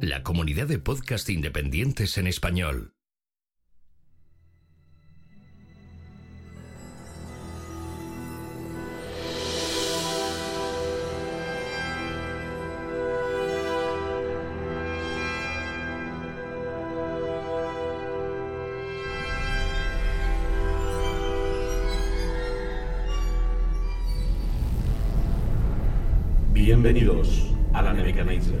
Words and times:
La 0.00 0.22
comunidad 0.22 0.68
de 0.68 0.78
podcast 0.78 1.28
independientes 1.28 2.18
en 2.18 2.28
español. 2.28 2.94
Bienvenidos 26.52 27.52
a 27.72 27.82
la 27.82 27.92
Nebuchadnezzar, 27.92 28.60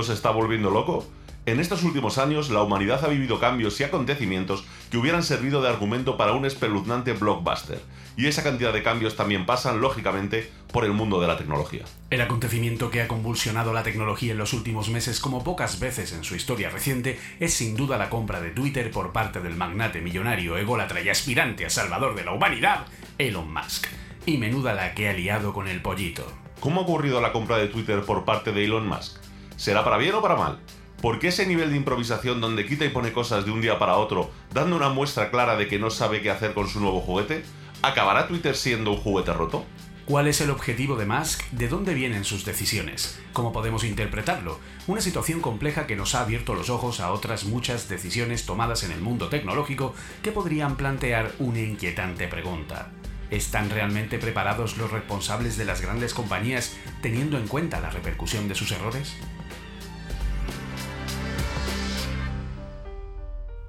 Mundo 0.00 0.06
se 0.06 0.14
está 0.14 0.30
volviendo 0.30 0.70
loco? 0.70 1.04
En 1.44 1.60
estos 1.60 1.82
últimos 1.82 2.16
años, 2.16 2.48
la 2.48 2.62
humanidad 2.62 3.04
ha 3.04 3.08
vivido 3.08 3.38
cambios 3.38 3.78
y 3.80 3.84
acontecimientos 3.84 4.64
que 4.90 4.96
hubieran 4.96 5.22
servido 5.22 5.60
de 5.60 5.68
argumento 5.68 6.16
para 6.16 6.32
un 6.32 6.46
espeluznante 6.46 7.12
blockbuster. 7.12 7.82
Y 8.16 8.26
esa 8.26 8.42
cantidad 8.42 8.72
de 8.72 8.82
cambios 8.82 9.16
también 9.16 9.44
pasan, 9.44 9.82
lógicamente, 9.82 10.50
por 10.72 10.86
el 10.86 10.92
mundo 10.92 11.20
de 11.20 11.26
la 11.26 11.36
tecnología. 11.36 11.84
El 12.08 12.22
acontecimiento 12.22 12.90
que 12.90 13.02
ha 13.02 13.08
convulsionado 13.08 13.74
la 13.74 13.82
tecnología 13.82 14.32
en 14.32 14.38
los 14.38 14.54
últimos 14.54 14.88
meses 14.88 15.20
como 15.20 15.44
pocas 15.44 15.80
veces 15.80 16.12
en 16.12 16.24
su 16.24 16.34
historia 16.34 16.70
reciente 16.70 17.18
es 17.40 17.52
sin 17.52 17.76
duda 17.76 17.98
la 17.98 18.08
compra 18.08 18.40
de 18.40 18.52
Twitter 18.52 18.90
por 18.90 19.12
parte 19.12 19.40
del 19.40 19.56
magnate 19.56 20.00
millonario, 20.00 20.56
ególatra 20.56 21.02
y 21.02 21.10
aspirante 21.10 21.66
a 21.66 21.70
salvador 21.70 22.14
de 22.14 22.24
la 22.24 22.32
humanidad, 22.32 22.86
Elon 23.18 23.52
Musk. 23.52 23.86
Y 24.24 24.38
menuda 24.38 24.72
la 24.72 24.94
que 24.94 25.10
ha 25.10 25.12
liado 25.12 25.52
con 25.52 25.68
el 25.68 25.82
pollito. 25.82 26.26
¿Cómo 26.60 26.80
ha 26.80 26.84
ocurrido 26.84 27.20
la 27.20 27.32
compra 27.32 27.58
de 27.58 27.68
Twitter 27.68 28.02
por 28.02 28.24
parte 28.24 28.52
de 28.52 28.64
Elon 28.64 28.86
Musk? 28.86 29.29
¿Será 29.60 29.84
para 29.84 29.98
bien 29.98 30.14
o 30.14 30.22
para 30.22 30.36
mal? 30.36 30.58
¿Por 31.02 31.18
qué 31.18 31.28
ese 31.28 31.46
nivel 31.46 31.68
de 31.68 31.76
improvisación 31.76 32.40
donde 32.40 32.64
quita 32.64 32.86
y 32.86 32.88
pone 32.88 33.12
cosas 33.12 33.44
de 33.44 33.50
un 33.50 33.60
día 33.60 33.78
para 33.78 33.98
otro, 33.98 34.30
dando 34.54 34.74
una 34.74 34.88
muestra 34.88 35.30
clara 35.30 35.54
de 35.56 35.68
que 35.68 35.78
no 35.78 35.90
sabe 35.90 36.22
qué 36.22 36.30
hacer 36.30 36.54
con 36.54 36.66
su 36.66 36.80
nuevo 36.80 37.02
juguete? 37.02 37.44
¿Acabará 37.82 38.26
Twitter 38.26 38.56
siendo 38.56 38.92
un 38.92 38.96
juguete 38.96 39.34
roto? 39.34 39.66
¿Cuál 40.06 40.28
es 40.28 40.40
el 40.40 40.48
objetivo 40.48 40.96
de 40.96 41.04
Musk? 41.04 41.42
¿De 41.50 41.68
dónde 41.68 41.92
vienen 41.92 42.24
sus 42.24 42.46
decisiones? 42.46 43.20
¿Cómo 43.34 43.52
podemos 43.52 43.84
interpretarlo? 43.84 44.58
Una 44.86 45.02
situación 45.02 45.40
compleja 45.40 45.86
que 45.86 45.94
nos 45.94 46.14
ha 46.14 46.22
abierto 46.22 46.54
los 46.54 46.70
ojos 46.70 46.98
a 47.00 47.12
otras 47.12 47.44
muchas 47.44 47.86
decisiones 47.90 48.46
tomadas 48.46 48.82
en 48.82 48.92
el 48.92 49.02
mundo 49.02 49.28
tecnológico 49.28 49.94
que 50.22 50.32
podrían 50.32 50.76
plantear 50.76 51.32
una 51.38 51.60
inquietante 51.60 52.28
pregunta. 52.28 52.92
¿Están 53.30 53.68
realmente 53.68 54.18
preparados 54.18 54.78
los 54.78 54.90
responsables 54.90 55.58
de 55.58 55.66
las 55.66 55.82
grandes 55.82 56.14
compañías 56.14 56.74
teniendo 57.02 57.36
en 57.36 57.46
cuenta 57.46 57.78
la 57.78 57.90
repercusión 57.90 58.48
de 58.48 58.54
sus 58.54 58.72
errores? 58.72 59.16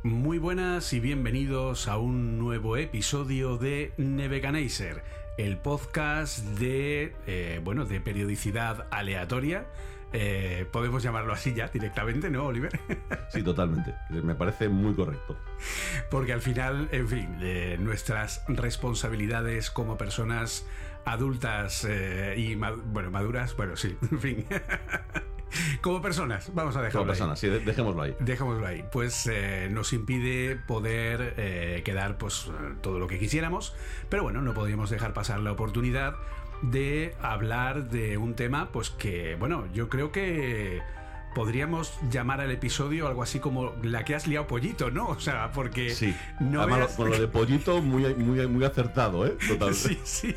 Muy 0.03 0.39
buenas 0.39 0.93
y 0.93 0.99
bienvenidos 0.99 1.87
a 1.87 1.97
un 1.97 2.39
nuevo 2.39 2.75
episodio 2.75 3.59
de 3.59 3.93
Nebuchadnezzar, 3.97 5.03
el 5.37 5.57
podcast 5.57 6.39
de, 6.57 7.13
eh, 7.27 7.61
bueno, 7.63 7.85
de 7.85 8.01
periodicidad 8.01 8.87
aleatoria. 8.89 9.67
Eh, 10.11 10.65
podemos 10.71 11.03
llamarlo 11.03 11.33
así 11.33 11.53
ya 11.53 11.67
directamente, 11.67 12.31
¿no, 12.31 12.47
Oliver? 12.47 12.71
Sí, 13.29 13.43
totalmente. 13.43 13.93
Me 14.09 14.33
parece 14.33 14.69
muy 14.69 14.95
correcto. 14.95 15.37
Porque 16.09 16.33
al 16.33 16.41
final, 16.41 16.89
en 16.91 17.07
fin, 17.07 17.37
eh, 17.39 17.77
nuestras 17.79 18.43
responsabilidades 18.47 19.69
como 19.69 19.99
personas 19.99 20.65
adultas 21.05 21.85
eh, 21.87 22.33
y 22.37 22.55
bueno, 22.55 23.11
maduras, 23.11 23.55
bueno, 23.55 23.75
sí, 23.75 23.95
en 24.11 24.19
fin. 24.19 24.45
como 25.81 26.01
personas, 26.01 26.51
vamos 26.53 26.75
a 26.75 26.81
dejarlo 26.81 26.99
Como 27.01 27.11
ahí. 27.11 27.17
persona, 27.17 27.35
sí, 27.35 27.47
de- 27.47 27.59
dejémoslo 27.59 28.01
ahí. 28.01 28.15
Dejémoslo 28.19 28.65
ahí. 28.67 28.83
Pues 28.91 29.27
eh, 29.31 29.67
nos 29.71 29.93
impide 29.93 30.55
poder 30.55 31.33
eh, 31.37 31.81
quedar 31.85 32.17
pues 32.17 32.47
eh, 32.47 32.73
todo 32.81 32.99
lo 32.99 33.07
que 33.07 33.19
quisiéramos, 33.19 33.75
pero 34.09 34.23
bueno, 34.23 34.41
no 34.41 34.53
podíamos 34.53 34.89
dejar 34.89 35.13
pasar 35.13 35.39
la 35.39 35.51
oportunidad 35.51 36.15
de 36.61 37.15
hablar 37.21 37.89
de 37.89 38.17
un 38.17 38.35
tema 38.35 38.69
pues 38.71 38.89
que, 38.91 39.35
bueno, 39.35 39.65
yo 39.73 39.89
creo 39.89 40.11
que 40.11 40.81
podríamos 41.33 41.97
llamar 42.11 42.41
al 42.41 42.51
episodio 42.51 43.07
algo 43.07 43.23
así 43.23 43.39
como 43.39 43.73
la 43.83 44.03
que 44.03 44.15
has 44.15 44.27
liado 44.27 44.47
pollito, 44.47 44.91
¿no? 44.91 45.07
O 45.07 45.19
sea, 45.19 45.51
porque 45.53 45.89
Sí. 45.91 46.13
no 46.41 46.61
Además, 46.61 46.79
veas- 46.79 46.95
con 46.97 47.09
lo 47.09 47.17
de 47.17 47.27
pollito, 47.27 47.81
muy, 47.81 48.13
muy, 48.15 48.45
muy 48.47 48.63
acertado, 48.65 49.25
¿eh? 49.25 49.37
Total. 49.47 49.73
Sí, 49.73 49.97
sí. 50.03 50.35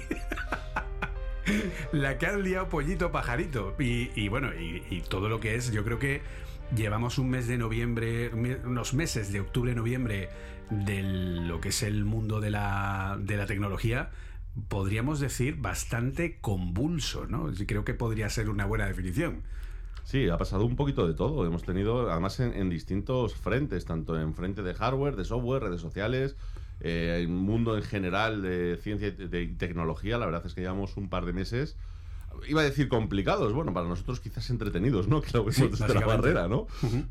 La 1.92 2.18
que 2.18 2.26
has 2.26 2.36
liado 2.36 2.68
pollito 2.68 3.12
pajarito. 3.12 3.74
Y, 3.78 4.28
bueno, 4.28 4.50
y, 4.54 5.02
todo 5.08 5.28
lo 5.28 5.40
que 5.40 5.54
es, 5.54 5.72
yo 5.72 5.84
creo 5.84 5.98
que 5.98 6.22
llevamos 6.74 7.18
un 7.18 7.30
mes 7.30 7.46
de 7.46 7.58
noviembre, 7.58 8.30
unos 8.64 8.94
meses 8.94 9.32
de 9.32 9.40
octubre, 9.40 9.74
noviembre, 9.74 10.28
de 10.70 11.02
lo 11.02 11.60
que 11.60 11.68
es 11.68 11.82
el 11.82 12.04
mundo 12.04 12.40
de 12.40 12.50
la, 12.50 13.18
de 13.20 13.36
la 13.36 13.46
tecnología, 13.46 14.10
podríamos 14.68 15.20
decir 15.20 15.56
bastante 15.56 16.38
convulso, 16.40 17.26
¿no? 17.26 17.50
Creo 17.66 17.84
que 17.84 17.94
podría 17.94 18.28
ser 18.30 18.48
una 18.48 18.64
buena 18.64 18.86
definición. 18.86 19.42
Sí, 20.04 20.28
ha 20.28 20.36
pasado 20.36 20.66
un 20.66 20.76
poquito 20.76 21.06
de 21.06 21.14
todo. 21.14 21.46
Hemos 21.46 21.64
tenido, 21.64 22.10
además, 22.10 22.38
en 22.40 22.68
distintos 22.68 23.34
frentes, 23.34 23.86
tanto 23.86 24.20
en 24.20 24.34
frente 24.34 24.62
de 24.62 24.74
hardware, 24.74 25.16
de 25.16 25.24
software, 25.24 25.62
redes 25.62 25.80
sociales, 25.80 26.36
eh, 26.80 27.16
el 27.18 27.28
mundo 27.28 27.76
en 27.76 27.82
general 27.82 28.42
de 28.42 28.78
ciencia 28.82 29.08
y 29.08 29.46
tecnología. 29.56 30.18
La 30.18 30.26
verdad 30.26 30.44
es 30.44 30.54
que 30.54 30.60
llevamos 30.60 30.96
un 30.96 31.08
par 31.08 31.24
de 31.24 31.32
meses, 31.32 31.76
iba 32.48 32.60
a 32.60 32.64
decir 32.64 32.88
complicados, 32.88 33.52
bueno, 33.52 33.72
para 33.72 33.86
nosotros 33.86 34.20
quizás 34.20 34.50
entretenidos, 34.50 35.08
¿no? 35.08 35.22
Que 35.22 35.30
lo 35.32 35.40
vemos 35.40 35.54
Sí, 35.56 35.68
desde 35.68 35.94
la 35.94 36.06
barrera, 36.06 36.48
¿no? 36.48 36.66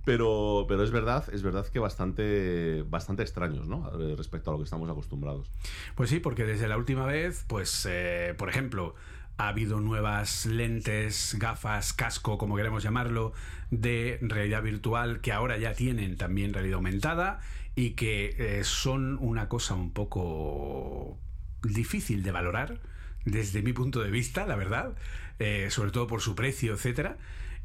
Pero, 0.05 0.65
pero 0.67 0.83
es 0.83 0.91
verdad, 0.91 1.25
es 1.33 1.43
verdad 1.43 1.65
que 1.67 1.79
bastante, 1.79 2.83
bastante 2.89 3.23
extraños, 3.23 3.67
¿no? 3.67 3.89
Eh, 3.99 4.15
Respecto 4.15 4.49
a 4.51 4.53
lo 4.53 4.59
que 4.59 4.65
estamos 4.65 4.89
acostumbrados. 4.89 5.49
Pues 5.95 6.09
sí, 6.09 6.19
porque 6.19 6.45
desde 6.45 6.67
la 6.67 6.77
última 6.77 7.05
vez, 7.05 7.45
pues, 7.47 7.88
eh, 7.89 8.35
por 8.38 8.49
ejemplo, 8.49 8.95
ha 9.38 9.47
habido 9.47 9.79
nuevas 9.79 10.45
lentes, 10.45 11.35
gafas, 11.39 11.93
casco, 11.93 12.38
como 12.38 12.55
queremos 12.55 12.83
llamarlo, 12.83 13.33
de 13.71 14.19
realidad 14.21 14.61
virtual 14.61 15.21
que 15.21 15.31
ahora 15.31 15.57
ya 15.57 15.73
tienen 15.73 16.17
también 16.17 16.53
realidad 16.53 16.75
aumentada 16.75 17.39
y 17.75 17.91
que 17.91 18.35
eh, 18.37 18.63
son 18.63 19.17
una 19.19 19.49
cosa 19.49 19.73
un 19.73 19.91
poco 19.91 21.19
difícil 21.63 22.23
de 22.23 22.31
valorar 22.31 22.79
desde 23.25 23.61
mi 23.61 23.73
punto 23.73 24.01
de 24.01 24.11
vista, 24.11 24.45
la 24.45 24.55
verdad, 24.55 24.95
eh, 25.39 25.67
sobre 25.69 25.91
todo 25.91 26.07
por 26.07 26.21
su 26.21 26.35
precio, 26.35 26.73
etcétera. 26.73 27.17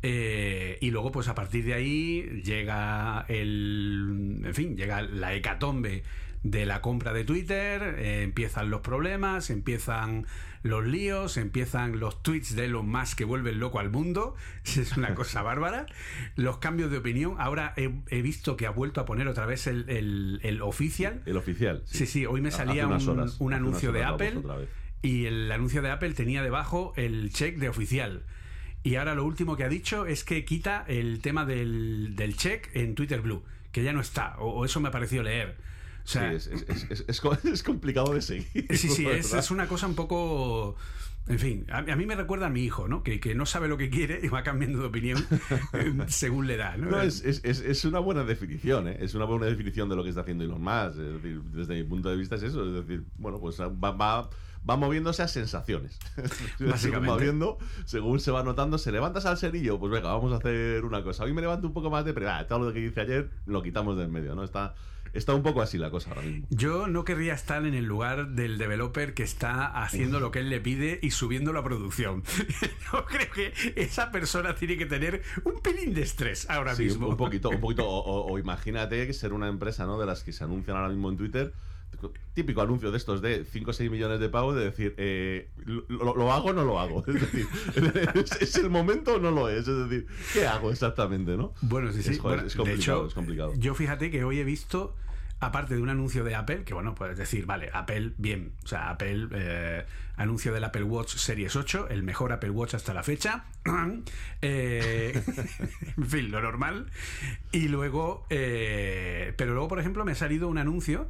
Eh, 0.03 0.79
y 0.81 0.91
luego, 0.91 1.11
pues 1.11 1.29
a 1.29 1.35
partir 1.35 1.65
de 1.65 1.75
ahí 1.75 2.43
llega 2.45 3.27
el. 3.29 4.43
En 4.45 4.55
fin, 4.55 4.77
llega 4.77 5.03
la 5.03 5.35
hecatombe 5.35 6.05
de 6.45 6.67
la 6.67 6.81
compra 6.81 7.13
de 7.13 7.25
Twitter, 7.25 7.99
empiezan 7.99 8.71
los 8.71 8.81
problemas, 8.81 9.51
empiezan 9.51 10.27
los 10.63 10.85
líos, 10.87 11.37
empiezan 11.37 12.01
los 12.01 12.23
tweets 12.23 12.55
de 12.57 12.67
Elon 12.67 12.89
Musk 12.89 13.19
que 13.19 13.25
vuelven 13.25 13.61
loco 13.61 13.81
al 13.81 13.91
mundo, 13.91 14.35
es 14.65 14.97
una 14.97 15.15
cosa 15.15 15.43
bárbara, 15.43 15.87
los 16.37 16.59
cambios 16.59 16.91
de 16.91 16.99
opinión, 16.99 17.37
ahora 17.39 17.75
he, 17.77 17.91
he 18.09 18.23
visto 18.23 18.57
que 18.57 18.67
ha 18.67 18.71
vuelto 18.71 19.01
a 19.01 19.05
poner 19.05 19.29
otra 19.29 19.47
vez 19.47 19.67
el, 19.67 19.89
el, 19.89 20.41
el 20.43 20.63
oficial. 20.63 21.23
El 21.27 21.37
oficial. 21.37 21.83
Sí, 21.87 22.07
sí, 22.07 22.27
hoy 22.27 22.41
me 22.41 22.51
salía 22.51 22.87
un, 22.87 23.09
horas, 23.09 23.37
un 23.39 23.53
anuncio 23.53 23.93
de 23.93 24.05
Apple 24.05 24.43
y 25.03 25.27
el 25.27 25.51
anuncio 25.53 25.83
de 25.83 25.91
Apple 25.91 26.13
tenía 26.15 26.43
debajo 26.43 26.93
el 26.97 27.33
check 27.33 27.57
de 27.59 27.69
oficial. 27.69 28.25
Y 28.83 28.97
ahora 28.97 29.15
lo 29.15 29.25
último 29.25 29.57
que 29.57 29.65
ha 29.65 29.69
dicho 29.69 30.07
es 30.07 30.25
que 30.25 30.45
quita 30.45 30.85
el 30.89 31.21
tema 31.21 31.45
del, 31.45 32.15
del 32.17 32.37
check 32.37 32.71
en 32.75 32.95
Twitter 32.95 33.21
Blue, 33.21 33.45
que 33.73 33.83
ya 33.83 33.93
no 33.93 34.01
está, 34.01 34.37
o, 34.39 34.51
o 34.51 34.65
eso 34.65 34.81
me 34.81 34.89
ha 34.89 34.93
parecido 34.93 35.23
leer. 35.23 35.57
O 36.09 36.11
sea, 36.11 36.31
sí, 36.31 36.37
es, 36.37 36.47
es, 36.47 37.05
es, 37.07 37.23
es, 37.45 37.63
complicado 37.63 38.15
de 38.15 38.23
seguir. 38.23 38.47
Sí, 38.71 38.89
sí, 38.89 39.07
es, 39.07 39.51
una 39.51 39.69
cosa 39.69 39.87
un 39.87 39.95
poco... 39.95 40.75
En 41.27 41.39
fin, 41.39 41.67
a, 41.71 41.81
a, 41.81 41.97
mí 41.97 42.07
me 42.07 42.15
recuerda 42.15 42.47
a 42.47 42.49
mi 42.49 42.63
hijo, 42.63 42.89
¿no? 42.89 43.03
Que, 43.03 43.21
que, 43.21 43.35
no 43.35 43.45
sabe 43.45 43.69
lo 43.69 43.77
que 43.77 43.91
quiere 43.91 44.19
y 44.23 44.29
va 44.29 44.43
cambiando 44.43 44.79
de 44.79 44.87
opinión 44.87 45.23
según 46.09 46.47
le 46.47 46.57
da, 46.57 46.79
¿no? 46.79 46.93
no 46.93 47.03
es, 47.03 47.23
es, 47.23 47.85
una 47.85 47.99
buena 47.99 48.25
definición, 48.25 48.89
¿eh? 48.89 48.97
Es 49.01 49.15
una 49.15 49.27
buena 49.27 49.45
definición 49.45 49.91
de 49.91 49.97
lo 49.97 50.03
que 50.03 50.09
está 50.09 50.23
haciendo 50.23 50.45
Elon 50.45 50.63
Musk. 50.63 50.99
Es 50.99 51.23
decir, 51.23 51.43
desde 51.53 51.75
mi 51.75 51.85
punto 51.85 52.09
de 52.09 52.17
vista 52.17 52.37
es 52.37 52.45
eso. 52.45 52.65
Es 52.65 52.87
decir, 52.87 53.05
bueno, 53.19 53.39
pues 53.39 53.61
va, 53.61 53.91
va 53.91 54.31
va 54.69 54.77
moviéndose 54.77 55.23
a 55.23 55.29
sensaciones. 55.29 55.99
Básicamente. 56.61 57.13
moviendo, 57.13 57.59
según 57.85 58.21
se 58.21 58.31
va 58.31 58.43
notando, 58.43 58.79
se 58.79 58.93
levantas 58.93 59.27
al 59.27 59.39
cerillo, 59.39 59.79
pues 59.79 59.93
venga, 59.93 60.13
vamos 60.13 60.33
a 60.33 60.37
hacer 60.37 60.85
una 60.85 61.03
cosa. 61.03 61.25
Hoy 61.25 61.33
me 61.33 61.41
levanto 61.41 61.67
un 61.67 61.73
poco 61.73 61.91
más 61.91 62.05
de 62.05 62.15
pero 62.15 62.31
ah, 62.31 62.47
todo 62.47 62.61
lo 62.61 62.73
que 62.73 62.81
hice 62.81 63.01
ayer 63.01 63.31
lo 63.47 63.63
quitamos 63.63 63.97
del 63.97 64.09
medio, 64.09 64.35
¿no? 64.35 64.45
Está, 64.45 64.75
está 65.13 65.35
un 65.35 65.43
poco 65.43 65.63
así 65.63 65.79
la 65.79 65.91
cosa 65.91 66.11
ahora 66.11 66.23
mismo. 66.23 66.47
Yo 66.51 66.87
no 66.87 67.05
querría 67.05 67.35
estar 67.35 67.65
en 67.67 67.75
el 67.75 67.85
lugar 67.85 68.29
del 68.31 68.59
developer 68.59 69.15
que 69.15 69.23
está 69.23 69.67
haciendo 69.67 70.21
lo 70.21 70.31
que 70.31 70.41
él 70.41 70.51
le 70.51 70.61
pide 70.61 70.99
y 71.03 71.11
subiendo 71.11 71.53
la 71.53 71.63
producción. 71.63 72.23
Yo 72.93 73.05
creo 73.05 73.31
que 73.31 73.53
esa 73.77 74.11
persona 74.11 74.55
tiene 74.55 74.77
que 74.77 74.87
tener 74.87 75.23
un 75.45 75.61
pelín 75.61 75.95
de 75.95 76.03
estrés 76.03 76.49
ahora 76.51 76.75
sí, 76.75 76.85
mismo. 76.85 77.09
Un 77.09 77.17
poquito, 77.17 77.51
un 77.51 77.61
poquito. 77.61 77.79
O, 77.89 78.01
o, 78.01 78.33
o 78.33 78.39
imagínate 78.39 79.07
que 79.07 79.15
ser 79.15 79.33
una 79.33 79.49
empresa, 79.49 79.87
¿no? 79.87 79.99
De 79.99 80.05
las 80.05 80.23
que 80.23 80.33
se 80.33 80.45
anuncian 80.45 80.77
ahora 80.77 80.91
mismo 80.91 81.09
en 81.11 81.17
Twitter 81.17 81.55
típico 82.35 82.63
anuncio 82.63 82.91
de 82.91 82.97
estos 82.97 83.21
de 83.21 83.45
5 83.45 83.71
o 83.71 83.73
6 83.73 83.91
millones 83.91 84.21
de 84.21 84.29
pavos 84.29 84.55
de 84.55 84.65
decir, 84.65 84.95
eh, 84.97 85.49
lo, 85.89 86.15
lo, 86.15 86.33
hago 86.33 86.51
o 86.51 86.53
no 86.53 86.65
lo 86.65 86.79
hago? 86.79 87.05
Es 87.09 87.21
decir, 87.21 87.47
¿es, 88.15 88.43
¿es, 88.43 88.57
el 88.57 88.71
momento 88.71 89.15
o 89.15 89.19
no 89.19 89.31
lo 89.31 89.49
es? 89.49 89.67
Es 89.67 89.89
decir, 89.89 90.07
¿qué 90.33 90.47
hago 90.47 90.71
exactamente? 90.71 91.37
¿no? 91.37 91.53
Bueno, 91.63 91.93
sí, 91.93 92.03
sí. 92.03 92.13
Es, 92.13 92.23
bueno, 92.23 92.45
es 92.45 92.55
complicado, 92.55 92.77
de 92.77 92.81
hecho, 92.81 93.07
es 93.07 93.15
complicado. 93.15 93.53
Yo 93.57 93.75
fíjate 93.75 94.11
que 94.11 94.23
hoy 94.23 94.39
he 94.39 94.45
visto, 94.45 94.95
aparte 95.41 95.75
de 95.75 95.83
un 95.83 95.89
anuncio 95.89 96.23
de 96.23 96.35
Apple, 96.37 96.63
que 96.65 96.75
bueno, 96.75 96.95
puedes 96.95 97.19
decir, 97.19 97.47
vale, 97.47 97.71
Apple, 97.73 98.13
bien. 98.19 98.53
O 98.65 98.69
sea, 98.69 98.91
Apple, 98.91 99.29
eh, 99.33 99.85
anuncio 100.17 100.53
del 100.53 100.65
Apple 100.65 100.85
Watch 100.85 101.17
Series 101.17 101.57
8, 101.57 101.89
el 101.91 102.03
mejor 102.03 102.33
Apple 102.33 102.51
Watch 102.51 102.75
hasta 102.75 102.95
la 102.95 103.03
fecha. 103.03 103.47
eh, 104.43 105.21
en 105.97 106.07
fin, 106.07 106.31
lo 106.31 106.41
normal. 106.41 106.91
Y 107.51 107.69
luego, 107.69 108.27
eh, 108.31 109.33
pero 109.37 109.53
luego, 109.53 109.69
por 109.69 109.81
ejemplo, 109.81 110.05
me 110.05 110.13
ha 110.13 110.17
salido 110.17 110.47
un 110.47 110.59
anuncio 110.59 111.09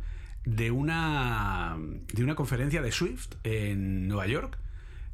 de 0.57 0.71
una, 0.71 1.77
de 2.13 2.25
una 2.25 2.35
conferencia 2.35 2.81
de 2.81 2.91
Swift 2.91 3.35
en 3.45 4.09
Nueva 4.09 4.27
York. 4.27 4.59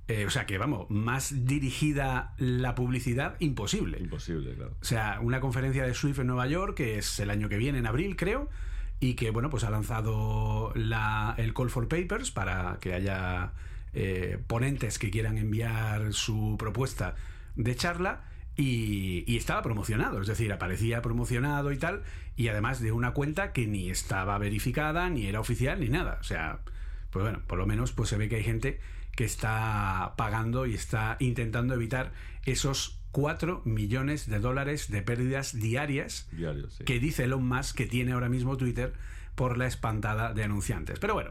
Eh, 0.06 0.26
o 0.26 0.30
sea 0.30 0.46
que, 0.46 0.58
vamos, 0.58 0.88
más 0.90 1.46
dirigida 1.46 2.34
la 2.38 2.74
publicidad, 2.74 3.36
imposible. 3.40 3.98
Imposible, 3.98 4.54
claro. 4.54 4.76
O 4.80 4.84
sea, 4.84 5.18
una 5.20 5.40
conferencia 5.40 5.84
de 5.84 5.94
Swift 5.94 6.20
en 6.20 6.28
Nueva 6.28 6.46
York, 6.46 6.76
que 6.76 6.98
es 6.98 7.18
el 7.20 7.30
año 7.30 7.48
que 7.48 7.56
viene, 7.56 7.78
en 7.78 7.86
abril, 7.86 8.14
creo, 8.16 8.48
y 9.00 9.14
que, 9.14 9.30
bueno, 9.30 9.50
pues 9.50 9.64
ha 9.64 9.70
lanzado 9.70 10.72
la, 10.74 11.34
el 11.38 11.52
Call 11.54 11.70
for 11.70 11.88
Papers 11.88 12.30
para 12.30 12.78
que 12.80 12.92
haya 12.94 13.52
eh, 13.92 14.38
ponentes 14.46 14.98
que 14.98 15.10
quieran 15.10 15.38
enviar 15.38 16.12
su 16.12 16.56
propuesta 16.58 17.16
de 17.56 17.74
charla. 17.74 18.24
Y, 18.56 19.24
y, 19.26 19.36
estaba 19.36 19.62
promocionado, 19.62 20.20
es 20.20 20.28
decir, 20.28 20.52
aparecía 20.52 21.02
promocionado 21.02 21.72
y 21.72 21.78
tal, 21.78 22.02
y 22.36 22.48
además 22.48 22.80
de 22.80 22.92
una 22.92 23.12
cuenta 23.12 23.52
que 23.52 23.66
ni 23.66 23.90
estaba 23.90 24.38
verificada, 24.38 25.10
ni 25.10 25.26
era 25.26 25.40
oficial, 25.40 25.80
ni 25.80 25.88
nada. 25.88 26.18
O 26.20 26.24
sea, 26.24 26.60
pues 27.14 27.22
bueno, 27.22 27.42
por 27.46 27.58
lo 27.58 27.66
menos 27.66 27.92
pues 27.92 28.08
se 28.08 28.16
ve 28.16 28.28
que 28.28 28.36
hay 28.36 28.42
gente 28.42 28.80
que 29.14 29.24
está 29.24 30.14
pagando 30.16 30.66
y 30.66 30.74
está 30.74 31.16
intentando 31.20 31.74
evitar 31.74 32.12
esos 32.44 32.98
4 33.12 33.62
millones 33.64 34.28
de 34.28 34.40
dólares 34.40 34.90
de 34.90 35.02
pérdidas 35.02 35.56
diarias 35.56 36.28
sí. 36.36 36.84
que 36.84 36.98
dice 36.98 37.24
Elon 37.24 37.46
Musk 37.46 37.76
que 37.76 37.86
tiene 37.86 38.12
ahora 38.12 38.28
mismo 38.28 38.56
Twitter 38.56 38.92
por 39.36 39.56
la 39.56 39.68
espantada 39.68 40.34
de 40.34 40.42
anunciantes. 40.42 40.98
Pero 40.98 41.14
bueno, 41.14 41.30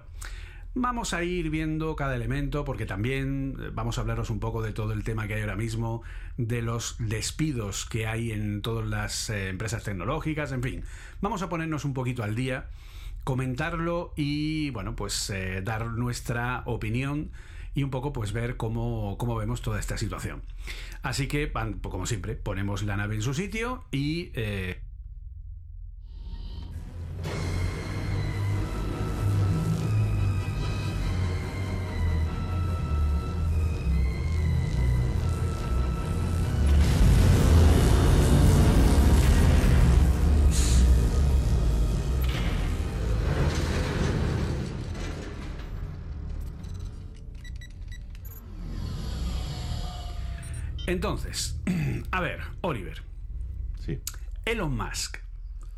Vamos 0.76 1.14
a 1.14 1.24
ir 1.24 1.52
viendo 1.52 1.96
cada 1.96 2.16
elemento 2.16 2.66
porque 2.66 2.88
también 2.88 3.56
vamos 3.74 3.98
a 3.98 4.02
hablaros 4.02 4.32
un 4.32 4.40
poco 4.40 4.64
de 4.64 4.74
todo 4.74 4.94
el 4.94 5.04
tema 5.04 5.28
que 5.28 5.36
hay 5.36 5.42
ahora 5.42 5.56
mismo, 5.56 6.02
de 6.38 6.64
los 6.64 6.96
despidos 6.98 7.86
que 7.86 8.08
hay 8.08 8.32
en 8.32 8.64
todas 8.64 8.88
las 8.88 9.30
eh, 9.30 9.50
empresas 9.50 9.84
tecnológicas, 9.84 10.52
en 10.52 10.64
fin. 10.64 10.84
Vamos 11.22 11.44
a 11.44 11.50
ponernos 11.50 11.86
un 11.86 11.94
poquito 11.94 12.24
al 12.24 12.34
día, 12.34 12.70
comentarlo 13.24 14.14
y, 14.16 14.72
bueno, 14.72 14.96
pues 14.96 15.30
eh, 15.30 15.62
dar 15.64 15.86
nuestra 15.86 16.64
opinión 16.66 17.30
y 17.76 17.84
un 17.84 17.92
poco 17.92 18.12
pues 18.12 18.34
ver 18.34 18.58
cómo, 18.58 19.16
cómo 19.20 19.36
vemos 19.36 19.62
toda 19.62 19.80
esta 19.80 20.00
situación. 20.00 20.42
Así 21.04 21.28
que, 21.28 21.52
como 21.84 22.08
siempre, 22.08 22.36
ponemos 22.36 22.82
la 22.82 22.98
nave 22.98 23.14
en 23.14 23.22
su 23.22 23.36
sitio 23.36 23.84
y... 23.92 24.32
Eh 24.34 24.82
Entonces, 50.94 51.56
a 52.12 52.22
ver, 52.22 52.40
Oliver. 52.62 53.02
Sí. 53.84 54.00
Elon 54.46 54.78
Musk. 54.78 55.18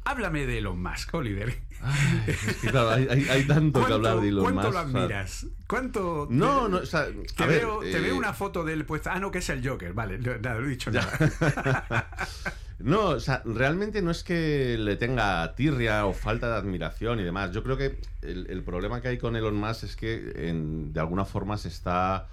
Háblame 0.03 0.45
de 0.45 0.57
Elon 0.57 0.83
Musk, 0.83 1.13
Oliver. 1.13 1.57
Ay, 1.81 2.23
es 2.27 2.57
que, 2.57 2.67
claro, 2.67 2.89
hay, 2.89 3.07
hay, 3.09 3.29
hay, 3.29 3.47
tanto 3.47 3.85
que 3.85 3.93
hablar 3.93 4.19
de 4.19 4.27
Elon 4.27 4.43
¿cuánto 4.43 4.63
Musk. 4.63 4.73
lo 4.73 4.79
admiras? 4.79 5.47
¿Cuánto? 5.67 6.27
No, 6.29 6.67
no, 6.67 6.79
o 6.79 6.85
sea, 6.85 7.07
te, 7.37 7.43
a 7.43 7.47
veo, 7.47 7.79
ver, 7.79 7.91
te 7.91 7.97
eh, 7.97 8.01
veo 8.01 8.17
una 8.17 8.33
foto 8.33 8.65
de 8.65 8.73
él 8.73 8.85
puesta. 8.85 9.13
Ah, 9.13 9.19
no, 9.21 9.31
que 9.31 9.37
es 9.37 9.49
el 9.49 9.65
Joker. 9.65 9.93
Vale, 9.93 10.19
nada, 10.19 10.59
no 10.59 10.65
he 10.65 10.69
dicho 10.69 10.91
nada. 10.91 12.09
no, 12.79 13.05
o 13.11 13.19
sea, 13.21 13.41
realmente 13.45 14.01
no 14.01 14.11
es 14.11 14.21
que 14.21 14.77
le 14.77 14.97
tenga 14.97 15.55
tirria 15.55 16.05
o 16.07 16.13
falta 16.13 16.49
de 16.49 16.55
admiración 16.55 17.21
y 17.21 17.23
demás. 17.23 17.51
Yo 17.53 17.63
creo 17.63 17.77
que 17.77 18.01
el, 18.21 18.47
el 18.49 18.63
problema 18.63 18.99
que 18.99 19.07
hay 19.07 19.17
con 19.17 19.37
Elon 19.37 19.55
Musk 19.55 19.85
es 19.85 19.95
que 19.95 20.49
en, 20.49 20.91
de 20.91 20.99
alguna 20.99 21.23
forma 21.23 21.57
se 21.57 21.69
está 21.69 22.27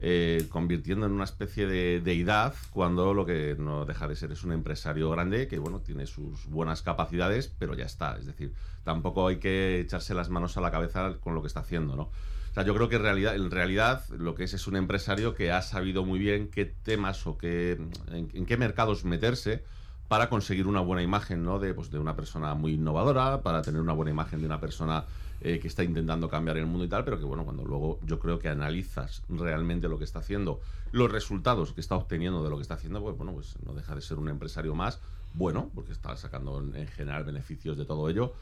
eh, 0.00 0.46
convirtiendo 0.48 1.06
en 1.06 1.12
una 1.12 1.24
especie 1.24 1.66
de 1.66 2.00
deidad 2.00 2.54
cuando 2.70 3.14
lo 3.14 3.24
que 3.24 3.56
no 3.58 3.84
deja 3.84 4.08
de 4.08 4.16
ser 4.16 4.32
es 4.32 4.44
un 4.44 4.52
empresario 4.52 5.08
grande 5.10 5.48
que 5.48 5.58
bueno 5.58 5.80
tiene 5.80 6.06
sus 6.06 6.46
buenas 6.46 6.82
capacidades 6.82 7.52
pero 7.58 7.74
ya 7.74 7.84
está 7.84 8.16
es 8.18 8.26
decir 8.26 8.52
tampoco 8.82 9.28
hay 9.28 9.36
que 9.36 9.80
echarse 9.80 10.14
las 10.14 10.30
manos 10.30 10.56
a 10.56 10.60
la 10.60 10.70
cabeza 10.70 11.14
con 11.20 11.34
lo 11.34 11.42
que 11.42 11.48
está 11.48 11.60
haciendo 11.60 11.96
no 11.96 12.02
o 12.02 12.54
sea 12.54 12.64
yo 12.64 12.74
creo 12.74 12.88
que 12.88 12.96
en 12.96 13.02
realidad 13.02 13.36
en 13.36 13.50
realidad 13.50 14.04
lo 14.10 14.34
que 14.34 14.44
es 14.44 14.54
es 14.54 14.66
un 14.66 14.76
empresario 14.76 15.34
que 15.34 15.52
ha 15.52 15.62
sabido 15.62 16.04
muy 16.04 16.18
bien 16.18 16.50
qué 16.50 16.64
temas 16.64 17.26
o 17.26 17.38
qué 17.38 17.78
en, 18.12 18.30
en 18.34 18.46
qué 18.46 18.56
mercados 18.56 19.04
meterse 19.04 19.62
para 20.08 20.28
conseguir 20.28 20.66
una 20.66 20.80
buena 20.80 21.02
imagen 21.02 21.42
¿no? 21.42 21.58
de, 21.58 21.74
pues, 21.74 21.90
de 21.90 21.98
una 21.98 22.14
persona 22.14 22.54
muy 22.54 22.74
innovadora, 22.74 23.42
para 23.42 23.62
tener 23.62 23.80
una 23.80 23.92
buena 23.92 24.10
imagen 24.10 24.40
de 24.40 24.46
una 24.46 24.60
persona 24.60 25.06
eh, 25.40 25.58
que 25.58 25.68
está 25.68 25.84
intentando 25.84 26.28
cambiar 26.28 26.56
el 26.56 26.66
mundo 26.66 26.84
y 26.84 26.88
tal, 26.88 27.04
pero 27.04 27.18
que 27.18 27.24
bueno, 27.24 27.44
cuando 27.44 27.64
luego 27.64 27.98
yo 28.04 28.18
creo 28.18 28.38
que 28.38 28.48
analizas 28.48 29.22
realmente 29.28 29.88
lo 29.88 29.98
que 29.98 30.04
está 30.04 30.20
haciendo, 30.20 30.60
los 30.92 31.10
resultados 31.10 31.72
que 31.72 31.80
está 31.80 31.96
obteniendo 31.96 32.42
de 32.42 32.50
lo 32.50 32.56
que 32.56 32.62
está 32.62 32.74
haciendo, 32.74 33.02
pues 33.02 33.16
bueno, 33.16 33.32
pues 33.32 33.56
no 33.64 33.74
deja 33.74 33.94
de 33.94 34.00
ser 34.00 34.18
un 34.18 34.28
empresario 34.28 34.74
más, 34.74 35.00
bueno, 35.34 35.70
porque 35.74 35.92
está 35.92 36.16
sacando 36.16 36.60
en, 36.60 36.76
en 36.76 36.86
general 36.86 37.24
beneficios 37.24 37.76
de 37.76 37.84
todo 37.84 38.08
ello, 38.08 38.32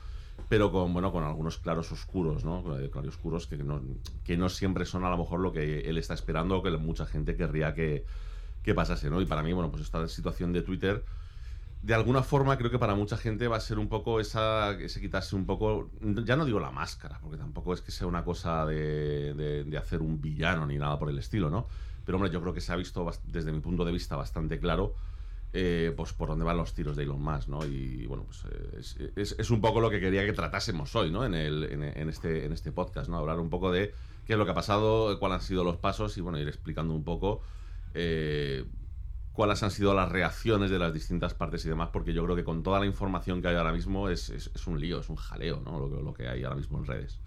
pero 0.48 0.70
con 0.70 0.92
bueno 0.92 1.12
con 1.12 1.24
algunos 1.24 1.58
claros 1.58 1.92
oscuros, 1.92 2.44
¿no? 2.44 2.62
Claros 2.62 3.14
oscuros 3.14 3.46
que 3.46 3.56
no, 3.56 3.80
que 4.24 4.36
no 4.36 4.48
siempre 4.48 4.84
son 4.84 5.04
a 5.04 5.10
lo 5.10 5.16
mejor 5.16 5.40
lo 5.40 5.52
que 5.52 5.80
él 5.80 5.98
está 5.98 6.14
esperando 6.14 6.58
o 6.58 6.62
que 6.62 6.70
mucha 6.72 7.06
gente 7.06 7.36
querría 7.36 7.74
que, 7.74 8.04
que 8.62 8.74
pasase, 8.74 9.10
¿no? 9.10 9.20
Y 9.20 9.26
para 9.26 9.42
mí, 9.42 9.52
bueno, 9.52 9.70
pues 9.70 9.82
esta 9.82 10.06
situación 10.08 10.52
de 10.52 10.62
Twitter 10.62 11.04
de 11.82 11.94
alguna 11.94 12.22
forma 12.22 12.56
creo 12.56 12.70
que 12.70 12.78
para 12.78 12.94
mucha 12.94 13.16
gente 13.16 13.48
va 13.48 13.56
a 13.56 13.60
ser 13.60 13.78
un 13.78 13.88
poco 13.88 14.20
esa, 14.20 14.70
ese 14.72 15.00
quitarse 15.00 15.34
un 15.34 15.46
poco, 15.46 15.90
ya 16.24 16.36
no 16.36 16.44
digo 16.44 16.60
la 16.60 16.70
máscara, 16.70 17.18
porque 17.20 17.36
tampoco 17.38 17.74
es 17.74 17.80
que 17.80 17.90
sea 17.90 18.06
una 18.06 18.24
cosa 18.24 18.64
de, 18.66 19.34
de, 19.34 19.78
hacer 19.78 20.00
un 20.00 20.20
villano 20.20 20.64
ni 20.66 20.78
nada 20.78 20.98
por 20.98 21.10
el 21.10 21.18
estilo, 21.18 21.50
¿no? 21.50 21.66
Pero 22.04 22.16
hombre, 22.18 22.30
yo 22.32 22.40
creo 22.40 22.54
que 22.54 22.60
se 22.60 22.72
ha 22.72 22.76
visto 22.76 23.08
desde 23.24 23.52
mi 23.52 23.60
punto 23.60 23.84
de 23.84 23.92
vista 23.92 24.16
bastante 24.16 24.58
claro 24.60 24.94
eh, 25.52 25.92
pues 25.96 26.12
por 26.14 26.28
dónde 26.28 26.44
van 26.44 26.56
los 26.56 26.72
tiros 26.72 26.96
de 26.96 27.02
Elon 27.02 27.20
Musk, 27.20 27.48
¿no? 27.48 27.64
Y 27.66 28.06
bueno, 28.06 28.24
pues 28.24 28.44
eh, 28.50 28.78
es, 28.78 28.96
es- 29.16 29.36
es 29.38 29.50
un 29.50 29.60
poco 29.60 29.80
lo 29.80 29.90
que 29.90 30.00
quería 30.00 30.24
que 30.24 30.32
tratásemos 30.32 30.94
hoy, 30.96 31.10
¿no? 31.10 31.24
En, 31.26 31.34
el, 31.34 31.64
en, 31.64 31.82
en 31.82 32.08
este, 32.08 32.46
en 32.46 32.52
este 32.52 32.72
podcast, 32.72 33.10
¿no? 33.10 33.18
Hablar 33.18 33.38
un 33.38 33.50
poco 33.50 33.70
de 33.70 33.92
qué 34.24 34.32
es 34.34 34.38
lo 34.38 34.44
que 34.46 34.52
ha 34.52 34.54
pasado, 34.54 35.18
cuáles 35.18 35.40
han 35.40 35.42
sido 35.46 35.62
los 35.64 35.76
pasos 35.76 36.16
y 36.16 36.20
bueno, 36.22 36.38
ir 36.38 36.48
explicando 36.48 36.94
un 36.94 37.04
poco 37.04 37.42
eh, 37.94 38.64
cuáles 39.32 39.62
han 39.62 39.70
sido 39.70 39.94
las 39.94 40.10
reacciones 40.10 40.70
de 40.70 40.78
las 40.78 40.92
distintas 40.92 41.34
partes 41.34 41.64
y 41.64 41.68
demás, 41.68 41.88
porque 41.92 42.12
yo 42.12 42.22
creo 42.24 42.36
que 42.36 42.44
con 42.44 42.62
toda 42.62 42.80
la 42.80 42.86
información 42.86 43.40
que 43.42 43.48
hay 43.48 43.56
ahora 43.56 43.72
mismo 43.72 44.08
es, 44.08 44.30
es- 44.30 44.66
un 44.66 44.78
lío, 44.80 45.00
es 45.00 45.08
un 45.08 45.16
jaleo, 45.16 45.60
¿no? 45.64 45.78
Lo, 45.78 45.88
que- 45.96 46.02
lo 46.02 46.12
que 46.14 46.28
hay 46.28 46.44
ahora 46.44 46.56
mismo 46.56 46.78
en 46.78 46.86
redes. 46.86 47.18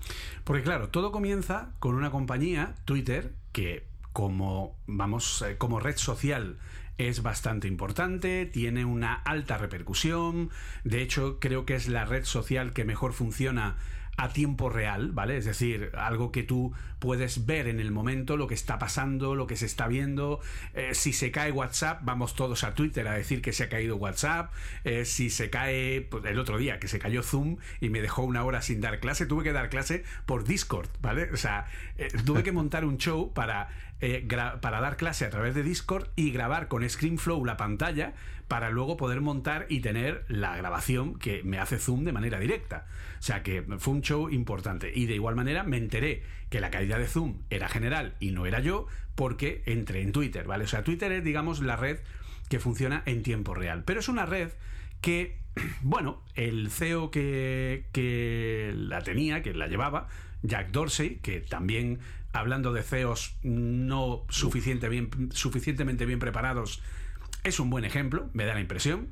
Porque 0.43 0.63
claro, 0.63 0.89
todo 0.89 1.11
comienza 1.11 1.71
con 1.79 1.95
una 1.95 2.11
compañía, 2.11 2.75
Twitter, 2.85 3.33
que 3.51 3.87
como 4.13 4.77
vamos, 4.87 5.41
eh, 5.41 5.57
como 5.57 5.79
red 5.79 5.97
social 5.97 6.57
es 6.97 7.21
bastante 7.23 7.67
importante, 7.67 8.45
tiene 8.45 8.85
una 8.85 9.13
alta 9.15 9.57
repercusión, 9.57 10.49
de 10.85 11.01
hecho 11.01 11.39
creo 11.41 11.65
que 11.65 11.75
es 11.75 11.89
la 11.89 12.05
red 12.05 12.23
social 12.23 12.71
que 12.71 12.85
mejor 12.85 13.11
funciona 13.11 13.75
a 14.17 14.29
tiempo 14.29 14.69
real, 14.69 15.11
¿vale? 15.11 15.37
Es 15.37 15.45
decir, 15.45 15.91
algo 15.95 16.31
que 16.31 16.43
tú 16.43 16.73
puedes 16.99 17.45
ver 17.45 17.67
en 17.67 17.79
el 17.79 17.91
momento, 17.91 18.37
lo 18.37 18.47
que 18.47 18.53
está 18.53 18.79
pasando, 18.79 19.35
lo 19.35 19.47
que 19.47 19.57
se 19.57 19.65
está 19.65 19.87
viendo. 19.87 20.39
Eh, 20.73 20.93
si 20.93 21.13
se 21.13 21.31
cae 21.31 21.51
WhatsApp, 21.51 22.01
vamos 22.03 22.35
todos 22.35 22.63
a 22.63 22.73
Twitter 22.73 23.07
a 23.07 23.13
decir 23.13 23.41
que 23.41 23.53
se 23.53 23.63
ha 23.63 23.69
caído 23.69 23.97
WhatsApp. 23.97 24.53
Eh, 24.83 25.05
si 25.05 25.29
se 25.29 25.49
cae, 25.49 26.01
pues, 26.01 26.23
el 26.25 26.39
otro 26.39 26.57
día 26.57 26.79
que 26.79 26.87
se 26.87 26.99
cayó 26.99 27.23
Zoom 27.23 27.57
y 27.81 27.89
me 27.89 28.01
dejó 28.01 28.23
una 28.23 28.43
hora 28.43 28.61
sin 28.61 28.81
dar 28.81 28.99
clase, 28.99 29.25
tuve 29.25 29.43
que 29.43 29.51
dar 29.51 29.69
clase 29.69 30.03
por 30.25 30.45
Discord, 30.45 30.89
¿vale? 31.01 31.29
O 31.31 31.37
sea, 31.37 31.65
eh, 31.97 32.07
tuve 32.25 32.43
que 32.43 32.51
montar 32.51 32.85
un 32.85 32.97
show 32.97 33.33
para, 33.33 33.69
eh, 34.05 34.27
para 34.61 34.81
dar 34.81 34.97
clase 34.97 35.25
a 35.25 35.31
través 35.31 35.55
de 35.55 35.63
Discord 35.63 36.09
y 36.15 36.29
grabar 36.29 36.67
con 36.67 36.87
ScreenFlow 36.87 37.43
la 37.43 37.57
pantalla 37.57 38.13
para 38.47 38.69
luego 38.69 38.97
poder 38.97 39.19
montar 39.19 39.65
y 39.67 39.79
tener 39.79 40.25
la 40.27 40.55
grabación 40.55 41.17
que 41.17 41.41
me 41.41 41.57
hace 41.57 41.79
Zoom 41.79 42.03
de 42.03 42.11
manera 42.11 42.37
directa. 42.39 42.85
O 43.17 43.23
sea 43.23 43.41
que 43.41 43.63
fue 43.79 43.95
un 43.95 44.01
show 44.03 44.29
importante. 44.29 44.91
Y 44.93 45.07
de 45.07 45.15
igual 45.15 45.35
manera 45.35 45.63
me 45.63 45.77
enteré 45.77 46.21
que 46.51 46.59
la 46.59 46.69
caída 46.69 46.99
de 46.99 47.07
Zoom 47.07 47.39
era 47.49 47.67
general 47.67 48.13
y 48.19 48.29
no 48.29 48.45
era 48.45 48.59
yo 48.59 48.85
porque 49.15 49.63
entré 49.65 50.03
en 50.03 50.11
Twitter, 50.11 50.45
¿vale? 50.45 50.65
O 50.65 50.67
sea, 50.67 50.83
Twitter 50.83 51.11
es, 51.11 51.23
digamos, 51.23 51.61
la 51.61 51.75
red 51.75 51.97
que 52.47 52.59
funciona 52.59 53.01
en 53.07 53.23
tiempo 53.23 53.55
real. 53.55 53.83
Pero 53.85 54.01
es 54.01 54.07
una 54.07 54.27
red 54.27 54.51
que, 55.01 55.39
bueno, 55.81 56.21
el 56.35 56.69
CEO 56.69 57.09
que, 57.09 57.85
que 57.91 58.71
la 58.75 59.01
tenía, 59.01 59.41
que 59.41 59.55
la 59.55 59.65
llevaba, 59.65 60.09
Jack 60.43 60.69
Dorsey, 60.69 61.15
que 61.23 61.41
también, 61.41 61.99
hablando 62.35 62.73
de 62.73 62.83
CEOs 62.83 63.37
no 63.43 64.25
suficientemente 64.29 66.05
bien 66.05 66.19
preparados, 66.19 66.81
es 67.43 67.59
un 67.59 67.69
buen 67.69 67.85
ejemplo, 67.85 68.29
me 68.33 68.45
da 68.45 68.53
la 68.53 68.61
impresión. 68.61 69.09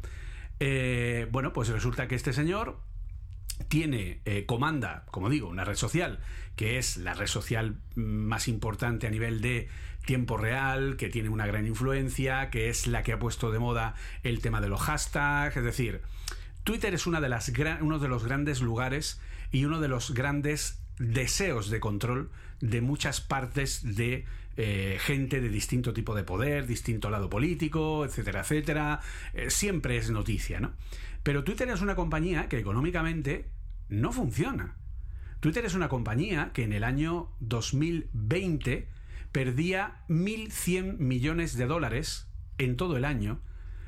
Eh, 0.60 1.28
bueno, 1.32 1.54
pues 1.54 1.70
resulta 1.70 2.08
que 2.08 2.16
este 2.16 2.34
señor 2.34 2.80
tiene, 3.68 4.22
eh, 4.26 4.46
comanda, 4.46 5.06
como 5.12 5.30
digo, 5.30 5.48
una 5.48 5.64
red 5.64 5.76
social 5.76 6.20
que 6.56 6.78
es 6.78 6.98
la 6.98 7.14
red 7.14 7.28
social 7.28 7.78
más 7.96 8.48
importante 8.48 9.08
a 9.08 9.10
nivel 9.10 9.42
de 9.42 9.70
tiempo 10.06 10.38
real, 10.38 10.98
que 10.98 11.10
tiene 11.10 11.30
una 11.30 11.48
gran 11.48 11.66
influencia, 11.66 12.50
que 12.50 12.70
es 12.70 12.88
la 12.88 13.04
que 13.04 13.14
ha 13.14 13.20
puesto 13.20 13.52
de 13.52 13.60
moda 13.60 13.96
el 14.24 14.42
tema 14.42 14.62
de 14.62 14.68
los 14.68 14.82
hashtags, 14.82 15.58
es 15.58 15.64
decir, 15.64 16.02
Twitter 16.64 16.94
es 16.94 17.08
uno 17.08 17.20
de 17.22 18.08
los 18.08 18.24
grandes 18.24 18.62
lugares 18.62 19.20
y 19.52 19.66
uno 19.66 19.80
de 19.80 19.88
los 19.88 20.14
grandes 20.14 20.83
deseos 21.00 21.70
de 21.70 21.80
control 21.80 22.30
de 22.60 22.82
muchas 22.82 23.22
partes 23.22 23.96
de 23.96 24.26
eh, 24.56 24.98
gente 25.00 25.42
de 25.42 25.50
distinto 25.50 25.94
tipo 25.94 26.14
de 26.16 26.24
poder, 26.24 26.68
distinto 26.68 27.10
lado 27.10 27.30
político, 27.30 28.06
etcétera, 28.06 28.42
etcétera. 28.42 29.00
Eh, 29.34 29.50
siempre 29.50 29.98
es 29.98 30.12
noticia, 30.12 30.60
¿no? 30.60 30.74
Pero 31.24 31.44
Twitter 31.44 31.70
es 31.70 31.82
una 31.82 31.96
compañía 31.96 32.48
que 32.50 32.60
económicamente 32.60 33.50
no 33.90 34.12
funciona. 34.12 34.76
Twitter 35.40 35.66
es 35.66 35.74
una 35.74 35.90
compañía 35.90 36.52
que 36.54 36.64
en 36.64 36.74
el 36.74 36.84
año 36.84 37.30
2020 37.40 38.88
perdía 39.32 40.04
1.100 40.08 40.98
millones 41.00 41.58
de 41.58 41.66
dólares 41.66 42.28
en 42.58 42.78
todo 42.78 42.96
el 42.98 43.06
año 43.06 43.42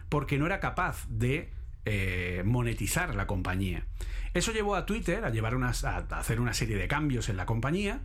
porque 0.10 0.38
no 0.38 0.46
era 0.46 0.60
capaz 0.60 1.08
de 1.10 1.52
eh, 1.86 2.42
monetizar 2.46 3.16
la 3.16 3.28
compañía. 3.28 3.86
Eso 4.36 4.52
llevó 4.52 4.76
a 4.76 4.86
Twitter 4.86 5.24
a, 5.24 5.30
llevar 5.30 5.56
unas, 5.56 5.86
a 5.86 6.00
hacer 6.12 6.42
una 6.42 6.54
serie 6.54 6.76
de 6.76 6.90
cambios 6.90 7.30
en 7.30 7.38
la 7.38 7.46
compañía 7.46 8.02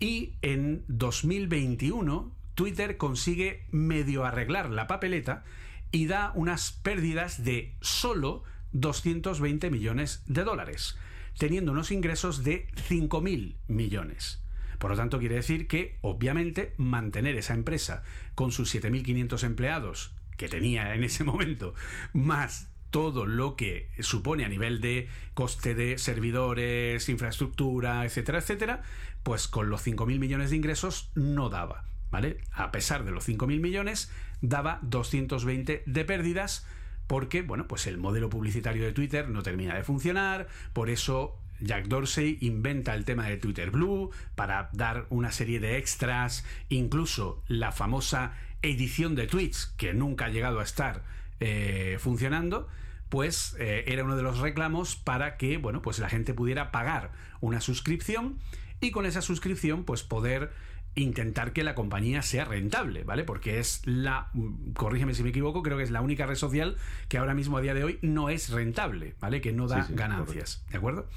y 0.00 0.32
en 0.40 0.84
2021 0.88 2.32
Twitter 2.54 2.96
consigue 2.96 3.66
medio 3.70 4.24
arreglar 4.24 4.70
la 4.70 4.86
papeleta 4.86 5.44
y 5.92 6.06
da 6.06 6.32
unas 6.34 6.72
pérdidas 6.72 7.44
de 7.44 7.74
solo 7.82 8.42
220 8.72 9.70
millones 9.70 10.22
de 10.26 10.44
dólares, 10.44 10.96
teniendo 11.36 11.72
unos 11.72 11.90
ingresos 11.90 12.42
de 12.42 12.68
5.000 12.88 13.56
millones. 13.68 14.42
Por 14.78 14.90
lo 14.90 14.96
tanto, 14.96 15.18
quiere 15.18 15.34
decir 15.34 15.68
que, 15.68 15.98
obviamente, 16.00 16.72
mantener 16.78 17.36
esa 17.36 17.52
empresa 17.52 18.02
con 18.34 18.50
sus 18.50 18.74
7.500 18.74 19.44
empleados 19.44 20.14
que 20.38 20.48
tenía 20.48 20.94
en 20.94 21.04
ese 21.04 21.22
momento, 21.22 21.74
más 22.14 22.70
todo 22.96 23.26
lo 23.26 23.56
que 23.56 23.90
supone 24.00 24.46
a 24.46 24.48
nivel 24.48 24.80
de 24.80 25.06
coste 25.34 25.74
de 25.74 25.98
servidores, 25.98 27.10
infraestructura, 27.10 28.06
etcétera, 28.06 28.38
etcétera, 28.38 28.82
pues 29.22 29.48
con 29.48 29.68
los 29.68 29.86
5.000 29.86 30.18
millones 30.18 30.48
de 30.48 30.56
ingresos 30.56 31.10
no 31.14 31.50
daba, 31.50 31.84
¿vale? 32.10 32.38
A 32.52 32.72
pesar 32.72 33.04
de 33.04 33.10
los 33.10 33.28
5.000 33.28 33.60
millones, 33.60 34.10
daba 34.40 34.78
220 34.80 35.82
de 35.84 36.04
pérdidas 36.06 36.66
porque, 37.06 37.42
bueno, 37.42 37.68
pues 37.68 37.86
el 37.86 37.98
modelo 37.98 38.30
publicitario 38.30 38.86
de 38.86 38.94
Twitter 38.94 39.28
no 39.28 39.42
termina 39.42 39.74
de 39.74 39.84
funcionar, 39.84 40.48
por 40.72 40.88
eso 40.88 41.38
Jack 41.60 41.88
Dorsey 41.88 42.38
inventa 42.40 42.94
el 42.94 43.04
tema 43.04 43.28
de 43.28 43.36
Twitter 43.36 43.70
Blue 43.70 44.10
para 44.36 44.70
dar 44.72 45.04
una 45.10 45.32
serie 45.32 45.60
de 45.60 45.76
extras, 45.76 46.46
incluso 46.70 47.42
la 47.46 47.72
famosa 47.72 48.32
edición 48.62 49.16
de 49.16 49.26
tweets 49.26 49.66
que 49.76 49.92
nunca 49.92 50.24
ha 50.24 50.30
llegado 50.30 50.60
a 50.60 50.62
estar 50.62 51.02
eh, 51.40 51.98
funcionando, 52.00 52.70
pues 53.08 53.56
eh, 53.58 53.84
era 53.86 54.04
uno 54.04 54.16
de 54.16 54.22
los 54.22 54.38
reclamos 54.38 54.96
para 54.96 55.36
que, 55.36 55.58
bueno, 55.58 55.82
pues 55.82 55.98
la 55.98 56.08
gente 56.08 56.34
pudiera 56.34 56.70
pagar 56.72 57.12
una 57.40 57.60
suscripción 57.60 58.38
y 58.80 58.90
con 58.90 59.06
esa 59.06 59.22
suscripción, 59.22 59.84
pues 59.84 60.02
poder 60.02 60.52
intentar 60.96 61.52
que 61.52 61.62
la 61.62 61.74
compañía 61.74 62.22
sea 62.22 62.44
rentable, 62.46 63.04
¿vale? 63.04 63.22
Porque 63.22 63.58
es 63.58 63.82
la, 63.84 64.30
mm, 64.32 64.72
corrígeme 64.72 65.14
si 65.14 65.22
me 65.22 65.28
equivoco, 65.28 65.62
creo 65.62 65.76
que 65.76 65.84
es 65.84 65.90
la 65.90 66.00
única 66.00 66.26
red 66.26 66.36
social 66.36 66.76
que 67.08 67.18
ahora 67.18 67.34
mismo 67.34 67.58
a 67.58 67.60
día 67.60 67.74
de 67.74 67.84
hoy 67.84 67.98
no 68.02 68.30
es 68.30 68.50
rentable, 68.50 69.14
¿vale? 69.20 69.40
Que 69.40 69.52
no 69.52 69.68
da 69.68 69.82
Sí, 69.82 69.88
sí, 69.88 69.94
ganancias, 69.94 70.64
¿de 70.70 70.78
acuerdo? 70.78 71.08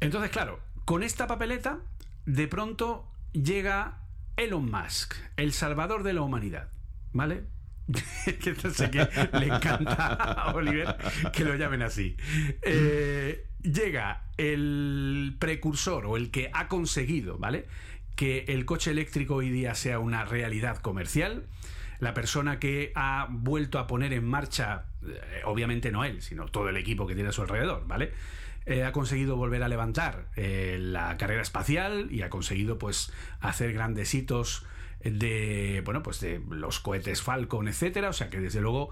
Entonces, 0.00 0.30
claro, 0.30 0.58
con 0.84 1.02
esta 1.04 1.28
papeleta, 1.28 1.78
de 2.26 2.48
pronto 2.48 3.08
llega 3.32 4.00
Elon 4.36 4.68
Musk, 4.70 5.14
el 5.36 5.52
salvador 5.52 6.02
de 6.02 6.12
la 6.12 6.22
humanidad, 6.22 6.68
¿vale? 7.12 7.44
que 8.42 8.54
sé 8.70 8.90
qué 8.90 9.08
le 9.38 9.46
encanta 9.46 10.06
a 10.14 10.54
Oliver 10.54 10.96
que 11.32 11.44
lo 11.44 11.54
llamen 11.56 11.82
así. 11.82 12.16
Eh, 12.62 13.46
llega 13.62 14.24
el 14.36 15.36
precursor 15.38 16.06
o 16.06 16.16
el 16.16 16.30
que 16.30 16.50
ha 16.52 16.68
conseguido, 16.68 17.38
¿vale? 17.38 17.66
Que 18.16 18.44
el 18.48 18.64
coche 18.64 18.90
eléctrico 18.90 19.36
hoy 19.36 19.50
día 19.50 19.74
sea 19.74 19.98
una 19.98 20.24
realidad 20.24 20.78
comercial. 20.78 21.46
La 21.98 22.14
persona 22.14 22.58
que 22.58 22.92
ha 22.94 23.28
vuelto 23.30 23.78
a 23.78 23.86
poner 23.86 24.12
en 24.12 24.24
marcha, 24.24 24.86
eh, 25.06 25.42
obviamente 25.44 25.90
no 25.90 26.04
él, 26.04 26.22
sino 26.22 26.46
todo 26.46 26.68
el 26.68 26.76
equipo 26.76 27.06
que 27.06 27.14
tiene 27.14 27.30
a 27.30 27.32
su 27.32 27.42
alrededor, 27.42 27.86
¿vale? 27.86 28.12
Eh, 28.66 28.84
ha 28.84 28.92
conseguido 28.92 29.36
volver 29.36 29.62
a 29.62 29.68
levantar 29.68 30.28
la 30.36 31.16
carrera 31.16 31.42
espacial 31.42 32.08
y 32.10 32.22
ha 32.22 32.30
conseguido 32.30 32.78
pues 32.78 33.12
hacer 33.40 33.72
grandes 33.72 34.14
hitos 34.14 34.66
de 35.04 35.82
bueno 35.84 36.02
pues 36.02 36.20
de 36.20 36.40
los 36.50 36.80
cohetes 36.80 37.22
Falcon 37.22 37.68
etcétera 37.68 38.10
o 38.10 38.12
sea 38.12 38.28
que 38.30 38.40
desde 38.40 38.60
luego 38.60 38.90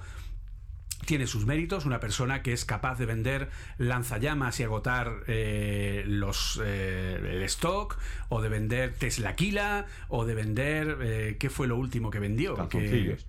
tiene 1.07 1.27
sus 1.27 1.47
méritos, 1.47 1.87
una 1.87 2.01
persona 2.01 2.43
que 2.43 2.53
es 2.53 2.65
capaz 2.65 2.99
de 2.99 3.07
vender 3.07 3.49
lanzallamas 3.79 4.59
y 4.61 4.65
agotar 4.65 5.23
eh, 5.27 6.03
los 6.07 6.61
eh, 6.63 7.19
el 7.37 7.43
stock, 7.45 7.99
o 8.29 8.43
de 8.43 8.49
vender 8.51 8.93
Tesla 8.93 9.35
Kila, 9.35 9.87
o 10.09 10.27
de 10.27 10.35
vender 10.35 10.99
eh, 11.01 11.37
¿qué 11.39 11.49
fue 11.51 11.67
lo 11.67 11.77
último 11.77 12.11
que 12.11 12.19
vendió? 12.19 12.57
Calzoncillos. 12.57 13.25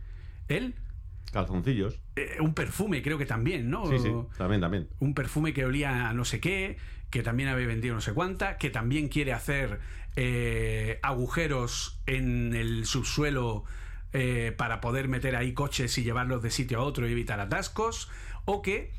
Que- 0.48 0.58
¿Él? 0.58 0.76
Calzoncillos. 1.32 2.00
Un 2.42 2.54
perfume, 2.54 3.02
creo 3.02 3.18
que 3.18 3.26
también, 3.26 3.70
¿no? 3.70 3.86
Sí, 3.86 4.00
sí, 4.00 4.12
también, 4.38 4.60
también. 4.62 4.90
un 5.00 5.14
perfume 5.14 5.54
que 5.54 5.64
olía 5.64 6.10
a 6.10 6.14
no 6.14 6.26
sé 6.26 6.40
qué, 6.42 6.76
que 7.12 7.24
también 7.24 7.50
había 7.50 7.68
vendido 7.68 7.96
no 7.96 8.02
sé 8.02 8.14
cuánta, 8.14 8.58
que 8.58 8.70
también 8.72 9.08
quiere 9.08 9.32
hacer 9.32 9.80
eh, 10.16 11.00
agujeros 11.04 12.00
en 12.06 12.54
el 12.56 12.86
subsuelo 12.86 13.64
eh, 14.14 14.54
para 14.58 14.82
poder 14.82 15.08
meter 15.08 15.36
ahí 15.36 15.54
coches 15.54 15.98
y 15.98 16.04
llevarlos 16.04 16.42
de 16.42 16.52
sitio 16.52 16.80
a 16.80 16.84
otro 16.84 17.08
y 17.08 17.12
evitar 17.12 17.40
atascos, 17.40 18.10
o 18.46 18.62
que 18.62 18.92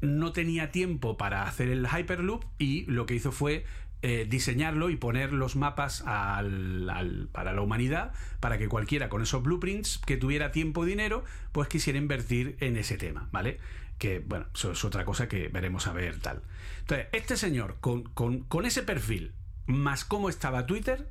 no 0.00 0.32
tenía 0.32 0.70
tiempo 0.70 1.16
para 1.16 1.42
hacer 1.44 1.68
el 1.68 1.86
Hyperloop 1.86 2.44
y 2.58 2.84
lo 2.86 3.06
que 3.06 3.14
hizo 3.14 3.32
fue 3.32 3.64
eh, 4.02 4.26
diseñarlo 4.28 4.90
y 4.90 4.96
poner 4.96 5.32
los 5.32 5.56
mapas 5.56 6.02
para 6.02 7.52
la 7.52 7.60
humanidad 7.62 8.12
para 8.40 8.58
que 8.58 8.68
cualquiera 8.68 9.08
con 9.08 9.22
esos 9.22 9.42
blueprints 9.42 9.98
que 9.98 10.16
tuviera 10.18 10.50
tiempo 10.52 10.84
y 10.84 10.88
dinero 10.90 11.24
pues 11.52 11.68
quisiera 11.68 11.98
invertir 11.98 12.56
en 12.60 12.76
ese 12.76 12.98
tema, 12.98 13.28
¿vale? 13.32 13.58
Que 13.98 14.18
bueno, 14.18 14.46
eso 14.54 14.72
es 14.72 14.84
otra 14.84 15.04
cosa 15.04 15.28
que 15.28 15.48
veremos 15.48 15.86
a 15.86 15.92
ver 15.92 16.18
tal. 16.18 16.42
Entonces, 16.80 17.06
este 17.12 17.36
señor 17.36 17.76
con, 17.80 18.02
con- 18.02 18.40
con 18.40 18.66
ese 18.66 18.82
perfil, 18.82 19.32
más 19.66 20.04
cómo 20.04 20.28
estaba 20.28 20.66
Twitter, 20.66 21.08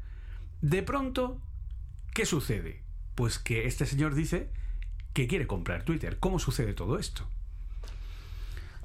de 0.62 0.84
pronto, 0.84 1.40
¿qué 2.14 2.26
sucede? 2.26 2.82
Pues 3.16 3.40
que 3.40 3.68
este 3.68 3.86
señor 3.86 4.16
dice 4.16 4.50
que 5.14 5.28
quiere 5.28 5.48
comprar 5.48 5.84
Twitter. 5.84 6.18
¿Cómo 6.20 6.40
sucede 6.40 6.74
todo 6.74 6.98
esto? 6.98 7.28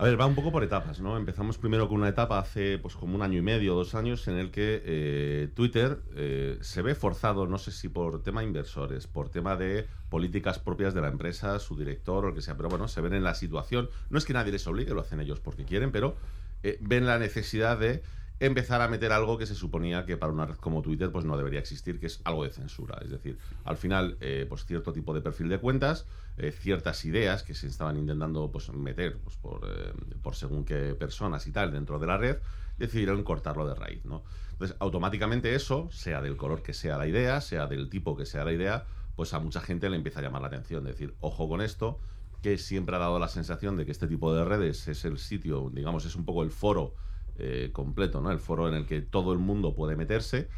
A 0.00 0.04
ver, 0.04 0.20
va 0.20 0.26
un 0.26 0.36
poco 0.36 0.52
por 0.52 0.62
etapas, 0.62 1.00
¿no? 1.00 1.16
Empezamos 1.16 1.58
primero 1.58 1.88
con 1.88 1.98
una 1.98 2.08
etapa 2.08 2.38
hace 2.38 2.78
pues 2.78 2.94
como 2.94 3.16
un 3.16 3.22
año 3.22 3.38
y 3.38 3.42
medio, 3.42 3.74
dos 3.74 3.96
años, 3.96 4.28
en 4.28 4.36
el 4.36 4.52
que 4.52 4.80
eh, 4.84 5.48
Twitter 5.56 5.98
eh, 6.14 6.56
se 6.60 6.82
ve 6.82 6.94
forzado, 6.94 7.48
no 7.48 7.58
sé 7.58 7.72
si 7.72 7.88
por 7.88 8.22
tema 8.22 8.44
inversores, 8.44 9.08
por 9.08 9.28
tema 9.28 9.56
de 9.56 9.88
políticas 10.08 10.60
propias 10.60 10.94
de 10.94 11.00
la 11.00 11.08
empresa, 11.08 11.58
su 11.58 11.76
director 11.76 12.24
o 12.24 12.28
lo 12.28 12.34
que 12.36 12.42
sea, 12.42 12.56
pero 12.56 12.68
bueno, 12.68 12.86
se 12.86 13.00
ven 13.00 13.12
en 13.12 13.24
la 13.24 13.34
situación, 13.34 13.90
no 14.08 14.18
es 14.18 14.24
que 14.24 14.34
nadie 14.34 14.52
les 14.52 14.64
obligue, 14.68 14.94
lo 14.94 15.00
hacen 15.00 15.18
ellos 15.18 15.40
porque 15.40 15.64
quieren, 15.64 15.90
pero 15.90 16.14
eh, 16.62 16.78
ven 16.80 17.04
la 17.04 17.18
necesidad 17.18 17.76
de 17.76 18.04
empezar 18.40 18.80
a 18.82 18.88
meter 18.88 19.12
algo 19.12 19.36
que 19.36 19.46
se 19.46 19.54
suponía 19.54 20.06
que 20.06 20.16
para 20.16 20.32
una 20.32 20.46
red 20.46 20.56
como 20.56 20.82
Twitter 20.82 21.10
pues 21.10 21.24
no 21.24 21.36
debería 21.36 21.58
existir, 21.58 21.98
que 21.98 22.06
es 22.06 22.20
algo 22.24 22.44
de 22.44 22.50
censura. 22.50 22.98
Es 23.02 23.10
decir, 23.10 23.38
al 23.64 23.76
final, 23.76 24.16
eh, 24.20 24.46
pues 24.48 24.64
cierto 24.64 24.92
tipo 24.92 25.12
de 25.12 25.20
perfil 25.20 25.48
de 25.48 25.58
cuentas, 25.58 26.06
eh, 26.36 26.52
ciertas 26.52 27.04
ideas 27.04 27.42
que 27.42 27.54
se 27.54 27.66
estaban 27.66 27.96
intentando 27.96 28.50
pues, 28.50 28.72
meter 28.72 29.18
pues, 29.18 29.36
por, 29.36 29.60
eh, 29.68 29.92
por 30.22 30.36
según 30.36 30.64
qué 30.64 30.94
personas 30.94 31.46
y 31.46 31.52
tal 31.52 31.72
dentro 31.72 31.98
de 31.98 32.06
la 32.06 32.16
red, 32.16 32.36
decidieron 32.78 33.24
cortarlo 33.24 33.66
de 33.66 33.74
raíz. 33.74 34.04
¿no? 34.04 34.22
Entonces, 34.52 34.76
automáticamente 34.78 35.54
eso, 35.54 35.88
sea 35.90 36.22
del 36.22 36.36
color 36.36 36.62
que 36.62 36.74
sea 36.74 36.96
la 36.96 37.08
idea, 37.08 37.40
sea 37.40 37.66
del 37.66 37.88
tipo 37.90 38.16
que 38.16 38.24
sea 38.24 38.44
la 38.44 38.52
idea, 38.52 38.86
pues 39.16 39.34
a 39.34 39.40
mucha 39.40 39.60
gente 39.60 39.90
le 39.90 39.96
empieza 39.96 40.20
a 40.20 40.22
llamar 40.22 40.42
la 40.42 40.48
atención. 40.48 40.84
Decir, 40.84 41.14
ojo 41.20 41.48
con 41.48 41.60
esto, 41.60 41.98
que 42.40 42.56
siempre 42.56 42.94
ha 42.94 43.00
dado 43.00 43.18
la 43.18 43.26
sensación 43.26 43.76
de 43.76 43.84
que 43.84 43.90
este 43.90 44.06
tipo 44.06 44.32
de 44.32 44.44
redes 44.44 44.86
es 44.86 45.04
el 45.04 45.18
sitio, 45.18 45.70
digamos, 45.74 46.04
es 46.04 46.14
un 46.14 46.24
poco 46.24 46.44
el 46.44 46.52
foro 46.52 46.94
eh, 47.38 47.70
completo, 47.72 48.20
¿no? 48.20 48.30
El 48.30 48.38
foro 48.40 48.68
en 48.68 48.74
el 48.74 48.86
que 48.86 49.00
todo 49.00 49.32
el 49.32 49.38
mundo 49.38 49.74
puede 49.74 49.96
meterse 49.96 50.48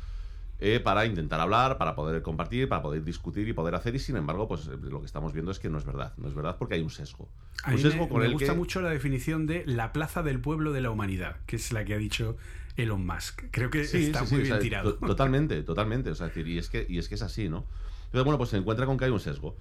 eh, 0.62 0.78
para 0.80 1.06
intentar 1.06 1.40
hablar, 1.40 1.78
para 1.78 1.94
poder 1.94 2.20
compartir, 2.22 2.68
para 2.68 2.82
poder 2.82 3.02
discutir 3.04 3.48
y 3.48 3.52
poder 3.54 3.74
hacer. 3.74 3.94
Y 3.94 3.98
sin 3.98 4.16
embargo, 4.16 4.46
pues 4.46 4.66
eh, 4.66 4.76
lo 4.82 5.00
que 5.00 5.06
estamos 5.06 5.32
viendo 5.32 5.50
es 5.50 5.58
que 5.58 5.70
no 5.70 5.78
es 5.78 5.84
verdad. 5.84 6.12
No 6.18 6.28
es 6.28 6.34
verdad 6.34 6.56
porque 6.58 6.74
hay 6.74 6.82
un 6.82 6.90
sesgo. 6.90 7.28
A 7.64 7.70
un 7.70 7.76
mí 7.76 7.82
sesgo 7.82 8.04
me, 8.04 8.08
con 8.08 8.20
me 8.20 8.26
el 8.26 8.32
gusta 8.32 8.52
que- 8.52 8.58
mucho 8.58 8.80
la 8.82 8.90
definición 8.90 9.46
de 9.46 9.64
la 9.66 9.92
plaza 9.92 10.22
del 10.22 10.40
pueblo 10.40 10.72
de 10.72 10.80
la 10.82 10.90
humanidad, 10.90 11.36
que 11.46 11.56
es 11.56 11.72
la 11.72 11.84
que 11.84 11.94
ha 11.94 11.98
dicho 11.98 12.36
Elon 12.76 13.06
Musk. 13.06 13.44
Creo 13.50 13.70
que 13.70 13.84
Sí, 13.84 14.04
está 14.06 14.20
sí, 14.20 14.26
sí, 14.26 14.34
muy 14.34 14.42
o 14.42 14.46
sea, 14.46 14.56
bien 14.56 14.62
tirado. 14.62 14.94
to- 14.94 15.06
Totalmente, 15.06 15.62
totalmente. 15.62 16.10
O 16.10 16.14
sea, 16.14 16.26
decir, 16.28 16.46
y 16.46 16.58
es 16.58 16.68
que, 16.68 16.86
y 16.88 16.98
es 16.98 17.08
que 17.08 17.14
es 17.14 17.22
así, 17.22 17.48
¿no? 17.48 17.64
Entonces, 18.06 18.24
bueno, 18.24 18.36
pues 18.38 18.50
se 18.50 18.56
encuentra 18.58 18.84
con 18.86 18.98
que 18.98 19.04
hay 19.06 19.10
un 19.10 19.20
sesgo. 19.20 19.56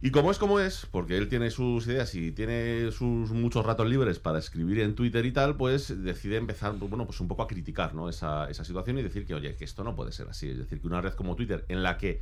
Y 0.00 0.10
como 0.10 0.30
es 0.30 0.38
como 0.38 0.60
es, 0.60 0.86
porque 0.90 1.16
él 1.16 1.28
tiene 1.28 1.50
sus 1.50 1.86
ideas 1.86 2.14
y 2.14 2.30
tiene 2.32 2.90
sus 2.90 3.30
muchos 3.30 3.64
ratos 3.64 3.88
libres 3.88 4.18
para 4.18 4.38
escribir 4.38 4.80
en 4.80 4.94
Twitter 4.94 5.24
y 5.24 5.32
tal, 5.32 5.56
pues 5.56 6.04
decide 6.04 6.36
empezar, 6.36 6.74
bueno, 6.74 7.06
pues 7.06 7.20
un 7.20 7.28
poco 7.28 7.42
a 7.42 7.46
criticar, 7.46 7.94
¿no? 7.94 8.10
Esa, 8.10 8.50
esa 8.50 8.64
situación 8.64 8.98
y 8.98 9.02
decir 9.02 9.24
que, 9.24 9.34
oye, 9.34 9.56
que 9.56 9.64
esto 9.64 9.82
no 9.82 9.96
puede 9.96 10.12
ser 10.12 10.28
así. 10.28 10.50
Es 10.50 10.58
decir, 10.58 10.80
que 10.80 10.86
una 10.86 11.00
red 11.00 11.14
como 11.14 11.36
Twitter, 11.36 11.64
en 11.68 11.82
la 11.82 11.96
que 11.96 12.20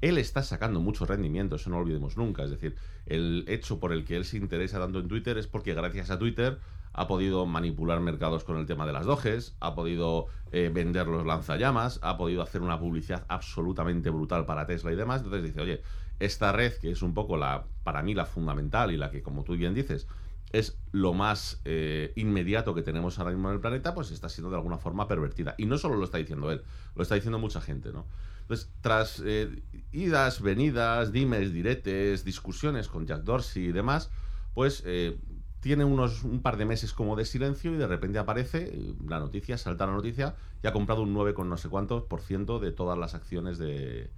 él 0.00 0.18
está 0.18 0.42
sacando 0.42 0.80
mucho 0.80 1.06
rendimiento, 1.06 1.56
eso 1.56 1.70
no 1.70 1.76
lo 1.76 1.82
olvidemos 1.82 2.16
nunca. 2.16 2.44
Es 2.44 2.50
decir, 2.50 2.76
el 3.06 3.44
hecho 3.48 3.80
por 3.80 3.92
el 3.92 4.04
que 4.04 4.16
él 4.16 4.24
se 4.24 4.36
interesa 4.36 4.78
tanto 4.78 5.00
en 5.00 5.08
Twitter 5.08 5.38
es 5.38 5.46
porque 5.46 5.74
gracias 5.74 6.10
a 6.10 6.18
Twitter 6.18 6.58
ha 6.92 7.08
podido 7.08 7.44
manipular 7.46 8.00
mercados 8.00 8.44
con 8.44 8.56
el 8.56 8.66
tema 8.66 8.86
de 8.86 8.92
las 8.92 9.06
doges, 9.06 9.56
ha 9.60 9.74
podido 9.74 10.26
eh, 10.52 10.70
vender 10.72 11.08
los 11.08 11.26
lanzallamas, 11.26 11.98
ha 12.02 12.16
podido 12.16 12.42
hacer 12.42 12.62
una 12.62 12.78
publicidad 12.78 13.24
absolutamente 13.28 14.10
brutal 14.10 14.46
para 14.46 14.66
Tesla 14.66 14.92
y 14.92 14.96
demás. 14.96 15.22
Entonces 15.22 15.42
dice, 15.42 15.60
oye, 15.60 15.82
esta 16.20 16.52
red, 16.52 16.72
que 16.74 16.90
es 16.90 17.02
un 17.02 17.14
poco 17.14 17.36
la, 17.36 17.64
para 17.82 18.02
mí 18.02 18.14
la 18.14 18.26
fundamental 18.26 18.92
y 18.92 18.96
la 18.96 19.10
que, 19.10 19.22
como 19.22 19.44
tú 19.44 19.56
bien 19.56 19.74
dices, 19.74 20.06
es 20.52 20.78
lo 20.92 21.12
más 21.14 21.60
eh, 21.64 22.12
inmediato 22.14 22.74
que 22.74 22.82
tenemos 22.82 23.18
ahora 23.18 23.32
mismo 23.32 23.48
en 23.48 23.56
el 23.56 23.60
planeta, 23.60 23.92
pues 23.92 24.12
está 24.12 24.28
siendo 24.28 24.50
de 24.50 24.56
alguna 24.56 24.78
forma 24.78 25.08
pervertida. 25.08 25.54
Y 25.58 25.66
no 25.66 25.78
solo 25.78 25.96
lo 25.96 26.04
está 26.04 26.18
diciendo 26.18 26.50
él, 26.52 26.62
lo 26.94 27.02
está 27.02 27.16
diciendo 27.16 27.38
mucha 27.38 27.60
gente, 27.60 27.92
¿no? 27.92 28.06
Entonces, 28.42 28.70
tras 28.80 29.22
eh, 29.24 29.62
idas, 29.90 30.42
venidas, 30.42 31.12
dimes, 31.12 31.52
diretes, 31.52 32.24
discusiones 32.24 32.88
con 32.88 33.06
Jack 33.06 33.22
Dorsey 33.22 33.64
y 33.64 33.72
demás, 33.72 34.10
pues 34.52 34.82
eh, 34.86 35.18
tiene 35.60 35.84
unos 35.84 36.22
un 36.24 36.40
par 36.42 36.56
de 36.56 36.66
meses 36.66 36.92
como 36.92 37.16
de 37.16 37.24
silencio 37.24 37.74
y 37.74 37.76
de 37.76 37.86
repente 37.86 38.18
aparece 38.18 38.94
la 39.08 39.18
noticia, 39.18 39.56
salta 39.56 39.86
la 39.86 39.92
noticia 39.94 40.36
y 40.62 40.66
ha 40.66 40.72
comprado 40.72 41.02
un 41.02 41.14
9 41.14 41.34
con 41.34 41.48
no 41.48 41.56
sé 41.56 41.68
cuántos 41.68 42.04
por 42.04 42.20
ciento 42.20 42.60
de 42.60 42.70
todas 42.70 42.98
las 42.98 43.14
acciones 43.14 43.58
de, 43.58 44.10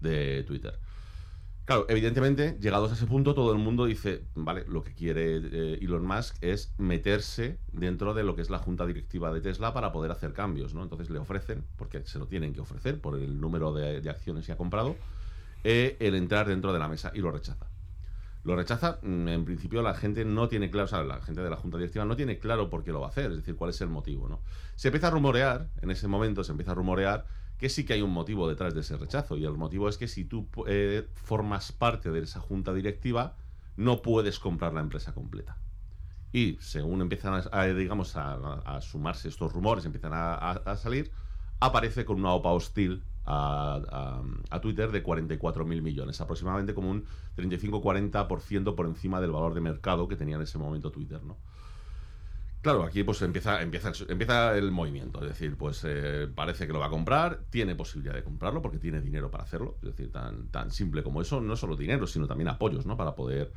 de 0.00 0.44
Twitter. 0.44 0.78
Claro, 1.64 1.86
evidentemente, 1.88 2.58
llegados 2.60 2.90
a 2.90 2.94
ese 2.94 3.06
punto, 3.06 3.34
todo 3.34 3.52
el 3.52 3.58
mundo 3.58 3.86
dice, 3.86 4.26
vale, 4.34 4.64
lo 4.66 4.82
que 4.82 4.94
quiere 4.94 5.36
eh, 5.36 5.78
Elon 5.80 6.04
Musk 6.04 6.36
es 6.40 6.74
meterse 6.76 7.60
dentro 7.72 8.14
de 8.14 8.24
lo 8.24 8.34
que 8.34 8.42
es 8.42 8.50
la 8.50 8.58
junta 8.58 8.84
directiva 8.84 9.32
de 9.32 9.40
Tesla 9.40 9.72
para 9.72 9.92
poder 9.92 10.10
hacer 10.10 10.32
cambios, 10.32 10.74
¿no? 10.74 10.82
Entonces 10.82 11.08
le 11.08 11.20
ofrecen, 11.20 11.64
porque 11.76 12.04
se 12.04 12.18
lo 12.18 12.26
tienen 12.26 12.52
que 12.52 12.60
ofrecer 12.60 13.00
por 13.00 13.16
el 13.16 13.40
número 13.40 13.72
de, 13.72 14.10
acciones 14.10 14.44
que 14.44 14.52
ha 14.52 14.56
comprado, 14.56 14.96
eh, 15.62 15.96
el 16.00 16.16
entrar 16.16 16.48
dentro 16.48 16.72
de 16.72 16.80
la 16.80 16.88
mesa 16.88 17.12
y 17.14 17.20
lo 17.20 17.30
rechaza. 17.30 17.68
Lo 18.42 18.56
rechaza, 18.56 18.98
mm, 19.00 19.28
en 19.28 19.44
principio 19.44 19.82
la 19.82 19.94
gente 19.94 20.24
no 20.24 20.48
tiene 20.48 20.68
claro, 20.68 20.86
o 20.86 20.88
sea, 20.88 21.04
la 21.04 21.20
gente 21.20 21.42
de 21.42 21.50
la 21.50 21.56
junta 21.56 21.78
directiva 21.78 22.04
no 22.04 22.16
tiene 22.16 22.40
claro 22.40 22.70
por 22.70 22.82
qué 22.82 22.90
lo 22.90 23.00
va 23.00 23.06
a 23.06 23.10
hacer, 23.10 23.30
es 23.30 23.36
decir, 23.36 23.54
cuál 23.54 23.70
es 23.70 23.80
el 23.80 23.88
motivo, 23.88 24.28
¿no? 24.28 24.40
Se 24.74 24.88
empieza 24.88 25.06
a 25.06 25.10
rumorear, 25.10 25.68
en 25.80 25.92
ese 25.92 26.08
momento 26.08 26.42
se 26.42 26.50
empieza 26.50 26.72
a 26.72 26.74
rumorear 26.74 27.24
que 27.62 27.68
sí 27.68 27.84
que 27.84 27.92
hay 27.92 28.02
un 28.02 28.10
motivo 28.10 28.48
detrás 28.48 28.74
de 28.74 28.80
ese 28.80 28.96
rechazo 28.96 29.36
y 29.36 29.44
el 29.44 29.56
motivo 29.56 29.88
es 29.88 29.96
que 29.96 30.08
si 30.08 30.24
tú 30.24 30.48
eh, 30.66 31.06
formas 31.14 31.70
parte 31.70 32.10
de 32.10 32.18
esa 32.18 32.40
junta 32.40 32.74
directiva 32.74 33.36
no 33.76 34.02
puedes 34.02 34.40
comprar 34.40 34.74
la 34.74 34.80
empresa 34.80 35.14
completa 35.14 35.56
y 36.32 36.58
según 36.60 37.02
empiezan 37.02 37.40
a, 37.52 37.66
digamos 37.66 38.16
a, 38.16 38.80
sumarse 38.80 39.28
estos 39.28 39.52
rumores 39.52 39.84
empiezan 39.84 40.10
a, 40.12 40.76
salir 40.76 41.12
aparece 41.60 42.04
con 42.04 42.18
una 42.18 42.32
OPA 42.32 42.50
hostil 42.50 43.04
a, 43.26 44.20
Twitter 44.60 44.90
de 44.90 45.04
44 45.04 45.64
mil 45.64 45.82
millones 45.82 46.20
aproximadamente 46.20 46.74
como 46.74 46.90
un 46.90 47.04
35-40% 47.36 48.74
por 48.74 48.86
encima 48.86 49.20
del 49.20 49.30
valor 49.30 49.54
de 49.54 49.60
mercado 49.60 50.08
que 50.08 50.16
tenía 50.16 50.34
en 50.34 50.42
ese 50.42 50.58
momento 50.58 50.90
Twitter 50.90 51.22
¿no? 51.22 51.36
Claro, 52.62 52.84
aquí 52.84 53.02
pues 53.02 53.20
empieza, 53.22 53.60
empieza, 53.60 53.90
empieza 54.08 54.56
el 54.56 54.70
movimiento, 54.70 55.20
es 55.22 55.30
decir, 55.30 55.56
pues 55.56 55.82
eh, 55.84 56.28
parece 56.32 56.64
que 56.64 56.72
lo 56.72 56.78
va 56.78 56.86
a 56.86 56.90
comprar, 56.90 57.44
tiene 57.50 57.74
posibilidad 57.74 58.14
de 58.14 58.22
comprarlo 58.22 58.62
porque 58.62 58.78
tiene 58.78 59.00
dinero 59.00 59.32
para 59.32 59.42
hacerlo, 59.42 59.78
es 59.82 59.88
decir, 59.88 60.12
tan, 60.12 60.48
tan 60.48 60.70
simple 60.70 61.02
como 61.02 61.20
eso, 61.20 61.40
no 61.40 61.56
solo 61.56 61.74
dinero, 61.74 62.06
sino 62.06 62.28
también 62.28 62.46
apoyos, 62.46 62.86
¿no? 62.86 62.96
Para 62.96 63.16
poder, 63.16 63.52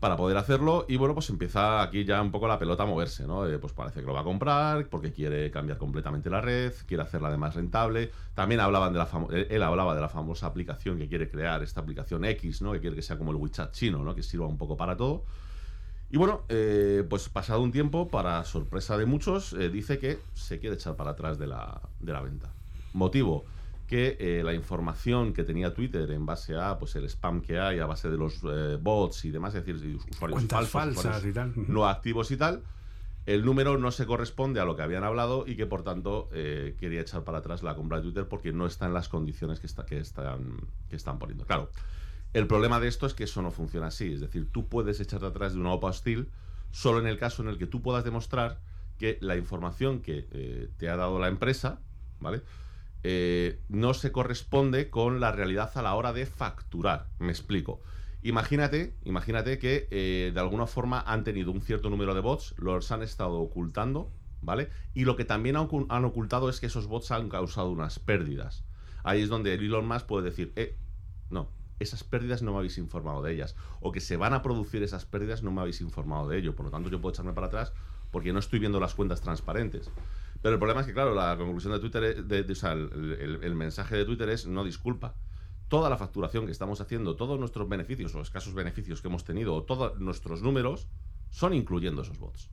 para 0.00 0.16
poder 0.16 0.36
hacerlo 0.38 0.86
y 0.88 0.96
bueno, 0.96 1.14
pues 1.14 1.30
empieza 1.30 1.82
aquí 1.82 2.04
ya 2.04 2.22
un 2.22 2.32
poco 2.32 2.48
la 2.48 2.58
pelota 2.58 2.84
a 2.84 2.86
moverse, 2.86 3.26
¿no? 3.26 3.46
Eh, 3.46 3.58
pues 3.60 3.74
parece 3.74 4.00
que 4.00 4.06
lo 4.06 4.14
va 4.14 4.22
a 4.22 4.24
comprar 4.24 4.88
porque 4.88 5.12
quiere 5.12 5.50
cambiar 5.52 5.78
completamente 5.78 6.30
la 6.30 6.40
red, 6.40 6.72
quiere 6.86 7.04
hacerla 7.04 7.30
de 7.30 7.38
más 7.38 7.54
rentable, 7.54 8.12
también 8.34 8.60
hablaban 8.60 8.92
de 8.92 8.98
la 9.00 9.08
él 9.50 9.62
hablaba 9.62 9.94
de 9.94 10.00
la 10.00 10.08
famosa 10.08 10.46
aplicación 10.48 10.98
que 10.98 11.08
quiere 11.08 11.30
crear, 11.30 11.62
esta 11.62 11.80
aplicación 11.80 12.24
X, 12.24 12.62
¿no? 12.62 12.72
Que 12.72 12.80
quiere 12.80 12.96
que 12.96 13.02
sea 13.02 13.18
como 13.18 13.30
el 13.32 13.36
WeChat 13.38 13.72
chino, 13.72 14.02
¿no? 14.04 14.14
Que 14.14 14.22
sirva 14.24 14.46
un 14.48 14.58
poco 14.58 14.76
para 14.76 14.96
todo. 14.96 15.26
Y 16.12 16.18
bueno, 16.18 16.42
eh, 16.50 17.06
pues 17.08 17.30
pasado 17.30 17.62
un 17.62 17.72
tiempo, 17.72 18.08
para 18.08 18.44
sorpresa 18.44 18.98
de 18.98 19.06
muchos, 19.06 19.54
eh, 19.54 19.70
dice 19.70 19.98
que 19.98 20.18
se 20.34 20.58
quiere 20.58 20.74
echar 20.74 20.94
para 20.94 21.12
atrás 21.12 21.38
de 21.38 21.46
la, 21.46 21.80
de 22.00 22.12
la 22.12 22.20
venta. 22.20 22.52
Motivo, 22.92 23.46
que 23.86 24.18
eh, 24.20 24.42
la 24.44 24.52
información 24.52 25.32
que 25.32 25.42
tenía 25.42 25.72
Twitter 25.72 26.10
en 26.10 26.26
base 26.26 26.54
a 26.54 26.78
pues 26.78 26.96
el 26.96 27.06
spam 27.06 27.40
que 27.40 27.58
hay, 27.58 27.78
a 27.78 27.86
base 27.86 28.10
de 28.10 28.18
los 28.18 28.42
bots 28.82 29.24
y 29.24 29.30
demás, 29.30 29.54
es 29.54 29.64
decir, 29.64 29.76
usuarios 30.10 30.36
Cuentas 30.36 30.68
falsos, 30.68 31.02
falsas 31.02 31.24
usuarios 31.24 31.30
y 31.30 31.32
tal. 31.32 31.54
no 31.72 31.88
activos 31.88 32.30
y 32.30 32.36
tal, 32.36 32.62
el 33.24 33.42
número 33.42 33.78
no 33.78 33.90
se 33.90 34.04
corresponde 34.04 34.60
a 34.60 34.66
lo 34.66 34.76
que 34.76 34.82
habían 34.82 35.04
hablado 35.04 35.44
y 35.46 35.56
que 35.56 35.64
por 35.64 35.82
tanto 35.82 36.28
quería 36.30 37.00
echar 37.00 37.24
para 37.24 37.38
atrás 37.38 37.62
la 37.62 37.74
compra 37.74 37.96
de 37.96 38.02
Twitter 38.02 38.28
porque 38.28 38.52
no 38.52 38.66
está 38.66 38.84
en 38.84 38.92
las 38.92 39.08
condiciones 39.08 39.60
que, 39.60 39.66
está, 39.66 39.86
que, 39.86 39.98
están, 39.98 40.58
que 40.90 40.96
están 40.96 41.18
poniendo. 41.18 41.46
Claro. 41.46 41.70
El 42.32 42.46
problema 42.46 42.80
de 42.80 42.88
esto 42.88 43.06
es 43.06 43.14
que 43.14 43.24
eso 43.24 43.42
no 43.42 43.50
funciona 43.50 43.88
así. 43.88 44.12
Es 44.12 44.20
decir, 44.20 44.50
tú 44.50 44.68
puedes 44.68 45.00
echarte 45.00 45.26
atrás 45.26 45.52
de 45.52 45.60
una 45.60 45.72
OPA 45.72 45.88
hostil 45.88 46.28
solo 46.70 46.98
en 46.98 47.06
el 47.06 47.18
caso 47.18 47.42
en 47.42 47.48
el 47.48 47.58
que 47.58 47.66
tú 47.66 47.82
puedas 47.82 48.04
demostrar 48.04 48.60
que 48.98 49.18
la 49.20 49.36
información 49.36 50.00
que 50.00 50.26
eh, 50.30 50.70
te 50.78 50.88
ha 50.88 50.96
dado 50.96 51.18
la 51.18 51.28
empresa, 51.28 51.80
¿vale? 52.20 52.42
Eh, 53.04 53.60
no 53.68 53.94
se 53.94 54.12
corresponde 54.12 54.88
con 54.88 55.20
la 55.20 55.32
realidad 55.32 55.70
a 55.74 55.82
la 55.82 55.94
hora 55.94 56.12
de 56.12 56.24
facturar. 56.24 57.08
Me 57.18 57.30
explico. 57.30 57.82
Imagínate, 58.22 58.94
imagínate 59.04 59.58
que 59.58 59.88
eh, 59.90 60.30
de 60.32 60.40
alguna 60.40 60.66
forma 60.66 61.00
han 61.00 61.24
tenido 61.24 61.50
un 61.50 61.60
cierto 61.60 61.90
número 61.90 62.14
de 62.14 62.20
bots, 62.20 62.54
los 62.56 62.92
han 62.92 63.02
estado 63.02 63.40
ocultando, 63.40 64.12
¿vale? 64.40 64.70
Y 64.94 65.04
lo 65.04 65.16
que 65.16 65.24
también 65.24 65.56
han, 65.56 66.04
ocultado 66.04 66.48
es 66.48 66.60
que 66.60 66.66
esos 66.66 66.86
bots 66.86 67.10
han 67.10 67.28
causado 67.28 67.70
unas 67.70 67.98
pérdidas. 67.98 68.64
Ahí 69.02 69.22
es 69.22 69.28
donde 69.28 69.54
Elon 69.54 69.88
Musk 69.88 70.06
puede 70.06 70.30
decir, 70.30 70.52
eh, 70.54 70.78
no, 71.30 71.50
esas 71.82 72.04
pérdidas 72.04 72.42
no 72.42 72.52
me 72.52 72.58
habéis 72.58 72.78
informado 72.78 73.22
de 73.22 73.32
ellas. 73.34 73.54
O 73.80 73.92
que 73.92 74.00
se 74.00 74.16
van 74.16 74.32
a 74.34 74.42
producir 74.42 74.82
esas 74.82 75.04
pérdidas 75.04 75.42
no 75.42 75.50
me 75.50 75.60
habéis 75.60 75.80
informado 75.80 76.28
de 76.28 76.38
ello. 76.38 76.54
Por 76.56 76.66
lo 76.66 76.70
tanto, 76.70 76.88
yo 76.88 77.00
puedo 77.00 77.12
echarme 77.12 77.32
para 77.32 77.48
atrás 77.48 77.72
porque 78.10 78.32
no 78.32 78.38
estoy 78.38 78.58
viendo 78.58 78.78
las 78.80 78.94
cuentas 78.94 79.20
transparentes. 79.20 79.90
Pero 80.42 80.54
el 80.54 80.58
problema 80.58 80.80
es 80.80 80.86
que, 80.86 80.92
claro, 80.92 81.14
la 81.14 81.36
conclusión 81.36 81.72
de 81.72 81.78
Twitter, 81.80 82.04
es- 82.04 82.28
de, 82.28 82.40
o 82.40 82.54
sea, 82.54 82.72
el- 82.72 83.38
el 83.42 83.54
mensaje 83.54 83.96
de 83.96 84.04
Twitter 84.04 84.28
es 84.28 84.46
no 84.46 84.64
disculpa. 84.64 85.14
Toda 85.68 85.88
la 85.88 85.96
facturación 85.96 86.44
que 86.44 86.52
estamos 86.52 86.80
haciendo, 86.80 87.16
todos 87.16 87.38
nuestros 87.38 87.68
beneficios 87.68 88.14
o 88.14 88.20
escasos 88.20 88.52
beneficios 88.52 89.00
que 89.00 89.08
hemos 89.08 89.24
tenido, 89.24 89.54
o 89.54 89.62
todos 89.62 89.98
nuestros 90.00 90.42
números, 90.42 90.88
son 91.30 91.54
incluyendo 91.54 92.02
esos 92.02 92.18
bots. 92.18 92.50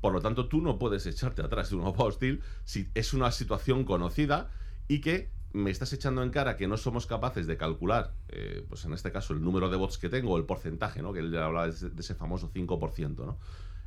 Por 0.00 0.14
lo 0.14 0.22
tanto, 0.22 0.48
tú 0.48 0.62
no 0.62 0.78
puedes 0.78 1.04
echarte 1.04 1.42
atrás 1.42 1.68
de 1.68 1.76
un 1.76 1.82
mapa 1.84 2.04
hostil 2.04 2.42
si 2.64 2.90
es 2.94 3.12
una 3.12 3.30
situación 3.30 3.84
conocida 3.84 4.50
y 4.88 5.00
que 5.02 5.30
me 5.52 5.70
estás 5.70 5.92
echando 5.92 6.22
en 6.22 6.30
cara 6.30 6.56
que 6.56 6.68
no 6.68 6.76
somos 6.76 7.06
capaces 7.06 7.46
de 7.46 7.56
calcular, 7.56 8.12
eh, 8.28 8.64
pues 8.68 8.84
en 8.84 8.92
este 8.92 9.10
caso, 9.12 9.32
el 9.32 9.42
número 9.42 9.68
de 9.68 9.76
bots 9.76 9.98
que 9.98 10.08
tengo, 10.08 10.36
el 10.36 10.44
porcentaje, 10.44 11.02
¿no? 11.02 11.12
Que 11.12 11.20
él 11.20 11.36
hablaba 11.36 11.66
de 11.66 11.72
ese, 11.72 11.90
de 11.90 12.00
ese 12.00 12.14
famoso 12.14 12.50
5%, 12.52 13.16
¿no? 13.24 13.38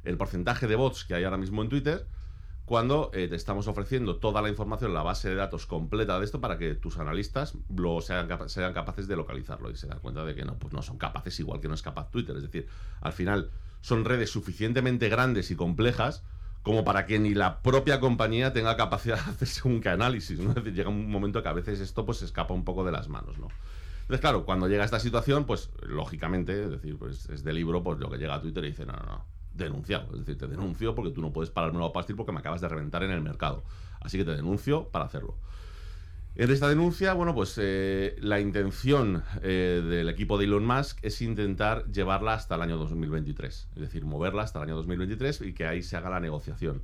El 0.03 0.17
porcentaje 0.17 0.67
de 0.67 0.75
bots 0.75 1.05
que 1.05 1.15
hay 1.15 1.23
ahora 1.23 1.37
mismo 1.37 1.61
en 1.61 1.69
Twitter 1.69 2.05
cuando 2.65 3.11
eh, 3.13 3.27
te 3.27 3.35
estamos 3.35 3.67
ofreciendo 3.67 4.17
toda 4.17 4.41
la 4.41 4.49
información, 4.49 4.93
la 4.93 5.03
base 5.03 5.29
de 5.29 5.35
datos 5.35 5.65
completa 5.65 6.17
de 6.17 6.25
esto 6.25 6.39
para 6.39 6.57
que 6.57 6.75
tus 6.75 6.97
analistas 6.97 7.55
lo 7.75 7.99
sean, 7.99 8.29
sean 8.47 8.73
capaces 8.73 9.07
de 9.07 9.17
localizarlo 9.17 9.69
y 9.69 9.75
se 9.75 9.87
dan 9.87 9.99
cuenta 9.99 10.23
de 10.23 10.33
que 10.33 10.45
no, 10.45 10.57
pues 10.57 10.73
no 10.73 10.81
son 10.81 10.97
capaces 10.97 11.37
igual 11.41 11.59
que 11.59 11.67
no 11.67 11.73
es 11.73 11.81
capaz 11.81 12.09
Twitter. 12.09 12.35
Es 12.37 12.43
decir, 12.43 12.67
al 13.01 13.11
final 13.11 13.51
son 13.81 14.05
redes 14.05 14.29
suficientemente 14.29 15.09
grandes 15.09 15.51
y 15.51 15.55
complejas 15.57 16.23
como 16.63 16.85
para 16.85 17.05
que 17.05 17.19
ni 17.19 17.33
la 17.33 17.61
propia 17.61 17.99
compañía 17.99 18.53
tenga 18.53 18.75
capacidad 18.77 19.23
de 19.23 19.31
hacerse 19.31 19.67
un 19.67 19.85
análisis. 19.85 20.39
¿no? 20.39 20.49
Es 20.49 20.55
decir, 20.55 20.73
llega 20.73 20.89
un 20.89 21.11
momento 21.11 21.43
que 21.43 21.49
a 21.49 21.53
veces 21.53 21.79
esto 21.79 22.05
pues 22.05 22.19
se 22.19 22.25
escapa 22.25 22.53
un 22.53 22.63
poco 22.63 22.83
de 22.83 22.91
las 22.91 23.09
manos, 23.09 23.37
¿no? 23.37 23.49
Entonces, 24.01 24.19
claro, 24.19 24.43
cuando 24.43 24.67
llega 24.67 24.83
esta 24.83 24.99
situación, 24.99 25.45
pues 25.45 25.69
lógicamente, 25.81 26.63
es 26.63 26.69
decir, 26.69 26.97
pues 26.97 27.29
es 27.29 27.43
de 27.43 27.53
libro, 27.53 27.83
pues 27.83 27.99
lo 27.99 28.09
que 28.09 28.17
llega 28.17 28.35
a 28.35 28.41
Twitter 28.41 28.65
y 28.65 28.67
dice, 28.67 28.85
no, 28.85 28.93
no, 28.93 29.05
no, 29.05 29.25
denunciado. 29.53 30.11
Es 30.13 30.19
decir, 30.19 30.37
te 30.37 30.47
denuncio 30.47 30.93
porque 30.93 31.11
tú 31.11 31.21
no 31.21 31.31
puedes 31.31 31.51
pararme 31.51 31.83
a 31.85 31.93
pastil 31.93 32.17
porque 32.17 32.33
me 32.33 32.39
acabas 32.39 32.59
de 32.59 32.67
reventar 32.67 33.03
en 33.03 33.11
el 33.11 33.21
mercado. 33.21 33.63
Así 34.01 34.17
que 34.17 34.25
te 34.25 34.31
denuncio 34.31 34.89
para 34.89 35.05
hacerlo. 35.05 35.37
En 36.35 36.49
esta 36.49 36.67
denuncia, 36.67 37.13
bueno, 37.13 37.35
pues 37.35 37.59
eh, 37.61 38.15
la 38.19 38.39
intención 38.39 39.23
eh, 39.43 39.83
del 39.87 40.09
equipo 40.09 40.39
de 40.39 40.45
Elon 40.45 40.65
Musk 40.65 40.97
es 41.03 41.21
intentar 41.21 41.85
llevarla 41.91 42.33
hasta 42.33 42.55
el 42.55 42.63
año 42.63 42.77
2023. 42.77 43.67
Es 43.75 43.79
decir, 43.79 44.03
moverla 44.03 44.41
hasta 44.41 44.57
el 44.57 44.63
año 44.63 44.75
2023 44.77 45.41
y 45.41 45.53
que 45.53 45.67
ahí 45.67 45.83
se 45.83 45.95
haga 45.95 46.09
la 46.09 46.19
negociación. 46.19 46.81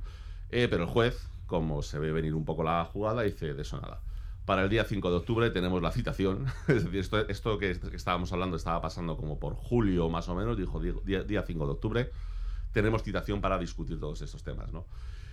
Eh, 0.50 0.68
pero 0.70 0.84
el 0.84 0.88
juez, 0.88 1.28
como 1.46 1.82
se 1.82 1.98
ve 1.98 2.12
venir 2.12 2.34
un 2.36 2.44
poco 2.44 2.62
la 2.62 2.84
jugada, 2.84 3.22
dice 3.22 3.52
de 3.52 3.62
eso 3.62 3.80
nada. 3.80 4.00
Para 4.44 4.62
el 4.62 4.70
día 4.70 4.84
5 4.84 5.10
de 5.10 5.16
octubre 5.16 5.50
tenemos 5.50 5.82
la 5.82 5.90
citación. 5.90 6.46
Es 6.68 6.84
decir, 6.84 7.26
esto, 7.28 7.58
que 7.58 7.76
estábamos 7.92 8.32
hablando 8.32 8.56
estaba 8.56 8.80
pasando 8.80 9.16
como 9.16 9.40
por 9.40 9.54
julio 9.54 10.08
más 10.08 10.28
o 10.28 10.36
menos. 10.36 10.56
Dijo 10.56 10.78
día, 10.78 11.24
día 11.24 11.42
5 11.44 11.66
de 11.66 11.72
octubre 11.72 12.10
tenemos 12.72 13.02
citación 13.02 13.40
para 13.40 13.58
discutir 13.58 13.98
todos 13.98 14.22
estos 14.22 14.44
temas, 14.44 14.72
¿no? 14.72 14.86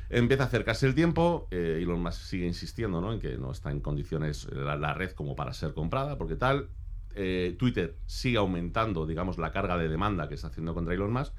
Empieza 0.09 0.43
a 0.43 0.45
acercarse 0.47 0.87
el 0.87 0.95
tiempo, 0.95 1.47
eh, 1.51 1.79
Elon 1.81 2.01
Musk 2.01 2.21
sigue 2.21 2.45
insistiendo 2.45 3.01
¿no? 3.01 3.11
en 3.11 3.19
que 3.19 3.37
no 3.37 3.51
está 3.51 3.71
en 3.71 3.81
condiciones 3.81 4.47
la, 4.53 4.77
la 4.77 4.93
red 4.93 5.11
como 5.11 5.35
para 5.35 5.53
ser 5.53 5.73
comprada, 5.73 6.17
porque 6.17 6.35
tal, 6.35 6.69
eh, 7.19 7.55
Twitter 7.57 7.97
sigue 8.05 8.37
aumentando, 8.37 9.07
digamos, 9.07 9.37
la 9.37 9.51
carga 9.51 9.77
de 9.77 9.89
demanda 9.89 10.29
que 10.29 10.35
está 10.35 10.47
haciendo 10.47 10.73
contra 10.73 10.93
Elon 10.93 11.11
Musk. 11.11 11.33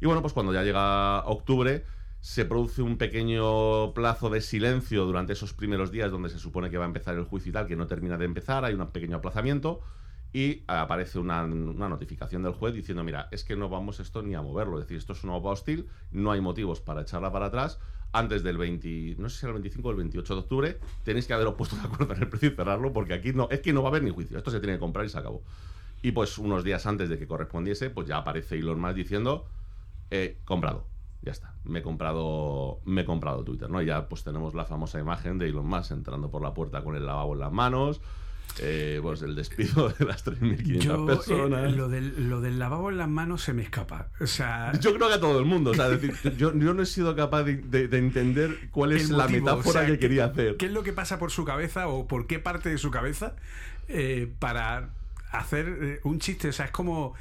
Y 0.00 0.06
bueno, 0.06 0.22
pues 0.22 0.32
cuando 0.32 0.54
ya 0.54 0.62
llega 0.62 1.24
octubre, 1.26 1.84
se 2.20 2.44
produce 2.44 2.82
un 2.82 2.98
pequeño 2.98 3.92
plazo 3.94 4.30
de 4.30 4.40
silencio 4.40 5.04
durante 5.04 5.32
esos 5.32 5.54
primeros 5.54 5.90
días 5.90 6.10
donde 6.10 6.30
se 6.30 6.38
supone 6.38 6.70
que 6.70 6.78
va 6.78 6.84
a 6.84 6.86
empezar 6.86 7.16
el 7.16 7.24
juicio 7.24 7.50
y 7.50 7.52
tal, 7.52 7.66
que 7.66 7.76
no 7.76 7.86
termina 7.86 8.16
de 8.16 8.24
empezar, 8.24 8.64
hay 8.64 8.74
un 8.74 8.86
pequeño 8.90 9.16
aplazamiento 9.16 9.80
y 10.32 10.62
aparece 10.66 11.18
una, 11.18 11.42
una, 11.44 11.88
notificación 11.88 12.42
del 12.42 12.52
juez 12.52 12.74
diciendo, 12.74 13.02
mira, 13.02 13.28
es 13.30 13.44
que 13.44 13.56
no 13.56 13.68
vamos 13.68 13.98
esto 13.98 14.22
ni 14.22 14.34
a 14.34 14.42
moverlo, 14.42 14.78
es 14.78 14.84
decir, 14.84 14.98
esto 14.98 15.14
es 15.14 15.24
una 15.24 15.34
OPA 15.34 15.50
hostil, 15.50 15.88
no 16.10 16.30
hay 16.30 16.40
motivos 16.40 16.80
para 16.80 17.02
echarla 17.02 17.32
para 17.32 17.46
atrás, 17.46 17.80
antes 18.12 18.42
del 18.42 18.56
20, 18.56 19.16
no 19.18 19.28
sé 19.28 19.40
si 19.40 19.46
era 19.46 19.50
el 19.50 19.60
25 19.60 19.88
o 19.88 19.90
el 19.90 19.96
28 19.98 20.34
de 20.34 20.40
octubre, 20.40 20.80
tenéis 21.04 21.26
que 21.26 21.34
haberos 21.34 21.54
puesto 21.54 21.76
de 21.76 21.82
acuerdo 21.82 22.14
en 22.14 22.22
el 22.22 22.28
precio 22.28 22.48
y 22.48 22.54
cerrarlo, 22.54 22.92
porque 22.92 23.14
aquí 23.14 23.32
no, 23.32 23.48
es 23.50 23.60
que 23.60 23.72
no 23.72 23.82
va 23.82 23.88
a 23.88 23.90
haber 23.90 24.02
ni 24.02 24.10
juicio, 24.10 24.38
esto 24.38 24.50
se 24.50 24.60
tiene 24.60 24.74
que 24.74 24.80
comprar 24.80 25.04
y 25.04 25.08
se 25.08 25.18
acabó. 25.18 25.42
Y 26.02 26.12
pues 26.12 26.38
unos 26.38 26.64
días 26.64 26.86
antes 26.86 27.08
de 27.08 27.18
que 27.18 27.26
correspondiese, 27.26 27.90
pues 27.90 28.06
ya 28.06 28.18
aparece 28.18 28.56
Elon 28.56 28.80
Musk 28.80 28.94
diciendo, 28.94 29.46
eh, 30.10 30.38
comprado, 30.44 30.86
ya 31.22 31.32
está, 31.32 31.54
me 31.64 31.80
he 31.80 31.82
comprado, 31.82 32.80
me 32.84 33.02
he 33.02 33.04
comprado 33.04 33.44
Twitter, 33.44 33.68
¿no? 33.68 33.82
Y 33.82 33.86
ya 33.86 34.08
pues 34.08 34.22
tenemos 34.22 34.54
la 34.54 34.64
famosa 34.64 34.98
imagen 35.00 35.38
de 35.38 35.48
Elon 35.48 35.66
Musk 35.66 35.90
entrando 35.90 36.30
por 36.30 36.42
la 36.42 36.54
puerta 36.54 36.82
con 36.82 36.94
el 36.94 37.04
lavabo 37.04 37.34
en 37.34 37.40
las 37.40 37.52
manos, 37.52 38.00
eh, 38.60 38.98
pues 39.02 39.22
el 39.22 39.34
despido 39.34 39.88
de 39.90 40.04
las 40.04 40.24
3.500 40.24 40.78
Yo, 40.80 41.06
personas. 41.06 41.72
eh, 41.72 41.76
lo, 41.76 41.88
del, 41.88 42.28
lo 42.28 42.40
del 42.40 42.58
lavabo 42.58 42.90
en 42.90 42.98
las 42.98 43.08
manos 43.08 43.42
se 43.42 43.52
me 43.52 43.62
escapa. 43.62 44.08
O 44.20 44.26
sea, 44.26 44.72
Yo 44.80 44.94
creo 44.94 45.08
que 45.08 45.14
a 45.14 45.20
todo 45.20 45.38
el 45.38 45.44
mundo. 45.44 45.70
O 45.70 45.74
sea, 45.74 45.88
decir, 45.88 46.12
yo, 46.36 46.52
yo 46.58 46.74
no 46.74 46.82
he 46.82 46.86
sido 46.86 47.14
capaz 47.14 47.44
de, 47.44 47.56
de- 47.58 47.88
de 47.88 47.98
entender 47.98 48.68
cuál 48.70 48.92
es 48.92 49.10
la 49.10 49.28
metáfora 49.28 49.68
o 49.68 49.72
sea, 49.72 49.86
que 49.86 49.92
¿qué- 49.92 49.98
quería 50.00 50.24
hacer. 50.26 50.56
¿Qué 50.56 50.66
es 50.66 50.72
lo 50.72 50.82
que 50.82 50.92
pasa 50.92 51.18
por 51.18 51.30
su 51.30 51.44
cabeza 51.44 51.88
o 51.88 52.06
por 52.08 52.26
qué 52.26 52.38
parte 52.40 52.68
de 52.68 52.78
su 52.78 52.90
cabeza 52.90 53.34
eh, 53.88 54.30
para 54.38 54.90
hacer 55.30 55.78
eh, 55.80 56.00
un 56.04 56.18
chiste? 56.18 56.48
O 56.48 56.52
sea, 56.52 56.64
es 56.66 56.70
como 56.72 57.14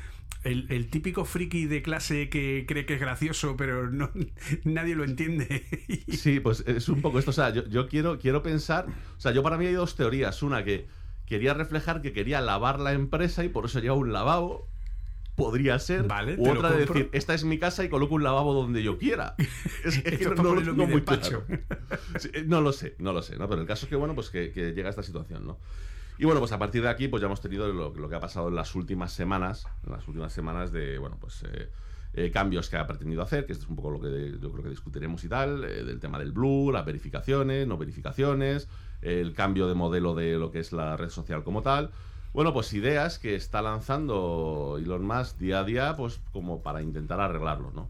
el, 0.44 0.66
el 0.70 0.90
típico 0.90 1.26
friki 1.26 1.66
de 1.66 1.82
clase 1.82 2.30
que 2.30 2.66
cree 2.68 2.86
que 2.86 2.94
es 2.96 3.00
gracioso, 3.00 3.56
pero 3.58 3.90
no, 3.92 4.10
nadie 4.64 4.96
lo 4.96 5.04
entiende. 5.04 5.66
Sí, 6.10 6.40
pues 6.40 6.64
es 6.68 6.90
un 6.90 7.02
poco 7.02 7.20
esto. 7.20 7.32
O 7.32 7.34
sea, 7.34 7.52
yo, 7.52 7.68
yo 7.68 7.88
quiero, 7.88 8.18
quiero 8.18 8.42
pensar. 8.42 8.88
O 9.18 9.20
sea, 9.22 9.32
yo 9.34 9.44
para 9.44 9.58
mí 9.58 9.66
hay 9.68 9.74
dos 9.74 9.96
teorías. 9.96 10.42
Una 10.42 10.64
que 10.64 10.88
quería 11.28 11.54
reflejar 11.54 12.02
que 12.02 12.14
quería 12.14 12.42
lavar 12.42 12.80
la 12.80 12.94
empresa 12.94 13.44
y 13.44 13.50
por 13.50 13.66
eso 13.66 13.80
lleva 13.80 13.96
un 13.96 14.12
lavabo. 14.12 14.68
Podría 15.36 15.78
ser. 15.78 16.08
Vale, 16.08 16.36
U 16.40 16.50
otra 16.50 16.72
de 16.72 16.80
decir, 16.88 17.10
esta 17.12 17.36
es 17.36 17.44
mi 17.44 17.60
casa 17.60 17.84
y 17.84 17.90
coloco 17.90 18.16
un 18.16 18.24
lavabo 18.24 18.56
donde 18.56 18.82
yo 18.82 18.98
quiera. 18.98 19.36
Es, 19.86 19.98
es 20.04 20.18
que 20.18 20.26
no, 20.26 20.42
no 20.42 20.56
lo 20.56 20.64
tengo 20.64 20.88
muy 20.88 21.04
claro. 21.04 21.46
Sí, 22.18 22.32
eh, 22.34 22.44
no 22.48 22.60
lo 22.62 22.74
sé, 22.74 22.96
no 22.98 23.14
lo 23.14 23.22
sé, 23.22 23.38
¿no? 23.38 23.48
Pero 23.48 23.62
el 23.62 23.68
caso 23.68 23.86
es 23.86 23.90
que, 23.90 23.96
bueno, 23.96 24.16
pues 24.16 24.32
que, 24.32 24.52
que 24.52 24.72
llega 24.72 24.90
esta 24.90 25.04
situación, 25.04 25.46
¿no? 25.46 25.60
Y 26.18 26.26
bueno, 26.26 26.40
pues 26.40 26.52
a 26.52 26.58
partir 26.58 26.82
de 26.82 26.90
aquí, 26.90 27.08
pues 27.08 27.22
ya 27.22 27.28
hemos 27.28 27.42
tenido 27.42 27.72
lo, 27.72 27.94
lo 27.94 28.10
que 28.10 28.16
ha 28.16 28.20
pasado 28.20 28.48
en 28.48 28.56
las 28.56 28.74
últimas 28.74 29.14
semanas, 29.14 29.68
en 29.86 29.92
las 29.92 30.08
últimas 30.08 30.34
semanas 30.34 30.72
de, 30.72 30.98
bueno, 30.98 31.18
pues 31.22 31.44
eh, 31.44 31.70
eh, 32.14 32.32
cambios 32.32 32.70
que 32.70 32.78
ha 32.78 32.88
pretendido 32.88 33.22
hacer, 33.22 33.46
que 33.46 33.52
esto 33.54 33.66
es 33.66 33.70
un 33.70 33.76
poco 33.76 33.92
lo 33.92 34.00
que 34.00 34.40
yo 34.42 34.52
creo 34.52 34.64
que 34.64 34.72
discutiremos 34.72 35.24
y 35.24 35.30
tal, 35.30 35.64
eh, 35.64 35.84
del 35.84 36.00
tema 36.00 36.18
del 36.18 36.32
Blue, 36.32 36.72
las 36.72 36.84
verificaciones, 36.84 37.68
no 37.68 37.78
verificaciones, 37.78 38.68
el 39.02 39.34
cambio 39.34 39.68
de 39.68 39.76
modelo 39.76 40.16
de 40.16 40.38
lo 40.38 40.52
que 40.52 40.60
es 40.60 40.72
la 40.72 40.98
red 40.98 41.10
social 41.10 41.44
como 41.44 41.62
tal. 41.62 41.92
Bueno, 42.34 42.54
pues 42.54 42.74
ideas 42.74 43.20
que 43.20 43.36
está 43.36 43.62
lanzando 43.62 44.78
Elon 44.80 45.06
Musk 45.06 45.38
día 45.38 45.60
a 45.60 45.64
día, 45.64 45.96
pues 45.96 46.20
como 46.32 46.62
para 46.62 46.82
intentar 46.82 47.20
arreglarlo, 47.20 47.72
¿no? 47.72 47.90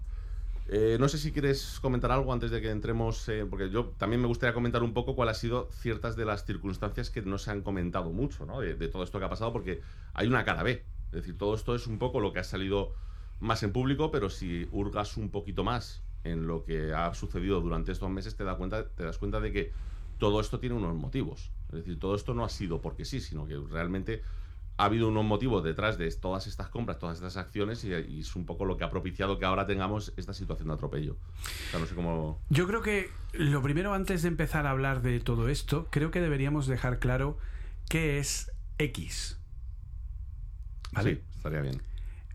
Eh, 0.70 0.98
no 1.00 1.08
sé 1.08 1.18
si 1.18 1.32
quieres 1.32 1.80
comentar 1.82 2.12
algo 2.12 2.34
antes 2.34 2.52
de 2.52 2.62
que 2.62 2.70
entremos, 2.70 3.30
porque 3.50 3.70
yo 3.70 3.94
también 3.98 4.22
me 4.22 4.28
gustaría 4.28 4.54
comentar 4.54 4.84
un 4.84 4.94
poco 4.94 5.16
cuáles 5.16 5.38
han 5.38 5.42
sido 5.42 5.70
ciertas 5.72 6.18
de 6.18 6.26
las 6.26 6.46
circunstancias 6.46 7.10
que 7.10 7.22
no 7.22 7.38
se 7.38 7.52
han 7.52 7.62
comentado 7.62 8.12
mucho, 8.12 8.46
de 8.46 8.88
todo 8.90 9.04
esto 9.04 9.18
que 9.20 9.26
ha 9.26 9.30
pasado, 9.30 9.54
porque 9.54 9.82
hay 10.14 10.28
una 10.28 10.44
cara 10.44 10.64
B. 10.64 10.84
Es 11.08 11.12
decir, 11.12 11.38
todo 11.38 11.56
esto 11.56 11.74
es 11.74 11.88
un 11.88 12.00
poco 12.00 12.20
lo 12.20 12.34
que 12.34 12.40
ha 12.40 12.44
salido 12.44 12.94
más 13.40 13.64
en 13.64 13.72
público, 13.72 14.12
pero 14.12 14.30
si 14.30 14.68
hurgas 14.72 15.16
un 15.16 15.30
poquito 15.30 15.64
más 15.64 16.04
en 16.24 16.48
lo 16.48 16.66
que 16.66 16.94
ha 16.94 17.14
sucedido 17.14 17.62
durante 17.62 17.94
estos 17.94 18.10
meses, 18.10 18.36
te, 18.36 18.44
da 18.44 18.56
cuenta, 18.56 18.90
te 18.90 19.04
das 19.04 19.18
cuenta 19.18 19.40
de 19.40 19.52
que 19.54 19.72
todo 20.18 20.40
esto 20.40 20.60
tiene 20.60 20.76
unos 20.76 20.96
motivos. 20.96 21.52
Es 21.70 21.76
decir, 21.76 22.00
todo 22.00 22.16
esto 22.16 22.34
no 22.34 22.46
ha 22.46 22.50
sido 22.50 22.82
porque 22.82 23.06
sí, 23.06 23.20
sino 23.20 23.46
que 23.48 23.58
realmente 23.58 24.24
ha 24.78 24.86
habido 24.86 25.08
unos 25.08 25.26
motivos 25.26 25.64
detrás 25.64 25.98
de 25.98 26.10
todas 26.12 26.46
estas 26.46 26.70
compras, 26.70 27.00
todas 27.00 27.18
estas 27.18 27.36
acciones, 27.36 27.84
y, 27.84 27.94
y 27.94 28.20
es 28.20 28.36
un 28.36 28.46
poco 28.46 28.64
lo 28.66 28.78
que 28.78 28.84
ha 28.84 28.90
propiciado 28.90 29.40
que 29.40 29.46
ahora 29.46 29.66
tengamos 29.66 30.14
esta 30.18 30.34
situación 30.34 30.68
de 30.68 30.76
atropello. 30.76 31.14
O 31.14 31.72
sea, 31.72 31.80
no 31.80 31.86
sé 31.88 31.96
cómo. 31.96 32.42
Yo 32.50 32.68
creo 32.68 32.82
que 32.82 33.10
lo 33.34 33.62
primero, 33.62 33.94
antes 33.94 34.22
de 34.22 34.28
empezar 34.28 34.68
a 34.68 34.72
hablar 34.72 35.02
de 35.02 35.20
todo 35.20 35.50
esto, 35.50 35.88
creo 35.90 36.12
que 36.12 36.22
deberíamos 36.22 36.68
dejar 36.68 37.00
claro 37.00 37.38
qué 37.90 38.20
es 38.20 38.52
X. 38.78 39.40
¿Vale? 40.92 41.16
Sí, 41.16 41.22
estaría 41.36 41.62
bien. 41.62 41.82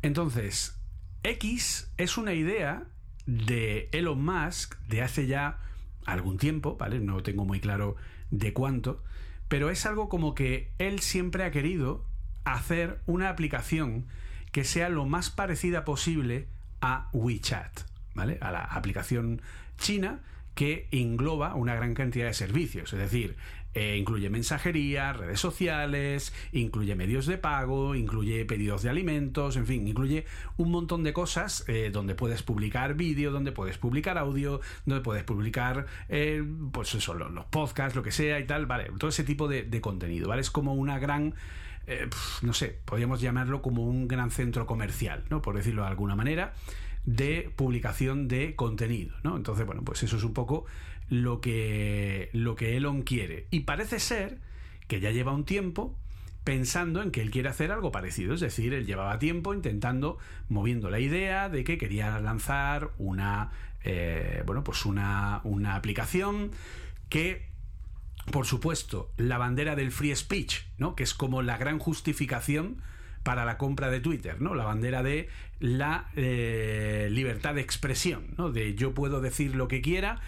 Entonces, 0.03 0.77
X 1.23 1.93
es 1.97 2.19
una 2.19 2.35
idea 2.35 2.89
de 3.27 3.89
Elon 3.93 4.25
Musk 4.25 4.77
de 4.89 5.03
hace 5.03 5.29
ya 5.29 5.61
algún 6.07 6.39
tiempo, 6.39 6.77
¿vale? 6.77 7.01
No 7.01 7.23
tengo 7.23 7.45
muy 7.45 7.61
claro 7.61 7.97
de 8.31 8.53
cuánto, 8.53 9.03
pero 9.49 9.71
es 9.71 9.87
algo 9.87 10.09
como 10.09 10.35
que 10.35 10.71
él 10.79 11.01
siempre 11.01 11.45
ha 11.45 11.51
querido 11.51 12.05
hacer 12.45 13.01
una 13.07 13.29
aplicación 13.29 14.07
que 14.51 14.65
sea 14.65 14.89
lo 14.89 15.07
más 15.07 15.31
parecida 15.31 15.85
posible 15.85 16.49
a 16.81 17.09
WeChat, 17.13 17.81
¿vale? 18.15 18.39
A 18.41 18.51
la 18.51 18.65
aplicación 18.65 19.41
china 19.79 20.21
que 20.55 20.89
engloba 20.91 21.55
una 21.55 21.75
gran 21.75 21.95
cantidad 21.95 22.27
de 22.27 22.35
servicios, 22.35 22.93
es 22.93 22.99
decir, 22.99 23.37
eh, 23.75 23.97
incluye 23.99 24.29
mensajería, 24.29 25.13
redes 25.13 25.41
sociales, 25.41 26.35
incluye 26.53 26.95
medios 26.95 27.27
de 27.27 27.39
pago, 27.39 27.95
incluye 27.95 28.45
pedidos 28.45 28.83
de 28.83 28.91
alimentos, 28.91 29.57
en 29.57 29.67
fin, 29.67 29.89
incluye 29.89 30.27
un 30.57 30.71
montón 30.71 31.03
de 31.03 31.13
cosas 31.13 31.65
eh, 31.69 31.91
donde 31.93 32.15
puedes 32.15 32.43
publicar 32.43 32.95
vídeo, 32.95 33.31
donde 33.31 33.53
puedes 33.53 33.79
publicar 33.79 34.19
audio, 34.19 34.61
donde 34.85 35.03
puedes 35.03 35.25
publicar, 35.25 35.87
eh, 36.09 36.45
pues 36.73 36.95
eso, 36.95 37.15
los, 37.15 37.45
podcasts, 37.47 37.97
lo 37.97 38.03
que 38.03 38.13
sea 38.13 38.39
y 38.41 38.47
tal, 38.47 38.67
vale, 38.67 38.91
todo 38.99 39.09
ese 39.09 39.25
tipo 39.25 39.49
de, 39.49 39.81
contenido, 39.81 40.29
¿vale? 40.29 40.43
Es 40.43 40.51
como 40.51 40.75
una 40.75 40.99
gran 40.99 41.35
eh, 41.87 42.09
no 42.43 42.53
sé, 42.53 42.79
podríamos 42.85 43.21
llamarlo 43.21 43.61
como 43.61 43.85
un 43.85 44.07
gran 44.07 44.31
centro 44.31 44.67
comercial, 44.67 45.25
¿no? 45.31 45.43
Por 45.43 45.57
decirlo 45.57 45.83
de 45.83 45.89
alguna 45.89 46.15
manera, 46.15 46.55
de 47.05 47.53
publicación 47.57 48.29
de 48.29 48.55
contenido, 48.55 49.17
¿no? 49.25 49.37
Entonces, 49.37 49.67
bueno, 49.67 49.83
pues 49.83 50.03
eso 50.03 50.17
es 50.17 50.25
un 50.25 50.35
poco 50.35 50.67
lo 51.09 51.41
que, 51.41 52.31
lo 52.33 52.55
que 52.55 52.77
Elon 52.77 53.03
quiere. 53.03 53.47
Y 53.51 53.61
parece 53.61 54.01
ser 54.01 54.39
que 54.89 55.01
ya 55.01 55.11
lleva 55.11 55.33
un 55.33 55.45
tiempo 55.45 55.97
pensando 56.45 57.03
en 57.03 57.11
que 57.11 57.23
él 57.23 57.31
quiere 57.31 57.49
hacer 57.49 57.71
algo 57.71 57.93
parecido. 57.93 58.35
Es 58.35 58.41
decir, 58.41 58.75
él 58.75 58.87
llevaba 58.87 59.19
tiempo 59.19 59.55
intentando, 59.55 60.19
moviendo 60.49 60.91
la 60.91 61.01
idea 61.01 61.49
de 61.49 61.65
que 61.65 61.79
quería 61.79 62.19
lanzar 62.21 62.91
una, 62.99 63.53
eh, 63.85 64.43
bueno, 64.47 64.65
pues 64.65 64.85
una, 64.85 65.41
una 65.45 65.77
aplicación 65.77 66.51
que 67.09 67.53
por 68.31 68.47
supuesto, 68.47 69.11
la 69.17 69.37
bandera 69.37 69.75
del 69.75 69.91
free 69.91 70.15
speech, 70.15 70.63
¿no? 70.79 70.95
Que 70.95 71.03
es 71.03 71.13
como 71.13 71.43
la 71.43 71.57
gran 71.59 71.79
justificación 71.79 72.81
para 73.23 73.45
la 73.45 73.59
compra 73.59 73.91
de 73.91 74.01
Twitter, 74.01 74.41
¿no? 74.41 74.55
La 74.55 74.65
bandera 74.65 75.03
de 75.03 75.29
la 75.59 76.09
eh, 76.15 77.09
libertad 77.11 77.55
de 77.55 77.63
expresión, 77.63 78.35
¿no? 78.37 78.51
De 78.53 78.75
yo 78.75 78.95
puedo 78.95 79.21
decir 79.21 79.57
lo 79.57 79.69
que 79.69 79.81
quiera, 79.81 80.21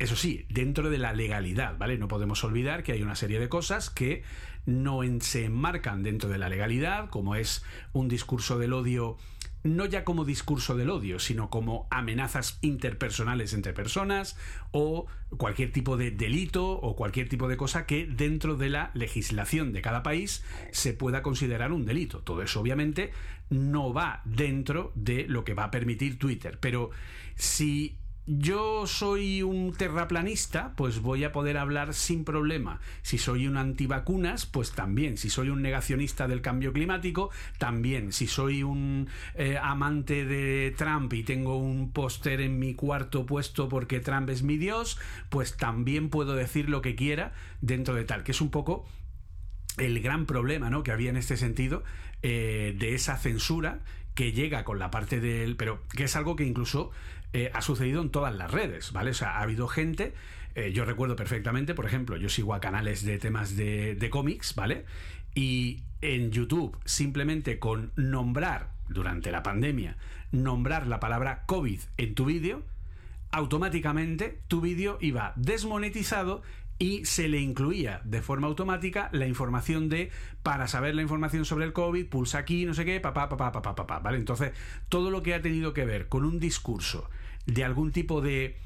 eso 0.00 0.16
sí, 0.16 0.46
dentro 0.48 0.90
de 0.90 0.98
la 0.98 1.12
legalidad, 1.12 1.76
¿vale? 1.78 1.98
No 1.98 2.08
podemos 2.08 2.42
olvidar 2.42 2.82
que 2.82 2.92
hay 2.92 3.02
una 3.02 3.14
serie 3.14 3.38
de 3.38 3.48
cosas 3.48 3.90
que 3.90 4.22
no 4.66 5.00
se 5.20 5.44
enmarcan 5.44 6.02
dentro 6.02 6.28
de 6.28 6.38
la 6.38 6.48
legalidad, 6.48 7.10
como 7.10 7.34
es 7.34 7.62
un 7.92 8.08
discurso 8.08 8.58
del 8.58 8.72
odio 8.72 9.16
no 9.62 9.84
ya 9.84 10.04
como 10.04 10.24
discurso 10.24 10.76
del 10.76 10.90
odio, 10.90 11.18
sino 11.18 11.50
como 11.50 11.86
amenazas 11.90 12.58
interpersonales 12.62 13.52
entre 13.52 13.72
personas 13.72 14.36
o 14.70 15.06
cualquier 15.36 15.70
tipo 15.72 15.96
de 15.96 16.10
delito 16.10 16.66
o 16.66 16.96
cualquier 16.96 17.28
tipo 17.28 17.46
de 17.48 17.56
cosa 17.56 17.84
que 17.84 18.06
dentro 18.06 18.56
de 18.56 18.70
la 18.70 18.90
legislación 18.94 19.72
de 19.72 19.82
cada 19.82 20.02
país 20.02 20.42
se 20.72 20.94
pueda 20.94 21.22
considerar 21.22 21.72
un 21.72 21.84
delito. 21.84 22.20
Todo 22.20 22.42
eso 22.42 22.60
obviamente 22.60 23.12
no 23.50 23.92
va 23.92 24.22
dentro 24.24 24.92
de 24.94 25.26
lo 25.28 25.44
que 25.44 25.54
va 25.54 25.64
a 25.64 25.70
permitir 25.70 26.18
Twitter, 26.18 26.58
pero 26.58 26.90
si 27.34 27.98
yo 28.38 28.86
soy 28.86 29.42
un 29.42 29.74
terraplanista, 29.74 30.72
pues 30.76 31.00
voy 31.00 31.24
a 31.24 31.32
poder 31.32 31.58
hablar 31.58 31.94
sin 31.94 32.24
problema. 32.24 32.78
Si 33.02 33.18
soy 33.18 33.48
un 33.48 33.56
antivacunas, 33.56 34.46
pues 34.46 34.70
también. 34.70 35.16
Si 35.16 35.30
soy 35.30 35.48
un 35.48 35.62
negacionista 35.62 36.28
del 36.28 36.40
cambio 36.40 36.72
climático, 36.72 37.30
también. 37.58 38.12
Si 38.12 38.28
soy 38.28 38.62
un 38.62 39.08
eh, 39.34 39.58
amante 39.60 40.24
de 40.24 40.72
Trump 40.78 41.12
y 41.12 41.24
tengo 41.24 41.56
un 41.56 41.90
póster 41.90 42.40
en 42.40 42.60
mi 42.60 42.74
cuarto 42.74 43.26
puesto 43.26 43.68
porque 43.68 43.98
Trump 43.98 44.30
es 44.30 44.44
mi 44.44 44.58
Dios, 44.58 45.00
pues 45.28 45.56
también 45.56 46.08
puedo 46.08 46.36
decir 46.36 46.68
lo 46.68 46.82
que 46.82 46.94
quiera 46.94 47.32
dentro 47.60 47.94
de 47.94 48.04
tal, 48.04 48.22
que 48.22 48.30
es 48.30 48.40
un 48.40 48.50
poco 48.50 48.86
el 49.76 50.00
gran 50.00 50.26
problema 50.26 50.70
¿no? 50.70 50.84
que 50.84 50.92
había 50.92 51.10
en 51.10 51.16
este 51.16 51.36
sentido 51.36 51.82
eh, 52.22 52.76
de 52.78 52.94
esa 52.94 53.16
censura 53.16 53.80
que 54.14 54.32
llega 54.32 54.64
con 54.64 54.78
la 54.78 54.90
parte 54.90 55.20
del... 55.20 55.56
pero 55.56 55.82
que 55.88 56.04
es 56.04 56.14
algo 56.14 56.36
que 56.36 56.44
incluso 56.44 56.90
eh, 57.32 57.50
ha 57.54 57.62
sucedido 57.62 58.02
en 58.02 58.10
todas 58.10 58.34
las 58.34 58.50
redes, 58.50 58.92
¿vale? 58.92 59.10
O 59.10 59.14
sea, 59.14 59.38
ha 59.38 59.42
habido 59.42 59.68
gente, 59.68 60.14
eh, 60.54 60.72
yo 60.72 60.84
recuerdo 60.84 61.16
perfectamente, 61.16 61.74
por 61.74 61.86
ejemplo, 61.86 62.16
yo 62.16 62.28
sigo 62.28 62.54
a 62.54 62.60
canales 62.60 63.04
de 63.04 63.18
temas 63.18 63.56
de, 63.56 63.94
de 63.94 64.10
cómics, 64.10 64.54
¿vale? 64.54 64.84
Y 65.34 65.82
en 66.00 66.32
YouTube, 66.32 66.76
simplemente 66.84 67.58
con 67.58 67.92
nombrar, 67.96 68.70
durante 68.90 69.30
la 69.30 69.42
pandemia, 69.42 69.96
nombrar 70.32 70.86
la 70.86 71.00
palabra 71.00 71.44
COVID 71.46 71.80
en 71.96 72.14
tu 72.14 72.24
vídeo, 72.24 72.62
automáticamente 73.30 74.40
tu 74.48 74.60
vídeo 74.60 74.98
iba 75.00 75.32
desmonetizado 75.36 76.42
y 76.78 77.04
se 77.04 77.28
le 77.28 77.40
incluía 77.40 78.00
de 78.04 78.22
forma 78.22 78.46
automática 78.46 79.10
la 79.12 79.26
información 79.26 79.88
de 79.88 80.10
para 80.42 80.66
saber 80.66 80.94
la 80.94 81.02
información 81.02 81.44
sobre 81.44 81.66
el 81.66 81.72
COVID, 81.72 82.08
pulsa 82.08 82.38
aquí, 82.38 82.64
no 82.64 82.74
sé 82.74 82.84
qué, 82.84 83.00
papá, 83.00 83.28
papá, 83.28 83.52
papá, 83.52 83.74
papá, 83.74 83.98
¿vale? 84.00 84.16
Entonces, 84.16 84.52
todo 84.88 85.10
lo 85.10 85.22
que 85.22 85.34
ha 85.34 85.42
tenido 85.42 85.74
que 85.74 85.84
ver 85.84 86.08
con 86.08 86.24
un 86.24 86.40
discurso 86.40 87.08
de 87.54 87.64
algún 87.64 87.92
tipo 87.92 88.20
de 88.20 88.56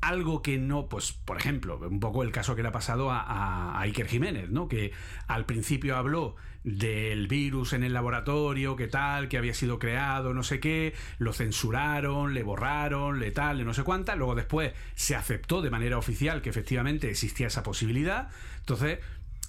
algo 0.00 0.40
que 0.40 0.56
no, 0.58 0.88
pues, 0.88 1.12
por 1.12 1.36
ejemplo, 1.36 1.78
un 1.78 2.00
poco 2.00 2.22
el 2.22 2.32
caso 2.32 2.56
que 2.56 2.62
le 2.62 2.68
ha 2.68 2.72
pasado 2.72 3.10
a, 3.10 3.78
Iker 3.80 4.06
Jiménez, 4.06 4.48
¿no? 4.48 4.66
Que 4.66 4.92
al 5.26 5.44
principio 5.44 5.96
habló 5.96 6.36
del 6.64 7.28
virus 7.28 7.74
en 7.74 7.84
el 7.84 7.92
laboratorio, 7.92 8.76
que 8.76 8.86
tal, 8.86 9.28
que 9.28 9.36
había 9.36 9.54
sido 9.54 9.78
creado, 9.78 10.32
no 10.32 10.42
sé 10.42 10.58
qué, 10.58 10.94
lo 11.18 11.32
censuraron, 11.32 12.34
le 12.34 12.42
borraron, 12.42 13.20
le 13.20 13.30
tal, 13.30 13.58
le 13.58 13.64
no 13.64 13.74
sé 13.74 13.82
cuánta, 13.82 14.16
luego 14.16 14.34
después 14.34 14.72
se 14.94 15.16
aceptó 15.16 15.62
de 15.62 15.70
manera 15.70 15.98
oficial 15.98 16.42
que 16.42 16.50
efectivamente 16.50 17.10
existía 17.10 17.46
esa 17.46 17.62
posibilidad, 17.62 18.30
entonces, 18.58 19.00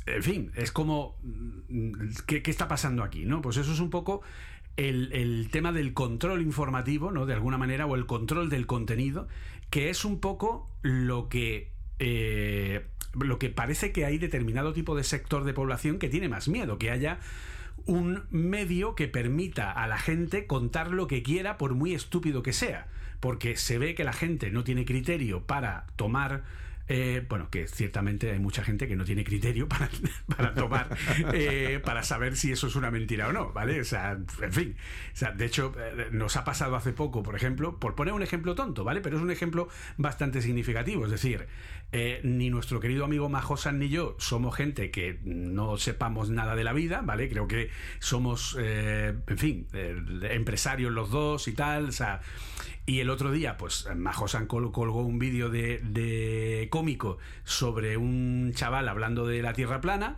en 0.06 0.24
fin, 0.24 0.52
es 0.56 0.72
como, 0.72 1.18
¿qué, 2.28 2.42
qué 2.42 2.52
está 2.52 2.68
pasando 2.68 3.04
aquí, 3.04 3.26
no? 3.26 3.42
Pues 3.42 3.58
eso 3.58 3.72
es 3.72 3.80
un 3.80 3.90
poco 3.90 4.22
el, 4.78 5.50
tema 5.52 5.72
del 5.72 5.94
control 5.94 6.42
informativo, 6.42 7.12
¿no? 7.12 7.26
De 7.26 7.34
alguna 7.34 7.58
manera, 7.58 7.86
o 7.86 7.96
el 7.96 8.06
control 8.06 8.50
del 8.50 8.66
contenido, 8.66 9.28
que 9.70 9.90
es 9.90 10.06
un 10.06 10.20
poco 10.20 10.70
lo 10.82 11.30
que. 11.30 11.72
Eh, 12.00 12.86
lo 13.14 13.38
que 13.40 13.50
parece 13.50 13.92
que 13.92 14.06
hay 14.06 14.18
determinado 14.18 14.72
tipo 14.72 14.96
de 14.96 15.04
sector 15.04 15.44
de 15.44 15.54
población 15.54 16.00
que 16.00 16.08
tiene 16.08 16.30
más 16.30 16.48
miedo, 16.48 16.78
que 16.78 16.92
haya 16.92 17.20
un 17.86 18.24
medio 18.30 18.96
que 18.96 19.08
permita 19.08 19.72
a 19.72 19.88
la 19.88 19.98
gente 19.98 20.48
contar 20.48 20.92
lo 20.92 21.08
que 21.08 21.22
quiera 21.22 21.58
por 21.58 21.76
muy 21.76 21.94
estúpido 21.94 22.42
que 22.42 22.54
sea, 22.54 22.88
porque 23.20 23.58
se 23.58 23.78
ve 23.78 23.96
que 23.96 24.06
la 24.06 24.14
gente 24.14 24.50
no 24.50 24.64
tiene 24.64 24.86
criterio 24.86 25.46
para 25.46 25.88
tomar 25.98 26.44
eh, 26.94 27.26
bueno, 27.30 27.50
que 27.50 27.70
ciertamente 27.70 28.32
hay 28.32 28.40
mucha 28.40 28.66
gente 28.66 28.86
que 28.86 28.98
no 28.98 29.06
tiene 29.06 29.24
criterio 29.24 29.70
para, 30.28 30.54
tomar, 30.54 30.90
eh, 31.34 31.80
para 31.86 32.04
saber 32.04 32.36
si 32.36 32.52
eso 32.52 32.68
es 32.68 32.76
una 32.76 32.92
mentira 32.92 33.30
o 33.30 33.32
no, 33.32 33.54
¿vale? 33.54 33.80
O 33.80 33.86
sea, 33.86 34.12
en 34.12 34.52
fin. 34.52 34.76
O 35.14 35.16
sea, 35.16 35.32
de 35.32 35.46
hecho, 35.46 35.74
eh, 35.78 36.10
nos 36.12 36.36
ha 36.36 36.44
pasado 36.44 36.76
hace 36.76 36.92
poco, 36.92 37.24
por 37.24 37.38
ejemplo, 37.38 37.80
por 37.80 37.96
poner 37.96 38.14
un 38.14 38.24
ejemplo 38.24 38.56
tonto, 38.56 38.84
¿vale? 38.84 39.00
Pero 39.00 39.16
es 39.16 39.24
un 39.24 39.32
ejemplo 39.32 39.70
bastante 39.96 40.42
significativo. 40.42 41.06
Es 41.06 41.12
decir, 41.12 41.48
ni 42.24 42.50
nuestro 42.50 42.82
querido 42.82 43.06
amigo 43.06 43.30
Majosan 43.30 43.80
ni 43.80 43.88
yo 43.88 44.18
somos 44.20 44.54
gente 44.54 44.92
que 44.92 45.20
no 45.24 45.78
sepamos 45.78 46.30
nada 46.30 46.58
de 46.58 46.66
la 46.66 46.74
vida, 46.74 47.02
¿vale? 47.06 47.30
Creo 47.30 47.48
que 47.48 47.70
somos, 48.00 48.58
en 48.60 49.38
fin, 49.38 49.68
empresarios 50.24 50.92
los 50.92 51.10
dos 51.10 51.48
y 51.48 51.54
tal, 51.54 51.86
o 51.88 51.92
sea. 51.94 52.20
Y 52.86 53.00
el 53.00 53.10
otro 53.10 53.32
día, 53.32 53.58
pues 53.58 53.88
Majosan 53.96 54.48
colgó 54.48 55.02
un 55.02 55.20
vídeo 55.20 55.50
de, 55.50 56.68
cómico 56.72 57.20
sobre 57.44 57.98
un 57.98 58.52
chaval 58.56 58.90
hablando 58.90 59.26
de 59.28 59.42
la 59.42 59.54
Tierra 59.54 59.82
plana 59.82 60.18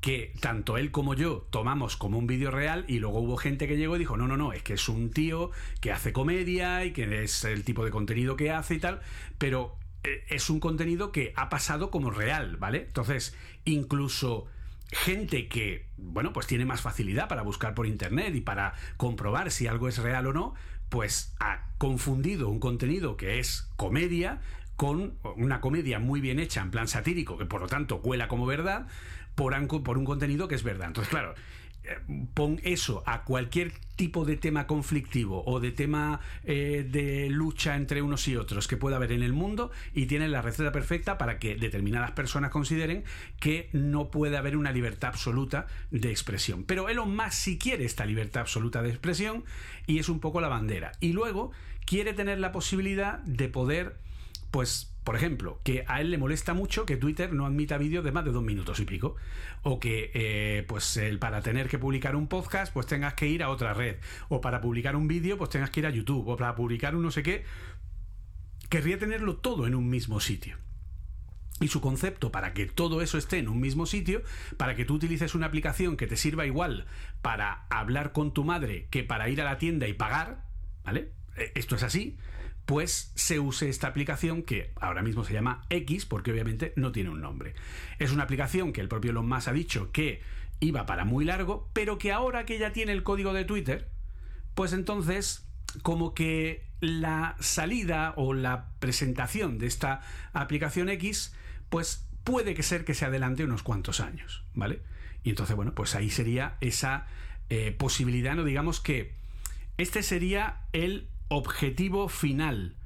que 0.00 0.32
tanto 0.40 0.78
él 0.78 0.90
como 0.90 1.12
yo 1.12 1.46
tomamos 1.50 1.98
como 1.98 2.18
un 2.18 2.26
vídeo 2.26 2.50
real 2.50 2.86
y 2.88 3.00
luego 3.00 3.20
hubo 3.20 3.36
gente 3.36 3.68
que 3.68 3.76
llegó 3.76 3.96
y 3.96 3.98
dijo, 3.98 4.16
no, 4.16 4.26
no, 4.26 4.38
no, 4.38 4.54
es 4.54 4.62
que 4.62 4.72
es 4.72 4.88
un 4.88 5.10
tío 5.10 5.50
que 5.80 5.92
hace 5.92 6.14
comedia 6.14 6.86
y 6.86 6.92
que 6.92 7.22
es 7.22 7.44
el 7.44 7.64
tipo 7.64 7.84
de 7.84 7.90
contenido 7.90 8.34
que 8.34 8.50
hace 8.50 8.76
y 8.76 8.78
tal, 8.78 9.02
pero 9.36 9.76
eh, 10.02 10.24
es 10.30 10.48
un 10.48 10.58
contenido 10.58 11.12
que 11.12 11.34
ha 11.36 11.50
pasado 11.50 11.90
como 11.90 12.10
real, 12.10 12.56
¿vale? 12.56 12.84
Entonces, 12.86 13.36
incluso 13.66 14.46
gente 14.90 15.48
que, 15.48 15.86
bueno, 15.96 16.32
pues 16.32 16.46
tiene 16.46 16.64
más 16.64 16.80
facilidad 16.80 17.28
para 17.28 17.42
buscar 17.42 17.74
por 17.74 17.86
internet 17.86 18.34
y 18.34 18.40
para 18.40 18.74
comprobar 18.96 19.50
si 19.50 19.66
algo 19.66 19.88
es 19.88 19.98
real 19.98 20.26
o 20.26 20.32
no, 20.32 20.54
pues 20.90 21.34
ha 21.40 21.66
confundido 21.78 22.48
un 22.48 22.60
contenido 22.60 23.16
que 23.16 23.38
es 23.38 23.70
comedia 23.76 24.40
con 24.76 25.14
una 25.36 25.60
comedia 25.60 25.98
muy 25.98 26.20
bien 26.20 26.38
hecha 26.38 26.60
en 26.62 26.70
plan 26.70 26.88
satírico, 26.88 27.38
que 27.38 27.46
por 27.46 27.60
lo 27.60 27.66
tanto 27.66 28.00
cuela 28.00 28.28
como 28.28 28.46
verdad, 28.46 28.86
por 29.34 29.54
un, 29.54 30.04
contenido 30.04 30.48
que 30.48 30.54
es 30.54 30.62
verdad. 30.62 30.88
Entonces, 30.88 31.10
claro, 31.10 31.34
pon 32.34 32.60
eso 32.62 33.02
a 33.06 33.24
cualquier 33.24 33.72
tipo 33.96 34.24
de 34.24 34.36
tema 34.36 34.66
conflictivo 34.66 35.42
o 35.44 35.60
de 35.60 35.72
tema 35.72 36.20
eh, 36.44 36.86
de 36.88 37.28
lucha 37.28 37.76
entre 37.76 38.02
unos 38.02 38.26
y 38.28 38.36
otros 38.36 38.66
que 38.66 38.76
pueda 38.76 38.96
haber 38.96 39.12
en 39.12 39.22
el 39.22 39.32
mundo 39.32 39.70
y 39.94 40.06
tienen 40.06 40.32
la 40.32 40.42
receta 40.42 40.72
perfecta 40.72 41.18
para 41.18 41.38
que 41.38 41.56
determinadas 41.56 42.12
personas 42.12 42.50
consideren 42.50 43.04
que 43.38 43.68
no 43.72 44.10
puede 44.10 44.36
haber 44.36 44.56
una 44.56 44.72
libertad 44.72 45.10
absoluta 45.10 45.66
de 45.90 46.10
expresión. 46.10 46.64
Pero 46.64 46.88
Elon 46.88 47.14
Musk 47.14 47.32
sí 47.32 47.58
quiere 47.58 47.84
esta 47.84 48.06
libertad 48.06 48.42
absoluta 48.42 48.82
de 48.82 48.90
expresión 48.90 49.44
y 49.86 49.98
es 49.98 50.08
un 50.08 50.20
poco 50.20 50.40
la 50.40 50.48
bandera. 50.48 50.92
Y 51.00 51.12
luego 51.12 51.52
quiere 51.84 52.12
tener 52.12 52.38
la 52.38 52.52
posibilidad 52.52 53.18
de 53.20 53.48
poder, 53.48 53.96
pues, 54.50 54.92
por 55.04 55.16
ejemplo, 55.16 55.58
que 55.64 55.84
a 55.88 56.00
él 56.00 56.10
le 56.10 56.18
molesta 56.18 56.52
mucho 56.52 56.84
que 56.84 56.96
Twitter 56.96 57.32
no 57.32 57.46
admita 57.46 57.78
vídeos 57.78 58.04
de 58.04 58.12
más 58.12 58.24
de 58.24 58.32
dos 58.32 58.42
minutos 58.42 58.80
y 58.80 58.84
pico. 58.84 59.16
O 59.62 59.80
que, 59.80 60.10
eh, 60.14 60.64
pues, 60.68 60.96
el, 60.98 61.18
para 61.18 61.40
tener 61.40 61.68
que 61.68 61.78
publicar 61.78 62.16
un 62.16 62.28
podcast, 62.28 62.72
pues 62.72 62.86
tengas 62.86 63.14
que 63.14 63.26
ir 63.26 63.42
a 63.42 63.48
otra 63.48 63.72
red. 63.72 63.96
O 64.28 64.40
para 64.40 64.60
publicar 64.60 64.96
un 64.96 65.08
vídeo, 65.08 65.38
pues 65.38 65.50
tengas 65.50 65.70
que 65.70 65.80
ir 65.80 65.86
a 65.86 65.90
YouTube. 65.90 66.28
O 66.28 66.36
para 66.36 66.54
publicar 66.54 66.94
un 66.94 67.02
no 67.02 67.10
sé 67.10 67.22
qué. 67.22 67.44
Querría 68.68 68.98
tenerlo 68.98 69.36
todo 69.36 69.66
en 69.66 69.74
un 69.74 69.88
mismo 69.88 70.20
sitio. 70.20 70.58
Y 71.60 71.68
su 71.68 71.80
concepto 71.80 72.30
para 72.30 72.52
que 72.52 72.66
todo 72.66 73.02
eso 73.02 73.18
esté 73.18 73.38
en 73.38 73.48
un 73.48 73.60
mismo 73.60 73.86
sitio, 73.86 74.22
para 74.56 74.76
que 74.76 74.84
tú 74.84 74.94
utilices 74.94 75.34
una 75.34 75.46
aplicación 75.46 75.96
que 75.96 76.06
te 76.06 76.16
sirva 76.16 76.46
igual 76.46 76.86
para 77.20 77.66
hablar 77.68 78.12
con 78.12 78.32
tu 78.32 78.44
madre 78.44 78.86
que 78.90 79.04
para 79.04 79.28
ir 79.28 79.42
a 79.42 79.44
la 79.44 79.58
tienda 79.58 79.86
y 79.86 79.92
pagar, 79.92 80.44
¿vale? 80.84 81.10
Eh, 81.36 81.52
esto 81.54 81.76
es 81.76 81.82
así 81.82 82.16
pues 82.70 83.10
se 83.16 83.40
use 83.40 83.68
esta 83.68 83.88
aplicación 83.88 84.44
que 84.44 84.70
ahora 84.80 85.02
mismo 85.02 85.24
se 85.24 85.32
llama 85.32 85.64
X 85.70 86.06
porque 86.06 86.30
obviamente 86.30 86.72
no 86.76 86.92
tiene 86.92 87.10
un 87.10 87.20
nombre. 87.20 87.54
Es 87.98 88.12
una 88.12 88.22
aplicación 88.22 88.72
que 88.72 88.80
el 88.80 88.86
propio 88.86 89.10
Elon 89.10 89.28
Musk 89.28 89.48
ha 89.48 89.52
dicho 89.52 89.90
que 89.90 90.20
iba 90.60 90.86
para 90.86 91.04
muy 91.04 91.24
largo, 91.24 91.68
pero 91.72 91.98
que 91.98 92.12
ahora 92.12 92.46
que 92.46 92.60
ya 92.60 92.72
tiene 92.72 92.92
el 92.92 93.02
código 93.02 93.32
de 93.32 93.44
Twitter, 93.44 93.88
pues 94.54 94.72
entonces 94.72 95.48
como 95.82 96.14
que 96.14 96.64
la 96.78 97.34
salida 97.40 98.14
o 98.16 98.34
la 98.34 98.68
presentación 98.78 99.58
de 99.58 99.66
esta 99.66 100.02
aplicación 100.32 100.90
X, 100.90 101.34
pues 101.70 102.06
puede 102.22 102.54
que 102.54 102.62
ser 102.62 102.84
que 102.84 102.94
se 102.94 103.04
adelante 103.04 103.42
unos 103.42 103.64
cuantos 103.64 103.98
años, 103.98 104.44
¿vale? 104.54 104.80
Y 105.24 105.30
entonces, 105.30 105.56
bueno, 105.56 105.74
pues 105.74 105.96
ahí 105.96 106.08
sería 106.08 106.56
esa 106.60 107.08
eh, 107.48 107.72
posibilidad, 107.72 108.36
no 108.36 108.44
digamos 108.44 108.78
que 108.78 109.18
este 109.76 110.04
sería 110.04 110.68
el 110.72 111.09
objetivo 111.30 112.08
final 112.08 112.76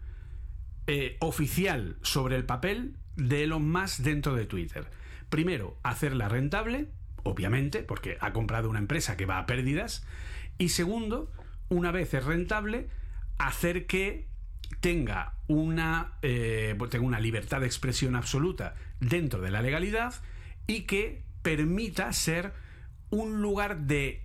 eh, 0.87 1.16
oficial 1.20 1.96
sobre 2.02 2.37
el 2.37 2.44
papel 2.44 2.96
de 3.16 3.44
Elon 3.44 3.70
Musk 3.70 4.00
dentro 4.00 4.35
de 4.35 4.44
Twitter. 4.44 4.87
Primero, 5.30 5.78
hacerla 5.83 6.28
rentable, 6.28 6.88
obviamente, 7.22 7.83
porque 7.83 8.18
ha 8.20 8.35
comprado 8.35 8.68
una 8.68 8.78
empresa 8.78 9.16
que 9.16 9.24
va 9.24 9.38
a 9.38 9.46
pérdidas. 9.46 10.07
Y 10.59 10.68
segundo, 10.68 11.33
una 11.70 11.90
vez 11.90 12.12
es 12.12 12.22
rentable, 12.22 12.88
hacer 13.38 13.87
que 13.87 14.28
tenga 14.80 15.38
una, 15.48 16.18
eh, 16.20 16.76
tenga 16.90 17.07
una 17.07 17.20
libertad 17.20 17.61
de 17.61 17.66
expresión 17.66 18.14
absoluta 18.14 18.74
dentro 19.00 19.40
de 19.40 19.50
la 19.50 19.62
legalidad 19.62 20.14
y 20.66 20.83
que 20.83 21.24
permita 21.42 22.12
ser 22.12 22.52
un 23.09 23.40
lugar 23.40 23.87
de 23.87 24.23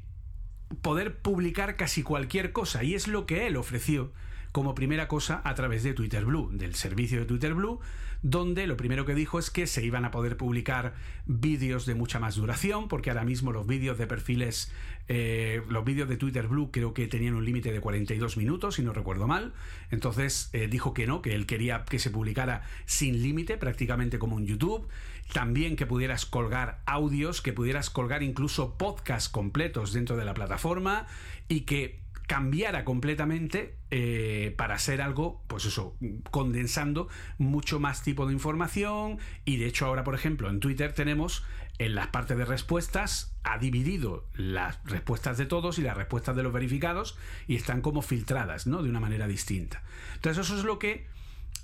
poder 0.81 1.17
publicar 1.17 1.75
casi 1.75 2.03
cualquier 2.03 2.51
cosa. 2.51 2.83
Y 2.83 2.95
es 2.95 3.07
lo 3.07 3.25
que 3.25 3.47
él 3.47 3.57
ofreció 3.57 4.11
como 4.51 4.75
primera 4.75 5.07
cosa 5.07 5.41
a 5.43 5.55
través 5.55 5.83
de 5.83 5.93
Twitter 5.93 6.25
Blue, 6.25 6.49
del 6.51 6.75
servicio 6.75 7.19
de 7.19 7.25
Twitter 7.25 7.53
Blue, 7.53 7.79
donde 8.21 8.67
lo 8.67 8.75
primero 8.75 9.05
que 9.05 9.15
dijo 9.15 9.39
es 9.39 9.49
que 9.49 9.65
se 9.67 9.83
iban 9.85 10.05
a 10.05 10.11
poder 10.11 10.35
publicar 10.35 10.93
vídeos 11.25 11.85
de 11.85 11.95
mucha 11.95 12.19
más 12.19 12.35
duración, 12.35 12.87
porque 12.87 13.09
ahora 13.09 13.23
mismo 13.23 13.51
los 13.51 13.65
vídeos 13.65 13.97
de 13.97 14.07
perfiles, 14.07 14.71
eh, 15.07 15.61
los 15.69 15.85
vídeos 15.85 16.09
de 16.09 16.17
Twitter 16.17 16.47
Blue 16.47 16.69
creo 16.71 16.93
que 16.93 17.07
tenían 17.07 17.35
un 17.35 17.45
límite 17.45 17.71
de 17.71 17.79
42 17.79 18.35
minutos, 18.37 18.75
si 18.75 18.83
no 18.83 18.93
recuerdo 18.93 19.27
mal. 19.27 19.53
Entonces 19.91 20.49
eh, 20.53 20.67
dijo 20.67 20.93
que 20.93 21.07
no, 21.07 21.21
que 21.21 21.33
él 21.33 21.45
quería 21.45 21.85
que 21.85 21.99
se 21.99 22.09
publicara 22.09 22.63
sin 22.85 23.21
límite, 23.21 23.57
prácticamente 23.57 24.19
como 24.19 24.37
en 24.39 24.47
YouTube. 24.47 24.87
También 25.31 25.75
que 25.75 25.85
pudieras 25.85 26.25
colgar 26.25 26.81
audios, 26.85 27.41
que 27.41 27.53
pudieras 27.53 27.89
colgar 27.89 28.23
incluso 28.23 28.77
podcasts 28.77 29.29
completos 29.29 29.93
dentro 29.93 30.17
de 30.17 30.25
la 30.25 30.33
plataforma 30.33 31.05
y 31.47 31.61
que 31.61 31.99
cambiara 32.29 32.85
completamente 32.85 33.75
eh, 33.89 34.53
para 34.55 34.77
ser 34.77 35.01
algo, 35.01 35.43
pues 35.47 35.65
eso, 35.65 35.97
condensando 36.29 37.07
mucho 37.39 37.79
más 37.79 38.03
tipo 38.03 38.27
de 38.27 38.33
información. 38.33 39.17
Y 39.45 39.57
de 39.57 39.65
hecho, 39.65 39.87
ahora, 39.87 40.03
por 40.03 40.13
ejemplo, 40.13 40.47
en 40.47 40.59
Twitter 40.59 40.93
tenemos 40.93 41.43
en 41.79 41.95
las 41.95 42.09
partes 42.09 42.37
de 42.37 42.45
respuestas, 42.45 43.35
ha 43.43 43.57
dividido 43.57 44.27
las 44.35 44.77
respuestas 44.85 45.39
de 45.39 45.47
todos 45.47 45.79
y 45.79 45.81
las 45.81 45.97
respuestas 45.97 46.35
de 46.35 46.43
los 46.43 46.53
verificados 46.53 47.17
y 47.47 47.55
están 47.55 47.81
como 47.81 48.03
filtradas, 48.03 48.67
¿no? 48.67 48.83
De 48.83 48.91
una 48.91 48.99
manera 48.99 49.27
distinta. 49.27 49.81
Entonces, 50.13 50.45
eso 50.45 50.55
es 50.55 50.63
lo 50.63 50.77
que 50.77 51.07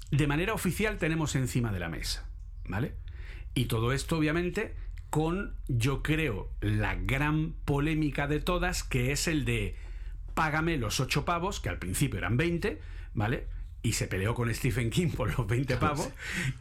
de 0.10 0.25
manera 0.25 0.56
oficial 0.56 0.97
tenemos 0.97 1.36
encima 1.36 1.71
de 1.71 1.80
la 1.80 1.89
mesa, 1.89 2.28
¿vale? 2.67 2.95
Y 3.54 3.65
todo 3.65 3.93
esto, 3.93 4.17
obviamente, 4.17 4.73
con, 5.12 5.58
yo 5.67 6.01
creo, 6.01 6.49
la 6.60 6.95
gran 6.95 7.54
polémica 7.65 8.25
de 8.25 8.39
todas, 8.39 8.84
que 8.84 9.12
es 9.12 9.28
el 9.28 9.45
de 9.45 9.84
págame 10.35 10.77
los 10.77 10.99
8 10.99 11.25
pavos, 11.25 11.59
que 11.59 11.69
al 11.69 11.79
principio 11.79 12.19
eran 12.19 12.37
20, 12.37 12.79
¿vale? 13.15 13.47
y 13.85 13.93
se 13.93 14.07
peleó 14.07 14.33
con 14.33 14.51
Stephen 14.53 14.89
King 14.89 15.09
por 15.09 15.37
los 15.37 15.45
20 15.45 15.77
pavos, 15.79 16.09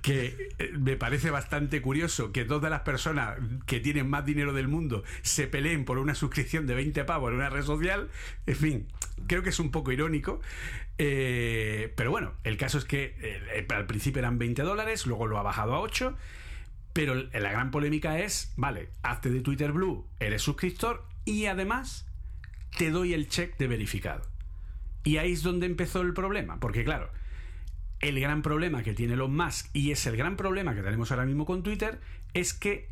que 0.02 0.52
eh, 0.58 0.72
me 0.78 0.96
parece 0.96 1.30
bastante 1.30 1.80
curioso 1.80 2.32
que 2.32 2.44
todas 2.44 2.70
las 2.70 2.82
personas 2.82 3.38
que 3.64 3.80
tienen 3.80 4.10
más 4.10 4.26
dinero 4.26 4.52
del 4.52 4.68
mundo 4.68 5.04
se 5.22 5.46
peleen 5.46 5.86
por 5.86 5.98
una 5.98 6.14
suscripción 6.14 6.66
de 6.66 6.74
20 6.74 7.02
pavos 7.04 7.30
en 7.30 7.36
una 7.36 7.48
red 7.48 7.62
social. 7.62 8.10
En 8.46 8.56
fin, 8.56 8.88
creo 9.26 9.42
que 9.42 9.48
es 9.48 9.58
un 9.58 9.70
poco 9.70 9.90
irónico. 9.90 10.40
Eh, 10.98 11.92
pero 11.96 12.10
bueno, 12.10 12.34
el 12.44 12.58
caso 12.58 12.76
es 12.76 12.84
que 12.84 13.16
eh, 13.18 13.66
al 13.74 13.86
principio 13.86 14.20
eran 14.20 14.38
20 14.38 14.62
dólares, 14.62 15.06
luego 15.06 15.26
lo 15.26 15.38
ha 15.38 15.42
bajado 15.42 15.74
a 15.74 15.80
8. 15.80 16.14
Pero 16.92 17.14
la 17.14 17.50
gran 17.50 17.70
polémica 17.70 18.20
es, 18.20 18.52
vale, 18.56 18.90
hazte 19.02 19.30
de 19.30 19.40
Twitter 19.40 19.72
Blue, 19.72 20.06
eres 20.20 20.42
suscriptor 20.42 21.04
y 21.24 21.46
además 21.46 22.06
te 22.76 22.90
doy 22.90 23.14
el 23.14 23.28
check 23.28 23.56
de 23.56 23.68
verificado. 23.68 24.22
Y 25.04 25.18
ahí 25.18 25.32
es 25.32 25.42
donde 25.42 25.66
empezó 25.66 26.00
el 26.00 26.14
problema, 26.14 26.58
porque 26.60 26.84
claro, 26.84 27.10
el 28.00 28.18
gran 28.20 28.42
problema 28.42 28.82
que 28.82 28.94
tiene 28.94 29.14
Elon 29.14 29.36
Musk, 29.36 29.68
y 29.72 29.90
es 29.90 30.06
el 30.06 30.16
gran 30.16 30.36
problema 30.36 30.74
que 30.74 30.82
tenemos 30.82 31.10
ahora 31.10 31.26
mismo 31.26 31.46
con 31.46 31.62
Twitter, 31.62 32.00
es 32.32 32.54
que 32.54 32.88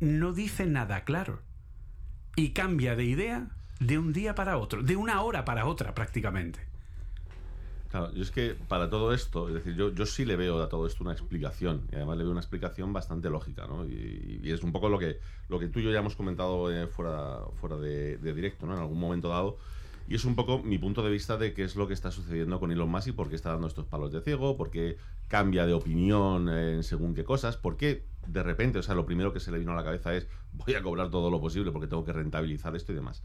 no 0.00 0.32
dice 0.32 0.66
nada 0.66 1.04
claro. 1.04 1.42
Y 2.36 2.50
cambia 2.50 2.96
de 2.96 3.04
idea 3.04 3.48
de 3.80 3.98
un 3.98 4.12
día 4.12 4.34
para 4.34 4.58
otro, 4.58 4.82
de 4.82 4.96
una 4.96 5.22
hora 5.22 5.44
para 5.44 5.66
otra 5.66 5.94
prácticamente. 5.94 6.60
Claro, 7.94 8.12
yo 8.12 8.22
es 8.24 8.32
que 8.32 8.56
para 8.66 8.90
todo 8.90 9.14
esto, 9.14 9.46
es 9.46 9.54
decir, 9.54 9.76
yo, 9.76 9.94
yo 9.94 10.04
sí 10.04 10.24
le 10.24 10.34
veo 10.34 10.60
a 10.60 10.68
todo 10.68 10.84
esto 10.88 11.04
una 11.04 11.12
explicación, 11.12 11.86
y 11.92 11.94
además 11.94 12.16
le 12.16 12.24
veo 12.24 12.32
una 12.32 12.40
explicación 12.40 12.92
bastante 12.92 13.30
lógica, 13.30 13.68
¿no? 13.68 13.86
Y, 13.86 14.40
es 14.42 14.64
un 14.64 14.72
poco 14.72 14.88
lo 14.88 14.98
que, 14.98 15.20
lo 15.48 15.60
que 15.60 15.68
tú 15.68 15.78
y 15.78 15.84
yo 15.84 15.92
ya 15.92 16.00
hemos 16.00 16.16
comentado 16.16 16.72
eh, 16.72 16.88
fuera, 16.88 17.38
fuera 17.60 17.76
de, 17.76 18.16
directo, 18.16 18.66
¿no? 18.66 18.74
En 18.74 18.80
algún 18.80 18.98
momento 18.98 19.28
dado. 19.28 19.58
Y 20.08 20.16
es 20.16 20.24
un 20.24 20.34
poco 20.34 20.60
mi 20.60 20.76
punto 20.76 21.04
de 21.04 21.10
vista 21.12 21.36
de 21.36 21.54
qué 21.54 21.62
es 21.62 21.76
lo 21.76 21.86
que 21.86 21.94
está 21.94 22.10
sucediendo 22.10 22.58
con 22.58 22.72
Elon 22.72 22.88
Musk 22.88 23.06
y 23.06 23.12
por 23.12 23.28
qué 23.28 23.36
está 23.36 23.50
dando 23.50 23.68
estos 23.68 23.86
palos 23.86 24.10
de 24.10 24.22
ciego, 24.22 24.56
por 24.56 24.72
qué 24.72 24.96
cambia 25.28 25.64
de 25.64 25.72
opinión 25.72 26.48
en 26.48 26.82
según 26.82 27.14
qué 27.14 27.22
cosas, 27.22 27.56
por 27.56 27.76
qué 27.76 28.02
de 28.26 28.42
repente, 28.42 28.80
o 28.80 28.82
sea, 28.82 28.96
lo 28.96 29.06
primero 29.06 29.32
que 29.32 29.38
se 29.38 29.52
le 29.52 29.60
vino 29.60 29.70
a 29.70 29.76
la 29.76 29.84
cabeza 29.84 30.12
es 30.16 30.26
voy 30.52 30.74
a 30.74 30.82
cobrar 30.82 31.10
todo 31.10 31.30
lo 31.30 31.40
posible 31.40 31.70
porque 31.70 31.86
tengo 31.86 32.04
que 32.04 32.12
rentabilizar 32.12 32.74
esto 32.74 32.90
y 32.90 32.96
demás. 32.96 33.22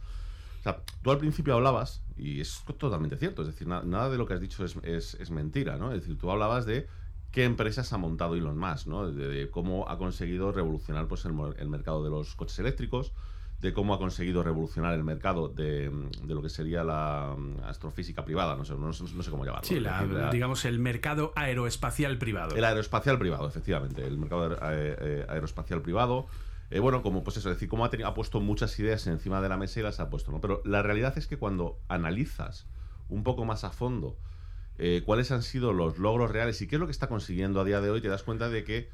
Sea, 0.69 0.83
tú 1.01 1.11
al 1.11 1.17
principio 1.17 1.55
hablabas, 1.55 2.03
y 2.17 2.41
es 2.41 2.63
totalmente 2.77 3.17
cierto, 3.17 3.41
es 3.41 3.47
decir, 3.47 3.67
nada 3.67 4.09
de 4.09 4.17
lo 4.17 4.25
que 4.25 4.33
has 4.33 4.41
dicho 4.41 4.63
es, 4.65 5.31
mentira, 5.31 5.77
¿no? 5.77 5.91
Es 5.91 6.01
decir, 6.01 6.17
tú 6.17 6.29
hablabas 6.29 6.65
de 6.65 6.87
qué 7.31 7.45
empresas 7.45 7.93
ha 7.93 7.97
montado 7.97 8.35
Elon 8.35 8.57
Musk, 8.57 8.87
¿no? 8.87 9.11
De, 9.11 9.49
cómo 9.49 9.89
ha 9.89 9.97
conseguido 9.97 10.51
revolucionar 10.51 11.07
pues, 11.07 11.25
el, 11.25 11.33
mercado 11.69 12.03
de 12.03 12.09
los 12.09 12.35
coches 12.35 12.59
eléctricos, 12.59 13.13
de 13.61 13.73
cómo 13.73 13.93
ha 13.93 13.97
conseguido 13.97 14.41
revolucionar 14.41 14.93
el 14.93 15.03
mercado 15.03 15.49
de, 15.49 15.91
lo 16.27 16.41
que 16.41 16.49
sería 16.49 16.83
la 16.83 17.35
mm, 17.37 17.63
astrofísica 17.65 18.23
privada, 18.23 18.55
no 18.55 18.63
sé, 18.63 18.73
no, 18.75 18.93
sé 18.93 19.31
cómo 19.31 19.45
llamarlo. 19.45 19.67
Sí, 19.67 19.81
digamos 20.31 20.65
el 20.65 20.79
mercado 20.79 21.33
aeroespacial 21.35 22.17
privado. 22.17 22.55
El 22.55 22.63
aeroespacial 22.63 23.19
privado, 23.19 23.47
efectivamente, 23.47 24.05
el 24.05 24.17
mercado 24.17 24.57
eh, 24.71 25.25
aeroespacial 25.27 25.81
privado. 25.81 26.27
Eh, 26.71 26.79
bueno, 26.79 27.01
como 27.01 27.23
pues 27.23 27.37
eso, 27.37 27.49
decir, 27.49 27.67
cómo 27.67 27.85
ha, 27.85 27.89
ha, 28.05 28.13
puesto 28.13 28.39
muchas 28.39 28.77
ideas 28.79 29.07
encima 29.07 29.41
de 29.41 29.49
la 29.49 29.57
mesa 29.57 29.79
y 29.79 29.83
las 29.83 29.99
ha 29.99 30.09
puesto, 30.09 30.31
¿no? 30.31 30.39
Pero 30.39 30.61
la 30.65 30.83
realidad 30.83 31.17
es 31.17 31.25
que 31.25 31.37
cuando 31.37 31.79
analizas 31.87 32.67
un 33.09 33.23
poco 33.23 33.43
más 33.43 33.63
a 33.63 33.71
fondo 33.71 34.17
eh, 34.77 35.01
cuáles 35.03 35.31
han 35.31 35.41
sido 35.41 35.73
los 35.73 35.97
logros 35.97 36.31
reales 36.31 36.61
y 36.61 36.67
qué 36.67 36.75
es 36.75 36.79
lo 36.79 36.85
que 36.85 36.91
está 36.91 37.07
consiguiendo 37.07 37.59
a 37.59 37.63
día 37.63 37.81
de 37.81 37.89
hoy, 37.89 38.01
te 38.01 38.07
das 38.07 38.23
cuenta 38.23 38.49
de 38.49 38.63
que 38.63 38.89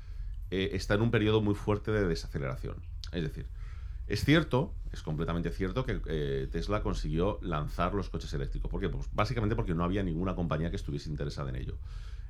eh, 0.51 0.69
está 0.73 0.93
en 0.93 1.01
un 1.01 1.11
periodo 1.11 1.41
muy 1.41 1.53
fuerte 1.53 1.91
de 1.91 2.07
desaceleración. 2.07 2.77
Es 3.11 3.23
decir, 3.23 3.45
es 4.07 4.23
cierto, 4.23 4.73
es 4.93 5.01
completamente 5.01 5.51
cierto 5.51 5.85
que 5.85 6.47
Tesla 6.51 6.81
consiguió 6.81 7.39
lanzar 7.41 7.93
los 7.93 8.09
coches 8.09 8.33
eléctricos. 8.33 8.71
¿Por 8.71 8.79
qué? 8.79 8.87
Pues 8.87 9.09
básicamente 9.13 9.55
porque 9.55 9.73
no 9.73 9.83
había 9.83 10.01
ninguna 10.01 10.35
compañía 10.35 10.69
que 10.69 10.75
estuviese 10.75 11.09
interesada 11.09 11.49
en 11.49 11.57
ello. 11.57 11.77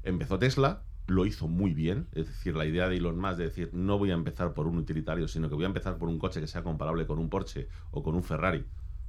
Empezó 0.03 0.39
Tesla, 0.39 0.84
lo 1.07 1.25
hizo 1.25 1.47
muy 1.47 1.73
bien. 1.73 2.07
Es 2.13 2.27
decir, 2.27 2.55
la 2.55 2.65
idea 2.65 2.89
de 2.89 2.97
Elon 2.97 3.19
Musk 3.19 3.37
de 3.37 3.43
decir 3.45 3.69
no 3.73 3.97
voy 3.97 4.11
a 4.11 4.15
empezar 4.15 4.53
por 4.53 4.67
un 4.67 4.77
utilitario, 4.77 5.27
sino 5.27 5.49
que 5.49 5.55
voy 5.55 5.65
a 5.65 5.67
empezar 5.67 5.97
por 5.97 6.09
un 6.09 6.19
coche 6.19 6.41
que 6.41 6.47
sea 6.47 6.63
comparable 6.63 7.05
con 7.05 7.19
un 7.19 7.29
Porsche 7.29 7.67
o 7.91 8.03
con 8.03 8.15
un 8.15 8.23
Ferrari 8.23 8.65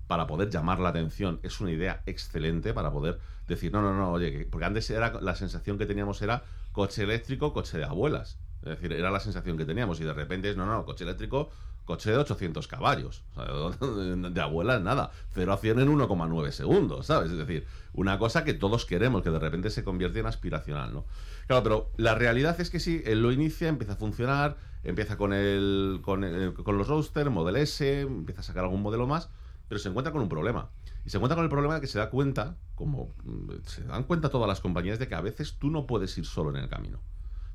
para 0.07 0.27
poder 0.27 0.51
llamar 0.51 0.79
la 0.79 0.91
atención 0.91 1.41
es 1.43 1.61
una 1.61 1.71
idea 1.71 2.03
excelente 2.07 2.73
para 2.73 2.93
poder 2.93 3.19
decir 3.49 3.73
no, 3.73 3.83
no, 3.83 3.95
no, 3.95 4.13
oye, 4.13 4.47
porque 4.51 4.67
antes 4.67 4.89
era 4.91 5.21
la 5.21 5.35
sensación 5.35 5.79
que 5.79 5.87
teníamos 5.87 6.23
era 6.23 6.45
coche 6.73 7.03
eléctrico, 7.03 7.53
coche 7.53 7.79
de 7.79 7.85
abuelas. 7.85 8.39
Es 8.63 8.71
decir, 8.71 8.93
era 8.93 9.11
la 9.11 9.21
sensación 9.21 9.57
que 9.57 9.65
teníamos 9.65 10.01
y 10.01 10.05
de 10.05 10.13
repente 10.13 10.51
es 10.51 10.57
no, 10.57 10.67
no, 10.67 10.85
coche 10.85 11.05
eléctrico, 11.05 11.51
coche 11.87 12.11
de 12.11 12.19
800 12.19 12.69
caballos. 12.69 13.23
de 13.81 14.41
abuelas 14.41 14.83
nada. 14.83 15.11
0 15.33 15.53
a 15.53 15.57
100 15.57 15.81
en 15.81 15.89
1,9 15.89 16.51
segundos, 16.51 17.07
¿sabes? 17.07 17.31
Es 17.31 17.39
decir, 17.39 17.67
una 17.95 18.19
cosa 18.19 18.45
que 18.45 18.53
todos 18.53 18.85
queremos, 18.85 19.23
que 19.23 19.31
de 19.31 19.39
repente 19.39 19.71
se 19.71 19.83
convierte 19.83 20.21
en 20.21 20.27
aspiracional, 20.27 20.93
¿no? 20.93 21.07
Claro, 21.47 21.63
pero 21.63 21.91
la 21.97 22.15
realidad 22.15 22.61
es 22.61 22.69
que 22.69 22.81
sí, 22.81 23.03
él 23.07 23.23
lo 23.23 23.33
inicia, 23.33 23.69
empieza 23.69 23.95
a 23.95 23.97
funcionar, 23.97 24.57
empieza 24.85 25.17
con, 25.17 25.33
el, 25.33 26.01
con, 26.03 26.21
los 26.21 26.89
roadster, 26.89 27.31
Model 27.31 27.57
S, 27.57 28.03
empieza 28.03 28.43
a 28.43 28.45
sacar 28.45 28.65
algún 28.65 28.83
modelo 28.83 29.07
más, 29.07 29.31
pero 29.69 29.79
se 29.79 29.89
encuentra 29.89 30.13
con 30.13 30.21
un 30.21 30.29
problema. 30.29 30.71
Y 31.07 31.11
se 31.11 31.19
encuentra 31.19 31.37
con 31.37 31.45
el 31.45 31.51
problema 31.51 31.77
de 31.77 31.81
que 31.81 31.87
se 31.87 31.99
da 31.99 32.11
cuenta, 32.11 32.57
como 32.75 33.15
mm, 33.25 33.51
se 33.65 33.85
dan 33.85 34.03
cuenta 34.05 34.29
todas 34.29 34.49
las 34.49 34.61
compañías, 34.61 34.99
de 34.99 35.07
que 35.07 35.15
a 35.15 35.21
veces 35.21 35.57
tú 35.59 35.71
no 35.71 35.87
puedes 35.87 36.19
ir 36.19 36.27
solo 36.27 36.51
en 36.51 36.57
el 36.57 36.69
camino. 36.69 37.01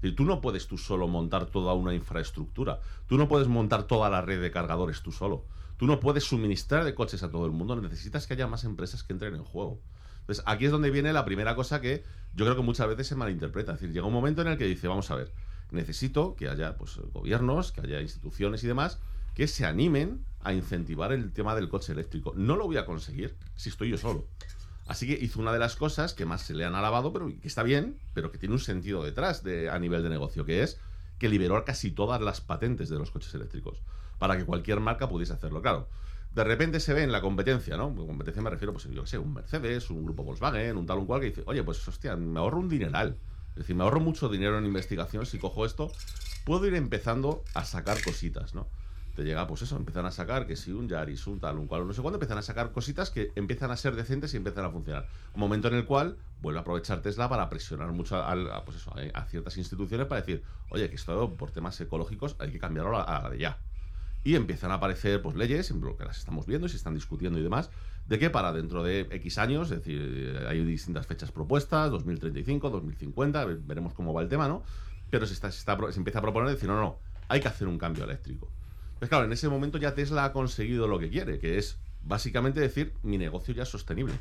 Tú 0.01 0.25
no 0.25 0.41
puedes 0.41 0.67
tú 0.67 0.77
solo 0.77 1.07
montar 1.07 1.45
toda 1.45 1.73
una 1.73 1.93
infraestructura. 1.93 2.79
Tú 3.07 3.17
no 3.17 3.27
puedes 3.27 3.47
montar 3.47 3.83
toda 3.83 4.09
la 4.09 4.21
red 4.21 4.41
de 4.41 4.51
cargadores 4.51 5.01
tú 5.01 5.11
solo. 5.11 5.45
Tú 5.77 5.85
no 5.85 5.99
puedes 5.99 6.23
suministrar 6.23 6.83
de 6.83 6.95
coches 6.95 7.21
a 7.23 7.29
todo 7.29 7.45
el 7.45 7.51
mundo. 7.51 7.75
Necesitas 7.79 8.25
que 8.25 8.33
haya 8.33 8.47
más 8.47 8.63
empresas 8.63 9.03
que 9.03 9.13
entren 9.13 9.35
en 9.35 9.43
juego. 9.43 9.79
Entonces, 10.21 10.43
aquí 10.47 10.65
es 10.65 10.71
donde 10.71 10.91
viene 10.91 11.13
la 11.13 11.25
primera 11.25 11.55
cosa 11.55 11.81
que 11.81 12.03
yo 12.33 12.45
creo 12.45 12.55
que 12.55 12.63
muchas 12.63 12.87
veces 12.87 13.07
se 13.07 13.15
malinterpreta. 13.15 13.73
Es 13.73 13.79
decir, 13.79 13.93
llega 13.93 14.07
un 14.07 14.13
momento 14.13 14.41
en 14.41 14.47
el 14.47 14.57
que 14.57 14.65
dice, 14.65 14.87
vamos 14.87 15.11
a 15.11 15.15
ver, 15.15 15.31
necesito 15.71 16.35
que 16.35 16.49
haya 16.49 16.77
pues, 16.77 16.99
gobiernos, 17.13 17.71
que 17.71 17.81
haya 17.81 18.01
instituciones 18.01 18.63
y 18.63 18.67
demás 18.67 18.99
que 19.33 19.47
se 19.47 19.65
animen 19.65 20.25
a 20.41 20.53
incentivar 20.53 21.11
el 21.11 21.31
tema 21.31 21.55
del 21.55 21.69
coche 21.69 21.93
eléctrico. 21.93 22.33
No 22.35 22.55
lo 22.55 22.65
voy 22.65 22.77
a 22.77 22.85
conseguir 22.85 23.35
si 23.55 23.69
estoy 23.69 23.89
yo 23.89 23.97
solo. 23.97 24.27
Así 24.91 25.07
que 25.07 25.13
hizo 25.23 25.39
una 25.39 25.53
de 25.53 25.59
las 25.59 25.77
cosas 25.77 26.13
que 26.13 26.25
más 26.25 26.41
se 26.41 26.53
le 26.53 26.65
han 26.65 26.75
alabado, 26.75 27.13
pero 27.13 27.27
que 27.27 27.47
está 27.47 27.63
bien, 27.63 27.97
pero 28.13 28.29
que 28.29 28.37
tiene 28.37 28.55
un 28.55 28.59
sentido 28.59 29.01
detrás 29.01 29.41
de, 29.41 29.69
a 29.69 29.79
nivel 29.79 30.03
de 30.03 30.09
negocio, 30.09 30.43
que 30.43 30.63
es 30.63 30.81
que 31.17 31.29
liberó 31.29 31.63
casi 31.63 31.91
todas 31.91 32.19
las 32.19 32.41
patentes 32.41 32.89
de 32.89 32.99
los 32.99 33.09
coches 33.09 33.33
eléctricos 33.33 33.77
para 34.19 34.35
que 34.35 34.43
cualquier 34.43 34.81
marca 34.81 35.07
pudiese 35.07 35.31
hacerlo. 35.31 35.61
Claro, 35.61 35.87
de 36.35 36.43
repente 36.43 36.81
se 36.81 36.93
ve 36.93 37.03
en 37.03 37.13
la 37.13 37.21
competencia, 37.21 37.77
¿no? 37.77 37.95
Con 37.95 38.05
competencia 38.05 38.41
me 38.41 38.49
refiero, 38.49 38.73
pues 38.73 38.83
yo 38.91 39.03
qué 39.03 39.07
sé, 39.07 39.17
un 39.17 39.33
Mercedes, 39.33 39.89
un 39.89 40.03
grupo 40.03 40.25
Volkswagen, 40.25 40.75
un 40.75 40.85
tal, 40.85 40.97
un 40.97 41.05
cual, 41.05 41.21
que 41.21 41.27
dice, 41.27 41.43
oye, 41.45 41.63
pues 41.63 41.87
hostia, 41.87 42.17
me 42.17 42.41
ahorro 42.41 42.59
un 42.59 42.67
dineral. 42.67 43.15
Es 43.51 43.59
decir, 43.59 43.77
me 43.77 43.83
ahorro 43.83 44.01
mucho 44.01 44.27
dinero 44.27 44.57
en 44.57 44.65
investigación 44.65 45.25
si 45.25 45.39
cojo 45.39 45.65
esto, 45.65 45.89
puedo 46.43 46.67
ir 46.67 46.75
empezando 46.75 47.45
a 47.53 47.63
sacar 47.63 48.03
cositas, 48.03 48.53
¿no? 48.53 48.67
Llega, 49.23 49.47
pues 49.47 49.61
eso, 49.61 49.75
empiezan 49.77 50.05
a 50.05 50.11
sacar 50.11 50.47
que 50.47 50.55
si 50.55 50.71
un 50.71 50.87
Yaris, 50.87 51.27
un 51.27 51.39
tal, 51.39 51.57
un 51.57 51.67
cual, 51.67 51.87
no 51.87 51.93
sé 51.93 52.01
cuándo, 52.01 52.17
empiezan 52.17 52.37
a 52.37 52.41
sacar 52.41 52.71
cositas 52.71 53.09
que 53.09 53.31
empiezan 53.35 53.71
a 53.71 53.77
ser 53.77 53.95
decentes 53.95 54.33
y 54.33 54.37
empiezan 54.37 54.65
a 54.65 54.69
funcionar. 54.69 55.07
Un 55.33 55.39
momento 55.39 55.67
en 55.67 55.75
el 55.75 55.85
cual 55.85 56.17
vuelve 56.41 56.59
a 56.59 56.61
aprovechar 56.61 57.01
Tesla 57.01 57.29
para 57.29 57.49
presionar 57.49 57.91
mucho 57.91 58.15
a, 58.17 58.63
pues 58.65 58.77
eso, 58.77 58.93
a, 59.13 59.25
ciertas 59.25 59.57
instituciones 59.57 60.07
para 60.07 60.21
decir, 60.21 60.43
oye, 60.69 60.89
que 60.89 60.95
esto 60.95 61.35
por 61.35 61.51
temas 61.51 61.79
ecológicos 61.81 62.35
hay 62.39 62.51
que 62.51 62.59
cambiarlo 62.59 62.97
a, 62.97 63.23
la 63.23 63.29
de 63.29 63.37
ya. 63.37 63.59
Y 64.23 64.35
empiezan 64.35 64.71
a 64.71 64.75
aparecer 64.75 65.21
pues 65.21 65.35
leyes, 65.35 65.71
en 65.71 65.81
que 65.81 66.05
las 66.05 66.19
estamos 66.19 66.45
viendo 66.45 66.67
y 66.67 66.69
se 66.69 66.77
están 66.77 66.93
discutiendo 66.93 67.39
y 67.39 67.43
demás, 67.43 67.71
de 68.07 68.19
que 68.19 68.29
para 68.29 68.53
dentro 68.53 68.83
de 68.83 69.07
X 69.09 69.37
años, 69.37 69.71
es 69.71 69.77
decir, 69.77 70.45
hay 70.47 70.63
distintas 70.63 71.07
fechas 71.07 71.31
propuestas, 71.31 71.89
2035, 71.91 72.69
2050, 72.69 73.45
veremos 73.45 73.93
cómo 73.93 74.13
va 74.13 74.21
el 74.21 74.29
tema, 74.29 74.47
¿no? 74.47 74.63
Pero 75.09 75.25
se, 75.25 75.33
está, 75.33 75.51
se, 75.51 75.63
se 75.63 75.99
empieza 75.99 76.19
a 76.19 76.21
proponer 76.21 76.49
decir, 76.49 76.69
no, 76.69 76.79
no, 76.79 76.97
hay 77.31 77.39
que 77.39 77.47
hacer 77.47 77.67
un 77.67 77.77
cambio 77.77 78.03
eléctrico. 78.03 78.51
Pues 79.01 79.09
claro, 79.09 79.25
en 79.25 79.31
ese 79.31 79.49
momento 79.49 79.79
ya 79.79 79.95
Tesla 79.95 80.25
ha 80.25 80.31
conseguido 80.31 80.87
lo 80.87 80.99
que 80.99 81.09
quiere, 81.09 81.39
que 81.39 81.57
es 81.57 81.79
básicamente 82.03 82.59
decir, 82.59 82.93
mi 83.01 83.17
negocio 83.17 83.51
ya 83.51 83.63
es 83.63 83.69
sostenible. 83.69 84.13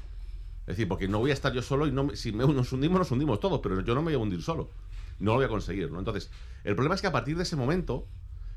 Es 0.63 0.69
decir, 0.69 0.89
porque 0.89 1.07
no 1.07 1.19
voy 1.19 1.33
a 1.33 1.35
estar 1.35 1.53
yo 1.53 1.61
solo 1.61 1.87
y 1.87 1.93
no 1.93 2.17
si 2.17 2.33
nos 2.33 2.73
hundimos, 2.73 2.99
nos 2.99 3.11
hundimos 3.11 3.41
todos, 3.41 3.61
pero 3.63 3.79
yo 3.83 3.95
no 3.95 4.01
me 4.01 4.05
voy 4.05 4.15
a 4.15 4.19
hundir 4.19 4.41
solo. 4.41 4.71
No 5.19 5.33
lo 5.33 5.37
voy 5.37 5.45
a 5.45 5.49
conseguir. 5.49 5.91
Entonces, 5.95 6.31
el 6.65 6.77
problema 6.77 6.95
es 6.95 7.03
que 7.03 7.09
a 7.09 7.13
partir 7.13 7.37
de 7.37 7.43
ese 7.43 7.57
momento, 7.57 8.09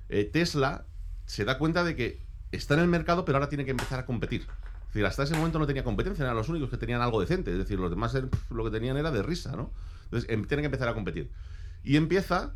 eh, 0.07 0.23
Tesla 0.23 0.85
se 1.25 1.43
da 1.43 1.57
cuenta 1.57 1.83
de 1.83 1.97
que 1.97 2.21
está 2.53 2.75
en 2.75 2.79
el 2.79 2.87
mercado, 2.87 3.25
pero 3.25 3.39
ahora 3.39 3.49
tiene 3.49 3.65
que 3.65 3.71
empezar 3.71 3.99
a 3.99 4.05
competir. 4.05 4.43
Es 4.43 4.93
decir, 4.93 5.05
hasta 5.05 5.23
ese 5.23 5.35
momento 5.35 5.59
no 5.59 5.67
tenía 5.67 5.83
competencia, 5.83 6.23
eran 6.23 6.37
los 6.37 6.47
únicos 6.47 6.69
que 6.69 6.77
tenían 6.77 7.01
algo 7.01 7.19
decente. 7.19 7.51
Es 7.51 7.57
decir, 7.57 7.77
los 7.77 7.89
demás 7.89 8.17
lo 8.49 8.63
que 8.63 8.71
tenían 8.71 8.95
era 8.95 9.11
de 9.11 9.23
risa, 9.23 9.57
¿no? 9.57 9.73
Entonces, 10.05 10.29
em, 10.29 10.45
tiene 10.45 10.63
que 10.63 10.67
empezar 10.67 10.87
a 10.87 10.93
competir. 10.93 11.29
Y 11.83 11.97
empieza 11.97 12.53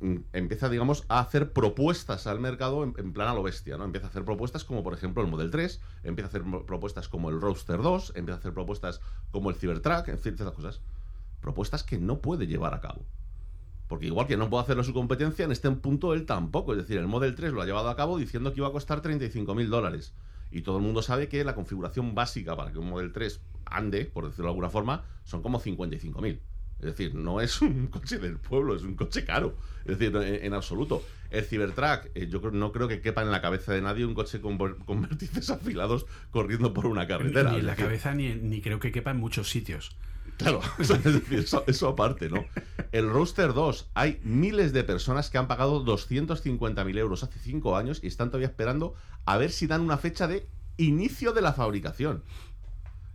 Mm, 0.00 0.16
empieza, 0.32 0.70
digamos, 0.70 1.04
a 1.08 1.20
hacer 1.20 1.52
propuestas 1.52 2.26
al 2.26 2.40
mercado 2.40 2.82
en, 2.82 3.12
plan 3.12 3.28
a 3.28 3.34
lo 3.34 3.42
bestia, 3.42 3.76
¿no? 3.76 3.84
Empieza 3.84 4.06
a 4.06 4.10
hacer 4.10 4.24
propuestas 4.24 4.64
como, 4.64 4.82
por 4.82 4.94
ejemplo, 4.94 5.22
el 5.22 5.28
Model 5.28 5.50
3, 5.50 5.80
empieza 6.04 6.28
a 6.28 6.30
hacer 6.30 6.42
propuestas 6.66 7.08
como 7.08 7.28
el 7.28 7.40
Roadster 7.40 7.82
2, 7.82 8.12
empieza 8.16 8.36
a 8.36 8.38
hacer 8.38 8.54
propuestas 8.54 9.00
como 9.30 9.50
el 9.50 9.56
Cybertruck, 9.56 10.08
en 10.08 10.18
fin, 10.18 10.34
esas 10.34 10.52
cosas. 10.52 10.80
Propuestas 11.42 11.82
que 11.82 11.98
no 11.98 12.20
puede 12.20 12.46
llevar 12.46 12.72
a 12.72 12.80
cabo. 12.80 13.04
Porque 13.86 14.06
igual 14.06 14.26
que 14.26 14.38
no 14.38 14.48
puede 14.48 14.62
hacerlo 14.62 14.82
su 14.82 14.94
competencia, 14.94 15.44
en 15.44 15.52
este 15.52 15.70
punto 15.72 16.14
él 16.14 16.24
tampoco. 16.24 16.72
Es 16.72 16.78
decir, 16.78 16.96
el 16.96 17.06
Model 17.06 17.34
3 17.34 17.52
lo 17.52 17.60
ha 17.60 17.66
llevado 17.66 17.90
a 17.90 17.96
cabo 17.96 18.16
diciendo 18.16 18.54
que 18.54 18.60
iba 18.60 18.68
a 18.68 18.72
costar 18.72 19.02
35 19.02 19.54
mil 19.54 19.68
dólares. 19.68 20.14
Y 20.50 20.62
todo 20.62 20.78
el 20.78 20.82
mundo 20.82 21.02
sabe 21.02 21.28
que 21.28 21.44
la 21.44 21.54
configuración 21.54 22.14
básica 22.14 22.56
para 22.56 22.72
que 22.72 22.78
un 22.78 22.88
Model 22.88 23.12
3 23.12 23.40
ande, 23.66 24.06
por 24.06 24.24
decirlo 24.24 24.46
de 24.46 24.50
alguna 24.50 24.70
forma, 24.70 25.04
son 25.24 25.42
como 25.42 25.60
55 25.60 26.20
mil. 26.22 26.40
Es 26.80 26.96
decir, 26.96 27.14
no 27.14 27.40
es 27.40 27.60
un 27.60 27.86
coche 27.90 28.18
del 28.18 28.38
pueblo, 28.38 28.74
es 28.74 28.82
un 28.82 28.94
coche 28.94 29.24
caro. 29.24 29.56
Es 29.84 29.98
decir, 29.98 30.14
en, 30.16 30.54
absoluto. 30.54 31.04
El 31.30 31.44
Cybertruck, 31.44 32.10
eh, 32.14 32.28
yo 32.28 32.40
no 32.50 32.72
creo 32.72 32.88
que 32.88 33.00
quepa 33.00 33.22
en 33.22 33.30
la 33.30 33.40
cabeza 33.40 33.72
de 33.72 33.80
nadie 33.80 34.04
un 34.04 34.14
coche 34.14 34.40
con, 34.40 34.58
con 34.58 35.02
vértices 35.08 35.50
afilados 35.50 36.06
corriendo 36.30 36.72
por 36.72 36.86
una 36.86 37.06
carretera. 37.06 37.52
Ni 37.52 37.58
en 37.58 37.66
la 37.66 37.76
cabeza, 37.76 38.14
ni, 38.14 38.34
ni, 38.34 38.60
creo 38.60 38.80
que 38.80 38.92
quepa 38.92 39.10
en 39.12 39.18
muchos 39.18 39.50
sitios. 39.50 39.96
Claro, 40.36 40.60
es 40.78 40.88
decir, 40.88 41.46
eso, 41.66 41.88
aparte, 41.88 42.28
¿no? 42.28 42.44
El 42.92 43.10
Roadster 43.10 43.52
2, 43.52 43.90
hay 43.94 44.20
miles 44.24 44.72
de 44.72 44.84
personas 44.84 45.28
que 45.28 45.38
han 45.38 45.48
pagado 45.48 45.84
250.000 45.84 46.98
euros 46.98 47.22
hace 47.22 47.38
5 47.38 47.76
años 47.76 48.00
y 48.02 48.06
están 48.06 48.28
todavía 48.28 48.48
esperando 48.48 48.94
a 49.26 49.36
ver 49.36 49.50
si 49.50 49.66
dan 49.66 49.82
una 49.82 49.98
fecha 49.98 50.26
de 50.26 50.46
inicio 50.78 51.32
de 51.32 51.42
la 51.42 51.52
fabricación. 51.52 52.24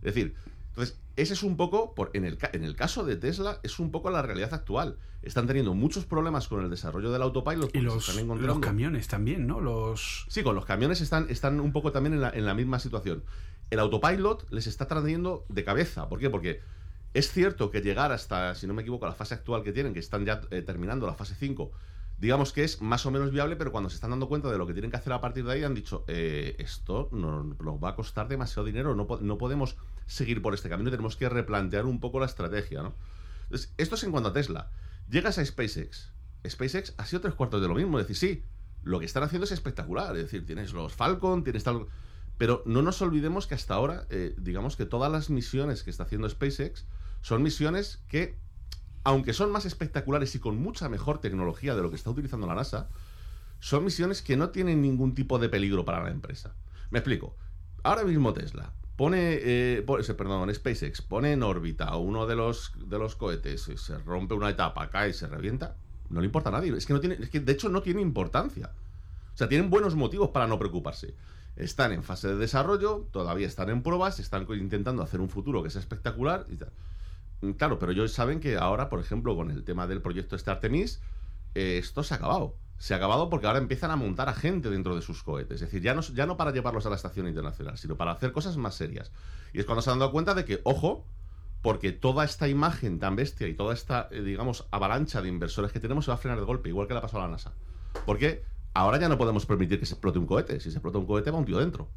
Es 0.02 0.14
decir, 0.14 0.36
entonces, 0.76 1.00
ese 1.16 1.32
es 1.32 1.42
un 1.42 1.56
poco, 1.56 1.94
por, 1.94 2.10
en, 2.12 2.26
el, 2.26 2.38
en 2.52 2.62
el 2.62 2.76
caso 2.76 3.02
de 3.02 3.16
Tesla, 3.16 3.60
es 3.62 3.78
un 3.78 3.90
poco 3.90 4.10
la 4.10 4.20
realidad 4.20 4.52
actual. 4.52 4.98
Están 5.22 5.46
teniendo 5.46 5.72
muchos 5.72 6.04
problemas 6.04 6.48
con 6.48 6.62
el 6.62 6.68
desarrollo 6.68 7.10
del 7.10 7.22
autopilot. 7.22 7.74
Y 7.74 7.80
los, 7.80 8.14
los 8.14 8.58
camiones 8.58 9.08
también, 9.08 9.46
¿no? 9.46 9.58
Los... 9.58 10.26
Sí, 10.28 10.42
con 10.42 10.54
los 10.54 10.66
camiones 10.66 11.00
están, 11.00 11.28
están 11.30 11.60
un 11.60 11.72
poco 11.72 11.92
también 11.92 12.12
en 12.12 12.20
la, 12.20 12.28
en 12.28 12.44
la 12.44 12.52
misma 12.52 12.78
situación. 12.78 13.24
El 13.70 13.78
autopilot 13.78 14.50
les 14.50 14.66
está 14.66 14.86
trayendo 14.86 15.46
de 15.48 15.64
cabeza. 15.64 16.10
¿Por 16.10 16.18
qué? 16.18 16.28
Porque 16.28 16.60
es 17.14 17.32
cierto 17.32 17.70
que 17.70 17.80
llegar 17.80 18.12
hasta, 18.12 18.54
si 18.54 18.66
no 18.66 18.74
me 18.74 18.82
equivoco, 18.82 19.06
la 19.06 19.14
fase 19.14 19.32
actual 19.32 19.62
que 19.62 19.72
tienen, 19.72 19.94
que 19.94 20.00
están 20.00 20.26
ya 20.26 20.42
eh, 20.50 20.60
terminando 20.60 21.06
la 21.06 21.14
fase 21.14 21.34
5, 21.34 21.72
digamos 22.18 22.52
que 22.52 22.64
es 22.64 22.82
más 22.82 23.06
o 23.06 23.10
menos 23.10 23.30
viable, 23.30 23.56
pero 23.56 23.72
cuando 23.72 23.88
se 23.88 23.94
están 23.94 24.10
dando 24.10 24.28
cuenta 24.28 24.50
de 24.50 24.58
lo 24.58 24.66
que 24.66 24.74
tienen 24.74 24.90
que 24.90 24.98
hacer 24.98 25.14
a 25.14 25.22
partir 25.22 25.46
de 25.46 25.52
ahí, 25.52 25.64
han 25.64 25.74
dicho, 25.74 26.04
eh, 26.08 26.54
esto 26.58 27.08
nos, 27.12 27.46
va 27.82 27.90
a 27.90 27.94
costar 27.94 28.28
demasiado 28.28 28.66
dinero, 28.66 28.94
no, 28.94 29.06
no, 29.20 29.38
podemos 29.38 29.76
seguir 30.06 30.42
por 30.42 30.54
este 30.54 30.68
camino, 30.68 30.90
tenemos 30.90 31.16
que 31.16 31.28
replantear 31.28 31.86
un 31.86 32.00
poco 32.00 32.20
la 32.20 32.26
estrategia, 32.26 32.82
¿no? 32.82 32.94
Esto 33.50 33.94
es 33.94 34.04
en 34.04 34.10
cuanto 34.10 34.30
a 34.30 34.32
Tesla. 34.32 34.70
Llegas 35.08 35.38
a 35.38 35.44
SpaceX. 35.44 36.12
SpaceX 36.46 36.94
ha 36.96 37.06
sido 37.06 37.20
tres 37.20 37.34
cuartos 37.34 37.60
de 37.60 37.68
lo 37.68 37.74
mismo, 37.74 37.98
es 37.98 38.06
decir, 38.06 38.30
sí, 38.30 38.44
lo 38.82 39.00
que 39.00 39.06
están 39.06 39.22
haciendo 39.22 39.44
es 39.44 39.52
espectacular, 39.52 40.16
es 40.16 40.24
decir, 40.24 40.46
tienes 40.46 40.72
los 40.72 40.94
Falcon, 40.94 41.44
tienes 41.44 41.64
tal... 41.64 41.86
Pero 42.38 42.62
no 42.66 42.82
nos 42.82 43.00
olvidemos 43.00 43.46
que 43.46 43.54
hasta 43.54 43.74
ahora, 43.74 44.06
eh, 44.10 44.34
digamos 44.36 44.76
que 44.76 44.84
todas 44.84 45.10
las 45.10 45.30
misiones 45.30 45.82
que 45.82 45.90
está 45.90 46.02
haciendo 46.02 46.28
SpaceX 46.28 46.84
son 47.22 47.42
misiones 47.42 48.02
que 48.08 48.38
aunque 49.04 49.32
son 49.32 49.52
más 49.52 49.64
espectaculares 49.64 50.34
y 50.34 50.40
con 50.40 50.60
mucha 50.60 50.88
mejor 50.88 51.20
tecnología 51.20 51.74
de 51.76 51.82
lo 51.82 51.90
que 51.90 51.96
está 51.96 52.10
utilizando 52.10 52.46
la 52.46 52.56
NASA, 52.56 52.88
son 53.60 53.84
misiones 53.84 54.20
que 54.20 54.36
no 54.36 54.50
tienen 54.50 54.82
ningún 54.82 55.14
tipo 55.14 55.38
de 55.38 55.48
peligro 55.48 55.84
para 55.84 56.02
la 56.02 56.10
empresa. 56.10 56.56
Me 56.90 56.98
explico. 56.98 57.36
Ahora 57.84 58.02
mismo 58.02 58.32
Tesla 58.32 58.72
pone, 58.96 59.38
eh, 59.40 59.84
perdón, 60.16 60.54
SpaceX 60.54 61.02
pone 61.02 61.32
en 61.32 61.42
órbita 61.42 61.94
uno 61.96 62.26
de 62.26 62.36
los, 62.36 62.72
de 62.76 62.98
los 62.98 63.16
cohetes, 63.16 63.70
se 63.74 63.98
rompe 63.98 64.34
una 64.34 64.50
etapa, 64.50 64.90
cae 64.90 65.12
se 65.12 65.26
revienta. 65.28 65.76
No 66.08 66.20
le 66.20 66.26
importa 66.26 66.48
a 66.48 66.52
nadie. 66.52 66.76
Es 66.76 66.86
que, 66.86 66.92
no 66.92 67.00
tiene, 67.00 67.16
es 67.20 67.30
que 67.30 67.40
de 67.40 67.52
hecho 67.52 67.68
no 67.68 67.82
tiene 67.82 68.00
importancia. 68.00 68.70
O 69.34 69.36
sea, 69.36 69.48
tienen 69.48 69.70
buenos 69.70 69.94
motivos 69.94 70.30
para 70.30 70.46
no 70.46 70.58
preocuparse. 70.58 71.14
Están 71.56 71.92
en 71.92 72.02
fase 72.02 72.28
de 72.28 72.36
desarrollo, 72.36 73.08
todavía 73.12 73.46
están 73.46 73.70
en 73.70 73.82
pruebas, 73.82 74.20
están 74.20 74.46
intentando 74.50 75.02
hacer 75.02 75.20
un 75.20 75.28
futuro 75.28 75.62
que 75.62 75.70
sea 75.70 75.80
espectacular 75.80 76.46
y 76.48 76.56
tal. 76.56 76.70
Mm, 77.40 77.52
claro, 77.52 77.78
pero 77.78 77.92
ellos 77.92 78.12
saben 78.12 78.40
que 78.40 78.56
ahora, 78.56 78.88
por 78.88 79.00
ejemplo, 79.00 79.34
con 79.36 79.50
el 79.50 79.64
tema 79.64 79.86
del 79.86 80.00
proyecto 80.00 80.36
este 80.36 80.50
Artemis, 80.50 81.00
eh, 81.54 81.78
esto 81.78 82.02
se 82.02 82.14
ha 82.14 82.16
acabado. 82.18 82.54
Se 82.78 82.94
ha 82.94 82.98
acabado 82.98 83.30
porque 83.30 83.46
ahora 83.46 83.58
empiezan 83.58 83.90
a 83.90 83.96
montar 83.96 84.28
a 84.28 84.34
gente 84.34 84.70
dentro 84.70 84.94
de 84.94 85.02
sus 85.02 85.22
cohetes. 85.22 85.62
Es 85.62 85.70
decir, 85.72 85.82
ya 85.82 86.26
no, 86.26 86.36
para 86.36 86.52
llevarlos 86.52 86.86
a 86.86 86.90
la 86.90 86.96
estación 86.96 87.26
internacional, 87.26 87.78
sino 87.78 87.96
para 87.96 88.12
hacer 88.12 88.32
cosas 88.32 88.56
más 88.56 88.74
serias. 88.74 89.12
Y 89.52 89.60
es 89.60 89.64
cuando 89.64 89.82
se 89.82 89.90
han 89.90 89.98
dado 89.98 90.12
cuenta 90.12 90.34
de 90.34 90.44
que, 90.44 90.60
ojo, 90.64 91.06
porque 91.62 91.92
toda 91.92 92.24
esta 92.24 92.48
imagen 92.48 92.98
tan 92.98 93.16
bestia 93.16 93.48
y 93.48 93.54
toda 93.54 93.72
esta, 93.72 94.08
eh, 94.10 94.20
digamos, 94.20 94.66
avalancha 94.70 95.22
de 95.22 95.28
inversores 95.28 95.72
que 95.72 95.80
tenemos 95.80 96.04
se 96.04 96.10
va 96.10 96.16
a 96.16 96.18
frenar 96.18 96.38
de 96.38 96.44
golpe, 96.44 96.68
igual 96.68 96.86
que 96.86 96.94
le 96.94 96.98
ha 96.98 97.02
pasado 97.02 97.22
a 97.22 97.26
la 97.26 97.32
NASA. 97.32 97.52
Porque 98.04 98.44
ahora 98.74 98.98
ya 98.98 99.08
no 99.08 99.16
podemos 99.16 99.46
permitir 99.46 99.80
que 99.80 99.86
se 99.86 99.94
explote 99.94 100.18
un 100.18 100.26
cohete. 100.26 100.60
Si 100.60 100.70
se 100.70 100.76
explota 100.76 100.98
un 100.98 101.06
cohete, 101.06 101.30
va 101.30 101.38
un 101.38 101.46
tío 101.46 101.58
dentro 101.58 101.88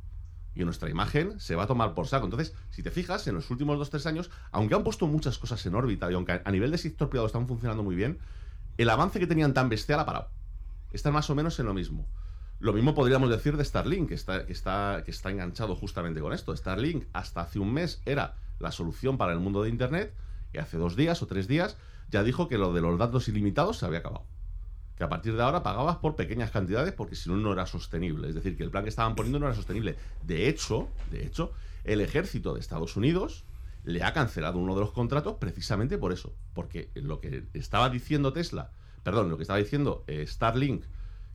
y 0.55 0.65
nuestra 0.65 0.89
imagen 0.89 1.39
se 1.39 1.55
va 1.55 1.63
a 1.63 1.67
tomar 1.67 1.93
por 1.93 2.07
saco. 2.07 2.25
Entonces, 2.25 2.53
si 2.69 2.83
te 2.83 2.91
fijas, 2.91 3.27
en 3.27 3.35
los 3.35 3.49
últimos 3.49 3.77
2-3 3.79 4.05
años, 4.07 4.31
aunque 4.51 4.75
han 4.75 4.83
puesto 4.83 5.07
muchas 5.07 5.37
cosas 5.37 5.65
en 5.65 5.75
órbita 5.75 6.11
y 6.11 6.15
aunque 6.15 6.41
a 6.43 6.51
nivel 6.51 6.71
de 6.71 6.77
sector 6.77 7.09
privado 7.09 7.27
están 7.27 7.47
funcionando 7.47 7.83
muy 7.83 7.95
bien, 7.95 8.19
el 8.77 8.89
avance 8.89 9.19
que 9.19 9.27
tenían 9.27 9.53
tan 9.53 9.69
bestial 9.69 9.99
ha 9.99 10.05
parado. 10.05 10.29
Están 10.91 11.13
más 11.13 11.29
o 11.29 11.35
menos 11.35 11.59
en 11.59 11.65
lo 11.65 11.73
mismo. 11.73 12.07
Lo 12.59 12.73
mismo 12.73 12.93
podríamos 12.93 13.29
decir 13.29 13.55
de 13.55 13.63
Starlink, 13.63 14.09
que 14.09 14.15
está, 14.15 14.45
que 14.45 14.53
está, 14.53 15.03
que 15.05 15.11
está 15.11 15.31
enganchado 15.31 15.75
justamente 15.75 16.19
con 16.19 16.33
esto. 16.33 16.55
Starlink 16.55 17.05
hasta 17.13 17.41
hace 17.41 17.59
un 17.59 17.73
mes 17.73 18.01
era 18.05 18.35
la 18.59 18.71
solución 18.71 19.17
para 19.17 19.31
el 19.31 19.39
mundo 19.39 19.63
de 19.63 19.69
Internet 19.69 20.13
y 20.53 20.57
hace 20.57 20.77
dos 20.77 20.95
días 20.95 21.21
o 21.21 21.27
tres 21.27 21.47
días 21.47 21.77
ya 22.09 22.23
dijo 22.23 22.47
que 22.47 22.57
lo 22.57 22.73
de 22.73 22.81
los 22.81 22.97
datos 22.97 23.27
ilimitados 23.27 23.77
se 23.77 23.85
había 23.85 23.99
acabado 23.99 24.25
que 24.99 25.05
a 25.05 25.09
partir 25.09 25.33
de 25.33 25.41
ahora 25.41 25.63
pagabas 25.63 25.95
por 25.95 26.17
pequeñas 26.17 26.51
cantidades 26.51 26.91
porque 26.91 27.15
si 27.15 27.29
no 27.29 27.37
no 27.37 27.53
era 27.53 27.65
sostenible. 27.65 28.27
Es 28.27 28.35
decir, 28.35 28.57
que 28.57 28.63
el 28.63 28.69
plan 28.69 28.83
que 28.83 28.89
estaban 28.89 29.15
poniendo 29.15 29.39
no 29.39 29.45
era 29.45 29.55
sostenible. 29.55 29.95
De 30.23 30.49
hecho, 30.49 30.89
de 31.09 31.25
hecho, 31.25 31.53
el 31.85 32.01
ejército 32.01 32.53
de 32.53 32.59
Estados 32.59 32.97
Unidos 32.97 33.45
le 33.85 34.03
ha 34.03 34.11
cancelado 34.11 34.59
uno 34.59 34.75
de 34.75 34.81
los 34.81 34.91
contratos 34.91 35.37
precisamente 35.39 35.97
por 35.97 36.11
eso. 36.11 36.35
Porque 36.53 36.91
lo 36.95 37.21
que 37.21 37.45
estaba 37.53 37.89
diciendo 37.89 38.33
Tesla, 38.33 38.71
perdón, 39.09 39.31
lo 39.31 39.37
que 39.37 39.43
estaba 39.43 39.57
diciendo 39.57 40.03
eh, 40.05 40.23
Starlink 40.27 40.83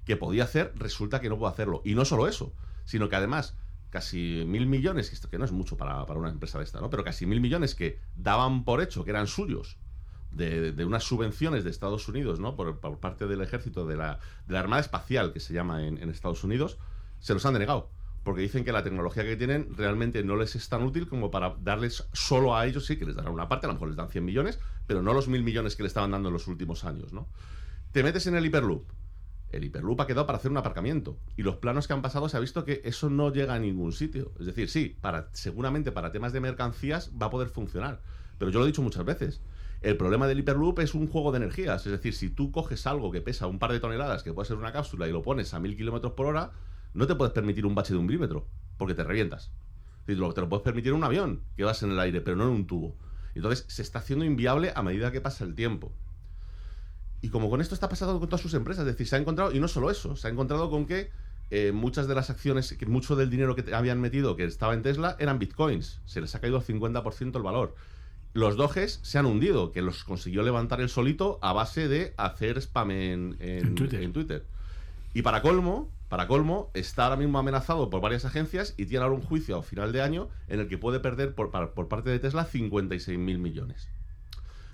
que 0.05 0.17
podía 0.17 0.45
hacer, 0.45 0.73
resulta 0.77 1.21
que 1.21 1.29
no 1.29 1.37
puede 1.39 1.53
hacerlo. 1.53 1.83
Y 1.85 1.97
no 1.97 2.05
solo 2.05 2.29
eso, 2.29 2.53
sino 2.85 3.09
que 3.09 3.17
además 3.17 3.57
casi 3.91 4.45
mil 4.47 4.67
millones, 4.67 5.09
que 5.09 5.17
esto 5.17 5.29
que 5.29 5.39
no 5.39 5.45
es 5.45 5.51
mucho 5.51 5.77
para, 5.77 6.07
para 6.07 6.21
una 6.21 6.29
empresa 6.29 6.59
de 6.59 6.65
esta, 6.65 6.81
¿no? 6.81 6.89
Pero 6.89 7.03
casi 7.03 7.27
mil 7.27 7.41
millones 7.41 7.75
que 7.75 7.99
daban 8.15 8.65
por 8.65 8.81
hecho 8.81 9.05
que 9.05 9.11
eran 9.11 9.27
suyos 9.27 9.77
de, 10.31 10.85
unas 10.85 11.05
subvenciones 11.05 11.65
de 11.65 11.71
Estados 11.71 12.09
Unidos, 12.09 12.41
¿no? 12.41 12.55
Por, 12.57 12.79
parte 12.99 13.27
del 13.27 13.41
ejército 13.41 13.87
de 13.87 13.97
la, 13.97 14.19
de 14.47 14.57
Armada 14.59 14.81
Espacial, 14.81 15.33
que 15.33 15.41
se 15.41 15.55
llama 15.55 15.85
en, 15.87 16.09
Estados 16.11 16.45
Unidos, 16.45 16.79
se 17.21 17.35
los 17.35 17.45
han 17.47 17.55
denegado. 17.55 17.91
porque 18.23 18.41
dicen 18.41 18.65
que 18.65 18.73
la 18.73 18.83
tecnología 18.83 19.23
que 19.23 19.37
tienen 19.37 19.75
realmente 19.77 20.23
no 20.25 20.37
les 20.37 20.57
es 20.57 20.69
tan 20.69 20.83
útil 20.83 21.09
como 21.09 21.31
para 21.31 21.57
darles 21.61 22.09
solo 22.13 22.57
a 22.57 22.67
ellos, 22.67 22.87
sí, 22.87 22.97
que 22.97 23.05
les 23.05 23.17
darán 23.17 23.33
una 23.33 23.49
parte, 23.49 23.67
a 23.67 23.69
lo 23.69 23.75
mejor 23.75 23.89
les 23.89 23.97
dan 23.97 24.09
100 24.09 24.25
millones, 24.25 24.59
pero 24.87 25.03
no 25.03 25.13
los 25.13 25.29
mil 25.29 25.43
millones 25.43 25.77
que 25.77 25.83
le 25.83 25.89
estaban 25.89 26.11
dando 26.11 26.29
en 26.29 26.33
los 26.33 26.47
últimos 26.49 26.85
años, 26.85 27.13
¿no? 27.13 27.29
Te 27.95 28.03
metes 28.03 28.27
en 28.27 28.35
el 28.35 28.45
Hyperloop. 28.45 28.91
El 29.53 29.63
Hyperloop 29.63 30.01
ha 30.01 30.07
quedado 30.09 30.27
para 30.27 30.39
hacer 30.39 30.51
un 30.51 30.57
aparcamiento. 30.57 31.17
Y 31.37 31.45
los 31.45 31.59
planos 31.59 31.87
que 31.87 31.93
han 31.93 32.03
pasado 32.03 32.29
se 32.29 32.37
ha 32.37 32.41
visto 32.41 32.65
que 32.65 32.83
eso 32.85 33.09
no 33.09 33.33
llega 33.33 33.55
a 33.55 33.61
ningún 33.61 33.93
sitio. 33.93 34.33
Es 34.41 34.47
decir, 34.47 34.69
sí, 34.69 34.99
para, 35.01 35.29
seguramente 35.33 35.93
para 35.93 36.11
temas 36.11 36.33
de 36.33 36.41
mercancías 36.41 37.13
va 37.13 37.27
a 37.27 37.31
poder 37.31 37.51
funcionar. 37.51 38.01
Pero 38.37 38.51
yo 38.51 38.59
lo 38.59 38.65
he 38.65 38.67
dicho 38.67 38.83
muchas 38.83 39.05
veces. 39.05 39.43
El 39.81 39.97
problema 39.97 40.27
del 40.27 40.41
Hyperloop 40.41 40.81
es 40.81 40.97
un 40.97 41.07
juego 41.07 41.31
de 41.31 41.37
energías. 41.37 41.87
Es 41.87 41.93
decir, 41.93 42.15
si 42.15 42.31
tú 42.31 42.51
coges 42.51 42.85
algo 42.89 43.13
que 43.13 43.21
pesa 43.21 43.47
un 43.47 43.61
par 43.61 43.71
de 43.71 43.79
toneladas, 43.79 44.25
que 44.25 44.33
puede 44.33 44.49
ser 44.49 44.57
una 44.57 44.73
cápsula, 44.73 45.07
y 45.07 45.13
lo 45.13 45.23
pones 45.23 45.55
a 45.55 45.61
mil 45.61 45.77
kilómetros 45.77 46.15
por 46.15 46.27
hora, 46.27 46.51
no 46.95 47.07
te 47.07 47.15
puedes 47.15 47.33
permitir 47.33 47.65
un 47.65 47.77
bache 47.77 47.93
de 47.93 48.01
un 48.01 48.07
milímetro, 48.07 48.49
porque 48.77 48.95
te 48.95 49.05
revientas. 49.05 49.53
te 50.05 50.17
lo 50.17 50.33
puedes 50.33 50.65
permitir 50.65 50.91
en 50.91 50.97
un 50.97 51.05
avión, 51.05 51.45
que 51.57 51.63
vas 51.63 51.81
en 51.85 51.93
el 51.93 52.01
aire, 52.01 52.21
pero 52.23 52.37
no 52.37 52.43
en 52.43 52.51
un 52.51 52.67
tubo. 52.67 52.97
Entonces 53.37 53.65
se 53.69 53.83
está 53.83 54.01
haciendo 54.01 54.25
inviable 54.25 54.73
a 54.75 54.83
medida 54.83 55.13
que 55.13 55.21
pasa 55.21 55.45
el 55.45 55.55
tiempo. 55.55 55.93
Y 57.25 57.31
como 57.31 57.49
con 57.49 57.63
esto 57.63 57.75
está 57.75 57.89
pasando 57.89 58.21
con 58.21 58.29
todas 58.29 58.43
sus 58.43 58.53
empresas, 58.53 58.83
es 58.83 58.93
decir, 58.93 59.07
se 59.07 59.17
ha 59.17 59.19
encontrado, 59.19 59.51
y 59.51 59.59
no 59.59 59.67
solo 59.67 59.91
eso, 59.91 60.15
se 60.15 60.29
ha 60.29 60.31
encontrado 60.31 60.69
con 60.69 60.85
que 60.85 61.11
eh, 61.51 61.73
muchas 61.73 62.07
de 62.07 62.15
las 62.15 62.29
acciones, 62.29 62.71
que 62.75 62.85
mucho 62.85 63.17
del 63.17 63.31
dinero 63.31 63.57
que 63.57 63.75
habían 63.75 63.99
metido 63.99 64.37
que 64.37 64.45
estaba 64.45 64.75
en 64.75 64.83
Tesla 64.83 65.17
eran 65.19 65.39
bitcoins. 65.39 66.03
Se 66.05 66.21
les 66.21 66.35
ha 66.35 66.41
caído 66.43 66.59
al 66.59 66.65
50% 66.65 67.35
el 67.35 67.43
valor. 67.43 67.77
Los 68.35 68.57
doges 68.57 69.01
se 69.03 69.17
han 69.17 69.25
hundido, 69.25 69.73
que 69.73 69.81
los 69.81 70.05
consiguió 70.05 70.43
levantar 70.43 70.83
el 70.83 70.91
solito 70.91 71.39
a 71.41 71.55
base 71.55 71.89
de 71.89 72.13
hacer 72.19 72.59
spam 72.59 72.91
en, 72.91 73.37
en 73.41 73.75
Twitter. 73.75 74.45
Y 75.15 75.23
para 75.23 75.41
colmo, 75.41 75.89
para 76.11 76.27
colmo, 76.27 76.71
está 76.75 77.05
ahora 77.05 77.17
mismo 77.17 77.39
amenazado 77.39 77.89
por 77.89 78.03
varias 78.03 78.27
agencias 78.27 78.75
y 78.77 78.85
tiene 78.85 79.03
ahora 79.03 79.17
un 79.17 79.23
juicio 79.23 79.57
a 79.57 79.63
final 79.63 79.93
de 79.93 80.03
año 80.03 80.29
en 80.49 80.61
el 80.61 80.69
que 80.69 80.77
puede 80.77 81.01
perder 81.01 81.35
por, 81.35 81.51
por 81.73 81.89
parte 81.89 82.11
de 82.11 82.19
Tesla 82.19 82.45
56 82.45 83.19
mil 83.19 83.39
millones. 83.39 83.89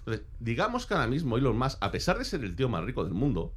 Entonces, 0.01 0.27
digamos 0.39 0.87
que 0.87 0.95
ahora 0.95 1.07
mismo 1.07 1.37
Elon 1.37 1.57
Musk, 1.57 1.79
a 1.81 1.91
pesar 1.91 2.19
de 2.19 2.25
ser 2.25 2.45
el 2.45 2.57
tío 2.57 2.69
más 2.69 2.85
rico 2.85 3.05
del 3.05 3.15
mundo, 3.15 3.55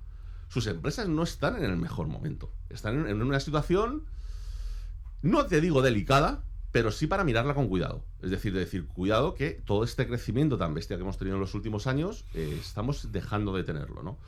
sus 0.49 0.67
empresas 0.67 1.07
no 1.07 1.23
están 1.23 1.57
en 1.57 1.63
el 1.63 1.77
mejor 1.77 2.07
momento. 2.07 2.51
Están 2.69 3.07
en, 3.07 3.21
una 3.21 3.39
situación, 3.39 4.03
no 5.21 5.47
te 5.47 5.61
digo 5.61 5.81
delicada, 5.81 6.43
pero 6.71 6.91
sí 6.91 7.07
para 7.07 7.23
mirarla 7.23 7.53
con 7.53 7.69
cuidado. 7.69 8.03
Es 8.21 8.29
decir, 8.29 8.53
de 8.53 8.59
decir, 8.59 8.87
cuidado 8.87 9.33
que 9.33 9.51
todo 9.51 9.83
este 9.83 10.05
crecimiento 10.05 10.57
tan 10.57 10.73
bestia 10.73 10.97
que 10.97 11.03
hemos 11.03 11.17
tenido 11.17 11.37
en 11.37 11.41
los 11.41 11.55
últimos 11.55 11.87
años, 11.87 12.25
eh, 12.33 12.57
estamos 12.59 13.11
dejando 13.11 13.55
de 13.55 13.63
tenerlo, 13.63 14.03
¿no? 14.03 14.19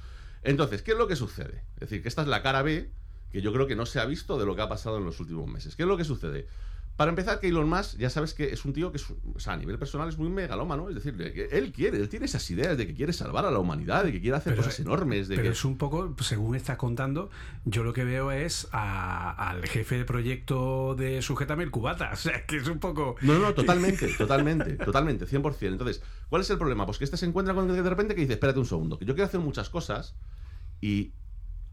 Entonces, 0.41 0.81
¿qué 0.81 0.91
es 0.91 0.97
lo 0.97 1.07
que 1.07 1.15
sucede? 1.15 1.63
Es 1.75 1.81
decir, 1.81 2.01
que 2.01 2.07
esta 2.07 2.21
es 2.21 2.27
la 2.27 2.41
cara 2.41 2.61
B 2.61 2.91
que 3.31 3.41
yo 3.41 3.51
creo 3.51 3.67
que 3.67 3.75
no 3.75 3.85
se 3.85 3.99
ha 3.99 4.05
visto 4.05 4.39
de 4.39 4.45
lo 4.45 4.55
que 4.55 4.61
ha 4.61 4.69
pasado 4.69 4.97
en 4.97 5.05
los 5.05 5.19
últimos 5.19 5.47
meses. 5.47 5.75
¿Qué 5.75 5.83
es 5.83 5.89
lo 5.89 5.97
que 5.97 6.05
sucede? 6.05 6.47
Para 6.95 7.09
empezar, 7.09 7.39
que 7.41 7.49
Elon 7.49 7.67
Musk, 7.67 7.97
ya 7.97 8.09
sabes 8.09 8.33
que 8.33 8.53
es 8.53 8.63
un 8.63 8.71
tío 8.71 8.91
que 8.91 8.99
o 9.33 9.39
sea, 9.39 9.53
a 9.53 9.57
nivel 9.57 9.77
personal 9.77 10.07
es 10.07 10.17
muy 10.17 10.29
megalómano, 10.29 10.87
es 10.87 10.95
decir, 10.95 11.15
él 11.51 11.73
quiere, 11.73 11.97
él 11.97 12.07
tiene 12.07 12.25
esas 12.25 12.49
ideas 12.49 12.77
de 12.77 12.87
que 12.87 12.93
quiere 12.93 13.11
salvar 13.11 13.45
a 13.45 13.51
la 13.51 13.59
humanidad, 13.59 14.05
de 14.05 14.13
que 14.13 14.21
quiere 14.21 14.37
hacer 14.37 14.55
cosas 14.55 14.79
enormes. 14.79 15.27
De 15.27 15.35
pero 15.35 15.51
es 15.51 15.65
un 15.65 15.77
poco, 15.77 16.15
según 16.21 16.55
estás 16.55 16.77
contando, 16.77 17.29
yo 17.65 17.83
lo 17.83 17.91
que 17.91 18.05
veo 18.05 18.31
es 18.31 18.69
al 18.71 19.65
jefe 19.67 19.97
de 19.97 20.05
proyecto 20.05 20.95
de 20.95 21.21
Sujétame 21.21 21.63
el 21.63 21.71
Cubata, 21.71 22.11
o 22.13 22.15
sea, 22.15 22.45
que 22.45 22.57
es 22.57 22.67
un 22.67 22.79
poco... 22.79 23.17
No, 23.21 23.39
no, 23.39 23.53
totalmente, 23.53 24.07
totalmente, 24.17 24.73
totalmente, 24.75 25.25
100%. 25.25 25.67
Entonces, 25.67 26.01
¿cuál 26.29 26.43
es 26.43 26.49
el 26.49 26.57
problema? 26.57 26.85
Pues 26.85 26.97
que 26.97 27.03
este 27.03 27.17
se 27.17 27.25
encuentra 27.25 27.53
con 27.53 27.67
de 27.67 27.81
repente 27.89 28.15
que 28.15 28.21
dice, 28.21 28.33
espérate 28.33 28.59
un 28.59 28.65
segundo, 28.65 28.97
que 28.97 29.05
yo 29.05 29.15
quiero 29.15 29.27
hacer 29.27 29.41
muchas 29.41 29.69
cosas 29.69 30.15
y 30.79 31.13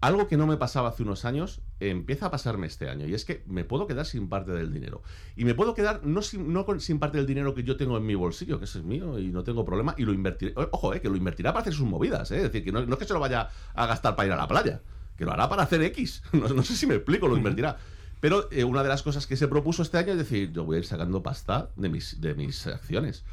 algo 0.03 0.27
que 0.27 0.37
no 0.37 0.49
me 0.49 0.57
pasaba 0.57 0.89
hace 0.89 1.05
unos 1.05 1.25
años 1.25 1.61
empieza 1.79 2.27
a 2.27 2.31
pasarme 2.33 2.67
este 2.67 2.89
año 2.89 3.07
y 3.07 3.15
es 3.15 3.25
que 3.25 3.45
me 3.47 3.65
puedo 3.65 3.87
quedar 3.87 4.05
sin 4.05 4.29
parte 4.29 4.51
del 4.51 4.73
dinero. 4.73 5.01
Y 5.37 5.45
me 5.45 5.55
puedo 5.55 5.75
quedar 5.75 6.05
no 6.05 6.23
sin, 6.23 6.53
no 6.53 6.67
sin 6.81 6.99
parte 6.99 7.19
del 7.19 7.27
dinero 7.27 7.55
que 7.55 7.63
yo 7.63 7.77
tengo 7.77 7.97
en 7.97 8.05
mi 8.05 8.17
bolsillo, 8.17 8.59
que 8.59 8.65
es 8.65 8.83
mío 8.83 9.21
y 9.21 9.29
no 9.29 9.45
tengo 9.45 9.65
problema, 9.65 9.95
y 9.97 10.05
lo 10.05 10.13
invertiré. 10.13 10.55
Ojo, 10.73 10.93
eh, 10.93 11.01
que 11.01 11.09
lo 11.09 11.15
invertirá 11.15 11.53
para 11.53 11.63
hacer 11.63 11.73
sus 11.73 11.87
movidas, 11.87 12.33
eh, 12.33 12.39
es 12.39 12.43
decir, 12.43 12.65
que 12.65 12.73
no, 12.73 12.81
es 12.81 12.99
que 12.99 13.05
se 13.05 13.13
lo 13.13 13.21
vaya 13.21 13.49
a 13.75 13.87
gastar 13.87 14.17
para 14.17 14.27
ir 14.27 14.33
a 14.33 14.37
la 14.37 14.49
playa, 14.49 14.83
que 15.17 15.25
lo 15.25 15.33
hará 15.33 15.49
para 15.49 15.63
hacer 15.63 15.81
X. 15.83 16.25
No, 16.33 16.63
sé 16.65 16.75
si 16.75 16.89
me 16.89 16.97
explico, 16.97 17.29
lo 17.29 17.37
invertirá. 17.37 17.77
Pero 18.19 18.51
eh, 18.51 18.65
una 18.65 18.83
de 18.83 18.89
las 18.89 19.05
cosas 19.05 19.29
que 19.29 19.37
se 19.37 19.47
propuso 19.47 19.83
este 19.83 19.99
año 19.99 20.13
es 20.13 20.19
decir, 20.19 20.51
yo 20.53 20.65
voy 20.65 20.77
a 20.77 20.79
ir 20.81 20.85
sacando 20.85 21.23
pasta 21.23 21.71
de 21.77 21.89
mis, 21.89 22.21
de 22.21 22.35
mis 22.35 22.67
acciones. 22.67 23.25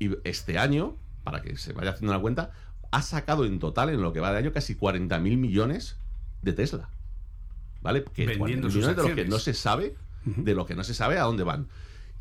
Y 0.00 0.10
este 0.24 0.58
año, 0.58 0.96
para 1.22 1.40
que 1.40 1.56
se 1.56 1.72
vaya 1.72 1.90
haciendo 1.90 2.12
una 2.12 2.20
cuenta, 2.20 2.50
ha 2.90 3.02
sacado 3.02 3.44
en 3.44 3.60
total, 3.60 3.90
en 3.90 4.02
lo 4.02 4.12
que 4.12 4.18
va 4.18 4.32
de 4.32 4.38
año, 4.38 4.52
casi 4.52 4.74
40 4.74 5.20
mil 5.20 5.38
millones 5.38 5.98
de 6.42 6.52
Tesla. 6.52 6.90
¿Vale? 7.82 8.04
Que 8.04 8.26
Vendiendo 8.26 8.68
de 8.68 8.94
lo 8.94 9.14
que 9.14 9.24
no 9.24 9.38
se 9.38 9.54
sabe, 9.54 9.94
de 10.24 10.54
lo 10.54 10.66
que 10.66 10.74
no 10.74 10.84
se 10.84 10.94
sabe 10.94 11.18
a 11.18 11.22
dónde 11.22 11.44
van. 11.44 11.68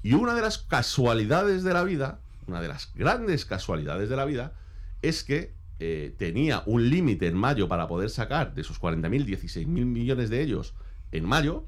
Y 0.04 0.14
una 0.14 0.36
de 0.36 0.42
las 0.42 0.60
casualidades 0.60 1.64
de 1.64 1.74
la 1.74 1.84
vida, 1.84 2.20
una 2.48 2.62
de 2.62 2.68
las 2.68 2.94
grandes 2.94 3.46
casualidades 3.46 4.10
de 4.10 4.16
la 4.16 4.26
vida, 4.26 4.54
es 5.02 5.24
que 5.24 5.54
eh, 5.80 6.14
tenía 6.18 6.64
un 6.66 6.90
límite 6.90 7.28
en 7.28 7.36
mayo 7.36 7.68
para 7.68 7.88
poder 7.88 8.10
sacar 8.10 8.54
de 8.54 8.62
esos 8.62 8.80
40.000, 8.80 9.26
16.000 9.26 9.66
millones 9.66 10.30
de 10.30 10.42
ellos 10.42 10.74
en 11.12 11.26
mayo, 11.26 11.66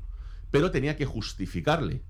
pero 0.52 0.72
tenía 0.72 0.95
que 0.95 1.06
justificarle 1.06 2.04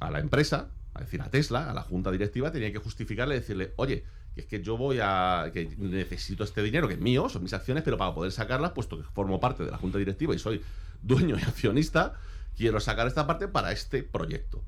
a 0.00 0.10
la 0.10 0.20
empresa, 0.20 0.70
es 0.94 1.02
decir, 1.02 1.20
a 1.20 1.30
Tesla, 1.30 1.70
a 1.70 1.74
la 1.74 1.82
junta 1.82 2.10
directiva, 2.10 2.52
tenía 2.52 2.72
que 2.72 2.78
justificarle, 2.78 3.34
decirle, 3.34 3.72
oye, 3.76 4.04
que 4.34 4.40
es 4.40 4.46
que 4.46 4.62
yo 4.62 4.76
voy 4.76 4.98
a. 5.00 5.50
que 5.52 5.74
necesito 5.78 6.44
este 6.44 6.62
dinero, 6.62 6.88
que 6.88 6.94
es 6.94 7.00
mío, 7.00 7.28
son 7.28 7.42
mis 7.42 7.52
acciones, 7.52 7.82
pero 7.82 7.98
para 7.98 8.14
poder 8.14 8.32
sacarlas, 8.32 8.72
puesto 8.72 8.96
que 8.96 9.04
formo 9.04 9.40
parte 9.40 9.64
de 9.64 9.70
la 9.70 9.76
junta 9.76 9.98
directiva 9.98 10.34
y 10.34 10.38
soy 10.38 10.62
dueño 11.02 11.36
y 11.38 11.42
accionista, 11.42 12.14
quiero 12.56 12.80
sacar 12.80 13.06
esta 13.06 13.26
parte 13.26 13.48
para 13.48 13.72
este 13.72 14.02
proyecto. 14.02 14.64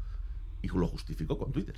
Y 0.62 0.68
lo 0.68 0.86
justificó 0.86 1.38
con 1.38 1.52
Twitter. 1.52 1.76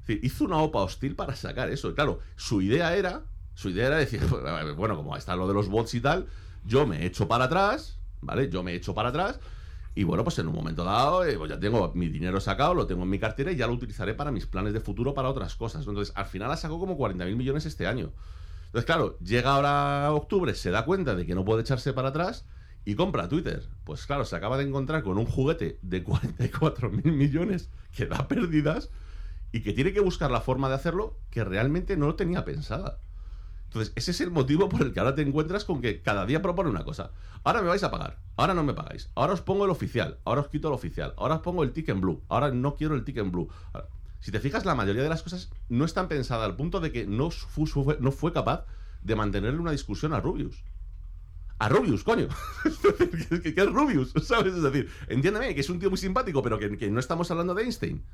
Es 0.00 0.06
decir, 0.06 0.24
hizo 0.24 0.44
una 0.44 0.58
OPA 0.58 0.82
hostil 0.82 1.14
para 1.14 1.36
sacar 1.36 1.70
eso. 1.70 1.94
Claro, 1.94 2.20
su 2.36 2.60
idea 2.60 2.96
era. 2.96 3.22
Su 3.54 3.70
idea 3.70 3.88
era 3.88 3.96
decir, 3.96 4.20
bueno, 4.76 4.96
como 4.96 5.16
está 5.16 5.36
lo 5.36 5.46
de 5.46 5.54
los 5.54 5.68
bots 5.68 5.94
y 5.94 6.00
tal, 6.00 6.26
yo 6.64 6.86
me 6.86 7.04
echo 7.06 7.28
para 7.28 7.44
atrás, 7.44 7.98
¿vale? 8.20 8.48
Yo 8.48 8.62
me 8.62 8.74
echo 8.74 8.94
para 8.94 9.10
atrás 9.10 9.38
y 9.94 10.04
bueno, 10.04 10.24
pues 10.24 10.38
en 10.38 10.48
un 10.48 10.54
momento 10.54 10.84
dado, 10.84 11.24
eh, 11.24 11.36
pues 11.36 11.50
ya 11.50 11.60
tengo 11.60 11.92
mi 11.94 12.08
dinero 12.08 12.40
sacado, 12.40 12.74
lo 12.74 12.86
tengo 12.86 13.02
en 13.02 13.10
mi 13.10 13.18
cartera 13.18 13.52
y 13.52 13.56
ya 13.56 13.66
lo 13.66 13.74
utilizaré 13.74 14.14
para 14.14 14.30
mis 14.30 14.46
planes 14.46 14.72
de 14.72 14.80
futuro, 14.80 15.12
para 15.12 15.28
otras 15.28 15.54
cosas. 15.54 15.86
Entonces, 15.86 16.14
al 16.16 16.26
final 16.26 16.50
ha 16.50 16.56
sacado 16.56 16.80
como 16.80 16.96
40.000 16.96 17.36
millones 17.36 17.66
este 17.66 17.86
año. 17.86 18.12
Entonces, 18.66 18.86
claro, 18.86 19.18
llega 19.18 19.54
ahora 19.54 20.10
octubre, 20.12 20.54
se 20.54 20.70
da 20.70 20.86
cuenta 20.86 21.14
de 21.14 21.26
que 21.26 21.34
no 21.34 21.44
puede 21.44 21.60
echarse 21.60 21.92
para 21.92 22.08
atrás 22.08 22.46
y 22.86 22.94
compra 22.94 23.28
Twitter. 23.28 23.68
Pues 23.84 24.06
claro, 24.06 24.24
se 24.24 24.34
acaba 24.34 24.56
de 24.56 24.64
encontrar 24.64 25.02
con 25.02 25.18
un 25.18 25.26
juguete 25.26 25.78
de 25.82 26.02
44.000 26.02 27.12
millones 27.12 27.68
que 27.94 28.06
da 28.06 28.28
pérdidas 28.28 28.88
y 29.52 29.60
que 29.60 29.74
tiene 29.74 29.92
que 29.92 30.00
buscar 30.00 30.30
la 30.30 30.40
forma 30.40 30.70
de 30.70 30.76
hacerlo 30.76 31.18
que 31.28 31.44
realmente 31.44 31.98
no 31.98 32.06
lo 32.06 32.14
tenía 32.14 32.46
pensada. 32.46 32.98
Entonces, 33.72 33.94
ese 33.96 34.10
es 34.10 34.20
el 34.20 34.30
motivo 34.30 34.68
por 34.68 34.82
el 34.82 34.92
que 34.92 35.00
ahora 35.00 35.14
te 35.14 35.22
encuentras 35.22 35.64
con 35.64 35.80
que 35.80 36.02
cada 36.02 36.26
día 36.26 36.42
propone 36.42 36.68
una 36.68 36.84
cosa. 36.84 37.10
Ahora 37.42 37.62
me 37.62 37.68
vais 37.68 37.82
a 37.82 37.90
pagar, 37.90 38.18
ahora 38.36 38.52
no 38.52 38.62
me 38.62 38.74
pagáis, 38.74 39.08
ahora 39.14 39.32
os 39.32 39.40
pongo 39.40 39.64
el 39.64 39.70
oficial, 39.70 40.18
ahora 40.26 40.42
os 40.42 40.48
quito 40.48 40.68
el 40.68 40.74
oficial, 40.74 41.14
ahora 41.16 41.36
os 41.36 41.40
pongo 41.40 41.62
el 41.62 41.72
ticket 41.72 41.94
en 41.94 42.02
blue, 42.02 42.22
ahora 42.28 42.50
no 42.50 42.76
quiero 42.76 42.94
el 42.94 43.02
ticket 43.02 43.24
en 43.24 43.32
blue. 43.32 43.48
si 44.20 44.30
te 44.30 44.40
fijas, 44.40 44.66
la 44.66 44.74
mayoría 44.74 45.02
de 45.02 45.08
las 45.08 45.22
cosas 45.22 45.50
no 45.70 45.86
están 45.86 46.08
pensadas 46.08 46.44
al 46.44 46.54
punto 46.54 46.80
de 46.80 46.92
que 46.92 47.06
no 47.06 47.30
fue, 47.30 48.32
capaz 48.34 48.66
de 49.02 49.16
mantenerle 49.16 49.58
una 49.58 49.70
discusión 49.72 50.12
a 50.12 50.20
Rubius. 50.20 50.62
A 51.58 51.70
Rubius, 51.70 52.04
coño. 52.04 52.28
¿Qué, 53.42 53.54
es 53.56 53.72
Rubius? 53.72 54.12
¿Sabes? 54.22 54.52
Es 54.52 54.62
decir, 54.62 54.90
entiéndeme 55.08 55.54
que 55.54 55.62
es 55.62 55.70
un 55.70 55.78
tío 55.78 55.88
muy 55.88 55.98
simpático, 55.98 56.42
pero 56.42 56.58
que 56.58 56.90
no 56.90 57.00
estamos 57.00 57.30
hablando 57.30 57.54
de 57.54 57.62
Einstein. 57.62 58.04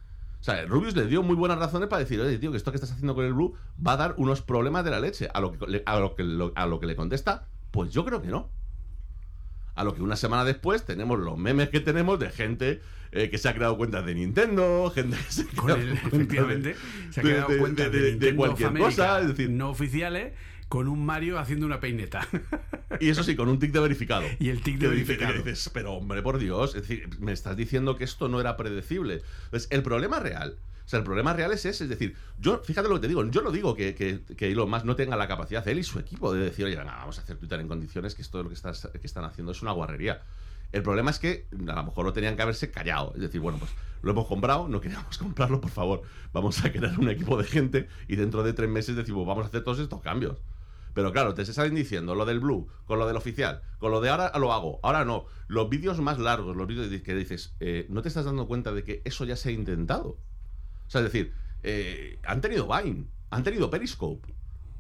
O 0.41 0.45
sea, 0.45 0.65
Rubius 0.67 0.95
le 0.95 1.07
dio 1.07 1.23
muy 1.23 1.35
buenas 1.35 1.59
razones 1.59 1.89
para 1.89 2.01
decir, 2.01 2.21
oye, 2.21 2.39
tío, 2.39 2.51
que 2.51 2.57
esto 2.57 2.71
que 2.71 2.77
estás 2.77 2.93
haciendo 2.93 3.15
con 3.15 3.25
el 3.25 3.33
Blue 3.33 3.55
va 3.85 3.93
a 3.93 3.97
dar 3.97 4.15
unos 4.19 4.41
problemas 4.41 4.85
de 4.85 4.91
la 4.91 5.01
leche. 5.01 5.29
A 5.35 5.41
lo 5.41 5.53
que, 5.53 5.67
le, 5.67 5.83
a 5.85 5.99
lo 5.99 6.15
que, 6.15 6.51
a 6.55 6.67
lo 6.67 6.81
que 6.81 6.87
le 6.87 6.97
contesta, 6.97 7.49
pues 7.71 7.91
yo 7.91 8.05
creo 8.05 8.23
que 8.23 8.29
no. 8.29 8.51
A 9.75 9.85
lo 9.85 9.95
que 9.95 10.03
una 10.03 10.17
semana 10.17 10.45
después 10.45 10.85
tenemos 10.85 11.19
los 11.19 11.37
memes 11.37 11.69
que 11.71 11.81
tenemos 11.81 12.19
de 12.19 12.31
gente 12.31 12.81
eh, 13.11 13.31
que 13.31 13.39
se 13.39 13.49
ha 13.49 13.55
creado 13.55 13.77
cuentas 13.77 14.05
de 14.05 14.15
Nintendo, 14.15 14.91
gente 14.95 15.17
que 15.17 15.33
se 15.33 15.43
ha 15.43 15.47
creado 15.47 15.81
efectivamente, 15.81 16.77
se 17.11 17.21
ha 17.21 17.23
creado 17.23 17.59
cuentas 17.59 17.91
de, 17.91 18.35
cualquier 18.37 18.77
cosa, 18.77 19.21
es 19.21 19.29
decir, 19.29 19.51
no 19.51 19.71
oficiales 19.71 20.35
con 20.69 20.89
un 20.89 21.05
Mario 21.05 21.39
haciendo 21.39 21.67
una 21.67 21.81
peineta. 21.81 22.27
Y 23.01 23.11
eso 23.11 23.23
sí, 23.23 23.37
con 23.37 23.49
un 23.49 23.61
tic 23.61 23.71
de 23.71 23.79
verificado. 23.79 24.27
Y 24.41 24.49
el 24.49 24.61
tic 24.61 24.79
de 24.79 24.89
verificado. 24.89 25.33
dices, 25.35 25.71
pero 25.73 25.93
hombre, 25.93 26.21
por 26.21 26.39
Dios, 26.39 26.75
es 26.75 26.89
decir, 26.89 27.09
me 27.21 27.33
estás 27.33 27.57
diciendo 27.57 27.97
que 27.97 28.03
esto 28.03 28.29
no 28.29 28.41
era 28.41 28.57
predecible. 28.57 29.23
Pues 29.51 29.69
el 29.71 29.85
problema 29.85 30.19
real. 30.19 30.57
O 30.85 30.89
sea, 30.89 30.99
el 30.99 31.05
problema 31.05 31.35
real 31.35 31.53
es 31.53 31.67
ese, 31.67 31.85
es 31.85 31.91
decir, 31.91 32.17
yo, 32.41 32.63
fíjate 32.65 32.89
lo 32.89 32.95
que 32.95 33.03
te 33.03 33.09
digo, 33.09 33.23
yo 33.31 33.43
no 33.43 33.53
digo 33.53 33.75
que, 33.77 33.95
que, 33.95 34.23
que 34.35 34.51
Elon 34.51 34.71
Musk 34.71 34.85
no 34.87 34.97
tenga 34.97 35.17
la 35.17 35.29
capacidad, 35.29 35.69
él 35.69 35.79
y 35.79 35.85
su 35.85 35.99
equipo, 35.99 36.33
de 36.33 36.41
decir, 36.41 36.65
oye, 36.65 36.77
vamos 36.77 37.19
a 37.19 37.21
hacer 37.21 37.37
Twitter 37.37 37.61
en 37.61 37.69
condiciones 37.69 38.15
que 38.15 38.23
esto 38.23 38.43
lo 38.43 38.49
que, 38.49 38.55
estás, 38.55 38.89
que 38.99 39.07
están 39.07 39.25
haciendo 39.25 39.53
es 39.53 39.61
una 39.61 39.73
guarrería. 39.73 40.23
El 40.73 40.83
problema 40.83 41.11
es 41.11 41.19
que 41.19 41.47
a 41.53 41.75
lo 41.75 41.85
mejor 41.85 42.07
no 42.07 42.13
tenían 42.13 42.37
que 42.37 42.43
haberse 42.43 42.71
callado. 42.71 43.13
Es 43.15 43.21
decir, 43.21 43.41
bueno, 43.41 43.59
pues 43.59 43.71
lo 44.03 44.11
hemos 44.11 44.27
comprado, 44.27 44.67
no 44.69 44.81
queríamos 44.81 45.19
comprarlo, 45.19 45.61
por 45.61 45.71
favor, 45.71 46.03
vamos 46.33 46.65
a 46.65 46.73
crear 46.73 46.99
un 46.99 47.11
equipo 47.11 47.37
de 47.37 47.45
gente 47.45 47.89
y 48.09 48.17
dentro 48.17 48.43
de 48.43 48.55
tres 48.55 48.71
meses 48.71 48.97
decimos, 48.97 49.27
vamos 49.27 49.45
a 49.45 49.49
hacer 49.49 49.63
todos 49.63 49.79
estos 49.79 50.01
cambios. 50.01 50.39
Pero 50.95 51.13
claro, 51.13 51.35
te 51.35 51.45
salen 51.45 51.75
diciendo 51.75 52.15
lo 52.15 52.25
del 52.25 52.41
Blue, 52.41 52.69
con 52.87 52.99
lo 52.99 53.07
del 53.07 53.17
oficial, 53.17 53.63
con 53.79 53.91
lo 53.91 54.01
de 54.01 54.11
ahora 54.11 54.33
lo 54.39 54.53
hago, 54.53 54.81
ahora 54.83 55.05
no. 55.05 55.27
Los 55.47 55.69
vídeos 55.69 56.01
más 56.01 56.19
largos, 56.19 56.57
los 56.57 56.67
vídeos 56.67 56.89
que 57.03 57.15
dices, 57.15 57.55
eh, 57.61 57.87
no 57.89 58.03
te 58.03 58.09
estás 58.09 58.25
dando 58.25 58.47
cuenta 58.47 58.73
de 58.73 58.85
que 58.85 59.03
eso 59.05 59.25
ya 59.25 59.37
se 59.37 59.51
ha 59.51 59.53
intentado. 59.53 60.09
O 60.09 60.91
sea, 60.91 61.01
es 61.01 61.13
decir, 61.13 61.33
eh, 61.63 62.19
han 62.25 62.41
tenido 62.41 62.69
Vine, 62.69 63.07
han 63.31 63.43
tenido 63.43 63.71
Periscope. 63.71 64.35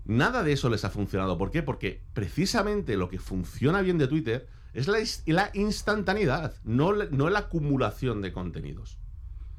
Nada 0.04 0.42
de 0.42 0.52
eso 0.52 0.70
les 0.70 0.84
ha 0.84 0.90
funcionado. 0.90 1.36
¿Por 1.36 1.50
qué? 1.50 1.62
Porque 1.62 2.02
precisamente 2.14 2.96
lo 2.96 3.11
que 3.11 3.18
funciona 3.18 3.82
bien 3.82 3.98
de 3.98 4.09
Twitter 4.09 4.48
es 4.72 4.88
la, 4.88 4.98
la 5.26 5.50
instantaneidad, 5.54 6.54
no, 6.64 6.92
no 6.92 7.28
la 7.30 7.40
acumulación 7.40 8.22
de 8.22 8.32
contenidos. 8.32 8.98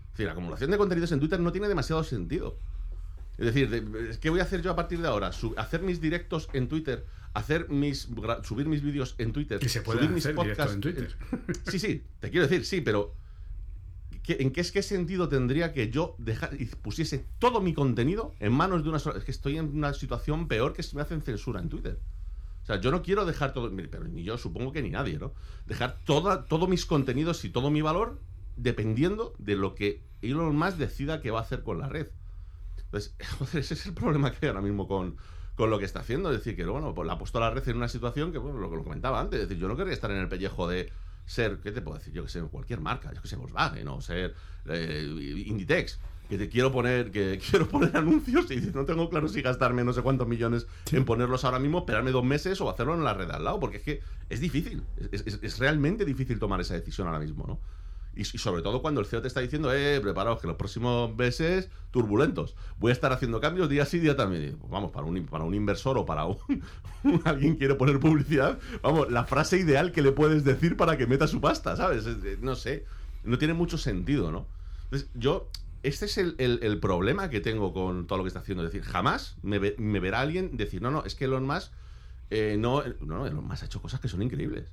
Es 0.05 0.11
decir, 0.11 0.25
la 0.25 0.31
acumulación 0.31 0.71
de 0.71 0.77
contenidos 0.77 1.11
en 1.11 1.19
Twitter 1.19 1.39
no 1.39 1.51
tiene 1.51 1.67
demasiado 1.67 2.03
sentido. 2.03 2.57
Es 3.39 3.45
decir, 3.45 4.17
¿qué 4.19 4.29
voy 4.29 4.41
a 4.41 4.43
hacer 4.43 4.61
yo 4.61 4.71
a 4.71 4.75
partir 4.75 5.01
de 5.01 5.07
ahora? 5.07 5.31
hacer 5.55 5.81
mis 5.81 6.01
directos 6.01 6.49
en 6.51 6.67
Twitter, 6.67 7.05
hacer 7.33 7.69
mis 7.69 8.09
subir 8.43 8.67
mis 8.67 8.81
vídeos 8.81 9.15
en 9.17 9.31
Twitter, 9.31 9.67
se 9.67 9.81
puede 9.81 9.99
subir 9.99 10.11
mis 10.11 10.27
podcasts 10.27 10.73
en 10.73 10.81
Twitter. 10.81 11.15
Sí, 11.69 11.79
sí, 11.79 12.03
te 12.19 12.29
quiero 12.31 12.47
decir, 12.47 12.65
sí, 12.65 12.81
pero 12.81 13.15
¿en 14.27 14.51
qué, 14.51 14.63
qué 14.63 14.83
sentido 14.83 15.29
tendría 15.29 15.71
que 15.71 15.89
yo 15.89 16.17
y 16.57 16.65
pusiese 16.65 17.25
todo 17.39 17.61
mi 17.61 17.73
contenido 17.73 18.35
en 18.39 18.51
manos 18.51 18.83
de 18.83 18.89
una 18.89 18.99
sola... 18.99 19.17
Es 19.17 19.23
que 19.23 19.31
estoy 19.31 19.57
en 19.57 19.73
una 19.73 19.93
situación 19.93 20.49
peor 20.49 20.73
que 20.73 20.83
si 20.83 20.97
me 20.97 21.01
hacen 21.01 21.21
censura 21.21 21.61
en 21.61 21.69
Twitter. 21.69 21.97
O 22.63 22.65
sea, 22.65 22.81
yo 22.81 22.91
no 22.91 23.01
quiero 23.01 23.25
dejar 23.25 23.53
todo, 23.53 23.71
pero 23.89 24.03
ni 24.03 24.23
yo 24.23 24.37
supongo 24.37 24.73
que 24.73 24.81
ni 24.81 24.89
nadie, 24.89 25.17
¿no? 25.17 25.33
Dejar 25.65 25.97
toda, 26.03 26.45
todos 26.45 26.67
mis 26.67 26.85
contenidos 26.85 27.45
y 27.45 27.49
todo 27.49 27.71
mi 27.71 27.81
valor 27.81 28.19
dependiendo 28.57 29.33
de 29.39 29.55
lo 29.55 29.75
que 29.75 30.03
Elon 30.21 30.57
Musk 30.57 30.77
decida 30.77 31.21
que 31.21 31.31
va 31.31 31.39
a 31.39 31.43
hacer 31.43 31.63
con 31.63 31.79
la 31.79 31.87
red. 31.87 32.07
Entonces, 32.91 33.13
joder, 33.37 33.57
ese 33.57 33.73
es 33.75 33.85
el 33.85 33.93
problema 33.93 34.31
que 34.31 34.37
hay 34.41 34.49
ahora 34.49 34.61
mismo 34.61 34.87
con, 34.87 35.17
con 35.55 35.69
lo 35.69 35.79
que 35.79 35.85
está 35.85 35.99
haciendo. 35.99 36.31
Es 36.31 36.39
decir, 36.39 36.55
que 36.55 36.65
bueno, 36.65 36.93
pues 36.93 37.07
la 37.07 37.13
ha 37.13 37.17
puesto 37.17 37.39
la 37.39 37.49
red 37.49 37.67
en 37.67 37.77
una 37.77 37.87
situación 37.87 38.31
que, 38.31 38.37
bueno, 38.37 38.59
lo 38.59 38.69
que 38.69 38.77
lo 38.77 38.83
comentaba 38.83 39.19
antes. 39.19 39.41
Es 39.41 39.47
decir, 39.47 39.61
yo 39.61 39.67
no 39.67 39.77
querría 39.77 39.93
estar 39.93 40.11
en 40.11 40.17
el 40.17 40.27
pellejo 40.27 40.67
de 40.67 40.91
ser, 41.25 41.59
¿qué 41.59 41.71
te 41.71 41.81
puedo 41.81 41.97
decir? 41.97 42.13
Yo 42.13 42.23
que 42.23 42.29
sé, 42.29 42.41
cualquier 42.41 42.81
marca, 42.81 43.13
yo 43.13 43.21
que 43.21 43.27
sé, 43.27 43.35
Volkswagen 43.35 43.87
o 43.87 44.01
ser 44.01 44.33
eh, 44.65 45.43
Inditex. 45.45 45.99
Que 46.27 46.37
te 46.37 46.47
quiero 46.47 46.71
poner, 46.71 47.09
que 47.09 47.39
quiero 47.49 47.67
poner 47.67 47.95
anuncios 47.97 48.51
y 48.51 48.57
no 48.57 48.85
tengo 48.85 49.09
claro 49.09 49.27
si 49.27 49.41
gastarme 49.41 49.83
no 49.83 49.93
sé 49.93 50.03
cuántos 50.03 50.27
millones 50.27 50.67
en 50.91 51.03
ponerlos 51.03 51.43
ahora 51.43 51.57
mismo, 51.57 51.79
esperarme 51.79 52.11
dos 52.11 52.23
meses 52.23 52.61
o 52.61 52.69
hacerlo 52.69 52.93
en 52.93 53.03
la 53.03 53.15
red 53.15 53.31
al 53.31 53.43
lado, 53.43 53.59
porque 53.59 53.77
es 53.77 53.83
que 53.83 54.01
es 54.29 54.39
difícil, 54.39 54.83
es, 55.11 55.25
es 55.25 55.57
realmente 55.57 56.05
difícil 56.05 56.37
tomar 56.37 56.61
esa 56.61 56.75
decisión 56.75 57.07
ahora 57.07 57.19
mismo, 57.19 57.45
¿no? 57.47 57.59
Y, 58.15 58.25
sobre 58.25 58.61
todo 58.61 58.81
cuando 58.81 58.99
el 58.99 59.07
CEO 59.07 59.21
te 59.21 59.27
está 59.27 59.39
diciendo, 59.39 59.73
eh, 59.73 59.99
preparaos 60.01 60.41
que 60.41 60.47
los 60.47 60.57
próximos 60.57 61.15
meses 61.15 61.69
turbulentos. 61.91 62.55
Voy 62.77 62.89
a 62.89 62.93
estar 62.93 63.13
haciendo 63.13 63.39
cambios 63.39 63.69
día 63.69 63.85
sí, 63.85 63.99
día 63.99 64.15
también. 64.15 64.57
Pues 64.57 64.69
vamos, 64.69 64.91
para 64.91 65.05
un, 65.05 65.25
para 65.25 65.43
un 65.43 65.53
inversor 65.53 65.97
o 65.97 66.05
para 66.05 66.25
un, 66.25 66.37
alguien 67.25 67.55
quiere 67.55 67.75
poner 67.75 67.99
publicidad, 67.99 68.59
vamos, 68.81 69.09
la 69.09 69.23
frase 69.23 69.57
ideal 69.57 69.91
que 69.91 70.01
le 70.01 70.11
puedes 70.11 70.43
decir 70.43 70.75
para 70.75 70.97
que 70.97 71.07
meta 71.07 71.27
su 71.27 71.39
pasta, 71.39 71.75
¿sabes? 71.75 72.05
No 72.41 72.55
sé, 72.55 72.85
no 73.23 73.37
tiene 73.37 73.53
mucho 73.53 73.77
sentido, 73.77 74.31
¿no? 74.31 74.47
Entonces, 74.85 75.09
yo, 75.13 75.47
este 75.83 76.05
es 76.05 76.17
el, 76.17 76.79
problema 76.81 77.29
que 77.29 77.39
tengo 77.39 77.73
con 77.73 78.07
todo 78.07 78.17
lo 78.17 78.23
que 78.23 78.29
está 78.29 78.39
haciendo. 78.39 78.65
Es 78.65 78.71
decir, 78.71 78.89
jamás 78.89 79.37
me, 79.43 79.59
verá 79.59 80.19
alguien 80.19 80.57
decir, 80.57 80.81
no, 80.81 80.91
no, 80.91 81.03
es 81.05 81.15
que 81.15 81.25
Elon 81.25 81.45
Musk, 81.45 81.71
eh, 82.31 82.57
no, 82.59 82.83
no, 83.01 83.27
Elon 83.27 83.45
Musk 83.45 83.63
ha 83.63 83.65
hecho 83.67 83.81
cosas 83.81 83.99
que 83.99 84.07
son 84.07 84.21
increíbles. 84.21 84.71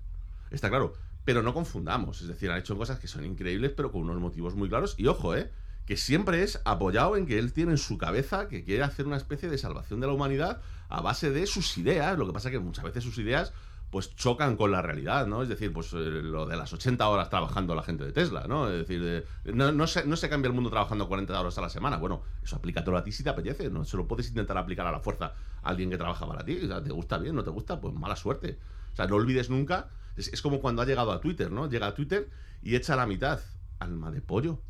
Está 0.51 0.69
claro, 0.69 0.95
pero 1.27 1.43
no 1.43 1.53
confundamos, 1.53 2.23
es 2.23 2.29
decir, 2.29 2.53
ha 2.53 2.57
hecho 2.57 2.79
cosas 2.79 3.01
que 3.01 3.09
son 3.09 3.25
increíbles, 3.25 3.73
pero 3.77 3.91
con 3.91 4.03
unos 4.03 4.21
motivos 4.21 4.55
muy 4.55 4.69
claros. 4.69 4.95
Y 4.97 5.09
ojo, 5.09 5.35
¿eh? 5.35 5.51
que 5.85 5.97
siempre 5.97 6.45
es 6.45 6.61
apoyado 6.65 7.17
en 7.17 7.27
que 7.27 7.37
él 7.37 7.53
tiene 7.53 7.73
en 7.73 7.79
su 7.79 7.99
cabeza 7.99 8.47
que 8.47 8.63
quiere 8.63 8.85
hacer 8.85 9.09
una 9.09 9.17
especie 9.17 9.49
de 9.49 9.59
salvación 9.59 9.99
de 9.99 10.07
la 10.07 10.13
humanidad 10.13 10.61
a 10.89 11.01
base 11.01 11.31
de 11.31 11.49
sus 11.49 11.79
ideas. 11.79 12.17
Lo 12.17 12.29
que 12.29 12.33
pasa 12.33 12.49
es 12.49 12.53
que 12.53 12.61
muchas 12.61 12.85
veces 12.85 13.03
sus 13.03 13.19
ideas 13.19 13.53
pues 13.91 14.15
chocan 14.15 14.57
con 14.57 14.71
la 14.71 14.83
realidad, 14.83 15.27
¿no? 15.27 15.43
Es 15.43 15.49
decir, 15.49 15.73
pues 15.73 15.93
eh, 15.95 15.97
lo 15.97 16.47
de 16.47 16.57
las 16.57 16.73
80 16.73 17.09
horas 17.09 17.29
trabajando 17.29 17.75
la 17.75 17.83
gente 17.83 18.05
de 18.05 18.13
Tesla, 18.13 18.45
¿no? 18.47 18.71
Es 18.71 18.87
decir, 18.87 19.25
no, 19.53 19.87
se, 19.89 20.07
no 20.07 20.15
se 20.15 20.29
cambia 20.29 20.47
el 20.47 20.55
mundo 20.55 20.71
trabajando 20.71 21.09
40 21.09 21.41
horas 21.41 21.59
a 21.59 21.61
la 21.61 21.71
semana. 21.71 21.97
Bueno, 21.97 22.23
eso 22.41 22.55
aplícatelo 22.55 22.97
a 22.97 23.03
ti 23.03 23.11
si 23.11 23.25
te 23.25 23.31
apetece, 23.31 23.69
¿no? 23.69 23.85
Se 23.85 23.97
lo 23.97 24.07
puedes 24.07 24.29
intentar 24.29 24.57
aplicar 24.59 24.87
a 24.87 24.93
la 24.93 25.01
fuerza 25.01 25.33
a 25.61 25.69
alguien 25.69 25.91
que 25.91 25.99
trabaja 25.99 26.25
para 26.25 26.45
ti. 26.45 26.61
O 26.63 26.69
sea, 26.69 26.81
¿te 26.85 26.93
gusta 26.93 27.19
bien? 27.19 27.35
¿No 27.35 27.43
te 27.43 27.51
gusta? 27.51 27.81
Pues 27.81 27.95
mala 27.95 28.15
suerte. 28.15 28.59
O 28.93 28.97
sea, 28.97 29.09
no 29.09 29.17
olvides 29.17 29.51
nunca 29.51 29.89
es, 30.17 30.43
como 30.43 30.61
cuando 30.61 30.83
ha 30.83 30.87
llegado 30.87 31.13
a 31.13 31.21
Twitter, 31.21 31.51
¿no? 31.51 31.69
Llega 31.69 31.89
a 31.89 31.95
Twitter 31.95 32.31
y 32.63 32.75
echa 32.75 32.97
la 32.97 33.07
mitad. 33.07 33.41
Alma 33.79 34.11
de 34.11 34.23
pollo. 34.23 34.63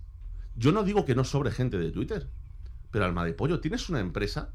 Yo 0.57 0.73
no 0.73 0.83
digo 0.83 1.05
que 1.05 1.15
no 1.15 1.25
sobre 1.25 1.51
gente 1.51 1.79
de 1.79 1.93
Twitter, 1.93 2.29
pero 2.91 3.05
alma 3.05 3.25
de 3.25 3.35
pollo, 3.35 3.61
tienes 3.61 3.89
una 3.89 4.01
empresa 4.01 4.55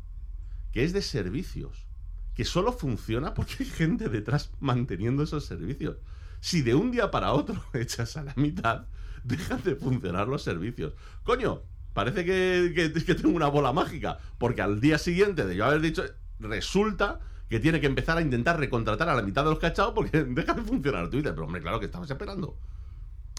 que 0.72 0.84
es 0.84 0.94
de 0.94 1.02
servicios, 1.02 1.88
que 2.34 2.44
solo 2.44 2.74
funciona 2.74 3.34
porque 3.34 3.56
hay 3.60 3.66
gente 3.66 4.10
detrás 4.10 4.52
manteniendo 4.60 5.24
esos 5.24 5.46
servicios. 5.46 5.98
Si 6.40 6.62
de 6.62 6.76
un 6.76 6.92
día 6.92 7.12
para 7.12 7.34
otro 7.34 7.64
echas 7.74 8.18
a 8.18 8.24
la 8.24 8.34
mitad, 8.36 8.88
dejan 9.24 9.64
de 9.64 9.76
funcionar 9.76 10.28
los 10.28 10.42
servicios. 10.42 10.94
Coño, 11.24 11.62
parece 11.94 12.26
que, 12.26 12.92
que 13.06 13.16
tengo 13.16 13.36
una 13.36 13.48
bola 13.48 13.72
mágica, 13.72 14.18
porque 14.38 14.62
al 14.62 14.82
día 14.82 14.98
siguiente 14.98 15.46
de 15.46 15.56
yo 15.56 15.66
haber 15.66 15.82
dicho, 15.82 16.04
resulta 16.40 17.20
que 17.52 17.60
tiene 17.60 17.82
que 17.82 17.88
empezar 17.88 18.18
a 18.18 18.22
intentar 18.22 18.58
recontratar 18.58 19.10
a 19.10 19.14
la 19.14 19.22
mitad 19.22 19.44
de 19.44 19.50
los 19.50 19.60
cachados 19.60 19.94
porque 19.94 20.24
deja 20.24 20.54
de 20.54 20.62
funcionar 20.62 21.10
Twitter. 21.10 21.34
Pero 21.34 21.46
hombre, 21.46 21.62
claro 21.62 21.82
que 21.82 21.86
estamos 21.88 22.10
esperando. 22.10 22.58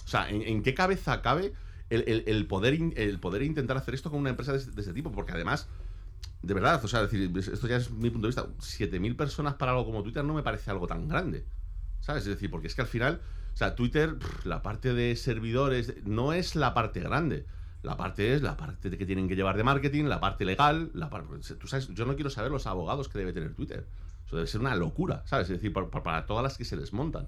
O 0.04 0.06
sea, 0.06 0.28
¿en, 0.28 0.62
qué 0.62 0.74
cabeza 0.74 1.22
cabe 1.22 1.54
el, 1.88 2.46
poder 2.46 2.78
el 2.96 3.18
poder 3.20 3.42
intentar 3.42 3.78
hacer 3.78 3.94
esto 3.94 4.10
con 4.10 4.20
una 4.20 4.28
empresa 4.28 4.52
de, 4.52 4.58
ese 4.58 4.92
tipo? 4.92 5.10
Porque 5.12 5.32
además, 5.32 5.66
de 6.42 6.52
verdad, 6.52 6.84
o 6.84 6.88
sea, 6.88 7.00
decir, 7.00 7.32
esto 7.38 7.66
ya 7.66 7.76
es 7.76 7.90
mi 7.90 8.10
punto 8.10 8.26
de 8.26 8.34
vista, 8.34 8.46
7.000 8.58 9.16
personas 9.16 9.54
para 9.54 9.72
algo 9.72 9.86
como 9.86 10.02
Twitter 10.02 10.22
no 10.22 10.34
me 10.34 10.42
parece 10.42 10.70
algo 10.70 10.86
tan 10.86 11.08
grande. 11.08 11.46
¿Sabes? 12.00 12.24
Es 12.24 12.28
decir, 12.34 12.50
porque 12.50 12.66
es 12.66 12.74
que 12.74 12.82
al 12.82 12.88
final, 12.88 13.22
o 13.54 13.56
sea, 13.56 13.74
Twitter, 13.74 14.18
la 14.44 14.60
parte 14.60 14.92
de 14.92 15.16
servidores, 15.16 16.04
no 16.04 16.34
es 16.34 16.54
la 16.54 16.74
parte 16.74 17.00
grande. 17.00 17.46
La 17.82 17.96
parte 17.96 18.34
es 18.34 18.42
la 18.42 18.56
parte 18.56 18.96
que 18.96 19.06
tienen 19.06 19.28
que 19.28 19.34
llevar 19.34 19.56
de 19.56 19.64
marketing, 19.64 20.04
la 20.04 20.20
parte 20.20 20.44
legal, 20.44 20.90
la 20.94 21.10
tú 21.58 21.66
sabes, 21.66 21.88
yo 21.88 22.06
no 22.06 22.14
quiero 22.14 22.30
saber 22.30 22.50
los 22.50 22.66
abogados 22.66 23.08
que 23.08 23.18
debe 23.18 23.32
tener 23.32 23.54
Twitter. 23.54 23.86
Eso 24.24 24.36
debe 24.36 24.46
ser 24.46 24.60
una 24.60 24.76
locura, 24.76 25.22
¿sabes? 25.26 25.50
Es 25.50 25.60
decir, 25.60 25.72
para, 25.72 26.26
todas 26.26 26.44
las 26.44 26.56
que 26.56 26.64
se 26.64 26.76
desmontan. 26.76 27.26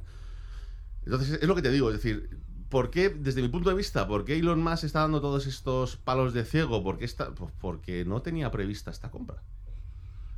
Entonces, 1.05 1.39
es 1.43 1.49
lo 1.49 1.57
que 1.57 1.63
te 1.63 1.71
digo, 1.71 1.91
es 1.91 1.97
decir, 1.97 2.39
¿por 2.69 2.91
qué, 2.91 3.09
desde 3.11 3.43
mi 3.43 3.49
punto 3.49 3.69
de 3.69 3.75
vista, 3.75 4.07
por 4.07 4.25
qué 4.25 4.37
Elon 4.39 4.63
Musk 4.63 4.85
está 4.85 5.01
dando 5.01 5.21
todos 5.21 5.47
estos 5.47 5.97
palos 5.97 6.33
de 6.33 6.45
ciego? 6.45 6.85
Porque, 6.85 7.05
está, 7.05 7.35
pues 7.35 7.53
porque 7.61 8.05
no 8.05 8.23
tenía 8.23 8.53
prevista 8.53 8.93
esta 8.93 9.11
compra. 9.11 9.43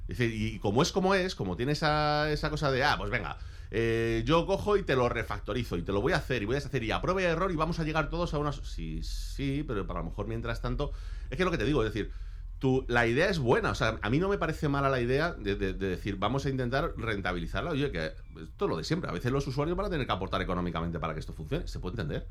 Es 0.08 0.18
decir, 0.18 0.34
y 0.34 0.58
como 0.60 0.82
es 0.82 0.92
como 0.92 1.14
es, 1.14 1.34
como 1.34 1.56
tiene 1.56 1.72
esa, 1.72 2.30
esa 2.30 2.48
cosa 2.48 2.70
de, 2.70 2.84
ah, 2.84 2.96
pues 2.96 3.10
venga, 3.10 3.36
eh, 3.70 4.22
yo 4.24 4.46
cojo 4.46 4.76
y 4.76 4.82
te 4.82 4.94
lo 4.94 5.08
refactorizo 5.08 5.76
y 5.76 5.82
te 5.82 5.92
lo 5.92 6.00
voy 6.00 6.12
a 6.12 6.16
hacer 6.16 6.42
y 6.42 6.46
voy 6.46 6.56
a 6.56 6.58
hacer 6.58 6.82
y 6.82 6.90
a 6.90 7.00
prueba 7.00 7.20
y 7.22 7.24
error 7.24 7.50
y 7.50 7.56
vamos 7.56 7.78
a 7.78 7.84
llegar 7.84 8.10
todos 8.10 8.34
a 8.34 8.38
una... 8.38 8.52
Sí, 8.52 9.02
sí, 9.02 9.64
pero 9.66 9.86
para 9.86 10.00
lo 10.00 10.06
mejor 10.06 10.26
mientras 10.26 10.60
tanto... 10.60 10.92
Es 11.30 11.36
que 11.36 11.44
lo 11.44 11.50
que 11.50 11.58
te 11.58 11.64
digo, 11.64 11.82
es 11.82 11.92
decir, 11.92 12.12
tú, 12.58 12.84
la 12.88 13.06
idea 13.06 13.28
es 13.28 13.38
buena, 13.38 13.70
o 13.70 13.74
sea, 13.74 13.98
a 14.00 14.10
mí 14.10 14.18
no 14.18 14.28
me 14.28 14.38
parece 14.38 14.68
mala 14.68 14.88
la 14.88 15.00
idea 15.00 15.32
de, 15.32 15.56
decir, 15.74 16.16
vamos 16.16 16.46
a 16.46 16.50
intentar 16.50 16.94
rentabilizarla. 16.96 17.70
Oye, 17.70 17.90
que 17.90 18.06
esto 18.06 18.64
es 18.64 18.68
lo 18.68 18.76
de 18.76 18.84
siempre, 18.84 19.10
a 19.10 19.12
veces 19.12 19.32
los 19.32 19.46
usuarios 19.46 19.76
van 19.76 19.86
a 19.86 19.90
tener 19.90 20.06
que 20.06 20.12
aportar 20.12 20.40
económicamente 20.42 20.98
para 20.98 21.14
que 21.14 21.20
esto 21.20 21.32
funcione, 21.32 21.66
se 21.66 21.80
puede 21.80 21.94
entender. 21.94 22.26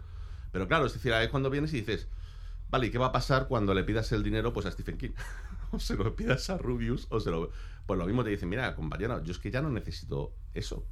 Pero 0.51 0.67
claro, 0.67 0.85
es 0.85 0.93
decir, 0.93 1.11
es 1.11 1.29
cuando 1.29 1.49
vienes 1.49 1.73
y 1.73 1.77
dices, 1.81 2.07
vale, 2.69 2.87
¿y 2.87 2.91
qué 2.91 2.97
va 2.97 3.07
a 3.07 3.11
pasar 3.11 3.47
cuando 3.47 3.73
le 3.73 3.83
pidas 3.83 4.11
el 4.13 4.23
dinero 4.23 4.53
pues 4.53 4.65
a 4.65 4.71
Stephen 4.71 4.97
King? 4.97 5.11
o 5.71 5.79
se 5.79 5.95
lo 5.95 6.15
pidas 6.15 6.49
a 6.49 6.57
Rubius, 6.57 7.07
o 7.09 7.19
se 7.19 7.29
lo... 7.31 7.49
Pues 7.85 7.99
lo 7.99 8.05
mismo 8.05 8.23
te 8.23 8.31
dicen, 8.31 8.49
mira, 8.49 8.73
compañero, 8.75 9.21
yo 9.23 9.31
es 9.31 9.37
que 9.37 9.51
ya 9.51 9.61
no 9.61 9.69
necesito 9.69 10.33
eso. 10.53 10.87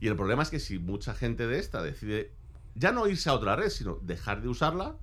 Y 0.00 0.08
el 0.08 0.16
problema 0.16 0.42
es 0.42 0.50
que 0.50 0.60
si 0.60 0.78
mucha 0.78 1.14
gente 1.14 1.46
de 1.46 1.58
esta 1.58 1.82
decide 1.82 2.32
ya 2.74 2.92
no 2.92 3.08
irse 3.08 3.28
a 3.28 3.34
otra 3.34 3.56
red, 3.56 3.70
sino 3.70 3.96
dejar 4.02 4.40
de 4.40 4.48
usarla, 4.48 4.96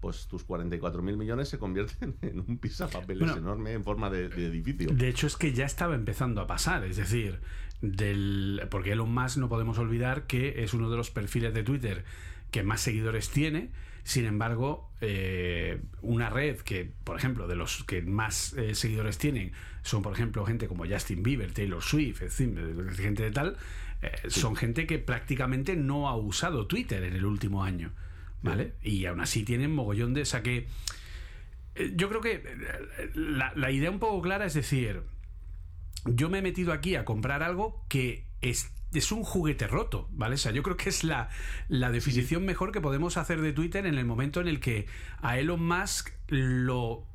pues 0.00 0.26
tus 0.26 0.44
44 0.44 1.02
mil 1.02 1.16
millones 1.16 1.48
se 1.48 1.58
convierten 1.58 2.16
en 2.22 2.40
un 2.40 2.58
pisapapeles 2.58 3.36
enorme 3.36 3.72
en 3.72 3.84
forma 3.84 4.10
de, 4.10 4.26
edificio. 4.26 4.90
De 4.90 5.08
hecho, 5.08 5.26
es 5.26 5.36
que 5.36 5.52
ya 5.52 5.66
estaba 5.66 5.94
empezando 5.94 6.40
a 6.40 6.46
pasar. 6.46 6.84
Es 6.84 6.96
decir, 6.96 7.40
del, 7.82 8.66
porque 8.70 8.92
Elon 8.92 9.12
Musk 9.12 9.36
no 9.36 9.48
podemos 9.48 9.78
olvidar 9.78 10.26
que 10.26 10.64
es 10.64 10.74
uno 10.74 10.90
de 10.90 10.96
los 10.96 11.10
perfiles 11.10 11.54
de 11.54 11.62
Twitter 11.62 12.04
que 12.50 12.62
más 12.62 12.80
seguidores 12.80 13.30
tiene. 13.30 13.70
Sin 14.02 14.24
embargo, 14.24 14.90
eh, 15.02 15.82
una 16.00 16.30
red 16.30 16.56
que, 16.56 16.90
por 17.04 17.16
ejemplo, 17.16 17.46
de 17.46 17.54
los 17.54 17.84
que 17.84 18.00
más 18.00 18.54
eh, 18.54 18.74
seguidores 18.74 19.18
tienen 19.18 19.52
son, 19.82 20.02
por 20.02 20.14
ejemplo, 20.14 20.44
gente 20.46 20.66
como 20.66 20.86
Justin 20.86 21.22
Bieber, 21.22 21.52
Taylor 21.52 21.82
Swift, 21.82 22.22
gente 22.96 23.22
de 23.22 23.30
tal, 23.30 23.56
eh, 24.02 24.12
son 24.28 24.56
gente 24.56 24.86
que 24.86 24.98
prácticamente 24.98 25.76
no 25.76 26.08
ha 26.08 26.16
usado 26.16 26.66
Twitter 26.66 27.02
en 27.04 27.14
el 27.14 27.24
último 27.24 27.64
año. 27.64 27.92
¿Vale? 28.42 28.72
Y 28.82 29.04
aún 29.04 29.20
así 29.20 29.44
tienen 29.44 29.74
mogollón 29.74 30.14
de. 30.14 30.22
O 30.22 30.26
sea 30.26 30.42
que. 30.42 30.66
Eh, 31.74 31.92
yo 31.94 32.08
creo 32.08 32.20
que 32.20 32.32
eh, 32.36 33.10
la, 33.14 33.70
idea 33.70 33.90
un 33.90 33.98
poco 33.98 34.22
clara 34.22 34.46
es 34.46 34.54
decir. 34.54 35.02
Yo 36.06 36.30
me 36.30 36.38
he 36.38 36.42
metido 36.42 36.72
aquí 36.72 36.96
a 36.96 37.04
comprar 37.04 37.42
algo 37.42 37.84
que 37.88 38.24
es 38.40 38.72
es 38.94 39.12
un 39.12 39.22
juguete 39.22 39.68
roto, 39.68 40.08
¿vale? 40.10 40.34
O 40.34 40.38
sea, 40.38 40.50
yo 40.50 40.64
creo 40.64 40.76
que 40.76 40.88
es 40.88 41.04
la, 41.04 41.28
la, 41.68 41.92
definición 41.92 42.44
mejor 42.44 42.72
que 42.72 42.80
podemos 42.80 43.18
hacer 43.18 43.40
de 43.40 43.52
Twitter 43.52 43.86
en 43.86 43.96
el 43.96 44.04
momento 44.04 44.40
en 44.40 44.48
el 44.48 44.58
que 44.58 44.86
a 45.22 45.38
Elon 45.38 45.64
Musk 45.64 46.10
lo 46.26 47.06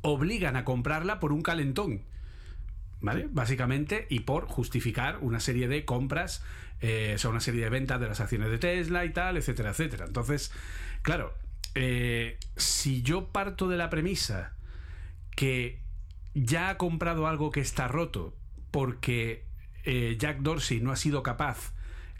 obligan 0.00 0.56
a 0.56 0.64
comprarla 0.64 1.20
por 1.20 1.32
un 1.32 1.42
calentón. 1.42 2.02
¿Vale? 3.00 3.28
Básicamente, 3.30 4.06
y 4.10 4.20
por 4.20 4.46
justificar 4.46 5.18
una 5.20 5.40
serie 5.40 5.68
de 5.68 5.84
compras, 5.84 6.44
eh, 6.80 7.12
o 7.14 7.18
sea, 7.18 7.30
una 7.30 7.40
serie 7.40 7.64
de 7.64 7.70
ventas 7.70 8.00
de 8.00 8.08
las 8.08 8.20
acciones 8.20 8.50
de 8.50 8.58
Tesla 8.58 9.04
y 9.04 9.12
tal, 9.12 9.36
etcétera, 9.36 9.70
etcétera. 9.70 10.06
Entonces, 10.06 10.52
claro, 11.02 11.34
eh, 11.74 12.38
si 12.56 13.02
yo 13.02 13.28
parto 13.28 13.68
de 13.68 13.76
la 13.76 13.90
premisa 13.90 14.54
que 15.34 15.82
ya 16.34 16.70
ha 16.70 16.76
comprado 16.76 17.26
algo 17.26 17.50
que 17.50 17.60
está 17.60 17.88
roto 17.88 18.34
porque 18.70 19.44
eh, 19.84 20.16
Jack 20.18 20.40
Dorsey 20.40 20.80
no 20.80 20.92
ha 20.92 20.96
sido 20.96 21.22
capaz 21.22 21.72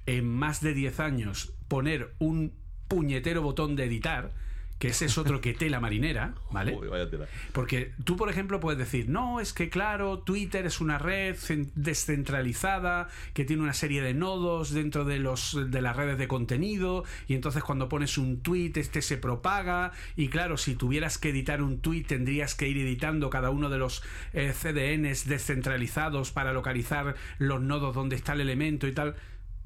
en 0.06 0.26
más 0.28 0.60
de 0.60 0.72
10 0.72 1.00
años 1.00 1.54
poner 1.68 2.14
un 2.18 2.54
puñetero 2.88 3.42
botón 3.42 3.76
de 3.76 3.84
editar, 3.84 4.32
que 4.78 4.88
ese 4.88 5.06
es 5.06 5.16
otro 5.16 5.40
que 5.40 5.54
tela 5.54 5.80
marinera, 5.80 6.34
¿vale? 6.50 6.76
Uy, 6.76 6.88
vaya 6.88 7.08
tela. 7.08 7.26
Porque 7.52 7.92
tú, 8.04 8.16
por 8.16 8.28
ejemplo, 8.28 8.60
puedes 8.60 8.78
decir, 8.78 9.08
no, 9.08 9.40
es 9.40 9.54
que 9.54 9.70
claro, 9.70 10.18
Twitter 10.18 10.66
es 10.66 10.80
una 10.82 10.98
red 10.98 11.34
cen- 11.36 11.70
descentralizada 11.74 13.08
que 13.32 13.44
tiene 13.44 13.62
una 13.62 13.72
serie 13.72 14.02
de 14.02 14.14
nodos 14.14 14.72
dentro 14.72 15.04
de 15.04 15.18
los 15.18 15.56
de 15.70 15.80
las 15.82 15.96
redes 15.96 16.18
de 16.18 16.28
contenido 16.28 17.04
y 17.28 17.34
entonces 17.34 17.62
cuando 17.62 17.88
pones 17.88 18.18
un 18.18 18.40
tweet 18.42 18.72
este 18.76 19.00
se 19.02 19.16
propaga 19.16 19.92
y 20.16 20.28
claro, 20.28 20.56
si 20.56 20.74
tuvieras 20.74 21.18
que 21.18 21.30
editar 21.30 21.62
un 21.62 21.80
tweet 21.80 22.04
tendrías 22.04 22.54
que 22.54 22.68
ir 22.68 22.76
editando 22.78 23.30
cada 23.30 23.50
uno 23.50 23.70
de 23.70 23.78
los 23.78 24.02
eh, 24.32 24.52
CDNs 24.52 25.26
descentralizados 25.26 26.32
para 26.32 26.52
localizar 26.52 27.14
los 27.38 27.60
nodos 27.62 27.94
donde 27.94 28.16
está 28.16 28.32
el 28.34 28.40
elemento 28.42 28.86
y 28.86 28.92
tal. 28.92 29.14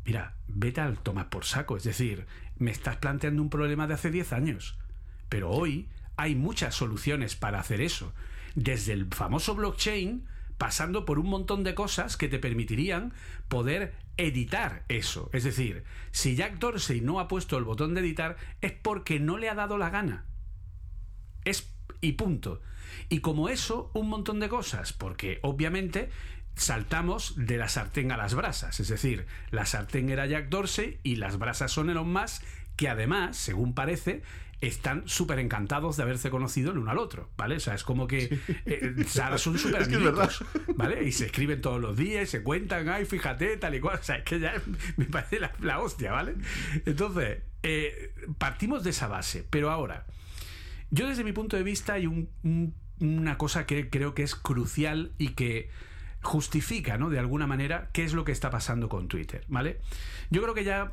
Mira, 0.05 0.35
vete 0.49 0.81
al 0.81 0.99
tomar 0.99 1.29
por 1.29 1.45
saco, 1.45 1.77
es 1.77 1.85
decir, 1.85 2.27
me 2.59 2.71
estás 2.71 2.97
planteando 2.97 3.43
un 3.43 3.51
problema 3.51 3.87
de 3.87 3.95
hace 3.95 4.11
10 4.11 4.33
años. 4.33 4.79
Pero 5.31 5.51
hoy 5.51 5.89
hay 6.16 6.35
muchas 6.35 6.74
soluciones 6.74 7.35
para 7.35 7.61
hacer 7.61 7.81
eso. 7.81 8.12
Desde 8.55 8.93
el 8.93 9.07
famoso 9.07 9.55
blockchain, 9.55 10.26
pasando 10.59 11.07
por 11.07 11.18
un 11.18 11.31
montón 11.31 11.64
de 11.64 11.74
cosas 11.74 12.18
que 12.18 12.28
te 12.28 12.39
permitirían 12.39 13.14
poder 13.49 13.95
editar 14.18 14.85
eso. 14.89 15.31
Es 15.33 15.45
decir, 15.45 15.85
si 16.11 16.37
Jack 16.37 16.59
Dorsey 16.59 17.01
no 17.01 17.18
ha 17.18 17.28
puesto 17.28 17.57
el 17.57 17.64
botón 17.64 17.95
de 17.95 18.03
editar, 18.03 18.37
es 18.61 18.72
porque 18.72 19.18
no 19.18 19.39
le 19.39 19.49
ha 19.49 19.55
dado 19.55 19.78
la 19.78 19.89
gana. 19.89 20.26
Es 21.47 21.72
y 22.03 22.12
punto. 22.12 22.61
Y 23.09 23.20
como 23.20 23.49
eso, 23.49 23.91
un 23.95 24.11
montón 24.11 24.41
de 24.41 24.51
cosas, 24.51 24.93
porque 24.93 25.39
obviamente 25.43 26.11
saltamos 26.57 27.35
de 27.37 27.57
la 27.57 27.68
sartén 27.68 28.12
a 28.12 28.16
las 28.16 28.35
brasas. 28.35 28.81
Es 28.81 28.89
decir, 28.89 29.26
la 29.51 29.64
sartén 29.64 30.11
era 30.11 30.26
Jack 30.26 30.49
Dorsey 30.49 31.01
y 31.03 31.16
las 31.16 31.39
brasas 31.39 31.72
son 31.72 31.89
Elon 31.89 32.12
Musk, 32.12 32.43
que 32.76 32.89
además, 32.89 33.37
según 33.37 33.74
parece, 33.74 34.22
están 34.61 35.05
súper 35.07 35.39
encantados 35.39 35.97
de 35.97 36.03
haberse 36.03 36.29
conocido 36.31 36.71
el 36.73 36.79
uno 36.79 36.91
al 36.91 36.99
otro, 36.99 37.31
¿vale? 37.37 37.57
O 37.57 37.61
sea, 37.61 37.75
es 37.75 37.83
como 37.83 38.07
que 38.07 38.39
eh, 38.67 38.95
o 39.05 39.09
sea, 39.09 39.27
ahora 39.27 39.39
son 39.39 39.59
súper 39.59 39.89
verdad. 39.89 40.31
¿vale? 40.77 41.05
Y 41.05 41.13
se 41.13 41.27
escriben 41.27 41.61
todos 41.63 41.81
los 41.81 41.97
días, 41.97 42.25
y 42.25 42.31
se 42.31 42.43
cuentan, 42.43 42.89
ay, 42.91 43.05
fíjate, 43.07 43.57
tal 43.57 43.75
y 43.75 43.81
cual. 43.81 43.99
O 43.99 44.03
sea, 44.03 44.17
es 44.17 44.25
que 44.25 44.39
ya 44.39 44.55
me 44.97 45.07
parece 45.07 45.41
la, 45.41 45.53
la 45.61 45.79
hostia, 45.81 46.13
¿vale? 46.13 46.35
Entonces, 46.85 47.39
eh, 47.63 48.13
partimos 48.39 48.85
de 48.85 48.91
esa 48.91 49.09
base, 49.09 49.47
pero 49.49 49.71
ahora, 49.71 50.07
yo 50.91 51.09
desde 51.09 51.25
mi 51.25 51.33
punto 51.33 51.57
de 51.57 51.63
vista 51.63 51.95
hay 51.95 52.07
un- 52.07 52.29
un- 52.43 52.75
una 53.01 53.39
cosa 53.39 53.65
que 53.65 53.89
creo 53.89 54.15
que 54.15 54.23
es 54.23 54.35
crucial 54.35 55.13
y 55.17 55.29
que 55.31 55.71
justifica, 56.23 56.99
¿no? 56.99 57.09
De 57.09 57.18
alguna 57.18 57.47
manera, 57.47 57.89
qué 57.93 58.05
es 58.05 58.12
lo 58.12 58.25
que 58.25 58.33
está 58.33 58.51
pasando 58.51 58.89
con 58.89 59.09
Twitter, 59.09 59.45
¿vale? 59.49 59.81
Yo 60.31 60.43
creo 60.43 60.55
que 60.55 60.64
ya 60.64 60.93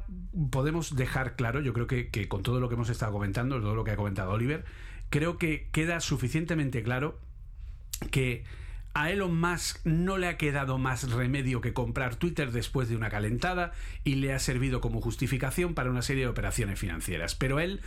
podemos 0.49 0.95
dejar 0.95 1.35
claro, 1.35 1.61
yo 1.61 1.73
creo 1.73 1.87
que, 1.87 2.27
con 2.27 2.43
todo 2.43 2.59
lo 2.59 2.69
que 2.69 2.75
hemos 2.75 2.89
estado 2.89 3.11
comentando, 3.11 3.59
todo 3.59 3.75
lo 3.75 3.83
que 3.83 3.91
ha 3.91 3.97
comentado 3.97 4.31
Oliver, 4.31 4.63
creo 5.09 5.37
que 5.37 5.67
queda 5.71 5.99
suficientemente 5.99 6.81
claro 6.81 7.19
que 8.11 8.43
a 8.93 9.11
Elon 9.11 9.39
Musk 9.39 9.85
no 9.85 10.17
le 10.17 10.27
ha 10.27 10.37
quedado 10.37 10.77
más 10.77 11.11
remedio 11.11 11.61
que 11.61 11.73
comprar 11.73 12.15
Twitter 12.15 12.51
después 12.51 12.89
de 12.89 12.95
una 12.95 13.09
calentada 13.09 13.73
y 14.03 14.15
le 14.15 14.33
ha 14.33 14.39
servido 14.39 14.81
como 14.81 15.01
justificación 15.01 15.75
para 15.75 15.91
una 15.91 16.01
serie 16.01 16.23
de 16.23 16.29
operaciones 16.29 16.79
financieras. 16.79 17.35
Pero 17.35 17.59
él, 17.59 17.81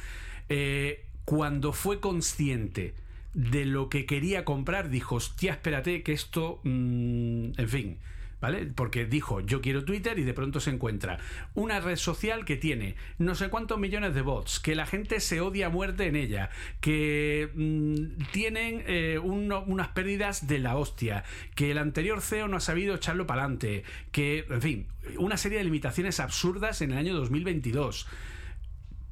eh, 0.48 1.04
cuando 1.24 1.72
fue 1.72 2.00
consciente 2.00 2.94
de 3.34 3.64
lo 3.64 3.88
que 3.88 4.06
quería 4.06 4.44
comprar, 4.44 4.90
dijo, 4.90 5.16
hostia, 5.16 5.52
espérate, 5.52 6.02
que 6.02 6.12
esto, 6.12 6.60
mm, 6.64 7.52
en 7.56 7.68
fin, 7.68 7.98
¿vale? 8.40 8.66
Porque 8.66 9.04
dijo, 9.04 9.40
yo 9.40 9.60
quiero 9.60 9.84
Twitter 9.84 10.18
y 10.18 10.24
de 10.24 10.34
pronto 10.34 10.60
se 10.60 10.70
encuentra 10.70 11.18
una 11.54 11.80
red 11.80 11.96
social 11.96 12.44
que 12.44 12.56
tiene 12.56 12.96
no 13.18 13.34
sé 13.34 13.48
cuántos 13.48 13.78
millones 13.78 14.14
de 14.14 14.22
bots, 14.22 14.60
que 14.60 14.74
la 14.74 14.86
gente 14.86 15.20
se 15.20 15.40
odia 15.40 15.66
a 15.66 15.70
muerte 15.70 16.06
en 16.06 16.16
ella, 16.16 16.50
que 16.80 17.50
mm, 17.54 18.30
tienen 18.32 18.82
eh, 18.86 19.18
unas 19.18 19.88
pérdidas 19.88 20.46
de 20.46 20.58
la 20.58 20.76
hostia, 20.76 21.24
que 21.54 21.70
el 21.70 21.78
anterior 21.78 22.20
CEO 22.20 22.48
no 22.48 22.56
ha 22.56 22.60
sabido 22.60 22.94
echarlo 22.94 23.26
para 23.26 23.42
adelante, 23.42 23.84
que, 24.10 24.46
en 24.48 24.62
fin, 24.62 24.86
una 25.18 25.36
serie 25.36 25.58
de 25.58 25.64
limitaciones 25.64 26.20
absurdas 26.20 26.80
en 26.82 26.92
el 26.92 26.98
año 26.98 27.14
2022. 27.14 28.06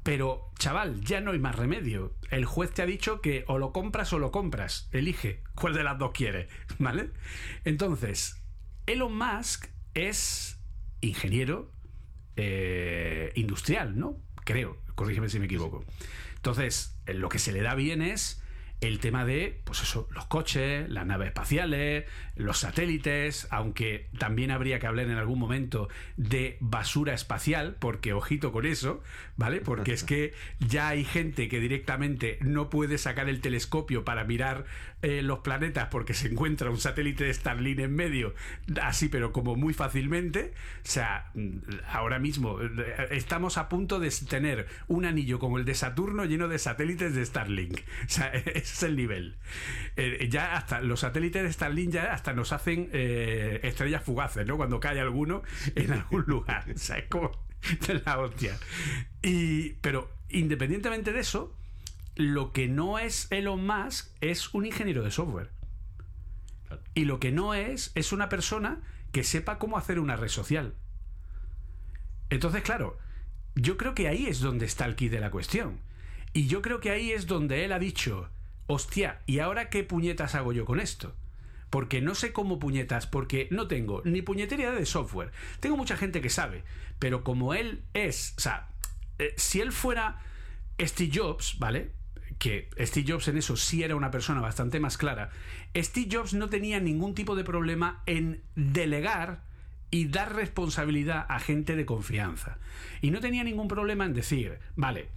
Pero, 0.08 0.50
chaval, 0.58 1.02
ya 1.02 1.20
no 1.20 1.32
hay 1.32 1.38
más 1.38 1.54
remedio. 1.54 2.14
El 2.30 2.46
juez 2.46 2.72
te 2.72 2.80
ha 2.80 2.86
dicho 2.86 3.20
que 3.20 3.44
o 3.46 3.58
lo 3.58 3.74
compras 3.74 4.10
o 4.14 4.18
lo 4.18 4.32
compras. 4.32 4.88
Elige 4.90 5.42
cuál 5.54 5.74
de 5.74 5.82
las 5.82 5.98
dos 5.98 6.12
quieres, 6.12 6.48
¿vale? 6.78 7.10
Entonces, 7.66 8.42
Elon 8.86 9.14
Musk 9.14 9.66
es 9.92 10.58
ingeniero 11.02 11.70
eh, 12.36 13.32
industrial, 13.34 13.98
¿no? 13.98 14.16
Creo, 14.46 14.78
corrígeme 14.94 15.28
si 15.28 15.40
me 15.40 15.44
equivoco. 15.44 15.84
Entonces, 16.36 16.98
eh, 17.04 17.12
lo 17.12 17.28
que 17.28 17.38
se 17.38 17.52
le 17.52 17.60
da 17.60 17.74
bien 17.74 18.00
es 18.00 18.42
el 18.80 19.00
tema 19.00 19.24
de, 19.24 19.60
pues 19.64 19.82
eso, 19.82 20.08
los 20.12 20.26
coches, 20.26 20.88
las 20.88 21.04
naves 21.04 21.28
espaciales, 21.28 22.04
los 22.36 22.58
satélites, 22.58 23.48
aunque 23.50 24.08
también 24.18 24.52
habría 24.52 24.78
que 24.78 24.86
hablar 24.86 25.06
en 25.06 25.16
algún 25.16 25.38
momento 25.38 25.88
de 26.16 26.56
basura 26.60 27.12
espacial, 27.12 27.76
porque 27.80 28.12
ojito 28.12 28.52
con 28.52 28.66
eso, 28.66 29.02
¿vale? 29.36 29.60
Porque 29.60 29.92
es 29.92 30.04
que 30.04 30.32
ya 30.60 30.88
hay 30.88 31.04
gente 31.04 31.48
que 31.48 31.58
directamente 31.58 32.38
no 32.40 32.70
puede 32.70 32.98
sacar 32.98 33.28
el 33.28 33.40
telescopio 33.40 34.04
para 34.04 34.22
mirar 34.24 34.64
eh, 35.02 35.22
los 35.22 35.40
planetas 35.40 35.88
porque 35.90 36.12
se 36.12 36.26
encuentra 36.26 36.70
un 36.70 36.78
satélite 36.78 37.22
de 37.24 37.32
Starlink 37.32 37.78
en 37.78 37.94
medio, 37.94 38.34
así 38.82 39.08
pero 39.08 39.32
como 39.32 39.56
muy 39.56 39.74
fácilmente. 39.74 40.54
O 40.84 40.88
sea, 40.88 41.30
mm, 41.34 41.58
ahora 41.88 42.18
mismo 42.18 42.60
eh, 42.60 43.08
estamos 43.10 43.58
a 43.58 43.68
punto 43.68 44.00
de 44.00 44.10
tener 44.28 44.66
un 44.86 45.04
anillo 45.04 45.38
como 45.38 45.58
el 45.58 45.64
de 45.64 45.74
Saturno 45.74 46.24
lleno 46.24 46.48
de 46.48 46.58
satélites 46.58 47.14
de 47.14 47.24
Starlink. 47.24 47.80
O 48.08 48.10
sea, 48.10 48.32
ese 48.68 48.74
es 48.74 48.82
el 48.90 48.96
nivel. 48.96 49.36
Eh, 49.96 50.28
ya 50.30 50.56
hasta 50.56 50.80
los 50.80 51.00
satélites 51.00 51.42
de 51.42 51.52
Starlink 51.52 51.90
ya 51.90 52.12
hasta 52.12 52.32
nos 52.32 52.52
hacen 52.52 52.90
eh, 52.92 53.60
estrellas 53.62 54.02
fugaces, 54.02 54.46
¿no? 54.46 54.56
Cuando 54.56 54.78
cae 54.80 55.00
alguno 55.00 55.42
en 55.74 55.92
algún 55.92 56.22
lugar. 56.26 56.64
O 56.74 56.78
sea, 56.78 56.98
es 56.98 57.06
como 57.08 57.30
de 57.86 58.02
la 58.04 58.18
hostia. 58.18 58.58
Y, 59.22 59.70
pero 59.80 60.10
independientemente 60.28 61.12
de 61.12 61.20
eso, 61.20 61.56
lo 62.14 62.52
que 62.52 62.68
no 62.68 62.98
es 62.98 63.28
Elon 63.30 63.66
Musk 63.66 64.10
es 64.20 64.52
un 64.54 64.66
ingeniero 64.66 65.02
de 65.02 65.10
software. 65.10 65.50
Y 66.94 67.06
lo 67.06 67.18
que 67.20 67.32
no 67.32 67.54
es 67.54 67.92
es 67.94 68.12
una 68.12 68.28
persona 68.28 68.82
que 69.12 69.24
sepa 69.24 69.58
cómo 69.58 69.78
hacer 69.78 69.98
una 69.98 70.16
red 70.16 70.28
social. 70.28 70.74
Entonces, 72.28 72.62
claro, 72.62 72.98
yo 73.54 73.78
creo 73.78 73.94
que 73.94 74.08
ahí 74.08 74.26
es 74.26 74.40
donde 74.40 74.66
está 74.66 74.84
el 74.84 74.96
kit 74.96 75.10
de 75.10 75.20
la 75.20 75.30
cuestión. 75.30 75.80
Y 76.32 76.46
yo 76.46 76.60
creo 76.60 76.80
que 76.80 76.90
ahí 76.90 77.12
es 77.12 77.26
donde 77.26 77.64
él 77.64 77.72
ha 77.72 77.78
dicho, 77.78 78.28
hostia, 78.68 79.22
¿y 79.26 79.40
ahora 79.40 79.70
qué 79.70 79.82
puñetas 79.82 80.36
hago 80.36 80.52
yo 80.52 80.64
con 80.64 80.78
esto? 80.78 81.16
Porque 81.70 82.00
no 82.00 82.14
sé 82.14 82.32
cómo 82.32 82.58
puñetas, 82.58 83.06
porque 83.06 83.48
no 83.50 83.66
tengo 83.66 84.02
ni 84.04 84.22
puñetería 84.22 84.70
de 84.70 84.86
software. 84.86 85.32
Tengo 85.58 85.76
mucha 85.76 85.96
gente 85.96 86.20
que 86.20 86.30
sabe, 86.30 86.62
pero 86.98 87.24
como 87.24 87.54
él 87.54 87.82
es, 87.94 88.34
o 88.36 88.40
sea, 88.40 88.68
eh, 89.18 89.34
si 89.36 89.60
él 89.60 89.72
fuera 89.72 90.22
Steve 90.80 91.10
Jobs, 91.12 91.58
¿vale? 91.58 91.90
Que 92.38 92.70
Steve 92.78 93.12
Jobs 93.12 93.28
en 93.28 93.38
eso 93.38 93.56
sí 93.56 93.82
era 93.82 93.96
una 93.96 94.10
persona 94.10 94.40
bastante 94.40 94.80
más 94.80 94.96
clara. 94.96 95.30
Steve 95.76 96.08
Jobs 96.12 96.34
no 96.34 96.48
tenía 96.48 96.78
ningún 96.78 97.14
tipo 97.14 97.34
de 97.36 97.44
problema 97.44 98.02
en 98.06 98.42
delegar 98.54 99.42
y 99.90 100.08
dar 100.08 100.34
responsabilidad 100.36 101.26
a 101.28 101.40
gente 101.40 101.74
de 101.74 101.86
confianza. 101.86 102.58
Y 103.00 103.10
no 103.10 103.20
tenía 103.20 103.44
ningún 103.44 103.68
problema 103.68 104.04
en 104.04 104.14
decir, 104.14 104.58
vale, 104.76 105.08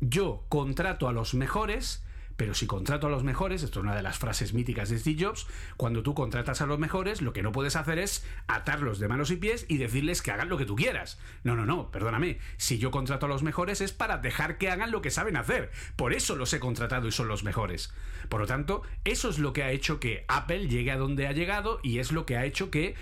yo 0.00 0.44
contrato 0.48 1.08
a 1.08 1.12
los 1.12 1.34
mejores, 1.34 2.04
pero 2.38 2.54
si 2.54 2.68
contrato 2.68 3.08
a 3.08 3.10
los 3.10 3.24
mejores, 3.24 3.64
esto 3.64 3.80
es 3.80 3.82
una 3.82 3.96
de 3.96 4.02
las 4.02 4.16
frases 4.16 4.54
míticas 4.54 4.88
de 4.88 4.98
Steve 5.00 5.24
Jobs, 5.24 5.48
cuando 5.76 6.04
tú 6.04 6.14
contratas 6.14 6.60
a 6.60 6.66
los 6.66 6.78
mejores, 6.78 7.20
lo 7.20 7.32
que 7.32 7.42
no 7.42 7.50
puedes 7.50 7.74
hacer 7.74 7.98
es 7.98 8.24
atarlos 8.46 9.00
de 9.00 9.08
manos 9.08 9.32
y 9.32 9.36
pies 9.36 9.66
y 9.68 9.78
decirles 9.78 10.22
que 10.22 10.30
hagan 10.30 10.48
lo 10.48 10.56
que 10.56 10.64
tú 10.64 10.76
quieras. 10.76 11.18
No, 11.42 11.56
no, 11.56 11.66
no, 11.66 11.90
perdóname. 11.90 12.38
Si 12.56 12.78
yo 12.78 12.92
contrato 12.92 13.26
a 13.26 13.28
los 13.28 13.42
mejores 13.42 13.80
es 13.80 13.92
para 13.92 14.18
dejar 14.18 14.56
que 14.56 14.70
hagan 14.70 14.92
lo 14.92 15.02
que 15.02 15.10
saben 15.10 15.36
hacer. 15.36 15.72
Por 15.96 16.12
eso 16.12 16.36
los 16.36 16.52
he 16.52 16.60
contratado 16.60 17.08
y 17.08 17.12
son 17.12 17.26
los 17.26 17.42
mejores. 17.42 17.92
Por 18.28 18.40
lo 18.40 18.46
tanto, 18.46 18.82
eso 19.02 19.30
es 19.30 19.40
lo 19.40 19.52
que 19.52 19.64
ha 19.64 19.72
hecho 19.72 19.98
que 19.98 20.24
Apple 20.28 20.68
llegue 20.68 20.92
a 20.92 20.96
donde 20.96 21.26
ha 21.26 21.32
llegado 21.32 21.80
y 21.82 21.98
es 21.98 22.12
lo 22.12 22.24
que 22.24 22.36
ha 22.36 22.44
hecho 22.44 22.70
que 22.70 22.94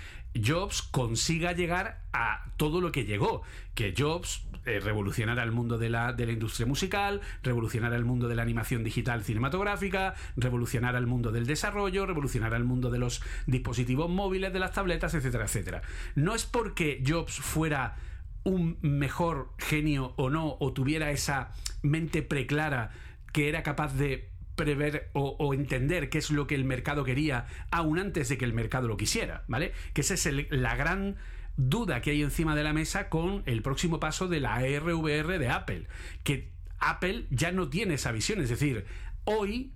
Jobs 0.45 0.81
consiga 0.81 1.51
llegar 1.51 2.03
a 2.13 2.51
todo 2.57 2.81
lo 2.81 2.91
que 2.91 3.05
llegó. 3.05 3.43
Que 3.75 3.93
Jobs 3.97 4.47
eh, 4.65 4.79
revolucionara 4.79 5.43
el 5.43 5.51
mundo 5.51 5.77
de 5.77 5.89
la, 5.89 6.13
de 6.13 6.25
la 6.25 6.33
industria 6.33 6.65
musical, 6.65 7.21
revolucionara 7.43 7.95
el 7.95 8.03
mundo 8.05 8.27
de 8.27 8.35
la 8.35 8.41
animación 8.41 8.83
digital 8.83 9.23
cinematográfica, 9.23 10.15
revolucionara 10.35 10.97
el 10.97 11.07
mundo 11.07 11.31
del 11.31 11.45
desarrollo, 11.45 12.05
revolucionara 12.05 12.57
el 12.57 12.65
mundo 12.65 12.89
de 12.89 12.99
los 12.99 13.21
dispositivos 13.45 14.09
móviles, 14.09 14.51
de 14.51 14.59
las 14.59 14.73
tabletas, 14.73 15.13
etcétera, 15.13 15.45
etcétera. 15.45 15.81
No 16.15 16.35
es 16.35 16.45
porque 16.45 17.01
Jobs 17.07 17.33
fuera 17.33 17.95
un 18.43 18.77
mejor 18.81 19.53
genio 19.57 20.13
o 20.17 20.29
no, 20.29 20.57
o 20.59 20.73
tuviera 20.73 21.11
esa 21.11 21.51
mente 21.81 22.21
preclara 22.21 22.91
que 23.31 23.49
era 23.49 23.63
capaz 23.63 23.93
de 23.93 24.31
prever 24.57 25.09
o, 25.13 25.53
entender 25.53 26.09
qué 26.09 26.17
es 26.17 26.29
lo 26.29 26.47
que 26.47 26.55
el 26.55 26.65
mercado 26.65 27.05
quería 27.05 27.45
aún 27.71 27.99
antes 27.99 28.27
de 28.27 28.37
que 28.37 28.43
el 28.43 28.53
mercado 28.53 28.89
lo 28.89 28.97
quisiera, 28.97 29.45
¿vale? 29.47 29.71
Que 29.93 30.01
esa 30.01 30.15
es 30.15 30.27
la 30.49 30.75
gran 30.75 31.15
duda 31.55 32.01
que 32.01 32.11
hay 32.11 32.21
encima 32.21 32.55
de 32.55 32.63
la 32.63 32.73
mesa 32.73 33.07
con 33.07 33.43
el 33.45 33.61
próximo 33.61 34.01
paso 34.01 34.27
de 34.27 34.41
la 34.41 34.55
ARVR 34.55 35.39
de 35.39 35.47
Apple, 35.47 35.87
que 36.25 36.51
Apple 36.79 37.25
ya 37.29 37.53
no 37.53 37.69
tiene 37.69 37.93
esa 37.93 38.11
visión, 38.11 38.41
es 38.41 38.49
decir, 38.49 38.85
hoy 39.23 39.71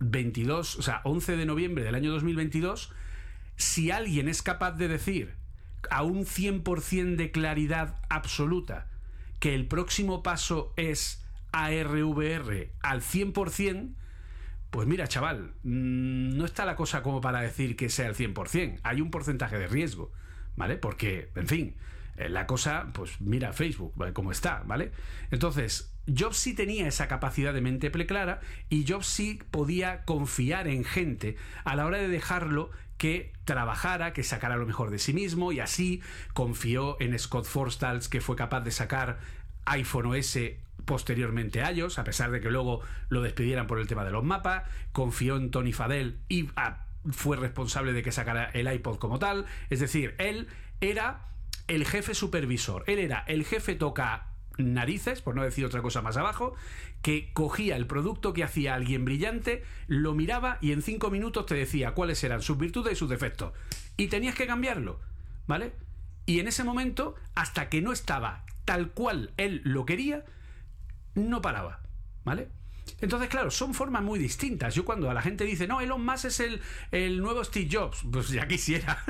22, 0.00 0.76
o 0.76 0.82
sea, 0.82 1.00
11 1.04 1.36
de 1.36 1.46
noviembre 1.46 1.84
del 1.84 1.94
año 1.94 2.12
2022, 2.12 2.92
si 3.56 3.90
alguien 3.90 4.28
es 4.28 4.42
capaz 4.42 4.72
de 4.72 4.88
decir 4.88 5.34
a 5.90 6.02
un 6.02 6.24
100% 6.24 7.16
de 7.16 7.30
claridad 7.30 7.96
absoluta 8.08 8.88
que 9.38 9.54
el 9.54 9.66
próximo 9.66 10.22
paso 10.22 10.72
es 10.76 11.24
ARVR 11.52 12.72
al 12.80 13.00
100%, 13.00 13.94
pues 14.74 14.88
mira, 14.88 15.06
chaval, 15.06 15.52
mm, 15.62 16.36
no 16.36 16.44
está 16.44 16.64
la 16.64 16.74
cosa 16.74 17.00
como 17.00 17.20
para 17.20 17.40
decir 17.40 17.76
que 17.76 17.88
sea 17.88 18.08
el 18.08 18.16
100%. 18.16 18.80
Hay 18.82 19.00
un 19.00 19.12
porcentaje 19.12 19.56
de 19.56 19.68
riesgo, 19.68 20.10
¿vale? 20.56 20.76
Porque, 20.78 21.30
en 21.36 21.46
fin, 21.46 21.76
eh, 22.16 22.28
la 22.28 22.48
cosa, 22.48 22.88
pues 22.92 23.20
mira 23.20 23.52
Facebook, 23.52 23.92
¿vale? 23.94 24.12
Como 24.12 24.32
está, 24.32 24.64
¿vale? 24.66 24.90
Entonces, 25.30 25.94
Jobs 26.12 26.38
sí 26.38 26.54
tenía 26.54 26.88
esa 26.88 27.06
capacidad 27.06 27.54
de 27.54 27.60
mente 27.60 27.88
preclara 27.88 28.40
y 28.68 28.84
Jobs 28.84 29.06
sí 29.06 29.38
podía 29.52 30.04
confiar 30.06 30.66
en 30.66 30.82
gente 30.82 31.36
a 31.62 31.76
la 31.76 31.86
hora 31.86 31.98
de 31.98 32.08
dejarlo 32.08 32.72
que 32.98 33.32
trabajara, 33.44 34.12
que 34.12 34.24
sacara 34.24 34.56
lo 34.56 34.66
mejor 34.66 34.90
de 34.90 34.98
sí 34.98 35.12
mismo 35.12 35.52
y 35.52 35.60
así 35.60 36.02
confió 36.32 37.00
en 37.00 37.16
Scott 37.16 37.44
Forstall, 37.44 38.00
que 38.10 38.20
fue 38.20 38.34
capaz 38.34 38.62
de 38.62 38.72
sacar 38.72 39.20
iPhone 39.66 40.06
OS 40.06 40.36
posteriormente 40.84 41.62
a 41.62 41.70
ellos, 41.70 41.98
a 41.98 42.04
pesar 42.04 42.30
de 42.30 42.40
que 42.40 42.50
luego 42.50 42.80
lo 43.08 43.22
despidieran 43.22 43.66
por 43.66 43.78
el 43.78 43.86
tema 43.86 44.04
de 44.04 44.10
los 44.10 44.24
mapas, 44.24 44.64
confió 44.92 45.36
en 45.36 45.50
Tony 45.50 45.72
Fadell 45.72 46.18
y 46.28 46.48
ah, 46.56 46.86
fue 47.10 47.36
responsable 47.36 47.92
de 47.92 48.02
que 48.02 48.12
sacara 48.12 48.50
el 48.52 48.72
iPod 48.72 48.98
como 48.98 49.18
tal, 49.18 49.46
es 49.70 49.80
decir, 49.80 50.14
él 50.18 50.48
era 50.80 51.28
el 51.68 51.86
jefe 51.86 52.14
supervisor, 52.14 52.84
él 52.86 52.98
era 52.98 53.24
el 53.26 53.44
jefe 53.44 53.74
toca 53.74 54.28
narices, 54.58 55.20
por 55.20 55.34
no 55.34 55.42
decir 55.42 55.64
otra 55.64 55.82
cosa 55.82 56.02
más 56.02 56.16
abajo, 56.16 56.54
que 57.02 57.30
cogía 57.32 57.76
el 57.76 57.86
producto 57.86 58.32
que 58.32 58.44
hacía 58.44 58.74
alguien 58.74 59.04
brillante, 59.04 59.64
lo 59.88 60.14
miraba 60.14 60.58
y 60.60 60.72
en 60.72 60.82
cinco 60.82 61.10
minutos 61.10 61.46
te 61.46 61.54
decía 61.54 61.92
cuáles 61.92 62.22
eran 62.24 62.42
sus 62.42 62.58
virtudes 62.58 62.94
y 62.94 62.96
sus 62.96 63.10
defectos. 63.10 63.52
Y 63.96 64.08
tenías 64.08 64.34
que 64.34 64.46
cambiarlo, 64.46 65.00
¿vale? 65.46 65.72
Y 66.26 66.40
en 66.40 66.48
ese 66.48 66.64
momento, 66.64 67.14
hasta 67.34 67.68
que 67.68 67.82
no 67.82 67.92
estaba 67.92 68.44
tal 68.64 68.90
cual 68.90 69.32
él 69.36 69.60
lo 69.64 69.84
quería, 69.84 70.24
no 71.14 71.40
paraba, 71.40 71.80
¿vale? 72.24 72.48
Entonces, 73.00 73.28
claro, 73.28 73.50
son 73.50 73.74
formas 73.74 74.02
muy 74.02 74.18
distintas. 74.18 74.74
Yo 74.74 74.84
cuando 74.84 75.10
a 75.10 75.14
la 75.14 75.22
gente 75.22 75.44
dice, 75.44 75.66
no, 75.66 75.80
Elon 75.80 76.04
Musk 76.04 76.26
es 76.26 76.40
el, 76.40 76.60
el 76.90 77.20
nuevo 77.20 77.42
Steve 77.44 77.68
Jobs, 77.70 78.04
pues 78.10 78.28
ya 78.28 78.46
quisiera. 78.46 79.02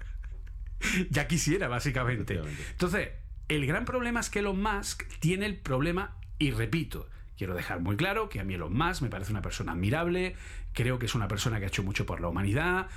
ya 1.10 1.26
quisiera, 1.26 1.68
básicamente. 1.68 2.40
Entonces, 2.70 3.10
el 3.48 3.66
gran 3.66 3.84
problema 3.84 4.20
es 4.20 4.30
que 4.30 4.40
Elon 4.40 4.60
Musk 4.60 5.04
tiene 5.20 5.46
el 5.46 5.58
problema, 5.58 6.16
y 6.38 6.50
repito, 6.50 7.08
quiero 7.36 7.54
dejar 7.54 7.80
muy 7.80 7.96
claro 7.96 8.28
que 8.28 8.40
a 8.40 8.44
mí 8.44 8.54
Elon 8.54 8.72
Musk 8.72 9.02
me 9.02 9.08
parece 9.08 9.30
una 9.30 9.42
persona 9.42 9.72
admirable, 9.72 10.34
creo 10.72 10.98
que 10.98 11.06
es 11.06 11.14
una 11.14 11.28
persona 11.28 11.58
que 11.58 11.64
ha 11.64 11.68
hecho 11.68 11.82
mucho 11.82 12.06
por 12.06 12.20
la 12.20 12.28
humanidad, 12.28 12.88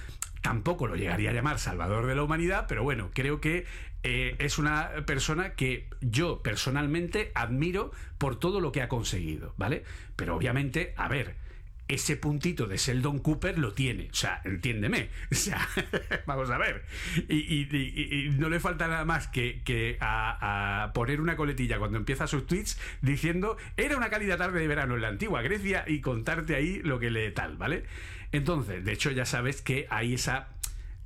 tampoco 0.42 0.88
lo 0.88 0.96
llegaría 0.96 1.30
a 1.32 1.34
llamar 1.34 1.60
salvador 1.60 2.06
de 2.06 2.16
la 2.16 2.24
humanidad, 2.24 2.66
pero 2.68 2.84
bueno, 2.84 3.12
creo 3.14 3.42
que 3.42 3.66
eh, 4.04 4.36
es 4.40 4.58
una 4.58 4.90
persona 5.06 5.54
que 5.56 5.88
yo 6.02 6.42
personalmente 6.42 7.32
admiro 7.36 7.92
por 8.18 8.40
todo 8.40 8.62
lo 8.62 8.72
que 8.72 8.82
ha 8.82 8.88
conseguido, 8.88 9.54
¿vale? 9.58 9.84
Pero 10.16 10.36
obviamente, 10.36 10.94
a 10.96 11.08
ver, 11.10 11.36
ese 11.90 12.16
puntito 12.16 12.68
de 12.68 12.78
Sheldon 12.78 13.20
Cooper 13.20 13.58
lo 13.58 13.74
tiene. 13.74 14.10
O 14.12 14.16
sea, 14.16 14.42
entiéndeme. 14.46 15.10
O 15.32 15.36
sea, 15.36 15.68
vamos 16.26 16.50
a 16.50 16.58
ver. 16.58 16.84
Y, 17.28 18.30
no 18.38 18.50
le 18.50 18.60
falta 18.60 18.88
nada 18.88 19.06
más 19.06 19.28
que, 19.28 19.98
a, 20.00 20.92
poner 20.94 21.20
una 21.20 21.36
coletilla 21.36 21.80
cuando 21.80 21.98
empieza 21.98 22.28
sus 22.28 22.46
tweets 22.46 22.80
diciendo 23.02 23.58
era 23.78 23.98
una 23.98 24.10
cálida 24.10 24.38
tarde 24.38 24.60
de 24.60 24.68
verano 24.68 24.96
en 24.96 25.02
la 25.02 25.08
antigua 25.08 25.42
Grecia 25.42 25.84
y 25.88 26.02
contarte 26.02 26.56
ahí 26.56 26.82
lo 26.84 27.00
que 27.00 27.10
le 27.10 27.32
tal, 27.32 27.58
¿vale? 27.58 27.84
Entonces, 28.32 28.86
de 28.86 28.92
hecho, 28.92 29.12
ya 29.12 29.26
sabes 29.26 29.62
que 29.62 29.88
hay 29.90 30.14
esa 30.14 30.50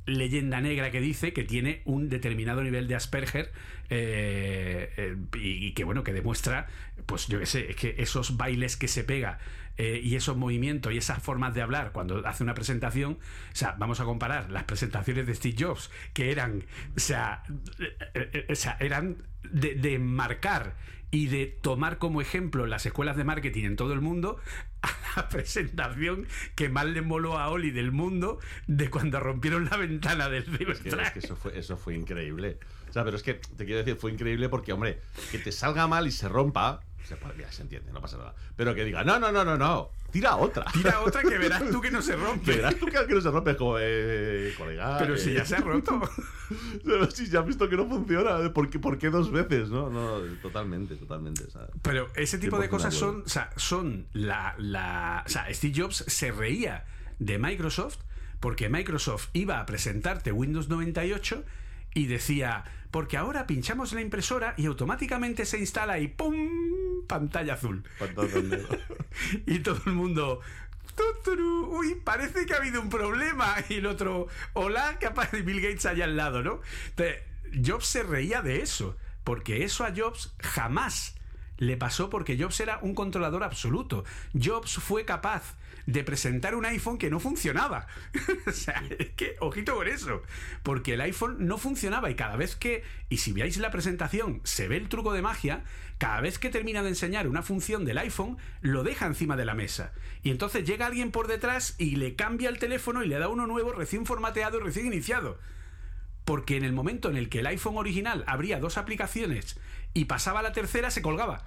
leyenda 0.06 0.60
negra 0.60 0.92
que 0.92 1.00
dice 1.00 1.32
que 1.32 1.44
tiene 1.44 1.82
un 1.86 2.10
determinado 2.10 2.62
nivel 2.62 2.88
de 2.88 2.96
Asperger 2.96 3.52
eh, 3.90 4.92
eh, 4.98 5.16
y, 5.36 5.72
que 5.72 5.86
bueno 5.86 6.04
que 6.04 6.12
demuestra 6.12 6.68
pues 7.06 7.28
yo 7.28 7.40
qué 7.40 7.46
sé 7.46 7.70
es 7.70 7.78
que 7.78 7.96
esos 8.00 8.36
bailes 8.36 8.76
que 8.76 8.90
se 8.90 9.06
pega 9.06 9.40
eh, 9.78 10.00
y 10.04 10.16
esos 10.16 10.38
movimientos 10.38 10.94
y 10.94 10.98
esas 10.98 11.22
formas 11.22 11.54
de 11.54 11.62
hablar 11.62 11.92
cuando 11.92 12.26
hace 12.28 12.44
una 12.44 12.54
presentación, 12.54 13.14
o 13.14 13.56
sea, 13.56 13.76
vamos 13.80 14.00
a 14.00 14.06
comparar 14.06 14.52
las 14.52 14.66
presentaciones 14.66 15.26
de 15.26 15.36
Steve 15.36 15.56
Jobs, 15.58 15.90
que 16.14 16.32
eran, 16.32 16.64
o 16.96 17.00
sea, 17.00 17.44
eh, 17.80 18.46
eh, 18.48 18.56
eran 18.80 19.18
de, 19.44 19.76
de 19.76 20.00
marcar 20.00 20.76
y 21.14 21.28
de 21.28 21.46
tomar 21.46 22.00
como 22.00 22.22
ejemplo 22.22 22.66
las 22.66 22.88
escuelas 22.88 23.16
de 23.16 23.24
marketing 23.24 23.66
en 23.66 23.76
todo 23.76 23.94
el 23.94 24.02
mundo 24.02 24.40
a 24.82 24.90
la 25.16 25.30
presentación 25.30 26.28
que 26.56 26.70
más 26.70 26.86
le 26.86 27.04
moló 27.04 27.38
a 27.38 27.50
Oli 27.50 27.70
del 27.70 27.92
mundo 27.92 28.40
de 28.66 28.90
cuando 28.90 29.20
rompieron 29.20 29.66
la 29.66 29.78
ventana 29.78 30.28
del 30.28 30.44
Cybertruck. 30.46 31.02
Es 31.02 31.12
que, 31.12 31.20
eso, 31.20 31.36
fue, 31.36 31.58
eso 31.58 31.78
fue 31.78 31.94
increíble. 31.94 32.58
O 32.90 32.94
sea, 32.94 33.04
pero 33.04 33.16
es 33.16 33.24
que 33.24 33.36
te 33.36 33.66
quiero 33.66 33.80
decir, 33.80 33.96
fue 33.96 34.12
increíble 34.12 34.50
porque, 34.50 34.74
hombre, 34.74 35.02
que 35.32 35.38
te 35.38 35.52
salga 35.52 35.88
mal 35.88 36.08
y 36.08 36.12
se 36.12 36.28
rompa, 36.28 36.82
se, 37.04 37.18
se 37.52 37.62
entiende, 37.62 37.92
no 37.92 38.02
pasa 38.02 38.18
nada. 38.18 38.34
Pero 38.56 38.74
que 38.74 38.86
diga, 38.86 39.04
no, 39.04 39.20
no, 39.20 39.32
no, 39.32 39.44
no, 39.44 39.58
no, 39.58 39.92
tira 40.12 40.38
otra. 40.38 40.66
Tira 40.72 41.02
otra 41.02 41.22
que 41.22 41.38
verás 41.38 41.64
tú 41.72 41.82
que 41.82 41.92
no 41.92 42.02
se 42.02 42.16
rompe. 42.16 42.56
verás 42.56 42.76
tú 42.76 42.86
que, 42.86 43.14
no 43.14 43.22
se 43.22 43.32
rompe, 43.32 43.56
como, 43.56 43.78
eh, 43.80 44.54
colega. 44.58 44.98
Pero 45.00 45.18
si 45.18 45.34
ya 45.34 45.46
se 45.46 45.56
ha 45.56 45.60
roto. 45.60 46.02
Pero 46.86 47.12
si 47.12 47.30
ya 47.30 47.42
has 47.42 47.46
visto 47.46 47.70
que 47.70 47.76
no 47.76 47.88
funciona, 47.88 48.54
¿por 48.54 48.70
qué, 48.70 48.80
por 48.80 48.98
qué 48.98 49.10
dos 49.10 49.32
veces? 49.32 49.70
No, 49.70 49.90
no, 49.90 50.20
totalmente, 50.42 50.96
totalmente. 50.96 51.46
Pero 51.82 52.08
ese 52.16 52.38
tipo 52.38 52.60
de 52.60 52.70
cosas 52.70 52.94
son, 52.94 53.24
o 53.26 53.30
sea, 53.30 53.50
son 53.56 54.08
la, 54.14 54.56
la. 54.58 55.24
O 55.26 55.30
sea, 55.30 55.54
Steve 55.54 55.74
Jobs 55.76 56.06
se 56.08 56.32
reía 56.32 56.86
de 57.20 57.38
Microsoft 57.38 57.98
porque 58.40 58.70
Microsoft 58.70 59.30
iba 59.34 59.60
a 59.60 59.66
presentarte 59.66 60.32
Windows 60.32 60.68
98 60.68 61.44
y 61.94 62.06
decía, 62.08 62.64
porque 62.92 63.18
ahora 63.18 63.48
pinchamos 63.48 63.94
la 63.94 64.02
impresora 64.02 64.54
y 64.58 64.66
automáticamente 64.66 65.46
se 65.46 65.60
instala 65.60 66.00
y 66.00 66.08
¡pum! 66.08 66.36
pantalla 67.08 67.54
azul. 67.54 67.84
y 69.46 69.60
todo 69.60 69.82
el 69.86 69.94
mundo, 69.94 70.42
uy, 71.70 71.96
parece 72.04 72.46
que 72.46 72.54
ha 72.54 72.58
habido 72.58 72.82
un 72.82 72.90
problema. 72.90 73.56
Y 73.70 73.76
el 73.76 73.86
otro, 73.86 74.28
hola, 74.54 74.98
que 75.00 75.08
aparece 75.08 75.42
Bill 75.42 75.62
Gates 75.62 75.86
allá 75.86 76.06
al 76.06 76.18
lado, 76.18 76.44
¿no? 76.44 76.62
Jobs 77.64 77.86
se 77.86 78.04
reía 78.04 78.42
de 78.42 78.62
eso, 78.62 78.98
porque 79.24 79.64
eso 79.64 79.86
a 79.86 79.94
Jobs 79.96 80.34
jamás 80.40 81.16
le 81.58 81.78
pasó 81.78 82.10
porque 82.10 82.38
Jobs 82.38 82.60
era 82.60 82.80
un 82.82 82.96
controlador 82.96 83.44
absoluto. 83.44 84.04
Jobs 84.34 84.74
fue 84.74 85.06
capaz 85.06 85.56
de 85.86 86.04
presentar 86.04 86.56
un 86.56 86.66
iPhone 86.66 86.98
que 86.98 87.10
no 87.10 87.20
funcionaba. 87.20 87.88
o 88.48 88.52
sea, 88.52 88.84
es 88.98 89.10
que, 89.12 89.36
ojito 89.40 89.76
con 89.76 89.88
eso. 89.88 90.22
Porque 90.64 90.94
el 90.94 91.02
iPhone 91.02 91.38
no 91.40 91.58
funcionaba 91.58 92.10
y 92.10 92.16
cada 92.16 92.36
vez 92.36 92.56
que, 92.56 92.84
y 93.10 93.18
si 93.18 93.34
veáis 93.34 93.58
la 93.58 93.72
presentación, 93.72 94.42
se 94.44 94.68
ve 94.68 94.78
el 94.78 94.90
truco 94.90 95.14
de 95.14 95.22
magia, 95.22 95.64
cada 95.98 96.22
vez 96.22 96.40
que 96.40 96.50
termina 96.50 96.84
de 96.84 96.90
enseñar 96.90 97.28
una 97.28 97.44
función 97.44 97.86
del 97.86 97.98
iPhone, 97.98 98.38
lo 98.62 98.84
deja 98.84 99.06
encima 99.06 99.36
de 99.36 99.46
la 99.46 99.54
mesa. 99.54 99.94
Y 100.22 100.32
entonces 100.32 100.66
llega 100.66 100.86
alguien 100.86 101.12
por 101.12 101.28
detrás 101.28 101.76
y 101.78 101.96
le 101.96 102.16
cambia 102.16 102.50
el 102.50 102.60
teléfono 102.60 103.04
y 103.04 103.08
le 103.08 103.20
da 103.20 103.30
uno 103.30 103.48
nuevo, 103.48 103.72
recién 103.72 104.06
formateado 104.06 104.60
y 104.60 104.64
recién 104.64 104.88
iniciado. 104.88 105.40
Porque 106.26 106.58
en 106.58 106.64
el 106.64 106.74
momento 106.74 107.10
en 107.10 107.18
el 107.18 107.30
que 107.30 107.40
el 107.40 107.48
iPhone 107.48 107.78
original 107.78 108.24
abría 108.28 108.60
dos 108.60 108.78
aplicaciones 108.78 109.60
y 109.94 110.06
pasaba 110.06 110.40
a 110.40 110.44
la 110.44 110.54
tercera, 110.54 110.90
se 110.90 111.02
colgaba. 111.02 111.46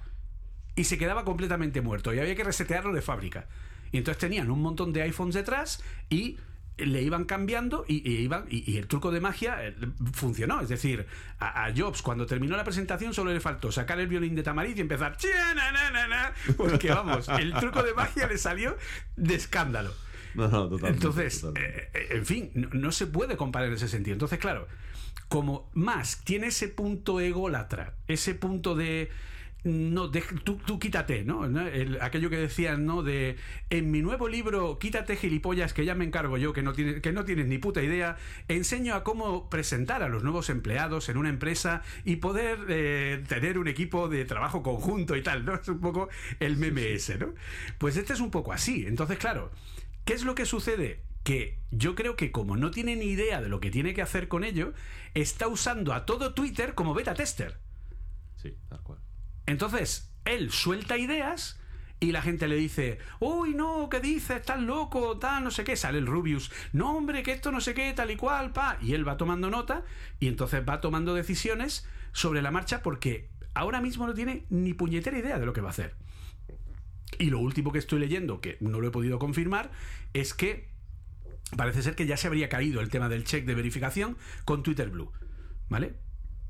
Y 0.75 0.83
se 0.83 0.99
quedaba 0.99 1.25
completamente 1.25 1.81
muerto. 1.81 2.13
Y 2.13 2.19
había 2.19 2.35
que 2.35 2.43
resetearlo 2.43 2.93
de 2.93 3.01
fábrica. 3.01 3.47
Y 3.91 3.97
entonces 3.97 4.19
tenían 4.19 4.51
un 4.51 4.61
montón 4.61 4.93
de 4.93 5.01
iPhones 5.03 5.35
detrás 5.35 5.83
y 6.09 6.37
le 6.77 7.01
iban 7.01 7.25
cambiando 7.25 7.85
y, 7.87 8.07
iban 8.21 8.45
y, 8.49 8.77
el 8.77 8.87
truco 8.87 9.11
de 9.11 9.19
magia 9.19 9.65
eh, 9.65 9.75
funcionó. 10.13 10.61
Es 10.61 10.69
decir, 10.69 11.07
a, 11.39 11.71
Jobs 11.75 12.01
cuando 12.01 12.25
terminó 12.25 12.55
la 12.55 12.63
presentación 12.63 13.13
solo 13.13 13.33
le 13.33 13.39
faltó 13.39 13.71
sacar 13.71 13.99
el 13.99 14.07
violín 14.07 14.35
de 14.35 14.43
Tamariz 14.43 14.77
y 14.77 14.81
empezar 14.81 15.17
porque 16.55 16.89
vamos, 16.89 17.27
el 17.29 17.53
truco 17.53 17.81
de 17.83 17.93
magia 17.93 18.27
le 18.27 18.37
salió 18.37 18.77
de 19.15 19.35
escándalo. 19.35 19.93
No, 20.35 20.47
no, 20.49 20.69
totalmente, 20.69 20.87
Entonces, 20.87 21.41
totalmente. 21.41 21.89
eh, 21.93 22.07
en 22.11 22.25
fin, 22.25 22.51
no, 22.53 22.69
no 22.73 22.91
se 22.91 23.07
puede 23.07 23.37
comparar 23.37 23.69
en 23.69 23.75
ese 23.75 23.87
sentido. 23.87 24.13
Entonces, 24.13 24.37
claro, 24.37 24.67
como 25.29 25.69
más 25.73 26.21
tiene 26.23 26.47
ese 26.47 26.67
punto 26.67 27.19
ególatra, 27.19 27.95
ese 28.07 28.35
punto 28.35 28.75
de 28.75 29.09
no, 29.67 30.07
de- 30.07 30.21
tú, 30.43 30.57
tú 30.65 30.79
quítate, 30.79 31.23
¿no? 31.23 31.47
¿No? 31.47 31.61
El- 31.67 32.01
aquello 32.01 32.29
que 32.29 32.37
decían, 32.37 32.85
¿no? 32.85 33.03
De 33.03 33.35
en 33.69 33.91
mi 33.91 34.01
nuevo 34.01 34.27
libro, 34.27 34.79
quítate 34.79 35.15
gilipollas, 35.15 35.73
que 35.73 35.85
ya 35.85 35.93
me 35.95 36.05
encargo 36.05 36.37
yo, 36.37 36.53
que 36.53 36.63
no, 36.63 36.73
tienes, 36.73 37.01
que 37.01 37.11
no 37.11 37.25
tienes 37.25 37.47
ni 37.47 37.57
puta 37.57 37.83
idea, 37.83 38.17
enseño 38.47 38.95
a 38.95 39.03
cómo 39.03 39.49
presentar 39.49 40.01
a 40.03 40.09
los 40.09 40.23
nuevos 40.23 40.49
empleados 40.49 41.09
en 41.09 41.17
una 41.17 41.29
empresa 41.29 41.83
y 42.05 42.17
poder 42.17 42.59
eh, 42.69 43.23
tener 43.27 43.57
un 43.59 43.67
equipo 43.67 44.07
de 44.09 44.25
trabajo 44.25 44.63
conjunto 44.63 45.15
y 45.15 45.21
tal, 45.23 45.45
¿no? 45.45 45.55
Es 45.55 45.67
un 45.67 45.79
poco 45.79 46.09
el 46.39 46.57
meme 46.57 46.93
ese, 46.93 47.17
¿no? 47.17 47.33
Pues 47.77 47.97
este 47.97 48.13
es 48.13 48.19
un 48.19 48.31
poco 48.31 48.53
así. 48.53 48.85
Entonces, 48.87 49.17
claro, 49.17 49.51
¿qué 50.05 50.13
es 50.13 50.23
lo 50.23 50.33
que 50.35 50.45
sucede? 50.45 51.01
Que 51.23 51.59
yo 51.71 51.93
creo 51.95 52.15
que 52.15 52.31
como 52.31 52.55
no 52.55 52.71
tiene 52.71 52.95
ni 52.95 53.07
idea 53.07 53.41
de 53.41 53.49
lo 53.49 53.59
que 53.59 53.69
tiene 53.69 53.93
que 53.93 54.01
hacer 54.01 54.29
con 54.29 54.45
ello, 54.45 54.73
está 55.13 55.47
usando 55.49 55.93
a 55.93 56.05
todo 56.05 56.33
Twitter 56.33 56.73
como 56.73 56.93
beta 56.93 57.13
tester. 57.13 57.57
Sí, 58.37 58.55
tal 58.69 58.81
cual. 58.83 58.99
Entonces, 59.47 60.11
él 60.25 60.51
suelta 60.51 60.97
ideas 60.97 61.59
y 61.99 62.11
la 62.11 62.21
gente 62.21 62.47
le 62.47 62.55
dice, 62.55 62.99
uy, 63.19 63.55
no, 63.55 63.89
¿qué 63.89 63.99
dices? 63.99 64.37
Estás 64.37 64.61
loco, 64.61 65.17
tal, 65.17 65.43
no 65.43 65.51
sé 65.51 65.63
qué. 65.63 65.75
Sale 65.75 65.97
el 65.97 66.05
Rubius, 66.05 66.51
no, 66.73 66.95
hombre, 66.95 67.23
que 67.23 67.31
esto 67.31 67.51
no 67.51 67.59
sé 67.59 67.73
qué, 67.73 67.91
tal 67.93 68.11
y 68.11 68.17
cual, 68.17 68.53
pa. 68.53 68.77
Y 68.81 68.93
él 68.93 69.07
va 69.07 69.17
tomando 69.17 69.49
nota 69.49 69.83
y 70.19 70.27
entonces 70.27 70.63
va 70.67 70.79
tomando 70.79 71.15
decisiones 71.15 71.87
sobre 72.11 72.41
la 72.43 72.51
marcha 72.51 72.83
porque 72.83 73.29
ahora 73.55 73.81
mismo 73.81 74.05
no 74.05 74.13
tiene 74.13 74.45
ni 74.49 74.73
puñetera 74.73 75.17
idea 75.17 75.39
de 75.39 75.45
lo 75.45 75.53
que 75.53 75.61
va 75.61 75.69
a 75.69 75.71
hacer. 75.71 75.95
Y 77.17 77.31
lo 77.31 77.39
último 77.39 77.71
que 77.71 77.79
estoy 77.79 77.99
leyendo, 77.99 78.41
que 78.41 78.57
no 78.59 78.79
lo 78.79 78.87
he 78.87 78.91
podido 78.91 79.17
confirmar, 79.17 79.71
es 80.13 80.33
que 80.33 80.69
parece 81.55 81.81
ser 81.81 81.95
que 81.95 82.05
ya 82.05 82.17
se 82.17 82.27
habría 82.27 82.49
caído 82.49 82.81
el 82.81 82.89
tema 82.89 83.09
del 83.09 83.23
check 83.23 83.45
de 83.45 83.55
verificación 83.55 84.17
con 84.45 84.61
Twitter 84.61 84.89
Blue. 84.89 85.11
¿Vale? 85.69 85.95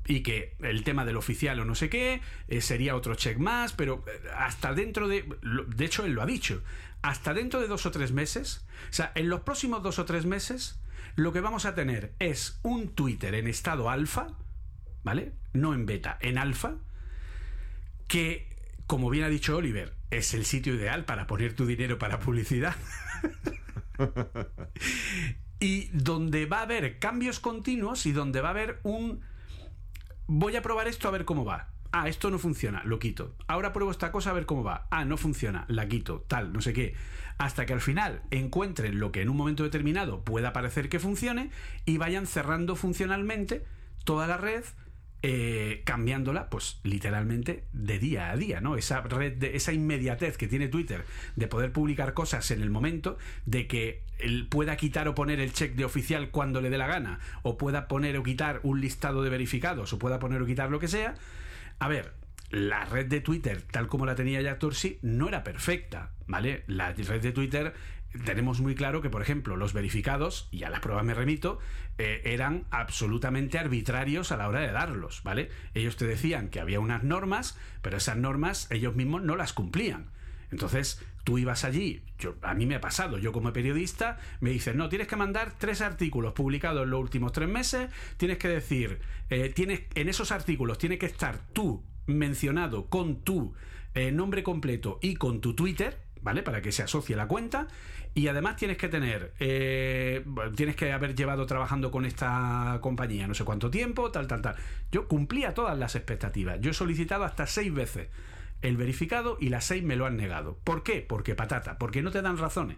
Y 0.08 0.22
que 0.22 0.56
el 0.60 0.82
tema 0.82 1.04
del 1.04 1.16
oficial 1.16 1.60
o 1.60 1.64
no 1.64 1.76
sé 1.76 1.88
qué 1.88 2.20
eh, 2.48 2.60
sería 2.60 2.96
otro 2.96 3.14
check 3.14 3.38
más, 3.38 3.72
pero 3.72 4.04
eh, 4.08 4.28
hasta 4.36 4.74
dentro 4.74 5.06
de. 5.06 5.24
De 5.68 5.84
hecho, 5.84 6.04
él 6.04 6.12
lo 6.12 6.22
ha 6.22 6.26
dicho. 6.26 6.62
Hasta 7.02 7.34
dentro 7.34 7.60
de 7.60 7.68
dos 7.68 7.86
o 7.86 7.92
tres 7.92 8.10
meses, 8.10 8.66
o 8.90 8.92
sea, 8.92 9.12
en 9.14 9.28
los 9.28 9.42
próximos 9.42 9.82
dos 9.82 10.00
o 10.00 10.04
tres 10.04 10.24
meses, 10.26 10.80
lo 11.14 11.32
que 11.32 11.40
vamos 11.40 11.64
a 11.64 11.74
tener 11.74 12.12
es 12.18 12.58
un 12.62 12.88
Twitter 12.88 13.34
en 13.34 13.46
estado 13.46 13.90
alfa, 13.90 14.28
¿vale? 15.04 15.32
No 15.52 15.74
en 15.74 15.86
beta, 15.86 16.18
en 16.20 16.38
alfa, 16.38 16.76
que, 18.08 18.48
como 18.86 19.10
bien 19.10 19.24
ha 19.24 19.28
dicho 19.28 19.56
Oliver, 19.56 19.94
es 20.10 20.34
el 20.34 20.44
sitio 20.44 20.74
ideal 20.74 21.04
para 21.04 21.26
poner 21.26 21.54
tu 21.54 21.66
dinero 21.66 21.98
para 21.98 22.18
publicidad. 22.18 22.74
y 25.60 25.88
donde 25.88 26.46
va 26.46 26.60
a 26.60 26.62
haber 26.62 26.98
cambios 26.98 27.40
continuos 27.40 28.06
y 28.06 28.12
donde 28.12 28.40
va 28.40 28.48
a 28.48 28.52
haber 28.52 28.80
un... 28.82 29.20
Voy 30.30 30.56
a 30.56 30.62
probar 30.62 30.88
esto 30.88 31.08
a 31.08 31.10
ver 31.10 31.24
cómo 31.24 31.46
va. 31.46 31.70
Ah, 31.90 32.06
esto 32.06 32.28
no 32.30 32.38
funciona, 32.38 32.82
lo 32.84 32.98
quito. 32.98 33.34
Ahora 33.46 33.72
pruebo 33.72 33.90
esta 33.90 34.12
cosa 34.12 34.28
a 34.28 34.34
ver 34.34 34.44
cómo 34.44 34.62
va. 34.62 34.86
Ah, 34.90 35.06
no 35.06 35.16
funciona, 35.16 35.64
la 35.68 35.88
quito, 35.88 36.22
tal, 36.28 36.52
no 36.52 36.60
sé 36.60 36.74
qué. 36.74 36.94
Hasta 37.38 37.64
que 37.64 37.72
al 37.72 37.80
final 37.80 38.20
encuentren 38.30 39.00
lo 39.00 39.10
que 39.10 39.22
en 39.22 39.30
un 39.30 39.38
momento 39.38 39.62
determinado 39.62 40.24
pueda 40.24 40.52
parecer 40.52 40.90
que 40.90 40.98
funcione 40.98 41.50
y 41.86 41.96
vayan 41.96 42.26
cerrando 42.26 42.76
funcionalmente 42.76 43.64
toda 44.04 44.26
la 44.26 44.36
red 44.36 44.64
eh, 45.22 45.82
cambiándola, 45.84 46.48
pues 46.48 46.78
literalmente 46.84 47.64
de 47.72 47.98
día 47.98 48.30
a 48.30 48.36
día, 48.36 48.60
¿no? 48.60 48.76
Esa 48.76 49.00
red, 49.00 49.32
de, 49.36 49.56
esa 49.56 49.72
inmediatez 49.72 50.36
que 50.36 50.46
tiene 50.46 50.68
Twitter 50.68 51.04
de 51.34 51.48
poder 51.48 51.72
publicar 51.72 52.14
cosas 52.14 52.50
en 52.52 52.62
el 52.62 52.70
momento, 52.70 53.18
de 53.44 53.66
que 53.66 54.02
él 54.20 54.46
pueda 54.48 54.76
quitar 54.76 55.08
o 55.08 55.16
poner 55.16 55.40
el 55.40 55.52
check 55.52 55.74
de 55.74 55.84
oficial 55.84 56.30
cuando 56.30 56.60
le 56.60 56.70
dé 56.70 56.78
la 56.78 56.86
gana, 56.86 57.18
o 57.42 57.58
pueda 57.58 57.88
poner 57.88 58.16
o 58.16 58.22
quitar 58.22 58.60
un 58.62 58.80
listado 58.80 59.22
de 59.22 59.30
verificados, 59.30 59.92
o 59.92 59.98
pueda 59.98 60.20
poner 60.20 60.40
o 60.40 60.46
quitar 60.46 60.70
lo 60.70 60.78
que 60.78 60.88
sea. 60.88 61.14
A 61.80 61.88
ver, 61.88 62.12
la 62.50 62.84
red 62.84 63.06
de 63.06 63.20
Twitter, 63.20 63.62
tal 63.62 63.88
como 63.88 64.06
la 64.06 64.14
tenía 64.14 64.40
Jack 64.40 64.60
Dorsey, 64.60 64.98
no 65.02 65.28
era 65.28 65.42
perfecta, 65.42 66.12
¿vale? 66.26 66.62
La 66.66 66.92
red 66.92 67.20
de 67.20 67.32
Twitter 67.32 67.74
tenemos 68.24 68.60
muy 68.60 68.74
claro 68.74 69.02
que, 69.02 69.10
por 69.10 69.22
ejemplo, 69.22 69.56
los 69.56 69.72
verificados, 69.72 70.48
y 70.50 70.64
a 70.64 70.70
las 70.70 70.80
pruebas 70.80 71.04
me 71.04 71.14
remito, 71.14 71.58
eh, 71.98 72.22
eran 72.24 72.64
absolutamente 72.70 73.58
arbitrarios 73.58 74.32
a 74.32 74.36
la 74.36 74.48
hora 74.48 74.60
de 74.60 74.72
darlos, 74.72 75.22
¿vale? 75.24 75.50
Ellos 75.74 75.96
te 75.96 76.06
decían 76.06 76.48
que 76.48 76.60
había 76.60 76.80
unas 76.80 77.04
normas, 77.04 77.58
pero 77.82 77.96
esas 77.96 78.16
normas 78.16 78.68
ellos 78.70 78.94
mismos 78.94 79.22
no 79.22 79.36
las 79.36 79.52
cumplían. 79.52 80.10
Entonces, 80.50 81.02
tú 81.24 81.36
ibas 81.36 81.64
allí, 81.64 82.02
yo, 82.18 82.36
a 82.40 82.54
mí 82.54 82.64
me 82.64 82.76
ha 82.76 82.80
pasado, 82.80 83.18
yo 83.18 83.32
como 83.32 83.52
periodista, 83.52 84.18
me 84.40 84.50
dicen, 84.50 84.78
no, 84.78 84.88
tienes 84.88 85.08
que 85.08 85.16
mandar 85.16 85.52
tres 85.58 85.82
artículos 85.82 86.32
publicados 86.32 86.84
en 86.84 86.90
los 86.90 87.00
últimos 87.00 87.32
tres 87.32 87.48
meses, 87.48 87.90
tienes 88.16 88.38
que 88.38 88.48
decir, 88.48 89.00
eh, 89.28 89.52
tienes, 89.54 89.82
en 89.94 90.08
esos 90.08 90.32
artículos 90.32 90.78
tiene 90.78 90.96
que 90.96 91.04
estar 91.04 91.38
tú 91.52 91.84
mencionado 92.06 92.86
con 92.86 93.20
tu 93.20 93.54
eh, 93.94 94.10
nombre 94.10 94.42
completo 94.42 94.98
y 95.02 95.16
con 95.16 95.42
tu 95.42 95.54
Twitter, 95.54 96.00
¿vale? 96.22 96.42
Para 96.42 96.62
que 96.62 96.72
se 96.72 96.82
asocie 96.82 97.16
la 97.16 97.28
cuenta. 97.28 97.68
Y 98.14 98.26
además 98.28 98.56
tienes 98.56 98.76
que 98.78 98.88
tener, 98.88 99.32
eh, 99.38 100.24
tienes 100.56 100.74
que 100.76 100.92
haber 100.92 101.14
llevado 101.14 101.46
trabajando 101.46 101.90
con 101.90 102.04
esta 102.04 102.78
compañía 102.80 103.28
no 103.28 103.34
sé 103.34 103.44
cuánto 103.44 103.70
tiempo, 103.70 104.10
tal, 104.10 104.26
tal, 104.26 104.42
tal. 104.42 104.56
Yo 104.90 105.06
cumplía 105.06 105.54
todas 105.54 105.78
las 105.78 105.94
expectativas. 105.94 106.60
Yo 106.60 106.70
he 106.70 106.74
solicitado 106.74 107.24
hasta 107.24 107.46
seis 107.46 107.72
veces 107.72 108.08
el 108.60 108.76
verificado 108.76 109.36
y 109.40 109.50
las 109.50 109.64
seis 109.64 109.84
me 109.84 109.96
lo 109.96 110.06
han 110.06 110.16
negado. 110.16 110.58
¿Por 110.64 110.82
qué? 110.82 111.00
Porque 111.00 111.34
patata, 111.34 111.78
porque 111.78 112.02
no 112.02 112.10
te 112.10 112.22
dan 112.22 112.38
razones. 112.38 112.76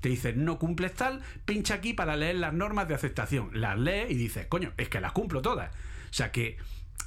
Te 0.00 0.08
dicen, 0.08 0.44
no 0.44 0.58
cumples 0.58 0.94
tal, 0.94 1.20
pincha 1.44 1.74
aquí 1.74 1.92
para 1.92 2.16
leer 2.16 2.36
las 2.36 2.54
normas 2.54 2.88
de 2.88 2.94
aceptación. 2.94 3.50
Las 3.52 3.78
lees 3.78 4.10
y 4.10 4.14
dices, 4.14 4.46
coño, 4.46 4.72
es 4.76 4.88
que 4.88 5.00
las 5.00 5.12
cumplo 5.12 5.42
todas. 5.42 5.74
O 6.10 6.12
sea 6.12 6.32
que 6.32 6.56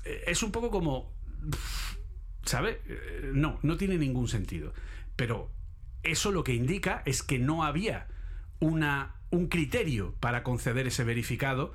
eh, 0.05 0.23
es 0.27 0.43
un 0.43 0.51
poco 0.51 0.69
como, 0.69 1.11
¿sabes? 2.45 2.77
Eh, 2.87 3.31
No, 3.33 3.59
no 3.63 3.77
tiene 3.77 3.97
ningún 3.97 4.27
sentido. 4.27 4.73
Pero 5.15 5.51
eso 6.03 6.31
lo 6.31 6.43
que 6.43 6.53
indica 6.53 7.01
es 7.05 7.23
que 7.23 7.39
no 7.39 7.63
había 7.63 8.07
una, 8.59 9.15
un 9.29 9.47
criterio 9.47 10.15
para 10.19 10.43
conceder 10.43 10.87
ese 10.87 11.03
verificado 11.03 11.73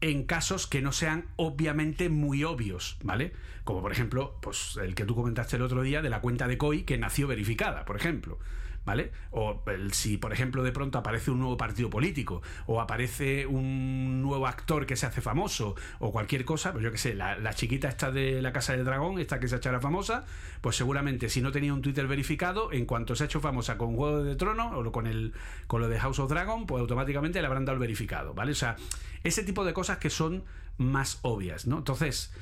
en 0.00 0.24
casos 0.24 0.66
que 0.66 0.82
no 0.82 0.92
sean 0.92 1.26
obviamente 1.36 2.08
muy 2.08 2.44
obvios, 2.44 2.98
¿vale? 3.02 3.32
Como 3.64 3.80
por 3.80 3.92
ejemplo, 3.92 4.38
pues 4.42 4.78
el 4.82 4.94
que 4.94 5.04
tú 5.04 5.14
comentaste 5.14 5.56
el 5.56 5.62
otro 5.62 5.82
día 5.82 6.02
de 6.02 6.10
la 6.10 6.20
cuenta 6.20 6.46
de 6.46 6.58
COI 6.58 6.82
que 6.82 6.98
nació 6.98 7.26
verificada, 7.26 7.84
por 7.84 7.96
ejemplo. 7.96 8.38
¿Vale? 8.84 9.12
O 9.30 9.62
si, 9.92 10.18
por 10.18 10.32
ejemplo, 10.32 10.62
de 10.62 10.70
pronto 10.70 10.98
aparece 10.98 11.30
un 11.30 11.38
nuevo 11.38 11.56
partido 11.56 11.88
político, 11.88 12.42
o 12.66 12.82
aparece 12.82 13.46
un 13.46 14.20
nuevo 14.20 14.46
actor 14.46 14.84
que 14.84 14.94
se 14.96 15.06
hace 15.06 15.22
famoso, 15.22 15.74
o 16.00 16.12
cualquier 16.12 16.44
cosa, 16.44 16.72
pues 16.72 16.84
yo 16.84 16.92
qué 16.92 16.98
sé, 16.98 17.14
la, 17.14 17.54
chiquita 17.54 17.88
esta 17.88 18.10
de 18.10 18.42
la 18.42 18.52
Casa 18.52 18.74
del 18.74 18.84
Dragón, 18.84 19.18
esta 19.18 19.40
que 19.40 19.48
se 19.48 19.54
ha 19.54 19.58
hecho 19.58 19.80
famosa, 19.80 20.26
pues 20.60 20.76
seguramente 20.76 21.28
si 21.28 21.40
no 21.40 21.50
tenía 21.50 21.72
un 21.72 21.82
Twitter 21.82 22.06
verificado, 22.06 22.72
en 22.72 22.84
cuanto 22.86 23.16
se 23.16 23.24
ha 23.24 23.26
hecho 23.26 23.40
famosa 23.40 23.78
con 23.78 23.96
Juego 23.96 24.22
de 24.22 24.36
Tronos 24.36 24.72
o 24.74 24.92
con, 24.92 25.06
el, 25.06 25.32
con 25.66 25.80
lo 25.80 25.88
de 25.88 25.98
House 25.98 26.18
of 26.18 26.28
Dragon, 26.28 26.66
pues 26.66 26.80
automáticamente 26.80 27.40
le 27.40 27.46
habrán 27.46 27.64
dado 27.64 27.74
el 27.74 27.80
verificado, 27.80 28.34
¿vale? 28.34 28.52
O 28.52 28.56
sea, 28.56 28.76
ese 29.22 29.42
tipo 29.44 29.64
de 29.64 29.72
cosas 29.72 29.98
que 29.98 30.10
son 30.10 30.44
más 30.76 31.18
obvias, 31.22 31.66
¿no? 31.66 31.78
Entonces, 31.78 32.32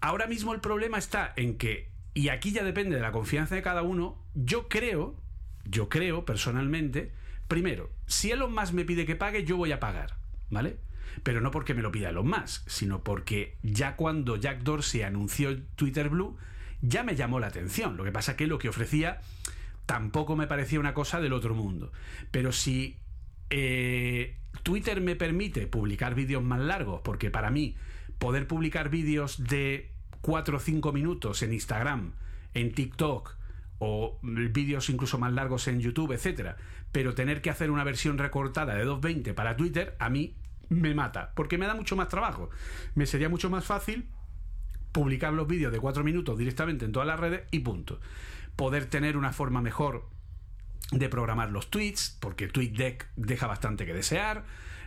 ahora 0.00 0.26
mismo 0.26 0.54
el 0.54 0.60
problema 0.60 0.98
está 0.98 1.32
en 1.36 1.58
que, 1.58 1.90
y 2.14 2.28
aquí 2.28 2.52
ya 2.52 2.64
depende 2.64 2.96
de 2.96 3.02
la 3.02 3.12
confianza 3.12 3.54
de 3.54 3.62
cada 3.62 3.82
uno, 3.82 4.16
yo 4.34 4.68
creo, 4.68 5.14
yo 5.68 5.88
creo 5.88 6.24
personalmente, 6.24 7.12
primero, 7.48 7.90
si 8.06 8.30
Elon 8.30 8.54
Musk 8.54 8.72
me 8.72 8.84
pide 8.84 9.06
que 9.06 9.16
pague, 9.16 9.44
yo 9.44 9.56
voy 9.56 9.72
a 9.72 9.80
pagar, 9.80 10.16
¿vale? 10.50 10.78
Pero 11.22 11.40
no 11.40 11.50
porque 11.50 11.74
me 11.74 11.82
lo 11.82 11.92
pida 11.92 12.10
Elon 12.10 12.28
Musk, 12.28 12.68
sino 12.68 13.02
porque 13.02 13.56
ya 13.62 13.96
cuando 13.96 14.36
Jack 14.36 14.62
Dorsey 14.62 15.02
anunció 15.02 15.56
Twitter 15.76 16.08
Blue, 16.08 16.36
ya 16.82 17.02
me 17.02 17.16
llamó 17.16 17.40
la 17.40 17.46
atención. 17.46 17.96
Lo 17.96 18.04
que 18.04 18.12
pasa 18.12 18.36
que 18.36 18.46
lo 18.46 18.58
que 18.58 18.68
ofrecía 18.68 19.20
tampoco 19.86 20.36
me 20.36 20.46
parecía 20.46 20.80
una 20.80 20.94
cosa 20.94 21.20
del 21.20 21.32
otro 21.32 21.54
mundo. 21.54 21.92
Pero 22.30 22.52
si 22.52 22.96
eh, 23.50 24.36
Twitter 24.62 25.00
me 25.00 25.16
permite 25.16 25.66
publicar 25.66 26.14
vídeos 26.14 26.42
más 26.42 26.60
largos, 26.60 27.00
porque 27.02 27.30
para 27.30 27.50
mí 27.50 27.76
poder 28.18 28.46
publicar 28.46 28.88
vídeos 28.88 29.44
de 29.44 29.90
4 30.20 30.56
o 30.56 30.60
5 30.60 30.92
minutos 30.92 31.42
en 31.42 31.52
Instagram, 31.52 32.12
en 32.54 32.72
TikTok 32.72 33.35
o 33.78 34.18
vídeos 34.22 34.88
incluso 34.90 35.18
más 35.18 35.32
largos 35.32 35.68
en 35.68 35.80
YouTube, 35.80 36.12
etcétera, 36.12 36.56
pero 36.92 37.14
tener 37.14 37.42
que 37.42 37.50
hacer 37.50 37.70
una 37.70 37.84
versión 37.84 38.18
recortada 38.18 38.74
de 38.74 38.84
220 38.84 39.34
para 39.34 39.56
Twitter, 39.56 39.96
a 39.98 40.08
mí 40.08 40.36
me 40.68 40.94
mata, 40.94 41.32
porque 41.34 41.58
me 41.58 41.66
da 41.66 41.74
mucho 41.74 41.96
más 41.96 42.08
trabajo. 42.08 42.50
Me 42.94 43.06
sería 43.06 43.28
mucho 43.28 43.50
más 43.50 43.64
fácil 43.64 44.08
publicar 44.92 45.32
los 45.32 45.46
vídeos 45.46 45.72
de 45.72 45.78
4 45.78 46.04
minutos 46.04 46.38
directamente 46.38 46.84
en 46.84 46.92
todas 46.92 47.06
las 47.06 47.20
redes 47.20 47.42
y 47.50 47.60
punto. 47.60 48.00
Poder 48.56 48.86
tener 48.86 49.16
una 49.16 49.32
forma 49.32 49.60
mejor 49.60 50.08
de 50.92 51.08
programar 51.08 51.50
los 51.50 51.70
tweets, 51.70 52.16
porque 52.20 52.48
TweetDeck 52.48 53.08
deja 53.16 53.46
bastante 53.46 53.84
que 53.86 53.92
desear. 53.92 54.44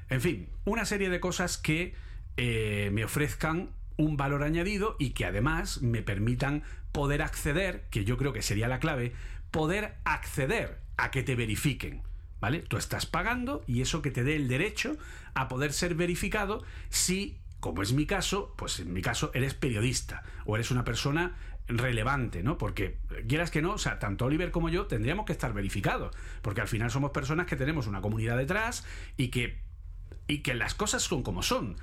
En 0.10 0.22
fin, 0.22 0.50
una 0.66 0.86
serie 0.86 1.10
de 1.10 1.20
cosas 1.20 1.58
que 1.58 1.94
eh, 2.38 2.90
me 2.94 3.04
ofrezcan 3.04 3.70
un 4.00 4.16
valor 4.16 4.44
añadido 4.44 4.96
y 4.98 5.10
que 5.10 5.26
además 5.26 5.82
me 5.82 6.02
permitan 6.02 6.64
poder 6.94 7.22
acceder, 7.22 7.86
que 7.92 8.06
yo 8.06 8.18
creo 8.18 8.32
que 8.32 8.42
sería 8.42 8.70
la 8.70 8.80
clave, 8.80 9.14
poder 9.52 9.96
acceder 10.06 10.80
a 10.96 11.12
que 11.12 11.22
te 11.22 11.36
verifiquen. 11.36 12.02
¿vale? 12.40 12.60
Tú 12.60 12.78
estás 12.78 13.06
pagando 13.06 13.62
y 13.68 13.82
eso 13.82 14.02
que 14.02 14.10
te 14.10 14.24
dé 14.24 14.38
el 14.38 14.48
derecho 14.48 14.96
a 15.34 15.50
poder 15.50 15.74
ser 15.74 15.96
verificado 15.96 16.64
si, 16.88 17.38
como 17.60 17.82
es 17.82 17.92
mi 17.92 18.06
caso, 18.06 18.54
pues 18.58 18.80
en 18.80 18.94
mi 18.94 19.02
caso 19.02 19.32
eres 19.34 19.54
periodista 19.54 20.24
o 20.46 20.56
eres 20.56 20.72
una 20.72 20.86
persona 20.86 21.36
relevante, 21.68 22.42
¿no? 22.42 22.58
Porque 22.58 22.98
quieras 23.28 23.52
que 23.52 23.62
no, 23.62 23.74
o 23.74 23.78
sea, 23.78 24.00
tanto 24.00 24.26
Oliver 24.26 24.52
como 24.52 24.70
yo 24.70 24.88
tendríamos 24.88 25.26
que 25.26 25.34
estar 25.34 25.54
verificados, 25.54 26.16
porque 26.42 26.62
al 26.62 26.70
final 26.70 26.90
somos 26.90 27.12
personas 27.12 27.48
que 27.48 27.58
tenemos 27.58 27.86
una 27.86 28.02
comunidad 28.02 28.38
detrás 28.38 28.86
y 29.18 29.28
que 29.28 29.62
y 30.26 30.40
que 30.40 30.54
las 30.54 30.74
cosas 30.74 31.04
son 31.04 31.22
como 31.22 31.44
son. 31.44 31.76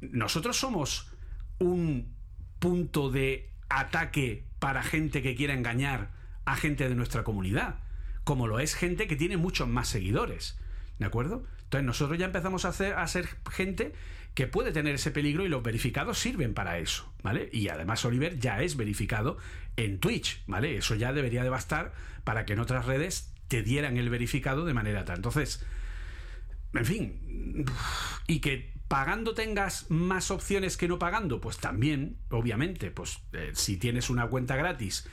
Nosotros 0.00 0.56
somos 0.56 1.12
un 1.58 2.14
punto 2.58 3.10
de 3.10 3.50
ataque 3.68 4.44
para 4.58 4.82
gente 4.82 5.22
que 5.22 5.34
quiera 5.34 5.54
engañar 5.54 6.10
a 6.44 6.56
gente 6.56 6.88
de 6.88 6.94
nuestra 6.94 7.24
comunidad, 7.24 7.80
como 8.24 8.46
lo 8.46 8.60
es 8.60 8.74
gente 8.74 9.06
que 9.06 9.16
tiene 9.16 9.36
muchos 9.36 9.68
más 9.68 9.88
seguidores. 9.88 10.58
¿De 10.98 11.06
acuerdo? 11.06 11.44
Entonces 11.64 11.86
nosotros 11.86 12.18
ya 12.18 12.26
empezamos 12.26 12.64
a, 12.64 12.68
hacer, 12.68 12.94
a 12.94 13.06
ser 13.06 13.28
gente 13.50 13.92
que 14.34 14.46
puede 14.46 14.72
tener 14.72 14.94
ese 14.94 15.10
peligro 15.10 15.44
y 15.44 15.48
los 15.48 15.62
verificados 15.62 16.18
sirven 16.18 16.54
para 16.54 16.78
eso, 16.78 17.12
¿vale? 17.22 17.50
Y 17.52 17.68
además 17.68 18.04
Oliver 18.04 18.38
ya 18.38 18.62
es 18.62 18.76
verificado 18.76 19.36
en 19.76 19.98
Twitch, 19.98 20.42
¿vale? 20.46 20.76
Eso 20.76 20.94
ya 20.94 21.12
debería 21.12 21.42
de 21.42 21.50
bastar 21.50 21.92
para 22.24 22.46
que 22.46 22.54
en 22.54 22.60
otras 22.60 22.86
redes 22.86 23.32
te 23.48 23.62
dieran 23.62 23.96
el 23.96 24.10
verificado 24.10 24.64
de 24.64 24.74
manera 24.74 25.04
tal. 25.04 25.16
Entonces, 25.16 25.64
en 26.74 26.84
fin, 26.84 27.64
y 28.26 28.40
que 28.40 28.72
pagando 28.88 29.34
tengas 29.34 29.90
más 29.90 30.30
opciones 30.30 30.76
que 30.76 30.88
no 30.88 30.98
pagando, 30.98 31.40
pues 31.40 31.58
también, 31.58 32.16
obviamente, 32.30 32.90
pues 32.90 33.20
eh, 33.32 33.52
si 33.54 33.76
tienes 33.76 34.10
una 34.10 34.26
cuenta 34.28 34.56
gratis 34.56 35.06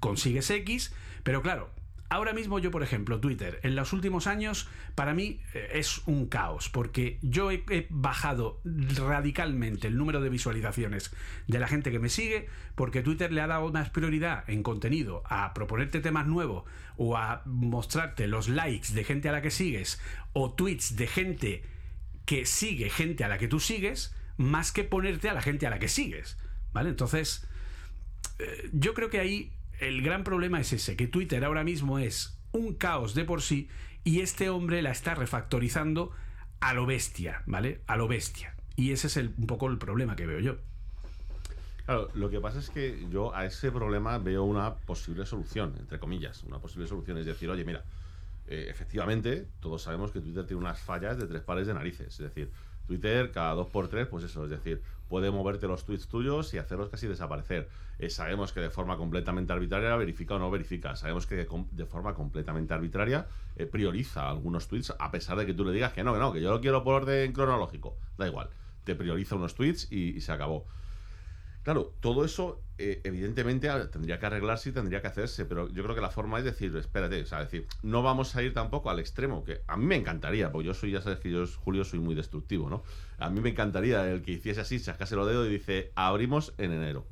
consigues 0.00 0.50
X, 0.50 0.92
pero 1.22 1.42
claro, 1.42 1.70
Ahora 2.10 2.32
mismo 2.32 2.58
yo, 2.58 2.70
por 2.70 2.82
ejemplo, 2.82 3.20
Twitter, 3.20 3.60
en 3.62 3.76
los 3.76 3.92
últimos 3.92 4.26
años, 4.26 4.66
para 4.94 5.12
mí 5.12 5.42
eh, 5.52 5.72
es 5.74 6.00
un 6.06 6.26
caos, 6.26 6.70
porque 6.70 7.18
yo 7.20 7.50
he, 7.50 7.64
he, 7.68 7.86
bajado 7.90 8.62
radicalmente 8.64 9.88
el 9.88 9.98
número 9.98 10.22
de 10.22 10.30
visualizaciones 10.30 11.14
de 11.48 11.58
la 11.58 11.68
gente 11.68 11.90
que 11.90 11.98
me 11.98 12.08
sigue, 12.08 12.48
porque 12.76 13.02
Twitter 13.02 13.30
le 13.30 13.42
ha 13.42 13.46
dado 13.46 13.70
más 13.72 13.90
prioridad 13.90 14.48
en 14.48 14.62
contenido 14.62 15.22
a 15.26 15.52
proponerte 15.52 16.00
temas 16.00 16.26
nuevos 16.26 16.64
o 16.96 17.18
a 17.18 17.42
mostrarte 17.44 18.26
los 18.26 18.48
likes 18.48 18.94
de 18.94 19.04
gente 19.04 19.28
a 19.28 19.32
la 19.32 19.42
que 19.42 19.50
sigues 19.50 20.00
o 20.32 20.52
tweets 20.52 20.96
de 20.96 21.06
gente 21.08 21.62
que 22.28 22.44
sigue 22.44 22.90
gente 22.90 23.24
a 23.24 23.28
la 23.28 23.38
que 23.38 23.48
tú 23.48 23.58
sigues, 23.58 24.14
más 24.36 24.70
que 24.70 24.84
ponerte 24.84 25.30
a 25.30 25.32
la 25.32 25.40
gente 25.40 25.66
a 25.66 25.70
la 25.70 25.78
que 25.78 25.88
sigues. 25.88 26.36
¿Vale? 26.74 26.90
Entonces, 26.90 27.48
eh, 28.38 28.68
yo 28.74 28.92
creo 28.92 29.08
que 29.08 29.18
ahí 29.18 29.50
el 29.80 30.02
gran 30.02 30.24
problema 30.24 30.60
es 30.60 30.74
ese, 30.74 30.94
que 30.94 31.06
Twitter 31.06 31.42
ahora 31.42 31.64
mismo 31.64 31.98
es 31.98 32.38
un 32.52 32.74
caos 32.74 33.14
de 33.14 33.24
por 33.24 33.40
sí 33.40 33.70
y 34.04 34.20
este 34.20 34.50
hombre 34.50 34.82
la 34.82 34.90
está 34.90 35.14
refactorizando 35.14 36.12
a 36.60 36.74
lo 36.74 36.84
bestia, 36.84 37.44
¿vale? 37.46 37.80
A 37.86 37.96
lo 37.96 38.08
bestia. 38.08 38.54
Y 38.76 38.92
ese 38.92 39.06
es 39.06 39.16
el, 39.16 39.32
un 39.38 39.46
poco 39.46 39.66
el 39.68 39.78
problema 39.78 40.14
que 40.14 40.26
veo 40.26 40.40
yo. 40.40 40.56
Claro, 41.86 42.10
lo 42.12 42.28
que 42.28 42.42
pasa 42.42 42.58
es 42.58 42.68
que 42.68 43.06
yo 43.10 43.34
a 43.34 43.46
ese 43.46 43.72
problema 43.72 44.18
veo 44.18 44.44
una 44.44 44.74
posible 44.74 45.24
solución, 45.24 45.74
entre 45.78 45.98
comillas. 45.98 46.44
Una 46.44 46.58
posible 46.58 46.86
solución 46.88 47.16
es 47.16 47.24
decir, 47.24 47.48
oye, 47.48 47.64
mira, 47.64 47.84
eh, 48.50 48.66
efectivamente, 48.70 49.46
todos 49.60 49.82
sabemos 49.82 50.10
que 50.10 50.20
Twitter 50.20 50.46
tiene 50.46 50.62
unas 50.62 50.80
fallas 50.80 51.18
de 51.18 51.26
tres 51.26 51.42
pares 51.42 51.66
de 51.66 51.74
narices. 51.74 52.08
Es 52.08 52.18
decir, 52.18 52.50
Twitter 52.86 53.30
cada 53.30 53.52
dos 53.54 53.68
por 53.68 53.88
tres, 53.88 54.06
pues 54.06 54.24
eso, 54.24 54.44
es 54.44 54.50
decir, 54.50 54.82
puede 55.08 55.30
moverte 55.30 55.66
los 55.66 55.84
tweets 55.84 56.08
tuyos 56.08 56.54
y 56.54 56.58
hacerlos 56.58 56.88
casi 56.88 57.06
desaparecer. 57.06 57.68
Eh, 57.98 58.10
sabemos 58.10 58.52
que 58.52 58.60
de 58.60 58.70
forma 58.70 58.96
completamente 58.96 59.52
arbitraria 59.52 59.94
verifica 59.96 60.34
o 60.34 60.38
no 60.38 60.50
verifica. 60.50 60.96
Sabemos 60.96 61.26
que 61.26 61.46
de, 61.46 61.86
forma 61.86 62.14
completamente 62.14 62.72
arbitraria 62.72 63.26
eh, 63.56 63.66
prioriza 63.66 64.28
algunos 64.28 64.68
tweets 64.68 64.94
a 64.98 65.10
pesar 65.10 65.36
de 65.38 65.46
que 65.46 65.54
tú 65.54 65.64
le 65.64 65.72
digas 65.72 65.92
que 65.92 66.02
no, 66.02 66.14
que 66.14 66.20
no, 66.20 66.32
que 66.32 66.40
yo 66.40 66.50
lo 66.50 66.60
quiero 66.60 66.82
por 66.82 67.02
orden 67.02 67.32
cronológico. 67.32 67.96
Da 68.16 68.26
igual. 68.26 68.48
Te 68.84 68.94
prioriza 68.94 69.34
unos 69.34 69.54
tweets 69.54 69.92
y 69.92 70.20
se 70.20 70.32
acabó. 70.32 70.64
Claro, 71.68 71.92
todo 72.00 72.24
eso 72.24 72.62
eh, 72.78 73.02
evidentemente 73.04 73.68
tendría 73.92 74.18
que 74.18 74.24
arreglarse 74.24 74.70
y 74.70 74.72
tendría 74.72 75.02
que 75.02 75.08
hacerse, 75.08 75.44
pero 75.44 75.68
yo 75.68 75.82
creo 75.82 75.94
que 75.94 76.00
la 76.00 76.08
forma 76.08 76.38
es 76.38 76.44
decir, 76.46 76.74
espérate, 76.74 77.20
o 77.20 77.26
sea, 77.26 77.40
decir, 77.40 77.66
no 77.82 78.02
vamos 78.02 78.34
a 78.34 78.42
ir 78.42 78.54
tampoco 78.54 78.88
al 78.88 78.98
extremo, 78.98 79.44
que 79.44 79.60
a 79.66 79.76
mí 79.76 79.84
me 79.84 79.96
encantaría, 79.96 80.50
porque 80.50 80.68
yo 80.68 80.72
soy, 80.72 80.92
ya 80.92 81.02
sabes 81.02 81.18
que 81.18 81.30
yo, 81.30 81.46
Julio, 81.46 81.84
soy 81.84 81.98
muy 81.98 82.14
destructivo, 82.14 82.70
¿no? 82.70 82.84
A 83.18 83.28
mí 83.28 83.42
me 83.42 83.50
encantaría 83.50 84.10
el 84.10 84.22
que 84.22 84.32
hiciese 84.32 84.62
así, 84.62 84.78
sacase 84.78 85.14
los 85.14 85.28
dedos 85.28 85.46
y 85.46 85.50
dice, 85.50 85.92
abrimos 85.94 86.54
en 86.56 86.72
enero. 86.72 87.06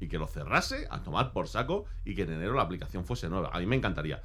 Y 0.00 0.08
que 0.08 0.18
lo 0.18 0.26
cerrase 0.26 0.88
a 0.90 1.04
tomar 1.04 1.32
por 1.32 1.46
saco 1.46 1.84
y 2.04 2.16
que 2.16 2.22
en 2.22 2.32
enero 2.32 2.54
la 2.54 2.62
aplicación 2.62 3.04
fuese 3.04 3.28
nueva. 3.28 3.50
A 3.52 3.60
mí 3.60 3.66
me 3.66 3.76
encantaría. 3.76 4.22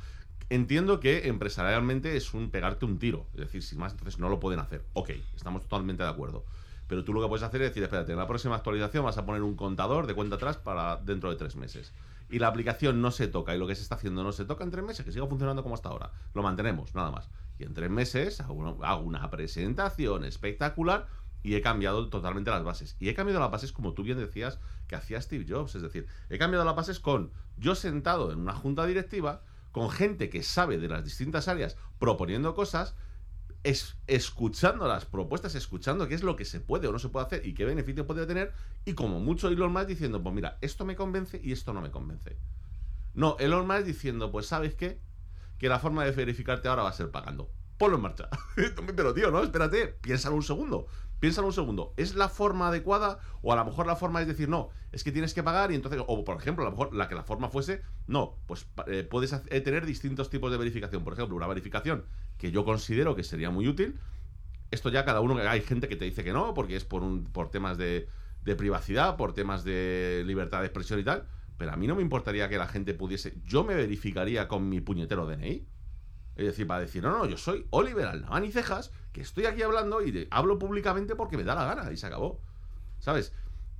Entiendo 0.49 0.99
que 0.99 1.27
empresarialmente 1.27 2.17
es 2.17 2.33
un 2.33 2.49
pegarte 2.49 2.85
un 2.85 2.97
tiro, 2.97 3.27
es 3.35 3.41
decir, 3.41 3.61
sin 3.61 3.77
más, 3.77 3.91
entonces 3.91 4.19
no 4.19 4.29
lo 4.29 4.39
pueden 4.39 4.61
hacer. 4.61 4.83
Ok, 4.93 5.11
estamos 5.35 5.61
totalmente 5.61 6.01
de 6.01 6.09
acuerdo. 6.09 6.43
Pero 6.87 7.03
tú 7.03 7.13
lo 7.13 7.21
que 7.21 7.27
puedes 7.27 7.43
hacer 7.43 7.61
es 7.61 7.69
decir, 7.69 7.83
espérate, 7.83 8.11
en 8.11 8.19
la 8.19 8.27
próxima 8.27 8.55
actualización 8.55 9.03
vas 9.03 9.17
a 9.17 9.25
poner 9.25 9.41
un 9.41 9.55
contador 9.55 10.05
de 10.07 10.13
cuenta 10.13 10.35
atrás 10.35 10.57
para 10.57 10.97
dentro 10.97 11.29
de 11.29 11.35
tres 11.35 11.55
meses. 11.55 11.93
Y 12.29 12.39
la 12.39 12.47
aplicación 12.47 13.01
no 13.01 13.11
se 13.11 13.27
toca 13.27 13.55
y 13.55 13.59
lo 13.59 13.67
que 13.67 13.75
se 13.75 13.81
está 13.81 13.95
haciendo 13.95 14.23
no 14.23 14.31
se 14.31 14.45
toca 14.45 14.63
en 14.63 14.71
tres 14.71 14.83
meses, 14.83 15.05
que 15.05 15.11
siga 15.11 15.27
funcionando 15.27 15.63
como 15.63 15.75
hasta 15.75 15.89
ahora. 15.89 16.11
Lo 16.33 16.43
mantenemos, 16.43 16.93
nada 16.93 17.11
más. 17.11 17.29
Y 17.57 17.63
en 17.63 17.73
tres 17.73 17.89
meses 17.89 18.39
hago 18.41 18.53
una, 18.53 19.29
presentación 19.29 20.25
espectacular 20.25 21.07
y 21.43 21.55
he 21.55 21.61
cambiado 21.61 22.09
totalmente 22.09 22.51
las 22.51 22.63
bases. 22.63 22.95
Y 22.99 23.09
he 23.09 23.13
cambiado 23.13 23.39
las 23.39 23.51
bases 23.51 23.71
como 23.71 23.93
tú 23.93 24.03
bien 24.03 24.17
decías 24.17 24.59
que 24.87 24.95
hacía 24.95 25.21
Steve 25.21 25.45
Jobs. 25.47 25.75
Es 25.75 25.81
decir, 25.81 26.07
he 26.29 26.37
cambiado 26.37 26.65
las 26.65 26.75
bases 26.75 26.99
con 26.99 27.31
yo 27.57 27.75
sentado 27.75 28.31
en 28.31 28.39
una 28.39 28.53
junta 28.53 28.85
directiva, 28.85 29.41
con 29.71 29.89
gente 29.89 30.29
que 30.29 30.43
sabe 30.43 30.77
de 30.77 30.87
las 30.87 31.03
distintas 31.03 31.47
áreas 31.47 31.77
proponiendo 31.99 32.55
cosas 32.55 32.95
es, 33.65 33.97
escuchando 34.05 34.87
las 34.87 35.05
propuestas, 35.05 35.55
escuchando 35.55 36.07
qué 36.07 36.13
es 36.13 36.21
lo 36.21 36.35
que 36.35 36.45
se 36.45 36.59
puede 36.59 36.87
o 36.87 36.91
no 36.91 36.99
se 36.99 37.09
puede 37.09 37.25
hacer 37.25 37.45
y 37.45 37.55
qué 37.55 37.65
beneficio 37.65 38.05
puede 38.05 38.27
tener, 38.27 38.53
y 38.85 38.93
como 38.93 39.19
mucho 39.19 39.47
Elon 39.47 39.73
Musk 39.73 39.87
diciendo, 39.87 40.21
pues 40.21 40.35
mira, 40.35 40.59
esto 40.61 40.85
me 40.85 40.95
convence 40.95 41.41
y 41.43 41.51
esto 41.51 41.73
no 41.73 41.81
me 41.81 41.89
convence. 41.89 42.37
No, 43.15 43.35
Elon 43.39 43.65
Musk 43.65 43.85
diciendo, 43.85 44.31
pues 44.31 44.45
sabes 44.45 44.75
qué, 44.75 45.01
que 45.57 45.67
la 45.67 45.79
forma 45.79 46.05
de 46.05 46.11
verificarte 46.11 46.67
ahora 46.67 46.83
va 46.83 46.89
a 46.89 46.93
ser 46.93 47.09
pagando. 47.09 47.49
Ponlo 47.79 47.97
en 47.97 48.03
marcha. 48.03 48.29
Pero 48.95 49.13
tío, 49.15 49.31
no, 49.31 49.41
espérate, 49.41 49.87
piénsalo 49.87 50.35
un 50.35 50.43
segundo. 50.43 50.85
Piénsalo 51.19 51.47
un 51.47 51.53
segundo. 51.53 51.93
¿Es 51.97 52.13
la 52.13 52.29
forma 52.29 52.67
adecuada? 52.67 53.19
O 53.41 53.51
a 53.51 53.55
lo 53.55 53.65
mejor 53.65 53.87
la 53.87 53.95
forma 53.95 54.21
es 54.21 54.27
decir, 54.27 54.47
no, 54.47 54.69
es 54.91 55.03
que 55.03 55.11
tienes 55.11 55.33
que 55.33 55.41
pagar 55.41 55.71
y 55.71 55.75
entonces, 55.75 56.01
o 56.05 56.23
por 56.23 56.37
ejemplo, 56.37 56.63
a 56.63 56.69
lo 56.69 56.71
mejor 56.71 56.93
la 56.93 57.07
que 57.07 57.15
la 57.15 57.23
forma 57.23 57.49
fuese, 57.49 57.81
no, 58.05 58.37
pues 58.45 58.67
eh, 58.87 59.07
puedes 59.09 59.33
hacer, 59.33 59.63
tener 59.63 59.85
distintos 59.85 60.29
tipos 60.29 60.51
de 60.51 60.57
verificación. 60.57 61.03
Por 61.03 61.13
ejemplo, 61.13 61.35
una 61.35 61.47
verificación 61.47 62.05
que 62.37 62.51
yo 62.51 62.65
considero 62.65 63.15
que 63.15 63.23
sería 63.23 63.49
muy 63.49 63.67
útil. 63.67 63.99
Esto 64.71 64.89
ya 64.89 65.05
cada 65.05 65.21
uno, 65.21 65.37
hay 65.37 65.61
gente 65.61 65.87
que 65.87 65.95
te 65.95 66.05
dice 66.05 66.23
que 66.23 66.33
no, 66.33 66.53
porque 66.53 66.75
es 66.75 66.85
por, 66.85 67.03
un, 67.03 67.23
por 67.23 67.49
temas 67.49 67.77
de, 67.77 68.07
privacidad, 68.57 69.15
por 69.15 69.33
temas 69.33 69.63
de 69.63 70.23
libertad 70.25 70.59
de 70.59 70.67
expresión 70.67 70.99
y 70.99 71.03
tal. 71.03 71.27
Pero 71.57 71.71
a 71.71 71.77
mí 71.77 71.87
no 71.87 71.95
me 71.95 72.01
importaría 72.01 72.49
que 72.49 72.57
la 72.57 72.67
gente 72.67 72.93
pudiese. 72.93 73.33
Yo 73.45 73.63
me 73.63 73.75
verificaría 73.75 74.47
con 74.47 74.67
mi 74.67 74.81
puñetero 74.81 75.25
DNI. 75.25 75.65
Es 76.35 76.45
decir, 76.45 76.67
para 76.67 76.81
decir, 76.81 77.01
no, 77.01 77.17
no, 77.17 77.25
yo 77.25 77.37
soy 77.37 77.65
Oliver 77.69 78.07
Alnavan 78.07 78.43
y 78.43 78.51
Cejas, 78.51 78.91
que 79.13 79.21
estoy 79.21 79.45
aquí 79.45 79.61
hablando 79.61 80.05
y 80.05 80.27
hablo 80.31 80.59
públicamente 80.59 81.15
porque 81.15 81.37
me 81.37 81.45
da 81.45 81.55
la 81.55 81.63
gana 81.63 81.89
y 81.93 81.97
se 81.97 82.07
acabó. 82.07 82.41
¿Sabes? 82.99 83.31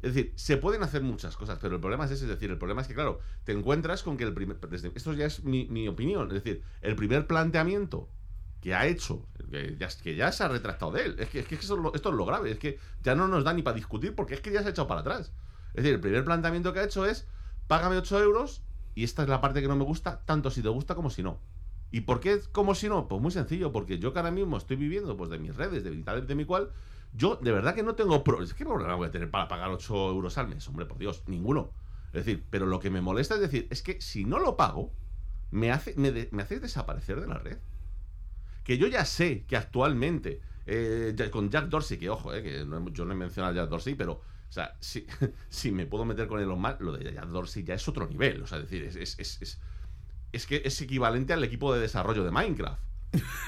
Es 0.01 0.13
decir, 0.13 0.31
se 0.37 0.55
pueden 0.55 0.81
hacer 0.83 1.01
muchas 1.01 1.35
cosas, 1.35 1.59
pero 1.61 1.75
el 1.75 1.81
problema 1.81 2.05
es 2.05 2.11
ese. 2.11 2.23
Es 2.23 2.29
decir, 2.29 2.49
el 2.49 2.57
problema 2.57 2.81
es 2.81 2.87
que, 2.87 2.93
claro, 2.93 3.19
te 3.43 3.51
encuentras 3.51 4.03
con 4.03 4.15
que 4.15 4.23
el 4.23 4.33
primer. 4.33 4.57
Desde, 4.69 4.93
esto 4.95 5.11
ya 5.11 5.25
es 5.25 5.43
mi 5.43 5.87
opinión. 5.89 6.27
Es 6.27 6.43
decir, 6.43 6.63
el 6.81 6.95
primer 6.95 7.27
planteamiento 7.27 8.07
que 8.65 8.73
ha 8.73 8.87
hecho, 8.87 9.27
que 9.51 10.15
ya, 10.15 10.31
se 10.31 10.43
ha 10.43 10.47
retractado 10.47 10.91
de 10.91 11.05
él. 11.05 11.15
Es 11.19 11.29
que, 11.29 11.37
esto 11.37 11.91
es 11.93 12.03
lo 12.03 12.25
grave, 12.25 12.49
es 12.49 12.57
que 12.57 12.79
ya 13.03 13.13
no 13.13 13.27
nos 13.27 13.43
da 13.43 13.53
ni 13.53 13.61
para 13.61 13.75
discutir 13.75 14.15
porque 14.15 14.33
es 14.33 14.41
que 14.41 14.51
ya 14.51 14.63
se 14.63 14.69
ha 14.69 14.71
echado 14.71 14.87
para 14.87 15.01
atrás. 15.01 15.31
Es 15.75 15.83
decir, 15.83 15.93
el 15.93 15.99
primer 15.99 16.25
planteamiento 16.25 16.73
que 16.73 16.79
ha 16.79 16.83
hecho 16.83 17.05
es, 17.05 17.27
págame 17.67 17.95
8 17.97 18.23
euros 18.23 18.63
y 18.95 19.03
esta 19.03 19.21
es 19.21 19.29
la 19.29 19.39
parte 19.39 19.61
que 19.61 19.67
no 19.67 19.75
me 19.75 19.83
gusta, 19.83 20.23
tanto 20.25 20.49
si 20.49 20.63
te 20.63 20.69
gusta 20.69 20.95
como 20.95 21.11
si 21.11 21.21
no. 21.21 21.37
¿Y 21.91 22.01
por 22.01 22.19
qué 22.19 22.39
como 22.51 22.73
si 22.73 22.89
no? 22.89 23.07
Pues 23.07 23.21
muy 23.21 23.29
sencillo, 23.29 23.71
porque 23.71 23.99
yo 23.99 24.13
que 24.13 24.17
ahora 24.17 24.31
mismo 24.31 24.57
estoy 24.57 24.77
viviendo 24.77 25.15
pues 25.15 25.29
de 25.29 25.37
mis 25.37 25.55
redes, 25.55 25.83
de 25.83 25.95
tal, 25.97 26.25
de 26.25 26.33
mi 26.33 26.45
cual, 26.45 26.71
yo 27.13 27.35
de 27.35 27.51
verdad 27.51 27.75
que 27.75 27.83
no 27.83 27.93
tengo 27.93 28.23
problemas. 28.23 28.55
¿Qué 28.55 28.65
problema 28.65 28.95
voy 28.95 29.09
a 29.09 29.11
tener 29.11 29.29
para 29.29 29.47
pagar 29.47 29.69
8 29.69 30.09
euros 30.09 30.39
al 30.39 30.47
mes? 30.47 30.67
Hombre, 30.67 30.87
por 30.87 30.97
Dios, 30.97 31.21
ninguno. 31.27 31.69
Es 32.07 32.25
decir, 32.25 32.43
pero 32.49 32.65
lo 32.65 32.79
que 32.79 32.89
me 32.89 33.01
molesta 33.01 33.35
es 33.35 33.41
decir, 33.41 33.67
es 33.69 33.83
que 33.83 34.01
si 34.01 34.25
no 34.25 34.39
lo 34.39 34.57
pago, 34.57 34.91
me, 35.51 35.71
hace, 35.71 35.93
me, 35.97 36.29
me 36.31 36.43
desaparecer 36.45 37.21
de 37.21 37.27
la 37.27 37.37
red 37.37 37.59
que 38.65 38.79
yo 38.79 38.87
ya 38.87 39.05
sé 39.05 39.45
que 39.47 39.55
actualmente, 39.55 40.41
eh, 40.65 41.15
con 41.31 41.49
Jack 41.49 41.67
Dorsey, 41.67 41.97
que 41.97 42.09
ojo, 42.09 42.33
eh, 42.33 42.41
que 42.41 42.65
no, 42.65 42.89
yo 42.89 43.05
no 43.05 43.13
he 43.13 43.15
mencionado 43.15 43.53
a 43.53 43.63
Jack 43.63 43.69
Dorsey, 43.69 43.93
pero, 43.93 44.13
o 44.13 44.51
sea, 44.51 44.75
si, 45.49 45.71
me 45.71 45.85
puedo 45.85 46.03
meter 46.03 46.27
con 46.27 46.41
Elon 46.41 46.59
Musk, 46.59 46.81
lo 46.81 46.91
de 46.91 47.13
Jack 47.13 47.27
Dorsey 47.27 47.63
ya 47.63 47.75
es 47.75 47.87
otro 47.87 48.07
nivel, 48.07 48.41
o 48.41 48.47
sea, 48.47 48.57
es 48.57 48.63
decir, 48.69 48.83
es, 48.83 48.95
es, 48.95 49.39
es, 49.39 49.59
es, 50.33 50.47
que 50.47 50.63
es 50.65 50.81
equivalente 50.81 51.31
al 51.31 51.43
equipo 51.43 51.73
de 51.73 51.79
desarrollo 51.79 52.25
de 52.25 52.31
Minecraft. 52.31 52.81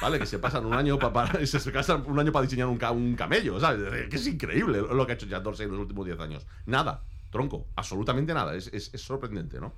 ¿Vale? 0.02 0.18
Que 0.18 0.26
se 0.26 0.40
pasan 0.40 0.66
un 0.66 0.74
año 0.74 0.98
para, 0.98 1.46
se, 1.46 1.72
pasan 1.72 2.06
un 2.08 2.18
año 2.18 2.32
para 2.32 2.44
diseñar 2.44 2.68
un, 2.68 2.82
un 2.82 3.16
camello, 3.16 3.60
¿sabes? 3.60 4.08
Que 4.08 4.16
es 4.16 4.28
increíble 4.28 4.80
lo 4.80 5.06
que 5.06 5.12
ha 5.12 5.16
hecho 5.16 5.26
Jack 5.26 5.44
Dorsey 5.44 5.66
en 5.66 5.72
los 5.72 5.82
últimos 5.82 6.06
10 6.06 6.20
años. 6.22 6.48
Nada, 6.68 7.04
tronco, 7.32 7.68
absolutamente 7.76 8.34
nada. 8.34 8.56
Es, 8.56 8.68
es, 8.68 8.94
es 8.94 9.02
sorprendente, 9.02 9.60
¿no? 9.60 9.74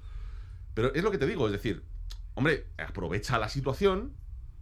Pero 0.75 0.93
es 0.93 1.01
lo 1.01 1.09
que 1.09 1.17
te 1.17 1.25
digo, 1.25 1.47
es 1.47 1.53
decir, 1.53 1.81
hombre, 2.35 2.67
aprovecha 2.77 3.39
la 3.39 3.49
situación, 3.49 4.13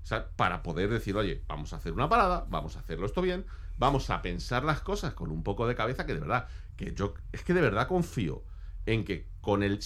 sea, 0.08 0.30
para 0.36 0.64
poder 0.64 0.90
decir, 0.90 1.16
oye, 1.16 1.44
vamos 1.48 1.74
a 1.74 1.78
hacer 1.78 1.94
una 1.94 2.08
parada, 2.08 2.46
vamos 2.50 2.76
a 2.76 2.80
hacerlo 2.80 3.06
esto 3.06 3.22
bien, 3.22 3.46
vamos 3.78 4.10
a 4.10 4.22
pensar 4.22 4.64
las 4.64 4.82
cosas 4.82 5.14
con 5.14 5.32
un 5.32 5.44
poco 5.44 5.68
de 5.68 5.76
cabeza, 5.76 6.06
que 6.06 6.14
de 6.14 6.22
verdad, 6.22 6.48
que 6.76 6.94
yo, 6.94 7.14
es 7.32 7.44
que 7.44 7.54
de 7.54 7.62
verdad 7.62 7.88
confío 7.88 8.44
en 8.86 9.04
que 9.04 9.28
con 9.42 9.64
el... 9.64 9.80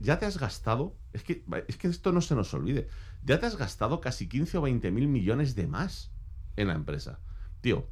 ya 0.00 0.18
te 0.18 0.26
has 0.26 0.38
gastado, 0.38 0.96
es 1.12 1.22
que, 1.22 1.44
es 1.68 1.76
que 1.76 1.88
esto 1.88 2.10
no 2.10 2.20
se 2.22 2.34
nos 2.34 2.54
olvide, 2.54 2.88
ya 3.22 3.38
te 3.38 3.46
has 3.46 3.56
gastado 3.56 4.00
casi 4.00 4.28
15 4.28 4.58
o 4.58 4.62
20 4.62 4.90
mil 4.92 5.08
millones 5.08 5.54
de 5.54 5.66
más 5.66 6.10
en 6.56 6.68
la 6.68 6.74
empresa. 6.74 7.20
Tío, 7.60 7.86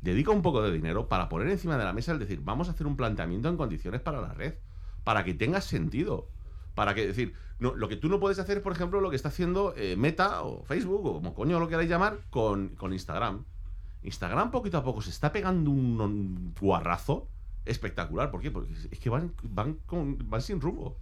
dedica 0.00 0.32
un 0.32 0.42
poco 0.42 0.60
de 0.62 0.72
dinero 0.72 1.08
para 1.08 1.28
poner 1.28 1.48
encima 1.48 1.78
de 1.78 1.84
la 1.84 1.92
mesa 1.92 2.12
el 2.12 2.18
decir, 2.18 2.40
vamos 2.42 2.68
a 2.68 2.72
hacer 2.72 2.86
un 2.86 2.96
planteamiento 2.96 3.48
en 3.48 3.56
condiciones 3.56 4.00
para 4.00 4.20
la 4.20 4.34
red, 4.34 4.54
para 5.04 5.24
que 5.24 5.34
tenga 5.34 5.60
sentido. 5.60 6.28
Para 6.74 6.94
que, 6.94 7.06
decir, 7.06 7.34
no, 7.62 7.74
lo 7.74 7.88
que 7.88 7.96
tú 7.96 8.08
no 8.08 8.18
puedes 8.18 8.38
hacer 8.38 8.58
es, 8.58 8.62
por 8.62 8.72
ejemplo, 8.72 9.00
lo 9.00 9.08
que 9.08 9.16
está 9.16 9.28
haciendo 9.28 9.72
eh, 9.76 9.96
Meta 9.96 10.42
o 10.42 10.64
Facebook 10.64 11.06
o 11.06 11.12
como 11.14 11.32
coño 11.34 11.60
lo 11.60 11.68
queráis 11.68 11.88
llamar 11.88 12.18
con, 12.28 12.70
con 12.70 12.92
Instagram. 12.92 13.44
Instagram 14.02 14.50
poquito 14.50 14.78
a 14.78 14.84
poco 14.84 15.00
se 15.00 15.10
está 15.10 15.32
pegando 15.32 15.70
un, 15.70 16.54
guarrazo 16.60 17.28
espectacular. 17.64 18.30
¿Por 18.32 18.40
qué? 18.40 18.50
Porque 18.50 18.72
es 18.90 18.98
que 18.98 19.08
van, 19.10 19.32
van, 19.42 19.74
con- 19.86 20.18
van 20.28 20.42
sin 20.42 20.60
rumbo. 20.60 20.96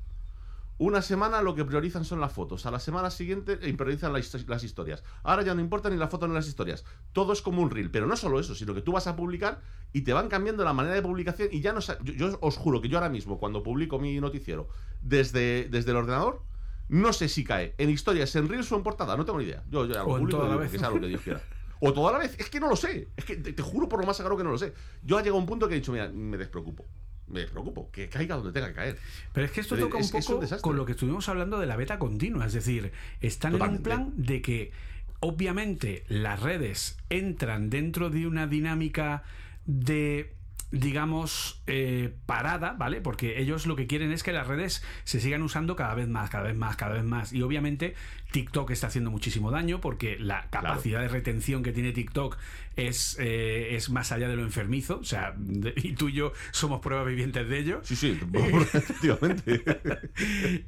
Una 0.76 1.02
semana 1.02 1.42
lo 1.42 1.54
que 1.54 1.64
priorizan 1.64 2.04
son 2.06 2.20
las 2.20 2.32
fotos. 2.32 2.64
A 2.64 2.70
la 2.70 2.78
semana 2.78 3.10
siguiente 3.10 3.58
eh, 3.60 3.74
priorizan 3.74 4.12
las, 4.14 4.48
las 4.48 4.64
historias. 4.64 5.02
Ahora 5.22 5.42
ya 5.42 5.54
no 5.54 5.60
importa 5.60 5.90
ni 5.90 5.96
la 5.96 6.08
foto 6.08 6.26
ni 6.26 6.32
las 6.34 6.48
historias. 6.48 6.84
Todo 7.12 7.32
es 7.34 7.42
como 7.42 7.60
un 7.60 7.70
reel. 7.70 7.90
Pero 7.90 8.06
no 8.06 8.16
solo 8.16 8.40
eso, 8.40 8.54
sino 8.54 8.74
que 8.74 8.80
tú 8.80 8.92
vas 8.92 9.06
a 9.06 9.14
publicar 9.14 9.60
y 9.92 10.02
te 10.02 10.12
van 10.14 10.28
cambiando 10.28 10.64
la 10.64 10.72
manera 10.72 10.94
de 10.94 11.02
publicación. 11.02 11.48
Y 11.52 11.60
ya 11.60 11.72
no 11.72 11.80
yo, 11.80 12.12
yo 12.14 12.38
os 12.40 12.56
juro 12.56 12.80
que 12.80 12.88
yo 12.88 12.96
ahora 12.96 13.10
mismo, 13.10 13.38
cuando 13.38 13.62
publico 13.62 13.98
mi 13.98 14.18
noticiero 14.20 14.68
desde, 15.02 15.68
desde 15.70 15.90
el 15.90 15.98
ordenador, 15.98 16.42
no 16.90 17.12
sé 17.12 17.28
si 17.28 17.42
cae 17.44 17.74
en 17.78 17.88
historias, 17.90 18.34
en 18.36 18.48
reels 18.48 18.70
o 18.72 18.76
en 18.76 18.82
portada. 18.82 19.16
No 19.16 19.24
tengo 19.24 19.38
ni 19.38 19.46
idea. 19.46 19.62
Yo, 19.70 19.86
yo 19.86 19.94
ya 19.94 20.00
lo 20.00 20.06
O 20.06 20.16
en 20.16 20.20
publico 20.22 20.38
toda 20.38 20.50
la 20.50 20.56
vez. 20.56 20.70
que 20.70 20.78
sea 20.78 20.90
lo 20.90 21.00
que 21.00 21.06
Dios 21.06 21.20
quiera. 21.22 21.40
O 21.80 21.92
toda 21.94 22.12
la 22.12 22.18
vez. 22.18 22.36
Es 22.38 22.50
que 22.50 22.60
no 22.60 22.68
lo 22.68 22.76
sé. 22.76 23.08
Es 23.16 23.24
que 23.24 23.36
te, 23.36 23.52
te 23.54 23.62
juro 23.62 23.88
por 23.88 24.00
lo 24.00 24.06
más 24.06 24.16
sagrado 24.16 24.36
que 24.36 24.44
no 24.44 24.50
lo 24.50 24.58
sé. 24.58 24.74
Yo 25.02 25.16
ha 25.16 25.20
llegado 25.20 25.36
a 25.36 25.40
un 25.40 25.46
punto 25.46 25.66
que 25.68 25.74
he 25.74 25.78
dicho, 25.78 25.92
mira, 25.92 26.08
me 26.08 26.36
despreocupo. 26.36 26.84
Me 27.28 27.40
despreocupo. 27.40 27.90
Que 27.92 28.08
caiga 28.08 28.34
donde 28.36 28.52
tenga 28.52 28.68
que 28.68 28.74
caer. 28.74 28.98
Pero 29.32 29.46
es 29.46 29.52
que 29.52 29.60
esto 29.60 29.76
Pero 29.76 29.86
toca 29.86 29.96
un 29.98 30.02
es- 30.02 30.14
es 30.14 30.28
un 30.28 30.40
poco 30.40 30.60
con 30.60 30.76
lo 30.76 30.84
que 30.84 30.92
estuvimos 30.92 31.28
hablando 31.28 31.58
de 31.58 31.66
la 31.66 31.76
beta 31.76 31.98
continua. 31.98 32.44
Es 32.46 32.52
decir, 32.52 32.90
están 33.20 33.54
en 33.54 33.62
un 33.62 33.78
plan 33.82 34.12
de 34.16 34.42
que 34.42 34.72
obviamente 35.20 36.04
las 36.08 36.40
redes 36.42 36.98
entran 37.08 37.70
dentro 37.70 38.10
de 38.10 38.26
una 38.26 38.46
dinámica 38.46 39.22
de 39.64 40.34
digamos 40.72 41.62
eh, 41.66 42.14
parada, 42.26 42.74
¿vale? 42.74 43.00
Porque 43.00 43.40
ellos 43.40 43.66
lo 43.66 43.74
que 43.76 43.86
quieren 43.86 44.12
es 44.12 44.22
que 44.22 44.32
las 44.32 44.46
redes 44.46 44.84
se 45.04 45.20
sigan 45.20 45.42
usando 45.42 45.74
cada 45.76 45.94
vez 45.94 46.08
más, 46.08 46.30
cada 46.30 46.44
vez 46.44 46.56
más, 46.56 46.76
cada 46.76 46.94
vez 46.94 47.04
más. 47.04 47.32
Y 47.32 47.42
obviamente 47.42 47.94
TikTok 48.30 48.70
está 48.70 48.86
haciendo 48.86 49.10
muchísimo 49.10 49.50
daño 49.50 49.80
porque 49.80 50.16
la 50.18 50.48
capacidad 50.50 51.00
de 51.00 51.08
retención 51.08 51.62
que 51.64 51.72
tiene 51.72 51.92
TikTok 51.92 52.36
es, 52.76 53.16
eh, 53.18 53.74
es 53.74 53.90
más 53.90 54.12
allá 54.12 54.28
de 54.28 54.36
lo 54.36 54.42
enfermizo. 54.42 54.98
O 55.00 55.04
sea, 55.04 55.34
de- 55.36 55.74
y 55.76 55.94
tú 55.94 56.08
y 56.08 56.12
yo 56.12 56.32
somos 56.52 56.80
pruebas 56.80 57.06
vivientes 57.08 57.48
de 57.48 57.58
ello. 57.58 57.80
Sí, 57.82 57.96
sí, 57.96 58.18
efectivamente. 58.32 59.62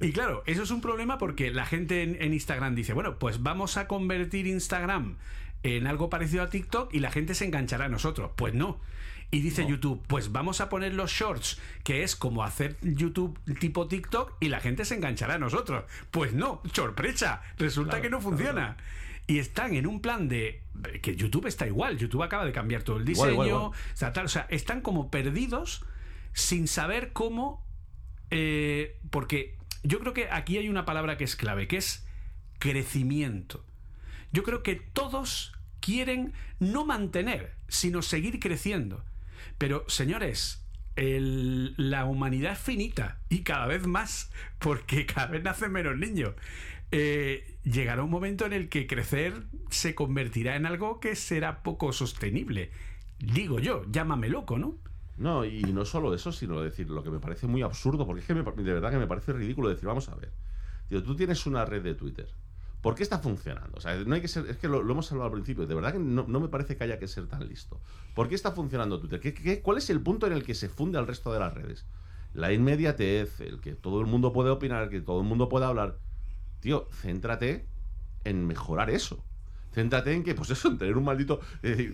Y 0.01 0.13
claro, 0.13 0.43
eso 0.47 0.65
es 0.65 0.71
un 0.73 0.81
problema 0.81 1.19
porque 1.19 1.51
la 1.53 1.65
gente 1.67 2.03
en, 2.03 2.21
en 2.21 2.33
Instagram 2.35 2.75
dice, 2.75 2.93
bueno, 2.93 3.19
pues 3.19 3.43
vamos 3.43 3.77
a 3.77 3.87
convertir 3.87 4.47
Instagram 4.49 5.17
en 5.63 5.87
algo 5.87 6.11
parecido 6.11 6.43
a 6.43 6.49
TikTok 6.51 6.93
y 6.93 6.99
la 6.99 7.13
gente 7.13 7.35
se 7.37 7.45
enganchará 7.45 7.85
a 7.85 7.89
nosotros. 7.89 8.33
Pues 8.37 8.53
no. 8.55 8.81
Y 9.33 9.41
dice 9.41 9.67
YouTube, 9.67 10.01
pues 10.07 10.31
vamos 10.31 10.61
a 10.61 10.69
poner 10.69 10.93
los 10.93 11.11
shorts, 11.11 11.59
que 11.83 12.05
es 12.05 12.15
como 12.15 12.45
hacer 12.45 12.77
YouTube 12.83 13.41
tipo 13.59 13.89
TikTok 13.89 14.35
y 14.41 14.51
la 14.51 14.61
gente 14.61 14.85
se 14.85 14.95
enganchará 14.95 15.35
a 15.35 15.39
nosotros. 15.39 15.85
Pues 16.11 16.35
no, 16.35 16.61
sorpresa, 16.73 17.43
resulta 17.57 17.93
Claro, 17.93 18.03
que 18.03 18.11
no 18.11 18.19
claro, 18.19 18.37
funciona. 18.37 18.77
Y 19.27 19.39
están 19.39 19.75
en 19.75 19.87
un 19.87 20.01
plan 20.01 20.29
de 20.29 20.63
que 21.01 21.17
YouTube 21.17 21.47
está 21.47 21.67
igual, 21.67 21.97
YouTube 21.97 22.23
acaba 22.23 22.45
de 22.45 22.53
cambiar 22.53 22.83
todo 22.83 22.99
el 22.99 23.07
diseño, 23.07 23.33
igual, 23.33 23.49
igual. 23.49 23.63
o 23.65 23.73
sea, 23.95 24.13
tal, 24.13 24.27
o 24.27 24.29
sea, 24.29 24.47
están 24.51 24.83
como 24.83 25.11
perdidos 25.11 25.83
sin 26.35 26.69
saber 26.69 27.13
cómo 27.13 27.65
eh, 28.35 28.99
porque 29.11 29.59
yo 29.83 29.99
creo 30.01 30.15
que 30.15 30.29
aquí 30.31 30.57
hay 30.57 30.71
una 30.71 30.87
palabra 30.87 31.19
que 31.19 31.25
es 31.25 31.37
clave, 31.37 31.69
que 31.69 31.77
es 31.77 32.07
crecimiento. 32.59 33.65
Yo 34.33 34.43
creo 34.43 34.63
que 34.63 34.77
todos 34.77 35.53
quieren 35.81 36.33
no 36.59 36.87
mantener, 36.87 37.55
sino 37.69 38.01
seguir 38.01 38.41
creciendo. 38.41 39.05
Pero, 39.59 39.85
señores, 39.89 40.67
la 40.97 42.05
humanidad 42.05 42.53
es 42.53 42.59
finita 42.59 43.21
y 43.29 43.43
cada 43.43 43.67
vez 43.67 43.87
más, 43.87 44.31
porque 44.59 45.07
cada 45.07 45.29
vez 45.29 45.43
nacen 45.43 45.73
menos 45.73 45.97
niños. 45.97 46.35
Eh, 46.91 47.59
llegará 47.65 48.03
un 48.03 48.11
momento 48.11 48.45
en 48.45 48.53
el 48.53 48.69
que 48.69 48.87
crecer 48.87 49.45
se 49.71 49.95
convertirá 49.95 50.57
en 50.57 50.67
algo 50.67 51.01
que 51.01 51.17
será 51.17 51.63
poco 51.63 51.93
sostenible. 51.93 52.71
Digo 53.19 53.59
yo, 53.61 53.85
llámame 53.91 54.29
loco, 54.29 54.59
¿no? 54.59 54.77
No, 55.17 55.45
y 55.45 55.63
no 55.63 55.85
solo 55.85 56.15
eso, 56.15 56.33
sino 56.33 56.61
decir 56.61 56.91
lo 56.91 57.03
que 57.03 57.11
me 57.11 57.21
parece 57.21 57.47
muy 57.47 57.63
absurdo, 57.63 58.07
porque 58.07 58.21
es 58.21 58.27
que 58.27 58.35
me 58.35 58.43
de 58.43 58.73
verdad 58.75 58.91
que 58.91 58.99
me 58.99 59.07
parece 59.07 59.33
ridículo 59.33 59.69
decir, 59.69 59.87
vamos 59.87 60.09
a 60.09 60.15
ver, 60.17 60.33
tú 60.89 61.15
tienes 61.17 61.47
una 61.47 61.65
red 61.65 61.83
de 61.83 61.95
Twitter. 61.95 62.29
¿Por 62.83 62.95
qué 62.97 63.03
está 63.05 63.21
funcionando? 63.21 63.79
O 63.79 63.81
sea, 63.81 63.95
no 63.95 64.15
hay 64.15 64.21
que 64.21 64.29
ser, 64.29 64.45
es 64.51 64.57
que 64.59 64.67
lo, 64.69 64.81
hemos 64.81 65.11
hablado 65.13 65.27
al 65.29 65.33
principio, 65.33 65.67
de 65.67 65.75
verdad 65.75 65.93
que 65.93 65.99
no, 66.01 66.25
me 66.27 66.49
parece 66.49 66.77
que 66.77 66.83
haya 66.85 66.99
que 66.99 67.07
ser 67.09 67.27
tan 67.29 67.47
listo. 67.49 67.81
¿Por 68.15 68.29
qué 68.29 68.35
está 68.35 68.51
funcionando 68.53 68.99
Twitter? 68.99 69.21
¿Qué, 69.21 69.33
qué- 69.33 69.63
cuál 69.63 69.79
es 69.79 69.89
el 69.89 70.01
punto 70.01 70.27
en 70.27 70.33
el 70.33 70.43
que 70.43 70.55
se 70.55 70.69
funde 70.69 70.99
al 70.99 71.07
resto 71.07 71.33
de 71.33 71.39
las 71.39 71.55
redes? 71.55 71.87
La 72.35 72.53
inmediatez, 72.53 73.41
el 73.41 73.61
que 73.61 73.75
todo 73.75 74.01
el 74.01 74.07
mundo 74.07 74.33
puede 74.33 74.51
opinar, 74.51 74.89
que 74.91 75.01
todo 75.01 75.21
el 75.21 75.27
mundo 75.27 75.49
pueda 75.49 75.69
hablar. 75.69 75.99
Tío, 76.61 76.89
céntrate 76.91 77.67
en 78.25 78.47
mejorar 78.47 78.91
eso. 78.91 79.25
Céntrate 79.73 80.13
en 80.13 80.23
que, 80.25 80.35
pues 80.35 80.51
eso, 80.51 80.69
en 80.69 80.77
tener 80.79 80.97
un 80.97 81.05
maldito. 81.05 81.41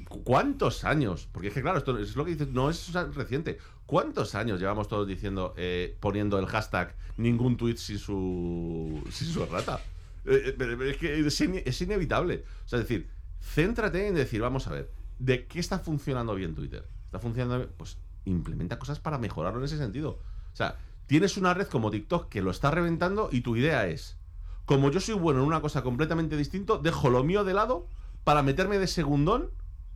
¿cu- 0.09 0.24
¿cuántos 0.24 0.85
años? 0.85 1.28
Porque 1.32 1.48
es 1.48 1.55
que, 1.55 1.60
claro, 1.62 1.78
esto 1.78 1.98
es 1.98 2.16
lo 2.16 2.24
que 2.24 2.32
dices, 2.32 2.48
no 2.48 2.70
es 2.70 2.93
reciente. 3.15 3.59
¿Cuántos 3.86 4.35
años 4.35 4.59
llevamos 4.59 4.89
todos 4.89 5.06
diciendo, 5.06 5.52
eh, 5.56 5.97
poniendo 6.01 6.39
el 6.39 6.47
hashtag 6.47 6.94
ningún 7.19 7.56
tweet 7.56 7.77
sin 7.77 7.98
su, 7.98 9.02
sin 9.10 9.28
su 9.28 9.44
rata? 9.47 9.81
Eh, 10.29 10.57
eh, 10.59 10.91
es 10.91 10.97
que 10.97 11.21
es, 11.27 11.41
ine- 11.41 11.63
es 11.67 11.81
inevitable. 11.81 12.45
O 12.65 12.69
sea, 12.69 12.79
es 12.79 12.89
decir, 12.89 13.09
céntrate 13.41 14.07
en 14.09 14.15
decir, 14.15 14.41
vamos 14.41 14.67
a 14.67 14.71
ver, 14.73 14.91
¿de 15.19 15.47
qué 15.47 15.61
está 15.61 15.79
funcionando 15.79 16.35
bien 16.35 16.55
Twitter? 16.55 16.87
¿Está 17.07 17.19
funcionando 17.19 17.59
bien? 17.59 17.71
Pues 17.77 17.99
implementa 18.25 18.79
cosas 18.79 19.01
para 19.01 19.19
mejorarlo 19.19 19.59
en 19.61 19.65
ese 19.65 19.79
sentido. 19.79 20.11
O 20.53 20.57
sea, 20.57 20.77
tienes 21.07 21.37
una 21.37 21.55
red 21.55 21.67
como 21.69 21.91
TikTok 21.91 22.29
que 22.29 22.43
lo 22.43 22.51
está 22.51 22.71
reventando 22.71 23.29
y 23.33 23.41
tu 23.41 23.57
idea 23.57 23.87
es, 23.87 24.19
como 24.67 24.91
yo 24.91 25.01
soy 25.01 25.15
bueno 25.15 25.41
en 25.41 25.47
una 25.47 25.61
cosa 25.63 25.83
completamente 25.83 26.37
distinta, 26.37 26.79
dejo 26.79 27.09
lo 27.11 27.25
mío 27.25 27.45
de 27.45 27.55
lado 27.55 27.89
para 28.25 28.43
meterme 28.43 28.79
de 28.79 28.87
segundón 28.87 29.51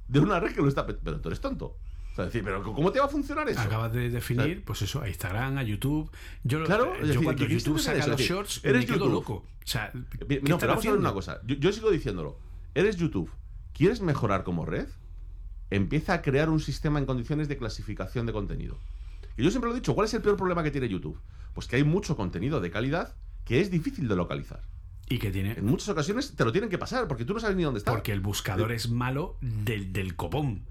de 0.08 0.20
una 0.20 0.40
red 0.40 0.54
que 0.54 0.62
lo 0.62 0.68
está... 0.68 0.86
pe- 0.86 0.94
Pero 0.94 1.20
tú 1.20 1.28
eres 1.28 1.40
tonto. 1.40 1.76
O 2.12 2.14
sea, 2.14 2.26
decir, 2.26 2.42
pero 2.44 2.62
¿cómo 2.62 2.92
te 2.92 2.98
va 2.98 3.06
a 3.06 3.08
funcionar 3.08 3.48
eso? 3.48 3.60
Acabas 3.60 3.92
de 3.92 4.10
definir, 4.10 4.62
pues 4.64 4.82
eso, 4.82 5.00
a 5.00 5.08
Instagram, 5.08 5.56
a 5.56 5.62
YouTube. 5.62 6.10
Yo, 6.44 6.62
Claro, 6.64 6.94
eh, 6.94 6.98
yo 7.00 7.06
decir, 7.06 7.24
cuando 7.24 7.46
¿qué 7.46 7.54
YouTube 7.54 7.78
saca 7.78 7.96
decir? 7.96 8.10
los 8.10 8.18
decir, 8.18 8.36
shorts, 8.36 8.60
eres 8.64 8.80
me 8.82 8.86
quedo 8.86 8.96
YouTube. 8.96 9.12
loco. 9.12 9.34
O 9.34 9.46
sea, 9.64 9.90
¿qué 9.92 10.24
Bien, 10.24 10.40
están 10.40 10.50
No, 10.50 10.58
pero 10.58 10.72
vamos 10.72 10.86
a 10.86 10.90
ver 10.90 10.98
una 10.98 11.12
cosa. 11.12 11.40
Yo, 11.46 11.56
yo 11.56 11.72
sigo 11.72 11.90
diciéndolo. 11.90 12.38
Eres 12.74 12.96
YouTube. 12.96 13.30
¿Quieres 13.72 14.02
mejorar 14.02 14.44
como 14.44 14.66
red? 14.66 14.88
Empieza 15.70 16.12
a 16.12 16.22
crear 16.22 16.50
un 16.50 16.60
sistema 16.60 16.98
en 16.98 17.06
condiciones 17.06 17.48
de 17.48 17.56
clasificación 17.56 18.26
de 18.26 18.32
contenido. 18.32 18.76
Y 19.38 19.44
yo 19.44 19.50
siempre 19.50 19.70
lo 19.70 19.76
he 19.76 19.80
dicho, 19.80 19.94
¿cuál 19.94 20.06
es 20.06 20.12
el 20.12 20.20
peor 20.20 20.36
problema 20.36 20.62
que 20.62 20.70
tiene 20.70 20.88
YouTube? 20.88 21.18
Pues 21.54 21.66
que 21.66 21.76
hay 21.76 21.84
mucho 21.84 22.16
contenido 22.16 22.60
de 22.60 22.70
calidad 22.70 23.14
que 23.46 23.60
es 23.60 23.70
difícil 23.70 24.08
de 24.08 24.16
localizar. 24.16 24.60
Y 25.08 25.18
que 25.18 25.30
tiene. 25.30 25.52
En 25.52 25.64
muchas 25.64 25.88
ocasiones 25.88 26.34
te 26.36 26.44
lo 26.44 26.52
tienen 26.52 26.70
que 26.70 26.78
pasar 26.78 27.08
porque 27.08 27.24
tú 27.24 27.32
no 27.34 27.40
sabes 27.40 27.56
ni 27.56 27.62
dónde 27.62 27.78
está. 27.78 27.90
Porque 27.90 28.12
el 28.12 28.20
buscador 28.20 28.72
es 28.72 28.90
malo 28.90 29.36
del, 29.40 29.92
del 29.92 30.14
copón. 30.14 30.66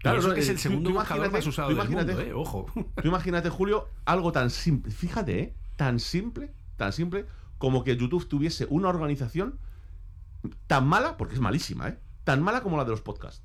Claro, 0.00 0.16
y 0.16 0.20
eso 0.20 0.28
no, 0.28 0.34
que 0.34 0.40
es 0.40 0.48
eh, 0.48 0.52
el 0.52 0.58
segundo 0.58 0.90
tú 0.90 0.96
más 0.96 1.06
usado 1.46 1.68
tú 1.70 1.76
del 1.76 1.88
mundo, 1.88 2.02
imagínate- 2.02 2.28
eh, 2.30 2.32
ojo. 2.34 2.66
Tú 3.02 3.08
imagínate, 3.08 3.50
Julio, 3.50 3.88
algo 4.04 4.32
tan 4.32 4.50
simple. 4.50 4.90
Fíjate, 4.92 5.40
¿eh? 5.40 5.54
Tan 5.76 6.00
simple, 6.00 6.52
tan 6.76 6.92
simple 6.92 7.26
como 7.58 7.84
que 7.84 7.96
YouTube 7.96 8.26
tuviese 8.26 8.66
una 8.70 8.88
organización 8.88 9.58
tan 10.66 10.86
mala, 10.86 11.16
porque 11.16 11.34
es 11.34 11.40
malísima, 11.40 11.88
¿eh? 11.88 11.98
Tan 12.24 12.42
mala 12.42 12.62
como 12.62 12.76
la 12.78 12.84
de 12.84 12.90
los 12.90 13.02
podcasts. 13.02 13.42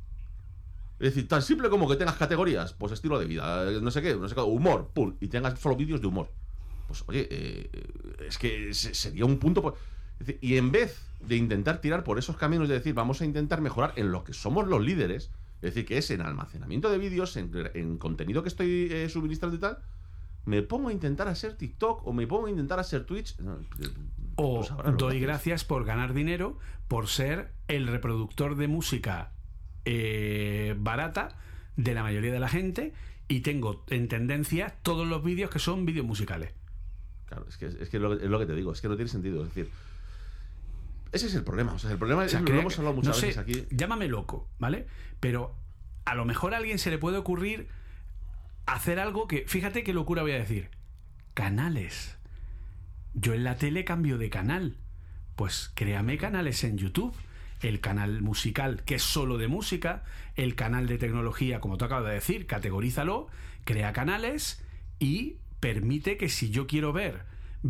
Es 0.99 1.13
decir, 1.13 1.27
tan 1.27 1.41
simple 1.41 1.69
como 1.69 1.89
que 1.89 1.97
tengas 1.97 2.15
categorías, 2.15 2.71
pues 2.73 2.93
estilo 2.93 3.19
de 3.19 3.25
vida, 3.25 3.69
eh, 3.69 3.79
no 3.81 3.91
sé 3.91 4.01
qué, 4.01 4.15
no 4.15 4.29
sé 4.29 4.35
qué, 4.35 4.41
humor, 4.41 4.91
pum, 4.93 5.15
y 5.19 5.27
tengas 5.27 5.59
solo 5.59 5.75
vídeos 5.75 5.99
de 5.99 6.07
humor. 6.07 6.31
Pues 6.87 7.03
oye, 7.07 7.27
eh, 7.29 7.69
es 8.29 8.37
que 8.37 8.73
se- 8.73 8.93
sería 8.93 9.25
un 9.25 9.37
punto. 9.39 9.61
por- 9.61 9.75
es 10.21 10.27
decir, 10.27 10.39
y 10.41 10.55
en 10.55 10.71
vez 10.71 11.01
de 11.19 11.35
intentar 11.35 11.81
tirar 11.81 12.05
por 12.05 12.17
esos 12.17 12.37
caminos 12.37 12.69
de 12.69 12.75
decir, 12.75 12.93
vamos 12.93 13.19
a 13.19 13.25
intentar 13.25 13.59
mejorar 13.59 13.91
en 13.97 14.13
lo 14.13 14.23
que 14.23 14.31
somos 14.31 14.65
los 14.67 14.81
líderes, 14.81 15.31
es 15.65 15.73
decir, 15.73 15.85
que 15.85 15.97
es 15.97 16.11
en 16.11 16.21
almacenamiento 16.21 16.89
de 16.89 16.97
vídeos, 16.97 17.35
en, 17.37 17.51
en 17.73 17.97
contenido 17.97 18.43
que 18.43 18.49
estoy 18.49 18.87
eh, 18.91 19.09
suministrando 19.09 19.57
y 19.57 19.59
tal, 19.59 19.79
me 20.45 20.61
pongo 20.61 20.89
a 20.89 20.93
intentar 20.93 21.27
hacer 21.27 21.55
TikTok 21.57 22.05
o 22.05 22.13
me 22.13 22.27
pongo 22.27 22.47
a 22.47 22.49
intentar 22.49 22.79
hacer 22.79 23.03
Twitch. 23.05 23.37
No, 23.39 23.57
O 24.35 24.61
que 24.61 24.91
doy 24.91 25.19
gracias 25.19 25.63
por 25.63 25.85
ganar 25.85 26.13
dinero, 26.13 26.59
por 26.87 27.07
ser 27.07 27.51
el 27.67 27.87
reproductor 27.87 28.55
de 28.55 28.67
música 28.67 29.31
eh, 29.85 30.75
barata 30.77 31.37
de 31.75 31.93
la 31.93 32.03
mayoría 32.03 32.31
de 32.31 32.39
la 32.39 32.49
gente 32.49 32.93
y 33.27 33.41
tengo 33.41 33.83
en 33.89 34.07
tendencia 34.07 34.75
todos 34.83 35.07
los 35.07 35.23
vídeos 35.23 35.49
que 35.49 35.59
son 35.59 35.85
vídeos 35.85 36.05
musicales. 36.05 36.53
Claro, 37.25 37.45
es 37.49 37.57
que, 37.57 37.65
es 37.65 37.89
que 37.89 37.97
lo, 37.97 38.13
es 38.13 38.29
lo 38.29 38.37
que 38.37 38.45
te 38.45 38.53
digo, 38.53 38.71
es 38.71 38.81
que 38.81 38.87
no 38.87 38.95
tiene 38.95 39.09
sentido. 39.09 39.41
Es 39.41 39.47
decir, 39.47 39.71
Ese 41.15 41.27
es 41.27 41.35
el 41.35 41.43
problema. 41.43 41.73
O 41.73 41.79
sea, 41.79 41.91
el 41.91 41.97
problema 41.97 42.23
O 42.23 42.29
sea, 42.29 42.39
es, 42.39 42.41
lo 42.43 42.47
crea 42.47 42.59
hemos 42.61 42.73
que- 42.75 42.79
hablado 42.81 42.95
muchas 42.95 43.15
no 43.15 43.19
sé, 43.19 43.27
veces 43.27 43.41
aquí. 43.41 43.65
Llámame 43.71 44.07
loco, 44.07 44.49
¿vale? 44.59 44.85
Pero 45.19 45.55
a 46.05 46.13
lo 46.15 46.25
mejor 46.25 46.53
a 46.53 46.57
alguien 46.57 46.77
se 46.77 46.91
le 46.91 46.97
puede 46.97 47.17
ocurrir 47.17 47.67
hacer 48.65 48.99
algo 48.99 49.27
que, 49.27 49.45
fíjate 49.47 49.83
qué 49.83 49.93
locura 49.93 50.21
voy 50.23 50.33
a 50.33 50.35
decir. 50.39 50.69
Canales. 51.33 52.17
Yo 53.13 53.33
en 53.33 53.43
la 53.43 53.55
tele 53.57 53.85
cambio 53.85 54.17
de 54.17 54.29
canal. 54.29 54.77
Pues 55.35 55.71
créame 55.75 56.17
canales 56.17 56.63
en 56.63 56.77
YouTube. 56.77 57.13
El 57.61 57.79
canal 57.79 58.21
musical, 58.21 58.83
que 58.83 58.95
es 58.95 59.03
solo 59.03 59.37
de 59.37 59.47
música. 59.47 60.03
El 60.35 60.55
canal 60.55 60.87
de 60.87 60.97
tecnología, 60.97 61.59
como 61.59 61.77
tú 61.77 61.85
acabas 61.85 62.05
de 62.05 62.13
decir, 62.13 62.45
categorízalo. 62.47 63.27
Crea 63.63 63.93
canales 63.93 64.61
y 64.99 65.37
permite 65.59 66.17
que 66.17 66.29
si 66.29 66.49
yo 66.51 66.67
quiero 66.67 66.93
ver 66.93 67.23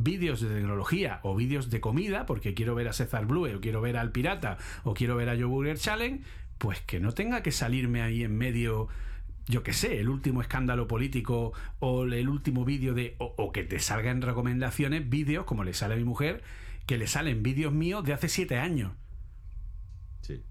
vídeos 0.03 0.41
de 0.41 0.49
tecnología 0.49 1.19
o 1.23 1.35
vídeos 1.35 1.69
de 1.69 1.81
comida, 1.81 2.25
porque 2.25 2.53
quiero 2.53 2.75
ver 2.75 2.87
a 2.87 2.93
César 2.93 3.25
Blue 3.25 3.47
o 3.55 3.61
quiero 3.61 3.81
ver 3.81 3.97
al 3.97 4.11
Pirata 4.11 4.57
o 4.83 4.93
quiero 4.93 5.15
ver 5.15 5.29
a 5.29 5.35
Joe 5.35 5.45
Burger 5.45 5.77
Challenge, 5.77 6.23
pues 6.57 6.81
que 6.81 6.99
no 6.99 7.13
tenga 7.13 7.41
que 7.41 7.51
salirme 7.51 8.01
ahí 8.01 8.23
en 8.23 8.37
medio 8.37 8.87
yo 9.47 9.61
qué 9.63 9.73
sé, 9.73 9.99
el 9.99 10.09
último 10.09 10.41
escándalo 10.41 10.87
político 10.87 11.53
o 11.79 12.03
el 12.05 12.29
último 12.29 12.65
vídeo 12.65 12.93
de. 12.93 13.15
O, 13.19 13.35
o 13.37 13.51
que 13.51 13.63
te 13.63 13.79
salgan 13.79 14.21
recomendaciones, 14.21 15.07
vídeos, 15.07 15.45
como 15.45 15.63
le 15.63 15.73
sale 15.73 15.93
a 15.93 15.97
mi 15.97 16.03
mujer, 16.03 16.43
que 16.87 16.97
le 16.97 17.07
salen 17.07 17.43
vídeos 17.43 17.71
míos 17.71 18.03
de 18.03 18.13
hace 18.13 18.27
siete 18.27 18.57
años. 18.57 18.93
Sí. 20.21 20.43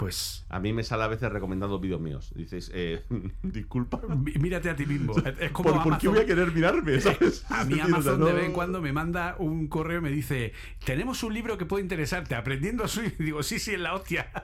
Pues. 0.00 0.46
A 0.48 0.58
mí 0.60 0.72
me 0.72 0.82
sale 0.82 1.02
a 1.02 1.08
veces 1.08 1.30
recomendando 1.30 1.78
vídeos 1.78 2.00
míos. 2.00 2.32
Dices, 2.34 2.70
eh, 2.72 3.04
disculpa. 3.42 4.00
mí- 4.08 4.32
Mírate 4.40 4.70
a 4.70 4.74
ti 4.74 4.86
mismo. 4.86 5.12
Es 5.38 5.50
como 5.52 5.74
¿Por, 5.74 5.82
por 5.82 5.98
qué 5.98 6.08
voy 6.08 6.20
a 6.20 6.24
querer 6.24 6.50
mirarme? 6.52 6.98
¿sabes? 7.02 7.44
A 7.50 7.60
Es 7.60 7.68
mí 7.68 7.78
Amazon 7.78 7.98
o 7.98 8.02
sea, 8.02 8.12
de 8.12 8.18
no- 8.18 8.34
vez 8.34 8.44
en 8.46 8.52
cuando 8.54 8.80
me 8.80 8.94
manda 8.94 9.36
un 9.38 9.68
correo 9.68 9.98
y 9.98 10.00
me 10.00 10.10
dice, 10.10 10.54
tenemos 10.86 11.22
un 11.22 11.34
libro 11.34 11.58
que 11.58 11.66
puede 11.66 11.82
interesarte, 11.82 12.34
aprendiendo 12.34 12.82
a 12.84 12.88
su... 12.88 13.02
Y 13.02 13.10
digo, 13.18 13.42
sí, 13.42 13.58
sí, 13.58 13.74
en 13.74 13.82
la 13.82 13.94
hostia. 13.94 14.32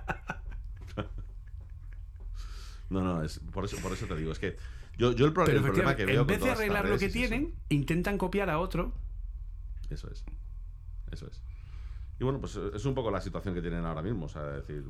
No, 2.89 3.01
no, 3.01 3.23
es, 3.25 3.41
por, 3.53 3.65
eso, 3.65 3.77
por 3.79 3.93
eso 3.93 4.07
te 4.07 4.15
digo. 4.15 4.31
Es 4.31 4.39
que 4.39 4.57
yo, 4.97 5.11
yo 5.13 5.27
el, 5.27 5.33
pro- 5.33 5.45
Pero 5.45 5.59
el 5.59 5.65
problema 5.65 5.97
que 5.97 6.07
veo 6.07 6.21
en 6.21 6.27
vez 6.29 6.39
con 6.39 6.47
de 6.49 6.53
arreglar 6.55 6.85
lo 6.89 6.91
que 6.99 7.07
es 7.07 7.11
eso. 7.11 7.13
tienen, 7.19 7.55
intentan 7.69 8.17
copiar 8.17 8.49
a 8.49 8.61
otro. 8.61 8.93
Eso 9.91 10.09
es. 10.11 10.25
Eso 11.11 11.27
es. 11.27 11.43
Y 12.21 12.25
bueno, 12.25 12.41
pues 12.41 12.55
es 12.57 12.85
un 12.85 12.95
poco 12.95 13.11
la 13.11 13.21
situación 13.21 13.55
que 13.55 13.61
tienen 13.61 13.85
ahora 13.85 14.03
mismo. 14.03 14.27
O 14.27 14.29
sea, 14.29 14.57
es 14.59 14.67
decir, 14.69 14.85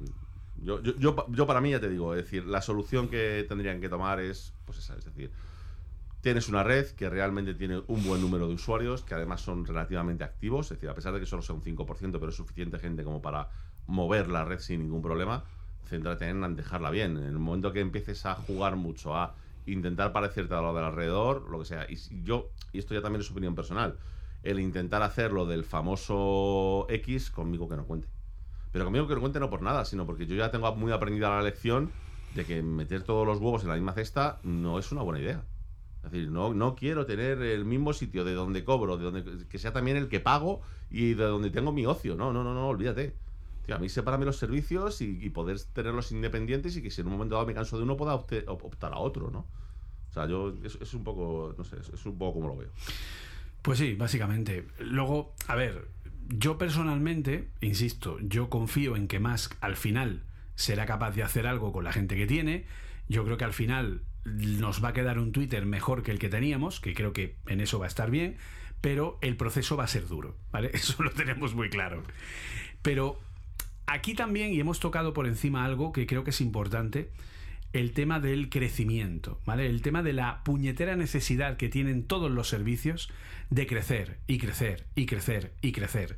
yo, 0.63 0.83
yo, 0.83 0.95
yo, 0.97 1.27
yo 1.29 1.47
para 1.47 1.61
mí 1.61 1.71
ya 1.71 1.81
te 1.81 1.89
digo, 1.89 2.15
es 2.15 2.25
decir, 2.25 2.47
la 2.47 2.61
solución 2.61 3.09
que 3.09 3.45
tendrían 3.49 3.81
que 3.81 3.89
tomar 3.89 4.21
es, 4.21 4.55
pues 4.65 4.79
esa, 4.79 4.97
es 4.97 5.05
decir, 5.05 5.33
tienes 6.21 6.49
una 6.49 6.63
red 6.63 6.87
que 6.89 7.09
realmente 7.09 7.55
tiene 7.55 7.83
un 7.87 8.05
buen 8.05 8.21
número 8.21 8.49
de 8.49 8.55
usuarios, 8.55 9.03
que 9.03 9.15
además 9.15 9.43
son 9.43 9.65
relativamente 9.65 10.25
activos, 10.25 10.67
es 10.67 10.79
decir, 10.79 10.89
a 10.89 10.95
pesar 10.95 11.15
de 11.15 11.21
que 11.21 11.27
solo 11.27 11.43
sea 11.43 11.55
un 11.55 11.63
5%, 11.63 12.19
pero 12.19 12.29
es 12.29 12.35
suficiente 12.35 12.79
gente 12.79 13.05
como 13.05 13.23
para 13.23 13.49
mover 13.87 14.29
la 14.29 14.45
red 14.45 14.59
sin 14.59 14.81
ningún 14.81 15.03
problema, 15.03 15.45
céntrate 15.85 16.29
en 16.29 16.57
dejarla 16.57 16.91
bien. 16.91 17.17
En 17.17 17.25
el 17.25 17.39
momento 17.39 17.73
que 17.73 17.81
empieces 17.81 18.27
a 18.27 18.35
jugar 18.35 18.77
mucho, 18.77 19.15
a 19.15 19.37
intentar 19.67 20.13
parecerte 20.13 20.55
a 20.55 20.61
lo 20.61 20.75
del 20.75 20.85
alrededor, 20.85 21.49
lo 21.49 21.61
que 21.61 21.65
sea, 21.65 21.87
y 21.89 21.97
yo, 22.25 22.51
y 22.73 22.79
esto 22.79 22.95
ya 22.95 23.03
también 23.03 23.21
es 23.21 23.31
opinión 23.31 23.55
personal, 23.55 23.97
el 24.43 24.59
intentar 24.59 25.03
hacerlo 25.03 25.47
del 25.47 25.65
famoso 25.65 26.87
X, 26.89 27.31
conmigo 27.31 27.69
que 27.69 27.77
no 27.77 27.87
cuente. 27.87 28.16
Pero 28.77 28.85
conmigo 28.85 29.09
que 29.09 29.15
no 29.15 29.23
cuente 29.23 29.41
no 29.41 29.49
por 29.49 29.63
nada, 29.63 29.87
sino 29.87 30.05
porque 30.05 30.27
yo 30.27 30.37
ya 30.37 30.51
tengo 30.51 30.71
muy 30.77 30.93
aprendida 30.93 31.31
la 31.31 31.41
lección 31.41 31.91
de 32.35 32.45
que 32.45 32.63
meter 32.63 33.05
todos 33.05 33.27
los 33.27 33.39
huevos 33.39 33.63
en 33.63 33.71
la 33.71 33.75
misma 33.75 33.95
cesta 33.95 34.39
no 34.43 34.79
es 34.79 34.93
una 34.93 35.01
buena 35.01 35.19
idea. 35.19 35.43
Es 36.05 36.11
decir, 36.11 36.31
no, 36.31 36.53
no 36.53 36.77
quiero 36.77 37.07
tener 37.07 37.41
el 37.41 37.65
mismo 37.65 37.95
sitio 37.95 38.23
de 38.23 38.35
donde 38.35 38.65
cobro, 38.65 38.99
de 38.99 39.05
donde 39.05 39.49
que 39.49 39.59
sea 39.59 39.73
también 39.73 39.97
el 39.97 40.09
que 40.09 40.21
pago 40.21 40.61
y 40.91 41.15
de 41.15 41.25
donde 41.25 41.49
tengo 41.49 41.73
mi 41.73 41.87
ocio. 41.87 42.17
No, 42.17 42.35
no, 42.35 42.45
no, 42.45 42.53
no, 42.53 42.69
olvídate. 42.69 43.17
A 43.73 43.79
mí 43.79 43.89
sepárame 43.89 44.27
los 44.27 44.37
servicios 44.37 45.01
y, 45.01 45.25
y 45.25 45.31
poder 45.31 45.59
tenerlos 45.73 46.13
independientes 46.13 46.77
y 46.77 46.83
que 46.83 46.91
si 46.91 47.01
en 47.01 47.07
un 47.07 47.15
momento 47.15 47.37
dado 47.37 47.47
me 47.47 47.55
canso 47.55 47.79
de 47.79 47.85
uno 47.85 47.97
pueda 47.97 48.15
optar 48.15 48.93
a 48.93 48.99
otro, 48.99 49.31
¿no? 49.31 49.47
O 50.11 50.13
sea, 50.13 50.27
yo 50.27 50.53
es, 50.63 50.77
es 50.83 50.93
un 50.93 51.03
poco, 51.03 51.55
no 51.57 51.65
sé, 51.65 51.77
es, 51.81 51.89
es 51.89 52.05
un 52.05 52.19
poco 52.19 52.41
como 52.41 52.49
lo 52.49 52.57
veo. 52.59 52.69
Pues 53.63 53.79
sí, 53.79 53.95
básicamente. 53.95 54.69
Luego, 54.81 55.33
a 55.49 55.55
ver, 55.55 55.96
yo 56.29 56.59
personalmente, 56.59 57.49
insisto, 57.61 58.19
yo 58.21 58.51
confío 58.51 58.97
en 58.97 59.09
que 59.09 59.21
Musk 59.21 59.55
al 59.61 59.77
final 59.77 60.23
será 60.55 60.87
capaz 60.87 61.13
de 61.13 61.23
hacer 61.23 61.47
algo 61.47 61.73
con 61.73 61.85
la 61.85 61.93
gente 61.93 62.17
que 62.17 62.27
tiene. 62.27 62.65
Yo 63.09 63.25
creo 63.25 63.37
que 63.37 63.45
al 63.45 63.53
final 63.53 64.03
nos 64.25 64.83
va 64.83 64.89
a 64.89 64.93
quedar 64.93 65.19
un 65.19 65.33
Twitter 65.33 65.65
mejor 65.67 66.03
que 66.03 66.11
el 66.11 66.19
que 66.19 66.29
teníamos, 66.29 66.81
que 66.81 66.95
creo 66.95 67.13
que 67.13 67.37
en 67.47 67.61
eso 67.61 67.79
va 67.79 67.85
a 67.85 67.89
estar 67.89 68.11
bien, 68.11 68.37
pero 68.81 69.19
el 69.21 69.37
proceso 69.37 69.77
va 69.77 69.85
a 69.85 69.89
ser 69.89 70.09
duro. 70.09 70.37
Eso 70.73 71.03
lo 71.03 71.11
tenemos 71.11 71.55
muy 71.55 71.71
claro. 71.71 72.03
Pero 72.83 73.19
aquí 73.87 74.15
también, 74.15 74.53
y 74.53 74.61
hemos 74.61 74.81
tocado 74.81 75.13
por 75.13 75.27
encima 75.27 75.65
algo 75.65 75.93
que 75.93 76.07
creo 76.07 76.25
que 76.25 76.31
es 76.31 76.41
importante, 76.41 77.11
el 77.79 77.93
tema 77.93 78.21
del 78.21 78.49
crecimiento, 78.49 79.41
¿vale? 79.45 79.67
El 79.67 79.83
tema 79.83 80.03
de 80.03 80.13
la 80.13 80.43
puñetera 80.45 80.97
necesidad 80.97 81.57
que 81.57 81.69
tienen 81.69 82.05
todos 82.05 82.31
los 82.31 82.49
servicios 82.49 83.11
de 83.51 83.67
crecer 83.67 84.19
y 84.27 84.39
crecer 84.39 84.87
y 84.95 85.07
crecer 85.07 85.53
y 85.61 85.73
crecer. 85.73 86.17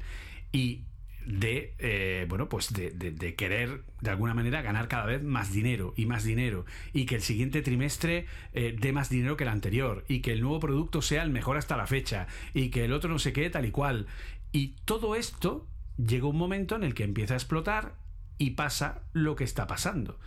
Y 0.52 0.84
de, 1.26 1.74
eh, 1.78 2.26
bueno, 2.28 2.48
pues 2.48 2.72
de, 2.72 3.34
querer 3.36 3.82
de 4.00 4.10
alguna 4.10 4.34
manera 4.34 4.62
ganar 4.62 4.88
cada 4.88 5.04
vez 5.04 5.22
más 5.22 5.52
dinero 5.52 5.92
y 5.96 6.06
más 6.06 6.24
dinero 6.24 6.64
y 6.94 7.04
que 7.04 7.16
el 7.16 7.22
siguiente 7.22 7.60
trimestre 7.60 8.26
eh, 8.54 8.74
dé 8.78 8.92
más 8.92 9.10
dinero 9.10 9.36
que 9.36 9.44
el 9.44 9.50
anterior 9.50 10.04
y 10.08 10.20
que 10.20 10.32
el 10.32 10.40
nuevo 10.40 10.60
producto 10.60 11.02
sea 11.02 11.22
el 11.22 11.30
mejor 11.30 11.58
hasta 11.58 11.76
la 11.76 11.86
fecha 11.86 12.28
y 12.54 12.70
que 12.70 12.84
el 12.84 12.94
otro 12.94 13.10
no 13.10 13.18
sé 13.18 13.32
qué 13.32 13.50
tal 13.50 13.66
y 13.66 13.70
cual. 13.70 14.06
Y 14.52 14.76
todo 14.86 15.16
esto 15.16 15.66
llega 15.98 16.28
un 16.28 16.38
momento 16.38 16.76
en 16.76 16.84
el 16.84 16.94
que 16.94 17.04
empieza 17.04 17.34
a 17.34 17.38
explotar 17.38 17.96
y 18.38 18.50
pasa 18.50 19.02
lo 19.12 19.36
que 19.36 19.44
está 19.44 19.66
pasando. 19.66 20.18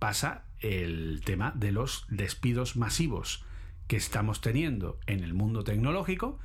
Pasa 0.00 0.47
el 0.60 1.22
tema 1.24 1.52
de 1.54 1.72
los 1.72 2.06
despidos 2.08 2.76
masivos 2.76 3.44
que 3.86 3.96
estamos 3.96 4.40
teniendo 4.40 4.98
en 5.06 5.24
el 5.24 5.34
mundo 5.34 5.64
tecnológico, 5.64 6.38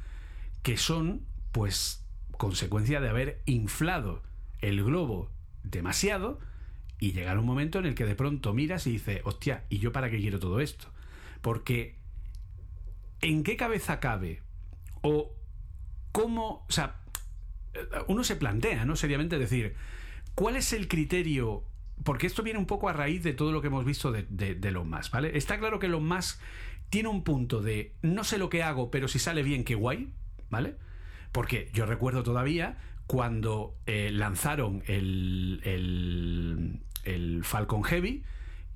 que 0.62 0.78
son, 0.78 1.26
pues, 1.52 2.06
consecuencia 2.38 3.02
de 3.02 3.10
haber 3.10 3.42
inflado 3.46 4.24
el 4.60 4.84
globo 4.84 5.30
demasiado 5.64 6.40
y 7.00 7.12
llegar 7.12 7.38
un 7.38 7.46
momento 7.46 7.80
en 7.80 7.86
el 7.86 7.96
que 7.96 8.06
de 8.06 8.16
pronto 8.16 8.54
miras 8.54 8.88
y 8.88 8.92
dices, 8.92 9.22
hostia, 9.26 9.66
¿y 9.70 9.80
yo 9.80 9.92
para 9.92 10.10
qué 10.10 10.20
quiero 10.20 10.40
todo 10.40 10.62
esto? 10.62 10.88
Porque, 11.42 11.98
¿en 13.20 13.44
qué 13.44 13.58
cabeza 13.58 14.00
cabe? 14.00 14.42
O 15.02 15.36
cómo, 16.14 16.66
o 16.68 16.72
sea, 16.72 17.02
uno 18.08 18.24
se 18.24 18.38
plantea, 18.38 18.86
¿no? 18.86 18.96
Seriamente 18.96 19.38
decir, 19.38 19.76
¿cuál 20.36 20.56
es 20.56 20.72
el 20.72 20.88
criterio? 20.88 21.66
Porque 22.04 22.28
esto 22.28 22.44
viene 22.44 22.60
un 22.60 22.66
poco 22.66 22.90
a 22.90 22.94
raíz 22.94 23.24
de 23.24 23.34
todo 23.34 23.52
lo 23.52 23.62
que 23.62 23.68
hemos 23.68 23.86
visto 23.86 24.12
de, 24.12 24.26
de, 24.30 24.56
de 24.56 24.68
Elon 24.70 24.90
Musk, 24.90 25.12
¿vale? 25.12 25.38
Está 25.38 25.58
claro 25.58 25.80
que 25.80 25.88
Elon 25.88 26.06
Musk 26.06 26.40
tiene 26.90 27.10
un 27.10 27.24
punto 27.24 27.62
de 27.62 27.94
no 28.02 28.24
sé 28.24 28.38
lo 28.38 28.50
que 28.50 28.62
hago, 28.62 28.92
pero 28.92 29.08
si 29.08 29.20
sale 29.20 29.42
bien, 29.42 29.64
qué 29.64 29.76
guay, 29.76 30.10
¿vale? 30.50 30.76
Porque 31.32 31.70
yo 31.74 31.86
recuerdo 31.86 32.24
todavía 32.24 32.78
cuando 33.08 33.76
eh, 33.86 34.12
lanzaron 34.12 34.84
el, 34.88 35.62
el, 35.64 36.80
el 37.04 37.44
Falcon 37.44 37.84
Heavy, 37.84 38.24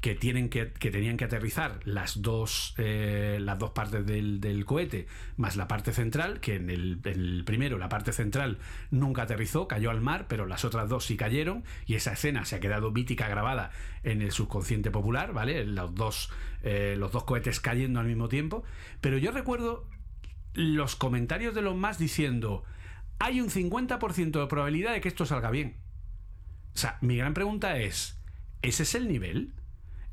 que, 0.02 0.16
tienen 0.16 0.50
que, 0.50 0.72
que 0.72 0.92
tenían 0.92 1.18
que 1.18 1.26
aterrizar 1.26 1.80
las 1.84 2.22
dos, 2.22 2.76
eh, 2.78 3.40
las 3.42 3.58
dos 3.58 3.72
partes 3.72 4.06
del, 4.06 4.40
del 4.40 4.66
cohete, 4.66 5.08
más 5.38 5.56
la 5.56 5.68
parte 5.68 5.92
central, 5.92 6.40
que 6.40 6.56
en 6.56 6.70
el, 6.70 7.02
el 7.04 7.44
primero, 7.46 7.78
la 7.78 7.90
parte 7.90 8.12
central, 8.12 8.60
nunca 8.92 9.24
aterrizó, 9.24 9.68
cayó 9.68 9.90
al 9.90 10.02
mar, 10.02 10.26
pero 10.28 10.46
las 10.46 10.66
otras 10.66 10.88
dos 10.88 11.06
sí 11.06 11.18
cayeron, 11.18 11.64
y 11.86 11.96
esa 11.96 12.14
escena 12.14 12.46
se 12.46 12.56
ha 12.56 12.60
quedado 12.60 12.92
mítica 12.92 13.28
grabada 13.28 13.72
en 14.04 14.22
el 14.22 14.32
subconsciente 14.32 14.92
popular, 14.92 15.34
¿vale? 15.34 15.66
Los 15.66 15.96
dos, 15.96 16.30
eh, 16.64 16.96
los 16.98 17.12
dos 17.12 17.24
cohetes 17.24 17.60
cayendo 17.60 18.00
al 18.00 18.08
mismo 18.08 18.30
tiempo. 18.30 18.64
Pero 19.02 19.18
yo 19.18 19.32
recuerdo 19.32 19.88
los 20.54 20.96
comentarios 20.96 21.56
de 21.56 21.62
los 21.62 21.76
más 21.76 21.98
diciendo, 21.98 22.64
hay 23.20 23.42
un 23.42 23.50
50% 23.50 24.40
de 24.40 24.48
probabilidad 24.48 24.94
de 24.94 25.02
que 25.02 25.08
esto 25.08 25.26
salga 25.26 25.50
bien. 25.50 25.78
O 26.76 26.78
sea, 26.78 27.00
mi 27.02 27.18
gran 27.18 27.34
pregunta 27.34 27.80
es, 27.80 28.22
¿ese 28.62 28.84
es 28.84 28.94
el 28.94 29.08
nivel? 29.08 29.54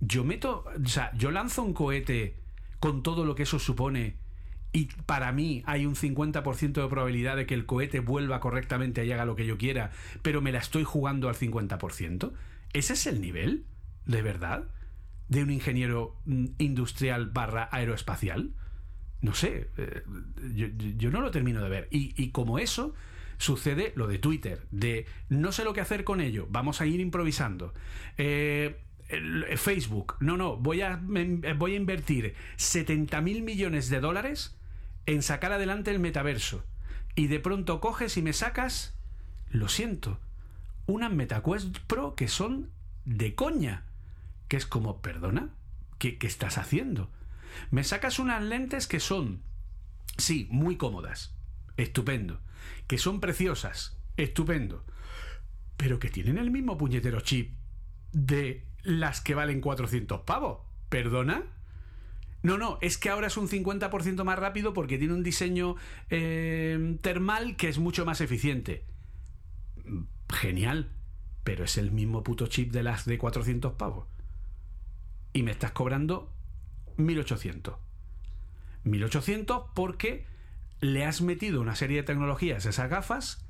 Yo 0.06 0.24
meto, 0.24 0.64
o 0.82 0.89
sea, 0.89 1.12
yo 1.16 1.31
lanzo 1.31 1.62
un 1.62 1.72
cohete 1.72 2.36
con 2.81 3.02
todo 3.02 3.24
lo 3.24 3.35
que 3.35 3.44
eso 3.44 3.59
supone 3.59 4.16
y 4.72 4.86
para 5.06 5.31
mí 5.31 5.62
hay 5.66 5.86
un 5.86 5.94
50% 5.94 6.72
de 6.72 6.89
probabilidad 6.89 7.36
de 7.36 7.47
que 7.47 7.55
el 7.55 7.64
cohete 7.64 8.01
vuelva 8.01 8.40
correctamente 8.40 9.06
y 9.06 9.12
haga 9.12 9.24
lo 9.24 9.36
que 9.36 9.47
yo 9.47 9.56
quiera, 9.56 9.93
pero 10.22 10.43
me 10.43 10.51
la 10.51 10.59
estoy 10.59 10.82
jugando 10.82 11.28
al 11.28 11.36
50%. 11.36 12.32
¿Ese 12.72 12.93
es 12.94 13.06
el 13.06 13.20
nivel? 13.20 13.66
¿De 14.05 14.20
verdad? 14.20 14.64
¿De 15.28 15.44
un 15.44 15.51
ingeniero 15.51 16.16
mm, 16.24 16.47
industrial 16.59 17.31
barra 17.31 17.68
aeroespacial? 17.70 18.52
No 19.20 19.32
sé, 19.32 19.70
eh, 19.76 20.02
yo, 20.55 21.10
no 21.12 21.20
lo 21.20 21.31
termino 21.31 21.62
de 21.62 21.70
ver. 21.70 21.89
Y, 21.93 22.20
y 22.20 22.31
como 22.31 22.59
eso, 22.59 22.94
sucede 23.39 23.93
lo 23.94 24.09
de 24.09 24.18
Twitter, 24.18 24.66
de 24.72 25.06
no 25.28 25.52
sé 25.52 25.64
lo 25.64 25.72
que 25.72 25.81
hacer 25.82 26.02
con 26.02 26.20
ello, 26.20 26.48
vamos 26.51 26.81
a 26.81 26.86
ir 26.86 26.98
improvisando. 26.98 27.72
Eh, 28.18 28.81
Facebook, 29.57 30.16
no, 30.20 30.36
no, 30.36 30.57
voy 30.57 30.82
a, 30.82 30.97
me- 30.97 31.53
voy 31.55 31.74
a 31.74 31.77
invertir 31.77 32.35
70 32.57 33.20
mil 33.20 33.43
millones 33.43 33.89
de 33.91 34.01
dólares 34.01 34.57
en 35.07 35.23
sacar 35.23 35.53
adelante 35.53 35.91
el 35.91 35.99
metaverso. 36.01 36.65
Y 37.15 37.27
de 37.28 37.41
pronto 37.41 37.81
coges 37.81 38.16
y 38.16 38.23
me 38.23 38.32
sacas 38.32 38.97
lo 39.51 39.69
siento, 39.69 40.20
unas 40.86 41.12
MetaQuest 41.12 41.78
Pro 41.86 42.15
que 42.15 42.28
son 42.28 42.70
de 43.05 43.35
coña. 43.35 43.85
Que 44.49 44.57
es 44.57 44.66
como, 44.66 45.01
perdona, 45.01 45.51
¿qué, 45.99 46.19
qué 46.19 46.27
estás 46.27 46.59
haciendo? 46.59 47.11
Me 47.70 47.85
sacas 47.85 48.19
unas 48.19 48.43
lentes 48.43 48.86
que 48.86 49.01
son, 49.01 49.43
sí, 50.19 50.49
muy 50.51 50.77
cómodas, 50.77 51.35
estupendo. 51.77 52.41
Que 52.86 52.99
son 52.99 53.20
preciosas, 53.20 53.97
estupendo. 54.16 54.85
Pero 55.77 55.99
que 55.99 56.09
tienen 56.11 56.39
el 56.39 56.51
mismo 56.51 56.77
puñetero 56.77 57.20
chip 57.20 57.55
de 58.12 58.65
las 58.85 59.20
que 59.20 59.35
valen 59.35 59.61
400 59.61 60.20
pavos. 60.20 60.61
¿Perdona? 60.89 61.43
No, 62.43 62.59
no, 62.59 62.78
es 62.82 62.98
que 62.98 63.09
ahora 63.09 63.27
es 63.27 63.36
un 63.39 63.48
50% 63.48 64.23
más 64.23 64.39
rápido 64.39 64.74
porque 64.74 64.98
tiene 64.98 65.15
un 65.15 65.23
diseño 65.23 65.77
eh, 66.11 66.98
termal 67.01 67.56
que 67.56 67.69
es 67.69 67.78
mucho 67.78 68.05
más 68.05 68.20
eficiente. 68.20 68.85
Genial, 70.28 70.90
pero 71.43 71.65
es 71.65 71.78
el 71.78 71.90
mismo 71.90 72.23
puto 72.23 72.47
chip 72.47 72.70
de 72.70 72.82
las 72.82 73.06
de 73.06 73.16
400 73.16 73.73
pavos. 73.73 74.06
Y 75.32 75.43
me 75.43 75.51
estás 75.52 75.73
cobrando 75.73 76.31
1800. 76.98 77.77
1800 78.85 79.65
porque 79.74 80.27
le 80.81 81.06
has 81.06 81.23
metido 81.23 81.62
una 81.62 81.77
serie 81.77 81.98
de 81.98 82.02
tecnologías 82.02 82.66
a 82.66 82.70
esas 82.70 82.90
gafas 82.90 83.47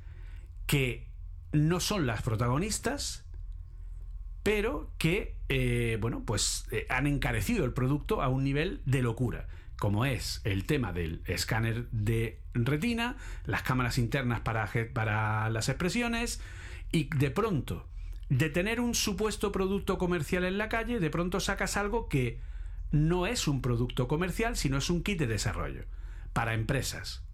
que 0.67 1.09
no 1.51 1.81
son 1.81 2.07
las 2.07 2.21
protagonistas, 2.21 3.24
pero 4.45 4.91
que, 4.99 5.33
eh, 5.49 5.97
bueno, 5.99 6.21
pues 6.23 6.67
eh, 6.69 6.85
han 6.89 7.07
encarecido 7.07 7.65
el 7.65 7.73
producto 7.73 8.21
a 8.21 8.29
un 8.29 8.43
nivel 8.43 8.79
de 8.85 9.01
locura, 9.01 9.47
como 9.79 10.05
es 10.05 10.41
el 10.43 10.65
tema 10.65 10.93
del 10.93 11.23
escáner 11.25 11.89
de 11.89 12.39
retina, 12.53 13.17
las 13.47 13.63
cámaras 13.63 13.97
internas 13.97 14.41
para, 14.41 14.69
para 14.93 15.49
las 15.49 15.67
expresiones, 15.67 16.41
y 16.91 17.09
de 17.17 17.31
pronto, 17.31 17.87
de 18.29 18.51
tener 18.51 18.81
un 18.81 18.93
supuesto 18.93 19.51
producto 19.51 19.97
comercial 19.97 20.43
en 20.43 20.59
la 20.59 20.69
calle, 20.69 20.99
de 20.99 21.09
pronto 21.09 21.39
sacas 21.39 21.75
algo 21.75 22.07
que 22.07 22.39
no 22.91 23.25
es 23.25 23.47
un 23.47 23.63
producto 23.63 24.07
comercial, 24.07 24.55
sino 24.55 24.77
es 24.77 24.91
un 24.91 25.01
kit 25.01 25.17
de 25.17 25.25
desarrollo 25.25 25.85
para 26.33 26.53
empresas. 26.53 27.24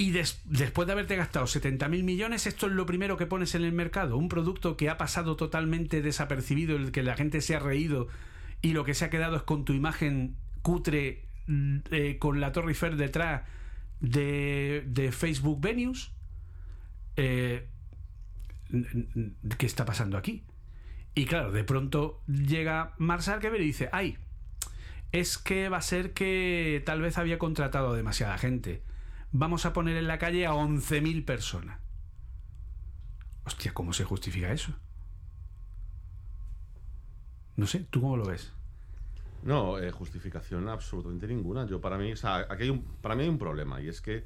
Y 0.00 0.12
después 0.12 0.86
de 0.86 0.92
haberte 0.92 1.14
gastado 1.14 1.44
70.000 1.44 2.02
millones, 2.04 2.46
esto 2.46 2.68
es 2.68 2.72
lo 2.72 2.86
primero 2.86 3.18
que 3.18 3.26
pones 3.26 3.54
en 3.54 3.64
el 3.64 3.72
mercado. 3.72 4.16
Un 4.16 4.30
producto 4.30 4.78
que 4.78 4.88
ha 4.88 4.96
pasado 4.96 5.36
totalmente 5.36 6.00
desapercibido, 6.00 6.74
el 6.74 6.90
que 6.90 7.02
la 7.02 7.16
gente 7.16 7.42
se 7.42 7.54
ha 7.54 7.58
reído 7.58 8.08
y 8.62 8.72
lo 8.72 8.82
que 8.82 8.94
se 8.94 9.04
ha 9.04 9.10
quedado 9.10 9.36
es 9.36 9.42
con 9.42 9.66
tu 9.66 9.74
imagen 9.74 10.36
cutre 10.62 11.26
mm, 11.48 11.76
eh, 11.90 12.16
con 12.18 12.40
la 12.40 12.50
Torre 12.52 12.68
Eiffel 12.68 12.96
detrás 12.96 13.42
de, 14.00 14.84
de 14.86 15.12
Facebook 15.12 15.60
Venues. 15.60 16.12
Eh, 17.16 17.68
¿Qué 19.58 19.66
está 19.66 19.84
pasando 19.84 20.16
aquí? 20.16 20.44
Y 21.14 21.26
claro, 21.26 21.52
de 21.52 21.62
pronto 21.62 22.22
llega 22.26 22.94
Mark 22.96 23.22
Zuckerberg 23.22 23.60
y 23.60 23.66
dice, 23.66 23.90
ay, 23.92 24.16
es 25.12 25.36
que 25.36 25.68
va 25.68 25.76
a 25.76 25.82
ser 25.82 26.14
que 26.14 26.82
tal 26.86 27.02
vez 27.02 27.18
había 27.18 27.38
contratado 27.38 27.90
a 27.90 27.96
demasiada 27.98 28.38
gente. 28.38 28.80
Vamos 29.32 29.64
a 29.66 29.72
poner 29.72 29.96
en 29.96 30.08
la 30.08 30.18
calle 30.18 30.46
a 30.46 30.52
11.000 30.52 31.24
personas. 31.24 31.78
Hostia, 33.44 33.72
¿cómo 33.72 33.92
se 33.92 34.04
justifica 34.04 34.52
eso? 34.52 34.72
No 37.56 37.66
sé, 37.66 37.86
¿tú 37.90 38.00
cómo 38.00 38.16
lo 38.16 38.26
ves? 38.26 38.52
No, 39.42 39.78
eh, 39.78 39.90
justificación 39.90 40.68
absolutamente 40.68 41.26
ninguna. 41.26 41.66
Yo 41.66 41.80
para 41.80 41.96
mí, 41.96 42.12
o 42.12 42.16
sea, 42.16 42.46
aquí 42.48 42.64
hay 42.64 42.70
un, 42.70 42.82
para 43.00 43.14
mí 43.14 43.22
hay 43.22 43.28
un 43.28 43.38
problema 43.38 43.80
y 43.80 43.88
es 43.88 44.00
que 44.00 44.24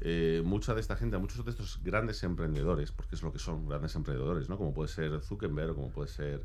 eh, 0.00 0.42
mucha 0.44 0.74
de 0.74 0.80
esta 0.80 0.96
gente, 0.96 1.16
muchos 1.18 1.44
de 1.44 1.50
estos 1.50 1.80
grandes 1.82 2.22
emprendedores, 2.22 2.92
porque 2.92 3.14
es 3.14 3.22
lo 3.22 3.32
que 3.32 3.38
son 3.38 3.68
grandes 3.68 3.94
emprendedores, 3.94 4.48
¿no? 4.48 4.58
Como 4.58 4.72
puede 4.74 4.88
ser 4.88 5.20
Zuckerberg, 5.20 5.70
o 5.70 5.74
como 5.74 5.90
puede 5.90 6.08
ser 6.08 6.44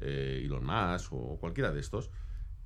eh, 0.00 0.42
Elon 0.44 0.64
Musk 0.64 1.12
o 1.12 1.36
cualquiera 1.38 1.72
de 1.72 1.80
estos, 1.80 2.10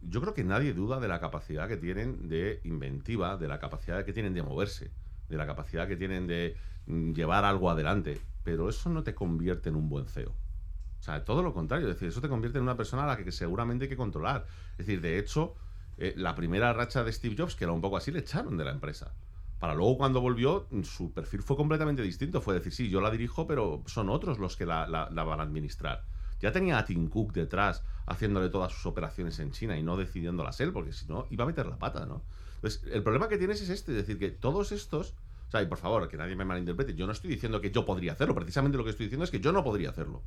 yo 0.09 0.21
creo 0.21 0.35
que 0.35 0.45
nadie 0.45 0.73
duda 0.73 1.01
de 1.01 1.09
la 1.09 1.21
capacidad 1.21 1.69
que 1.69 1.77
tienen 1.77 2.29
de 2.29 2.61
inventiva, 2.65 3.37
de 3.37 3.49
la 3.49 3.59
capacidad 3.59 4.05
que 4.05 4.13
tienen 4.13 4.35
de 4.35 4.43
moverse, 4.43 4.91
de 5.29 5.37
la 5.37 5.47
capacidad 5.47 5.89
que 5.89 5.97
tienen 5.97 6.27
de 6.27 6.57
mm, 6.87 7.13
llevar 7.13 7.45
algo 7.45 7.71
adelante, 7.71 8.21
pero 8.43 8.69
eso 8.69 8.91
no 8.91 9.03
te 9.03 9.15
convierte 9.15 9.69
en 9.69 9.77
un 9.77 9.89
buen 9.89 10.07
CEO. 10.07 10.31
O 10.31 11.03
sea, 11.03 11.25
todo 11.25 11.43
lo 11.43 11.53
contrario, 11.53 11.89
es 11.89 11.95
decir, 11.95 12.09
eso 12.09 12.21
te 12.21 12.29
convierte 12.29 12.59
en 12.59 12.65
una 12.65 12.77
persona 12.77 13.05
a 13.05 13.07
la 13.07 13.17
que 13.17 13.31
seguramente 13.31 13.85
hay 13.85 13.89
que 13.89 13.97
controlar. 13.97 14.47
Es 14.73 14.87
decir, 14.87 15.01
de 15.01 15.19
hecho, 15.19 15.55
eh, 15.99 16.15
la 16.17 16.35
primera 16.35 16.73
racha 16.73 17.05
de 17.05 17.13
Steve 17.13 17.37
Jobs, 17.39 17.55
que 17.55 17.65
era 17.65 17.73
un 17.73 17.81
poco 17.81 17.97
así, 17.97 18.11
le 18.11 18.21
echaron 18.21 18.57
de 18.57 18.65
la 18.65 18.71
empresa. 18.71 19.15
Para 19.59 19.75
luego 19.75 19.97
cuando 19.97 20.21
volvió, 20.21 20.69
su 20.83 21.13
perfil 21.13 21.43
fue 21.43 21.57
completamente 21.57 22.03
distinto. 22.03 22.41
Fue 22.41 22.55
decir, 22.55 22.73
sí, 22.73 22.91
yo 22.91 23.01
la 23.01 23.11
dirijo, 23.11 23.47
pero 23.47 23.83
son 23.87 24.11
otros 24.11 24.39
los 24.39 24.57
que 24.57 24.67
la, 24.67 24.85
van 24.87 25.41
a 25.41 25.43
administrar. 25.43 26.05
Ya 26.41 26.53
tenía 26.53 26.79
a 26.79 26.85
Tim 26.85 27.09
Cook 27.09 27.33
detrás 27.33 27.83
haciéndole 28.07 28.49
todas 28.49 28.73
sus 28.73 28.87
operaciones 28.87 29.39
en 29.39 29.51
China 29.53 29.77
y 29.77 29.83
no 29.83 29.97
decidiéndolas 29.97 30.61
él, 30.61 30.73
porque 30.73 30.93
si 30.93 31.07
no, 31.07 31.27
iba 31.31 31.45
a 31.45 31.47
meter 31.47 31.67
la 31.67 31.79
pata, 31.79 32.07
¿no? 32.07 32.23
Entonces, 32.57 32.83
el 32.93 33.03
problema 33.03 33.29
que 33.29 33.39
tienes 33.39 33.61
es 33.61 33.69
este, 33.69 33.93
es 33.93 33.99
decir, 33.99 34.19
que 34.19 34.31
todos 34.31 34.73
estos... 34.73 35.15
O 35.49 35.51
sea, 35.51 35.63
y 35.63 35.67
por 35.67 35.79
favor, 35.79 36.09
que 36.09 36.17
nadie 36.17 36.35
me 36.35 36.45
malinterprete, 36.45 36.95
yo 36.95 37.07
no 37.07 37.13
estoy 37.13 37.31
diciendo 37.31 37.61
que 37.61 37.71
yo 37.71 37.85
podría 37.85 38.13
hacerlo, 38.13 38.35
precisamente 38.35 38.77
lo 38.79 38.85
que 38.85 38.91
estoy 38.91 39.07
diciendo 39.07 39.25
es 39.25 39.31
que 39.31 39.41
yo 39.41 39.53
no 39.53 39.63
podría 39.63 39.91
hacerlo. 39.91 40.23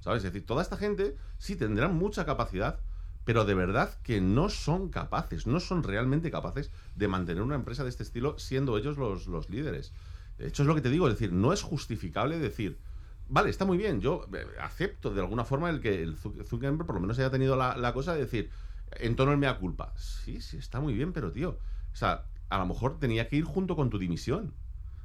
¿Sabes? 0.00 0.24
Es 0.24 0.32
decir, 0.32 0.46
toda 0.46 0.62
esta 0.62 0.76
gente 0.76 1.16
sí 1.38 1.56
tendrá 1.56 1.88
mucha 1.88 2.24
capacidad 2.24 2.80
pero 3.26 3.44
de 3.44 3.54
verdad 3.54 3.98
que 4.04 4.20
no 4.20 4.48
son 4.48 4.88
capaces, 4.88 5.48
no 5.48 5.58
son 5.58 5.82
realmente 5.82 6.30
capaces 6.30 6.70
de 6.94 7.08
mantener 7.08 7.42
una 7.42 7.56
empresa 7.56 7.82
de 7.82 7.90
este 7.90 8.04
estilo 8.04 8.38
siendo 8.38 8.78
ellos 8.78 8.98
los, 8.98 9.26
los 9.26 9.50
líderes. 9.50 9.92
De 10.38 10.46
hecho, 10.46 10.62
es 10.62 10.68
lo 10.68 10.76
que 10.76 10.80
te 10.80 10.90
digo, 10.90 11.08
es 11.08 11.14
decir, 11.14 11.32
no 11.32 11.52
es 11.52 11.60
justificable 11.60 12.38
decir, 12.38 12.78
vale, 13.28 13.50
está 13.50 13.64
muy 13.64 13.76
bien, 13.76 14.00
yo 14.00 14.26
eh, 14.32 14.46
acepto 14.60 15.12
de 15.12 15.20
alguna 15.20 15.44
forma 15.44 15.70
el 15.70 15.80
que 15.80 16.02
el 16.02 16.16
Zuckerberg 16.16 16.86
por 16.86 16.94
lo 16.94 17.00
menos 17.00 17.18
haya 17.18 17.30
tenido 17.30 17.56
la, 17.56 17.92
cosa 17.92 18.14
de 18.14 18.20
decir, 18.20 18.50
en 18.92 19.16
tono 19.16 19.32
el 19.32 19.38
mea 19.38 19.58
culpa. 19.58 19.92
Sí, 19.96 20.40
sí, 20.40 20.56
está 20.56 20.80
muy 20.80 20.94
bien, 20.94 21.12
pero 21.12 21.32
tío, 21.32 21.58
o 21.92 21.96
sea, 21.96 22.26
a 22.48 22.58
lo 22.58 22.66
mejor 22.66 22.98
tenía 22.98 23.28
que 23.28 23.36
ir 23.36 23.44
junto 23.44 23.76
con 23.76 23.90
tu 23.90 23.98
dimisión. 23.98 24.54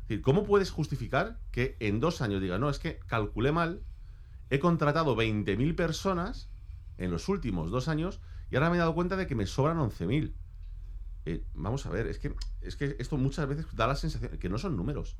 Decir, 0.07 0.21
¿cómo 0.21 0.43
puedes 0.43 0.71
justificar 0.71 1.39
que 1.51 1.77
en 1.79 1.99
dos 1.99 2.21
años 2.21 2.41
diga, 2.41 2.57
no, 2.59 2.69
es 2.69 2.79
que 2.79 2.99
calculé 3.07 3.51
mal, 3.51 3.83
he 4.49 4.59
contratado 4.59 5.15
20.000 5.15 5.75
personas 5.75 6.49
en 6.97 7.11
los 7.11 7.29
últimos 7.29 7.71
dos 7.71 7.87
años 7.87 8.21
y 8.49 8.55
ahora 8.55 8.69
me 8.69 8.75
he 8.75 8.79
dado 8.79 8.93
cuenta 8.93 9.15
de 9.15 9.25
que 9.25 9.35
me 9.35 9.47
sobran 9.47 9.77
11.000. 9.77 10.33
Eh, 11.25 11.45
vamos 11.53 11.85
a 11.85 11.89
ver, 11.89 12.07
es 12.07 12.19
que, 12.19 12.35
es 12.61 12.75
que 12.75 12.95
esto 12.99 13.17
muchas 13.17 13.47
veces 13.47 13.65
da 13.73 13.87
la 13.87 13.95
sensación 13.95 14.37
que 14.37 14.49
no 14.49 14.57
son 14.57 14.75
números, 14.75 15.17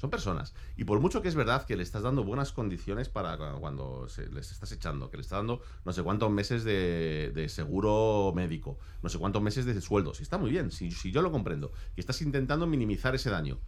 son 0.00 0.08
personas. 0.08 0.54
Y 0.76 0.84
por 0.84 0.98
mucho 1.00 1.20
que 1.20 1.28
es 1.28 1.34
verdad 1.34 1.66
que 1.66 1.76
le 1.76 1.82
estás 1.82 2.02
dando 2.02 2.24
buenas 2.24 2.52
condiciones 2.52 3.10
para 3.10 3.36
cuando 3.36 4.06
les 4.32 4.50
estás 4.50 4.72
echando, 4.72 5.10
que 5.10 5.18
le 5.18 5.20
estás 5.20 5.40
dando 5.40 5.60
no 5.84 5.92
sé 5.92 6.02
cuántos 6.02 6.30
meses 6.30 6.64
de, 6.64 7.46
seguro 7.50 8.32
médico, 8.34 8.78
no 9.02 9.10
sé 9.10 9.18
cuántos 9.18 9.42
meses 9.42 9.66
de 9.66 9.78
sueldo, 9.82 10.14
si 10.14 10.22
está 10.22 10.38
muy 10.38 10.50
bien, 10.50 10.70
si, 10.70 10.90
si 10.90 11.12
yo 11.12 11.20
lo 11.20 11.30
comprendo, 11.30 11.72
y 11.96 12.00
estás 12.00 12.22
intentando 12.22 12.66
minimizar 12.66 13.14
ese 13.14 13.28
daño. 13.28 13.60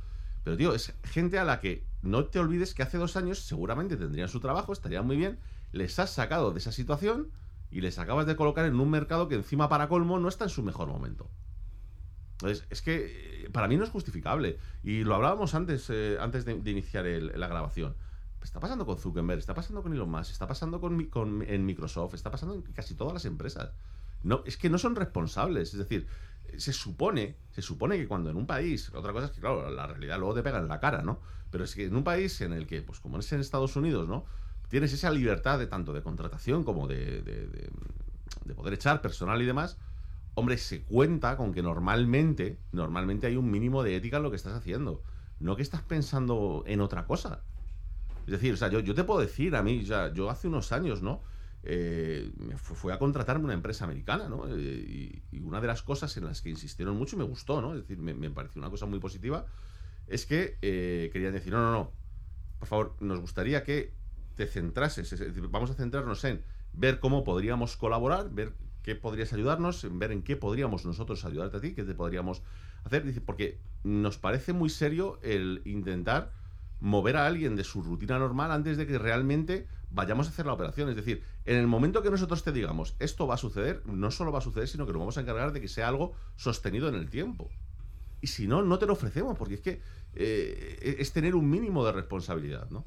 Pero, 0.43 0.57
tío, 0.57 0.75
es 0.75 0.95
gente 1.05 1.39
a 1.39 1.45
la 1.45 1.61
que 1.61 1.85
no 2.01 2.25
te 2.25 2.39
olvides 2.39 2.73
que 2.73 2.83
hace 2.83 2.97
dos 2.97 3.17
años 3.17 3.41
seguramente 3.41 3.99
tendrían 3.99 4.29
su 4.29 4.41
trabajo, 4.41 4.73
estarían 4.73 5.07
muy 5.07 5.17
bien, 5.17 5.39
les 5.71 5.99
has 5.99 6.11
sacado 6.11 6.53
de 6.53 6.59
esa 6.59 6.73
situación 6.73 7.31
y 7.71 7.83
les 7.83 7.99
acabas 7.99 8.27
de 8.27 8.37
colocar 8.37 8.65
en 8.65 8.81
un 8.81 8.91
mercado 8.91 9.29
que 9.29 9.35
encima 9.35 9.69
para 9.69 9.89
colmo 9.89 10.19
no 10.19 10.29
está 10.29 10.45
en 10.45 10.51
su 10.51 10.63
mejor 10.63 10.89
momento. 10.89 11.31
Entonces, 12.43 12.66
es 12.70 12.82
que 12.82 13.44
eh, 13.44 13.51
para 13.51 13.69
mí 13.69 13.77
no 13.77 13.85
es 13.85 13.90
justificable. 13.90 14.59
Y 14.82 15.05
lo 15.05 15.14
hablábamos 15.14 15.55
antes, 15.55 15.89
eh, 15.90 16.16
antes 16.20 16.44
de, 16.44 16.52
iniciar 16.70 17.05
la 17.05 17.48
grabación. 17.48 17.94
Está 18.43 18.59
pasando 18.59 18.85
con 18.85 18.98
Zuckerberg, 18.98 19.39
está 19.39 19.55
pasando 19.55 19.82
con 19.82 19.93
Elon 19.93 20.10
Musk, 20.10 20.32
está 20.32 20.48
pasando 20.48 20.81
con, 20.81 21.05
con, 21.06 21.43
en 21.43 21.64
Microsoft, 21.64 22.14
está 22.14 22.31
pasando 22.31 22.55
en 22.55 22.62
casi 22.62 22.94
todas 22.94 23.12
las 23.14 23.24
empresas. 23.24 23.70
No, 24.24 24.43
es 24.47 24.56
que 24.56 24.69
no 24.69 24.78
son 24.78 24.97
responsables. 24.97 25.73
Es 25.73 25.78
decir, 25.78 26.06
se 26.56 26.73
supone, 26.73 27.36
se 27.52 27.62
supone 27.62 27.97
que 27.97 28.09
cuando 28.09 28.31
en 28.31 28.36
un 28.36 28.47
país, 28.47 28.90
otra 28.94 29.12
cosa 29.12 29.27
es 29.27 29.32
que, 29.32 29.40
claro, 29.40 29.70
la 29.70 29.86
realidad 29.86 30.19
luego 30.19 30.35
te 30.35 30.43
pega 30.43 30.59
en 30.59 30.69
la 30.69 30.81
cara, 30.81 31.02
¿no? 31.02 31.20
Pero 31.51 31.64
es 31.64 31.74
que 31.74 31.85
en 31.85 31.94
un 31.94 32.02
país 32.02 32.40
en 32.40 32.52
el 32.52 32.66
que, 32.66 32.82
pues 32.82 32.98
como 32.98 33.19
es 33.19 33.32
en 33.32 33.40
Estados 33.40 33.77
Unidos, 33.77 34.09
¿no? 34.09 34.24
tienes 34.73 34.90
esa 34.94 35.10
libertad 35.10 35.59
de 35.59 35.66
tanto 35.66 35.93
de 35.93 36.02
contratación 36.02 36.64
como 36.64 36.89
de, 36.89 37.70
poder 38.56 38.73
echar 38.73 39.02
personal 39.02 39.43
y 39.43 39.44
demás, 39.44 39.77
hombre, 40.35 40.59
se 40.59 40.83
cuenta 40.83 41.37
con 41.37 41.53
que 41.53 41.63
normalmente, 41.63 42.59
normalmente 42.73 43.27
hay 43.27 43.37
un 43.37 43.51
mínimo 43.51 43.83
de 43.83 43.97
ética 43.97 44.17
en 44.17 44.23
lo 44.23 44.31
que 44.31 44.37
estás 44.37 44.55
haciendo. 44.55 45.03
No 45.41 45.57
que 45.57 45.63
estás 45.63 45.83
pensando 45.83 46.65
en 46.67 46.81
otra 46.81 47.07
cosa. 47.07 47.43
Es 48.27 48.33
decir, 48.33 48.55
o 48.55 48.57
sea, 48.57 48.69
yo, 48.69 48.95
te 48.95 49.05
puedo 49.05 49.21
decir 49.21 49.57
a 49.57 49.63
mí, 49.63 49.85
ya, 49.85 50.13
yo 50.13 50.31
hace 50.31 50.49
unos 50.49 50.73
años, 50.73 51.03
¿no? 51.03 51.23
Eh, 51.65 52.33
fue 52.57 52.93
a 52.93 52.99
contratarme 52.99 53.45
una 53.45 53.55
empresa 53.55 53.85
americana, 53.85 54.29
¿no? 54.29 54.45
Eh, 54.49 55.23
y, 55.31 55.41
una 55.41 55.61
de 55.61 55.67
las 55.67 55.83
cosas 55.83 56.17
en 56.17 56.25
las 56.25 56.41
que 56.41 56.51
insistieron 56.51 56.97
mucho 56.97 57.17
y 57.17 57.19
me 57.19 57.25
gustó, 57.25 57.61
¿no? 57.61 57.75
Es 57.75 57.81
decir, 57.81 57.99
me, 57.99 58.31
pareció 58.31 58.61
una 58.61 58.71
cosa 58.71 58.87
muy 58.87 59.01
positiva, 59.01 59.47
es 60.07 60.27
que 60.27 60.59
eh, 60.63 61.11
querían 61.13 61.33
decir, 61.33 61.53
no, 61.53 61.61
no, 61.61 61.73
no, 61.73 61.93
por 62.59 62.69
favor, 62.69 62.97
nos 63.01 63.21
gustaría 63.21 63.65
que 63.65 63.93
te 64.37 64.47
centrases, 64.47 65.13
es 65.13 65.19
decir, 65.19 65.47
vamos 65.49 65.71
a 65.71 65.75
centrarnos 65.75 66.25
en 66.25 66.43
ver 66.73 67.01
cómo 67.01 67.23
podríamos 67.25 67.77
colaborar, 67.77 68.31
ver 68.31 68.55
qué 68.83 68.95
podrías 68.95 69.33
ayudarnos, 69.33 69.85
en 69.85 69.99
ver 69.99 70.13
en 70.13 70.23
qué 70.23 70.37
podríamos 70.37 70.85
nosotros 70.85 71.25
ayudarte 71.25 71.57
a 71.57 71.61
ti, 71.61 71.75
qué 71.75 71.85
te 71.85 71.95
podríamos 71.95 72.43
hacer. 72.85 73.05
Dice, 73.05 73.21
porque 73.21 73.59
nos 73.85 74.19
parece 74.19 74.53
muy 74.53 74.71
serio 74.71 75.19
el 75.23 75.63
intentar 75.65 76.33
mover 76.81 77.17
a 77.17 77.27
alguien 77.27 77.55
de 77.55 77.65
su 77.65 77.83
rutina 77.83 78.19
normal 78.19 78.51
antes 78.51 78.77
de 78.77 78.87
que 78.87 78.99
realmente 78.99 79.69
vayamos 79.91 80.27
a 80.27 80.31
hacer 80.31 80.47
la 80.47 80.53
operación. 80.53 80.89
Es 80.89 80.97
decir, 80.97 81.23
en 81.45 81.57
el 81.57 81.67
momento 81.67 82.03
que 82.03 82.11
nosotros 82.11 82.43
te 82.43 82.53
digamos 82.53 82.97
esto 82.99 83.27
va 83.27 83.35
a 83.35 83.39
suceder, 83.39 83.83
no 83.87 84.11
solo 84.11 84.33
va 84.33 84.39
a 84.39 84.43
suceder, 84.43 84.69
sino 84.69 84.87
que 84.87 84.93
nos 84.93 85.01
vamos 85.01 85.19
a 85.19 85.21
encargar 85.21 85.53
de 85.53 85.61
que 85.61 85.69
sea 85.69 85.89
algo 85.89 86.15
sostenido 86.37 86.89
en 86.89 86.97
el 86.97 87.09
tiempo. 87.09 87.51
Y 88.21 88.29
si 88.29 88.47
no, 88.47 88.63
no 88.63 88.79
te 88.79 88.87
lo 88.87 88.93
ofrecemos, 88.93 89.37
porque 89.37 89.55
es 89.55 89.61
que 89.61 89.81
eh, 90.15 90.97
es 90.99 91.13
tener 91.13 91.35
un 91.35 91.49
mínimo 91.49 91.85
de 91.85 91.93
responsabilidad, 91.93 92.71
¿no? 92.71 92.85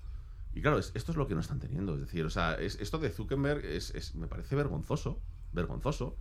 Y 0.54 0.62
claro, 0.62 0.80
esto 0.80 1.12
es 1.12 1.18
lo 1.18 1.28
que 1.28 1.36
no 1.36 1.42
están 1.42 1.60
teniendo. 1.60 1.96
Es 1.96 2.00
decir, 2.00 2.26
o 2.26 2.30
sea, 2.30 2.56
esto 2.56 2.98
de 2.98 3.10
Zuckerberg 3.10 3.66
es, 3.66 4.16
me 4.16 4.28
parece 4.28 4.56
vergonzoso. 4.56 5.20
Vergonzoso. 5.56 6.16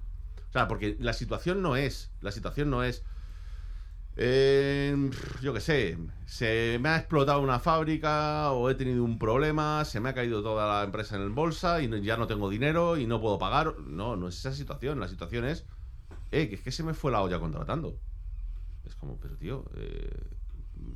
O 0.48 0.52
sea, 0.52 0.68
porque 0.68 0.96
la 1.00 1.12
situación 1.12 1.60
no 1.62 1.76
es. 1.76 2.12
La 2.20 2.32
situación 2.32 2.70
no 2.70 2.84
es 2.84 3.04
yo 4.16 5.52
qué 5.52 5.60
sé, 5.60 5.98
se 6.26 6.78
me 6.80 6.88
ha 6.90 6.98
explotado 6.98 7.40
una 7.40 7.58
fábrica 7.58 8.52
o 8.52 8.70
he 8.70 8.74
tenido 8.76 9.02
un 9.02 9.18
problema, 9.18 9.84
se 9.84 9.98
me 9.98 10.08
ha 10.08 10.14
caído 10.14 10.42
toda 10.42 10.66
la 10.72 10.84
empresa 10.84 11.16
en 11.16 11.22
el 11.22 11.30
bolsa 11.30 11.82
y 11.82 12.02
ya 12.02 12.16
no 12.16 12.26
tengo 12.26 12.48
dinero 12.48 12.96
y 12.96 13.06
no 13.06 13.20
puedo 13.20 13.38
pagar. 13.38 13.78
No, 13.80 14.16
no 14.16 14.28
es 14.28 14.38
esa 14.38 14.52
situación. 14.52 15.00
La 15.00 15.08
situación 15.08 15.44
es, 15.44 15.66
eh, 16.30 16.48
que 16.48 16.54
es 16.54 16.60
que 16.60 16.70
se 16.70 16.84
me 16.84 16.94
fue 16.94 17.10
la 17.10 17.22
olla 17.22 17.40
contratando. 17.40 17.98
Es 18.84 18.94
como, 18.94 19.18
pero 19.18 19.36
tío, 19.36 19.64
eh, 19.76 20.10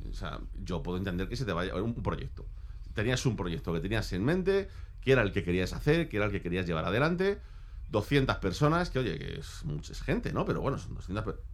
o 0.09 0.13
sea, 0.13 0.39
yo 0.63 0.81
puedo 0.81 0.97
entender 0.97 1.27
que 1.27 1.35
se 1.35 1.45
te 1.45 1.51
vaya 1.51 1.75
un 1.75 1.95
proyecto. 2.01 2.45
Tenías 2.93 3.25
un 3.25 3.35
proyecto 3.35 3.73
que 3.73 3.81
tenías 3.81 4.11
en 4.13 4.23
mente, 4.23 4.69
que 5.01 5.11
era 5.11 5.23
el 5.23 5.33
que 5.33 5.43
querías 5.43 5.73
hacer, 5.73 6.07
que 6.07 6.17
era 6.17 6.27
el 6.27 6.31
que 6.31 6.41
querías 6.41 6.65
llevar 6.65 6.85
adelante. 6.85 7.41
200 7.89 8.37
personas, 8.37 8.89
que 8.89 8.99
oye, 8.99 9.17
que 9.17 9.39
es 9.39 9.65
mucha 9.65 9.93
gente, 9.95 10.31
¿no? 10.33 10.45
Pero 10.45 10.61
bueno, 10.61 10.77
son 10.77 10.95
200 10.95 11.23
personas 11.23 11.49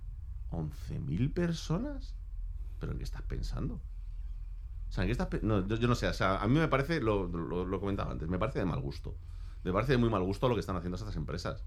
¿11.000 0.51 1.33
personas? 1.33 2.15
¿Pero 2.79 2.91
en 2.91 2.97
qué 2.97 3.03
estás 3.03 3.21
pensando? 3.23 3.81
O 4.89 4.91
sea, 4.91 5.03
¿en 5.03 5.07
qué 5.07 5.11
estás 5.11 5.43
no, 5.43 5.67
yo, 5.67 5.87
no 5.87 5.95
sé, 5.95 6.07
o 6.07 6.13
sea, 6.13 6.41
a 6.41 6.47
mí 6.47 6.57
me 6.57 6.67
parece, 6.67 7.01
lo, 7.01 7.27
lo, 7.27 7.79
comentaba 7.79 8.11
antes, 8.11 8.29
me 8.29 8.39
parece 8.39 8.59
de 8.59 8.65
mal 8.65 8.79
gusto. 8.79 9.15
Me 9.63 9.73
parece 9.73 9.93
de 9.93 9.97
muy 9.97 10.09
mal 10.09 10.23
gusto 10.23 10.47
lo 10.47 10.55
que 10.55 10.59
están 10.59 10.75
haciendo 10.75 10.95
estas 10.95 11.15
empresas. 11.15 11.65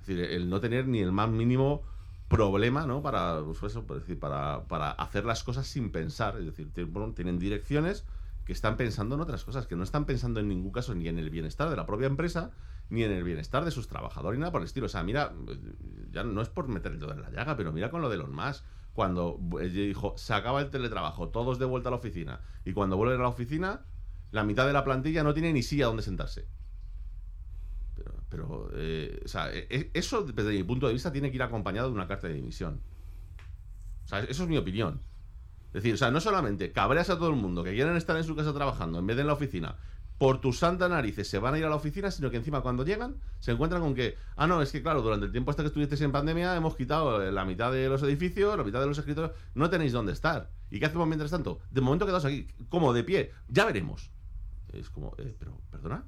Es 0.00 0.06
decir, 0.06 0.24
el 0.24 0.50
no 0.50 0.60
tener 0.60 0.86
ni 0.86 1.00
el 1.00 1.12
más 1.12 1.30
mínimo 1.30 1.82
problema, 2.28 2.86
¿no? 2.86 3.02
Para, 3.02 3.42
pues 3.42 3.74
decir, 3.74 4.18
para, 4.18 4.64
para 4.64 4.90
hacer 4.90 5.24
las 5.24 5.42
cosas 5.42 5.66
sin 5.66 5.90
pensar. 5.90 6.36
Es 6.38 6.44
decir, 6.44 6.70
tienen 7.14 7.38
direcciones 7.38 8.04
que 8.44 8.52
están 8.52 8.76
pensando 8.76 9.14
en 9.14 9.22
otras 9.22 9.44
cosas, 9.44 9.66
que 9.66 9.76
no 9.76 9.84
están 9.84 10.04
pensando 10.04 10.40
en 10.40 10.48
ningún 10.48 10.72
caso 10.72 10.94
ni 10.94 11.08
en 11.08 11.18
el 11.18 11.30
bienestar 11.30 11.70
de 11.70 11.76
la 11.76 11.86
propia 11.86 12.06
empresa, 12.06 12.50
ni 12.92 13.02
en 13.02 13.10
el 13.10 13.24
bienestar 13.24 13.64
de 13.64 13.70
sus 13.70 13.88
trabajadores, 13.88 14.38
ni 14.38 14.42
nada 14.42 14.52
por 14.52 14.60
el 14.60 14.66
estilo. 14.66 14.84
O 14.84 14.88
sea, 14.88 15.02
mira, 15.02 15.32
ya 16.10 16.24
no 16.24 16.42
es 16.42 16.50
por 16.50 16.68
meter 16.68 16.92
el 16.92 17.02
en 17.02 17.22
la 17.22 17.30
llaga, 17.30 17.56
pero 17.56 17.72
mira 17.72 17.90
con 17.90 18.02
lo 18.02 18.10
de 18.10 18.18
los 18.18 18.28
más. 18.28 18.64
Cuando 18.92 19.40
dijo, 19.72 20.14
se 20.18 20.34
acaba 20.34 20.60
el 20.60 20.68
teletrabajo, 20.68 21.30
todos 21.30 21.58
de 21.58 21.64
vuelta 21.64 21.88
a 21.88 21.92
la 21.92 21.96
oficina, 21.96 22.40
y 22.66 22.74
cuando 22.74 22.98
vuelven 22.98 23.18
a 23.18 23.22
la 23.22 23.28
oficina, 23.28 23.86
la 24.30 24.44
mitad 24.44 24.66
de 24.66 24.74
la 24.74 24.84
plantilla 24.84 25.24
no 25.24 25.32
tiene 25.32 25.54
ni 25.54 25.62
silla 25.62 25.86
donde 25.86 26.02
sentarse. 26.02 26.46
Pero, 27.94 28.12
pero 28.28 28.70
eh, 28.74 29.22
o 29.24 29.28
sea, 29.28 29.50
e, 29.50 29.66
e, 29.70 29.90
eso 29.94 30.22
desde 30.22 30.50
mi 30.50 30.62
punto 30.62 30.86
de 30.86 30.92
vista 30.92 31.10
tiene 31.10 31.30
que 31.30 31.36
ir 31.36 31.42
acompañado 31.42 31.88
de 31.88 31.94
una 31.94 32.06
carta 32.06 32.28
de 32.28 32.34
dimisión. 32.34 32.82
O 34.04 34.08
sea, 34.08 34.20
eso 34.20 34.42
es 34.42 34.48
mi 34.50 34.58
opinión. 34.58 35.00
Es 35.68 35.82
decir, 35.82 35.94
o 35.94 35.96
sea, 35.96 36.10
no 36.10 36.20
solamente 36.20 36.72
cabreas 36.72 37.08
a 37.08 37.16
todo 37.16 37.30
el 37.30 37.36
mundo 37.36 37.64
que 37.64 37.72
quieren 37.72 37.96
estar 37.96 38.18
en 38.18 38.24
su 38.24 38.36
casa 38.36 38.52
trabajando 38.52 38.98
en 38.98 39.06
vez 39.06 39.16
de 39.16 39.22
en 39.22 39.28
la 39.28 39.32
oficina, 39.32 39.76
por 40.22 40.40
tus 40.40 40.60
santas 40.60 40.88
narices 40.88 41.26
se 41.26 41.40
van 41.40 41.54
a 41.54 41.58
ir 41.58 41.64
a 41.64 41.68
la 41.68 41.74
oficina, 41.74 42.08
sino 42.12 42.30
que 42.30 42.36
encima 42.36 42.60
cuando 42.60 42.84
llegan 42.84 43.16
se 43.40 43.50
encuentran 43.50 43.82
con 43.82 43.92
que, 43.92 44.16
ah, 44.36 44.46
no, 44.46 44.62
es 44.62 44.70
que 44.70 44.80
claro, 44.80 45.02
durante 45.02 45.26
el 45.26 45.32
tiempo 45.32 45.50
hasta 45.50 45.64
que 45.64 45.66
estuviste 45.66 45.96
en 46.04 46.12
pandemia 46.12 46.54
hemos 46.54 46.76
quitado 46.76 47.28
la 47.32 47.44
mitad 47.44 47.72
de 47.72 47.88
los 47.88 48.04
edificios, 48.04 48.56
la 48.56 48.62
mitad 48.62 48.78
de 48.78 48.86
los 48.86 48.96
escritorios, 48.96 49.32
no 49.56 49.68
tenéis 49.68 49.90
dónde 49.90 50.12
estar. 50.12 50.48
¿Y 50.70 50.78
qué 50.78 50.86
hacemos 50.86 51.08
mientras 51.08 51.32
tanto? 51.32 51.58
De 51.72 51.80
momento 51.80 52.06
quedaos 52.06 52.24
aquí, 52.24 52.46
como 52.68 52.92
de 52.92 53.02
pie, 53.02 53.32
ya 53.48 53.64
veremos. 53.64 54.12
Es 54.72 54.90
como, 54.90 55.12
eh, 55.18 55.34
pero, 55.36 55.58
¿perdona? 55.72 56.04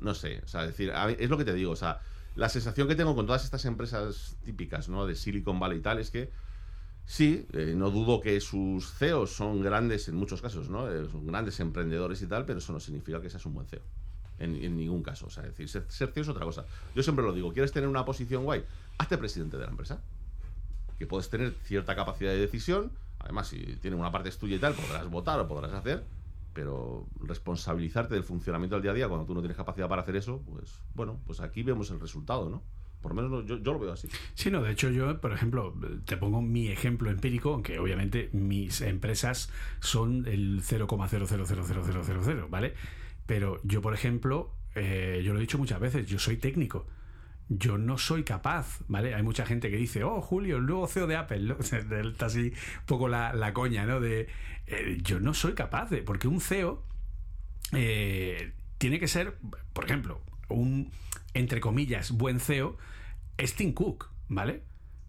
No 0.00 0.12
sé, 0.14 0.42
o 0.44 0.48
sea, 0.48 0.66
decir, 0.66 0.92
es 1.20 1.30
lo 1.30 1.38
que 1.38 1.44
te 1.44 1.54
digo, 1.54 1.70
o 1.70 1.76
sea, 1.76 2.00
la 2.34 2.48
sensación 2.48 2.88
que 2.88 2.96
tengo 2.96 3.14
con 3.14 3.26
todas 3.26 3.44
estas 3.44 3.64
empresas 3.64 4.38
típicas, 4.42 4.88
¿no? 4.88 5.06
De 5.06 5.14
Silicon 5.14 5.60
Valley 5.60 5.78
y 5.78 5.82
tal, 5.82 6.00
es 6.00 6.10
que 6.10 6.32
Sí, 7.06 7.46
eh, 7.52 7.74
no 7.76 7.90
dudo 7.90 8.20
que 8.20 8.40
sus 8.40 8.92
CEOs 8.92 9.32
son 9.32 9.62
grandes 9.62 10.08
en 10.08 10.14
muchos 10.14 10.40
casos, 10.40 10.68
¿no? 10.68 10.90
Eh, 10.90 11.08
son 11.10 11.26
grandes 11.26 11.58
emprendedores 11.60 12.22
y 12.22 12.26
tal, 12.26 12.44
pero 12.44 12.60
eso 12.60 12.72
no 12.72 12.80
significa 12.80 13.20
que 13.20 13.28
seas 13.28 13.44
un 13.46 13.54
buen 13.54 13.66
CEO. 13.66 13.82
En, 14.38 14.76
ningún 14.76 15.02
caso. 15.02 15.26
O 15.26 15.30
sea, 15.30 15.42
decir, 15.42 15.68
ser, 15.68 15.84
CEO 15.90 16.22
es 16.22 16.28
otra 16.28 16.44
cosa. 16.44 16.64
Yo 16.94 17.02
siempre 17.02 17.24
lo 17.24 17.32
digo, 17.32 17.52
¿quieres 17.52 17.72
tener 17.72 17.88
una 17.88 18.06
posición 18.06 18.44
guay? 18.44 18.64
Hazte 18.96 19.18
presidente 19.18 19.58
de 19.58 19.64
la 19.64 19.70
empresa. 19.70 20.00
Que 20.98 21.06
puedes 21.06 21.28
tener 21.28 21.52
cierta 21.64 21.94
capacidad 21.94 22.30
de 22.30 22.38
decisión. 22.38 22.90
Además, 23.18 23.48
si 23.48 23.58
tiene 23.76 23.96
una 23.96 24.10
parte 24.10 24.30
tuya 24.30 24.56
y 24.56 24.58
tal, 24.58 24.72
podrás 24.72 25.10
votar 25.10 25.38
o 25.40 25.46
podrás 25.46 25.74
hacer. 25.74 26.04
Pero 26.54 27.06
responsabilizarte 27.20 28.14
del 28.14 28.24
funcionamiento 28.24 28.76
del 28.76 28.82
día 28.82 28.92
a 28.92 28.94
día 28.94 29.08
cuando 29.08 29.26
tú 29.26 29.34
no 29.34 29.40
tienes 29.40 29.58
capacidad 29.58 29.88
para 29.88 30.02
hacer 30.02 30.16
eso, 30.16 30.42
pues 30.46 30.80
bueno, 30.94 31.20
pues 31.26 31.40
aquí 31.40 31.62
vemos 31.62 31.90
el 31.90 32.00
resultado, 32.00 32.48
¿no? 32.48 32.62
Por 33.02 33.14
lo 33.14 33.22
menos 33.22 33.46
yo, 33.46 33.56
lo 33.56 33.78
veo 33.78 33.92
así. 33.92 34.08
Sí, 34.34 34.50
no, 34.50 34.62
de 34.62 34.72
hecho 34.72 34.90
yo, 34.90 35.20
por 35.20 35.32
ejemplo, 35.32 35.74
te 36.04 36.16
pongo 36.16 36.42
mi 36.42 36.68
ejemplo 36.68 37.10
empírico, 37.10 37.54
aunque 37.54 37.78
obviamente 37.78 38.28
mis 38.32 38.82
empresas 38.82 39.50
son 39.80 40.26
el 40.26 40.62
0,000000, 40.62 42.50
¿vale? 42.50 42.74
Pero 43.26 43.60
yo, 43.62 43.80
por 43.80 43.94
ejemplo, 43.94 44.52
eh, 44.74 45.22
yo 45.24 45.32
lo 45.32 45.38
he 45.38 45.42
dicho 45.42 45.56
muchas 45.56 45.80
veces, 45.80 46.06
yo 46.06 46.18
soy 46.18 46.36
técnico. 46.36 46.86
Yo 47.48 47.78
no 47.78 47.98
soy 47.98 48.22
capaz, 48.22 48.80
¿vale? 48.86 49.14
Hay 49.14 49.22
mucha 49.22 49.44
gente 49.44 49.70
que 49.70 49.76
dice, 49.76 50.04
oh, 50.04 50.20
Julio, 50.20 50.58
el 50.58 50.66
nuevo 50.66 50.86
CEO 50.86 51.06
de 51.06 51.16
Apple. 51.16 51.56
Está 51.60 52.26
así 52.26 52.40
un 52.50 52.86
poco 52.86 53.08
la, 53.08 53.52
coña, 53.52 53.86
¿no? 53.86 54.00
De, 54.00 54.28
eh, 54.66 54.98
yo 55.02 55.20
no 55.20 55.34
soy 55.34 55.54
capaz 55.54 55.90
de, 55.90 56.02
porque 56.02 56.28
un 56.28 56.40
CEO 56.40 56.84
eh, 57.72 58.52
tiene 58.78 59.00
que 59.00 59.08
ser, 59.08 59.36
por 59.72 59.84
ejemplo, 59.84 60.20
un, 60.50 60.92
entre 61.34 61.60
comillas, 61.60 62.12
buen 62.12 62.40
CEO, 62.40 62.76
es 63.38 63.54
Tim 63.54 63.72
Cook, 63.72 64.10
¿vale? 64.28 64.62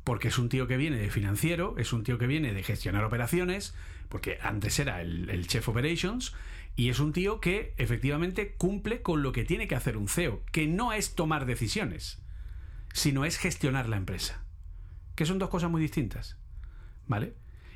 Porque 0.04 0.30
es 0.30 0.38
un 0.38 0.50
tío 0.50 0.68
que 0.68 0.78
viene 0.78 0.98
de 0.98 1.10
financiero, 1.10 1.76
es 1.78 1.94
un 1.94 2.04
tío 2.04 2.18
que 2.18 2.28
viene 2.28 2.54
de 2.54 2.64
gestionar 2.64 3.04
operaciones, 3.04 3.76
porque 4.10 4.40
antes 4.42 4.80
era 4.80 5.02
el, 5.02 5.30
el 5.30 5.48
Chef 5.48 5.68
Operations, 5.70 6.34
y 6.76 6.90
es 6.90 7.00
un 7.00 7.14
tío 7.14 7.40
que 7.40 7.74
efectivamente 7.78 8.56
cumple 8.56 9.02
con 9.02 9.24
lo 9.24 9.32
que 9.32 9.44
tiene 9.44 9.68
que 9.68 9.76
hacer 9.76 9.98
un 9.98 10.08
CEO, 10.08 10.42
que 10.52 10.68
no 10.68 10.94
es 10.94 11.16
tomar 11.16 11.46
decisiones, 11.46 12.22
sino 12.94 13.26
es 13.26 13.38
gestionar 13.38 13.90
la 13.90 13.98
empresa. 13.98 14.44
Que 15.16 15.26
son 15.26 15.40
dos 15.40 15.50
cosas 15.50 15.70
muy 15.70 15.82
distintas. 15.82 16.38
¿Vale? 17.08 17.34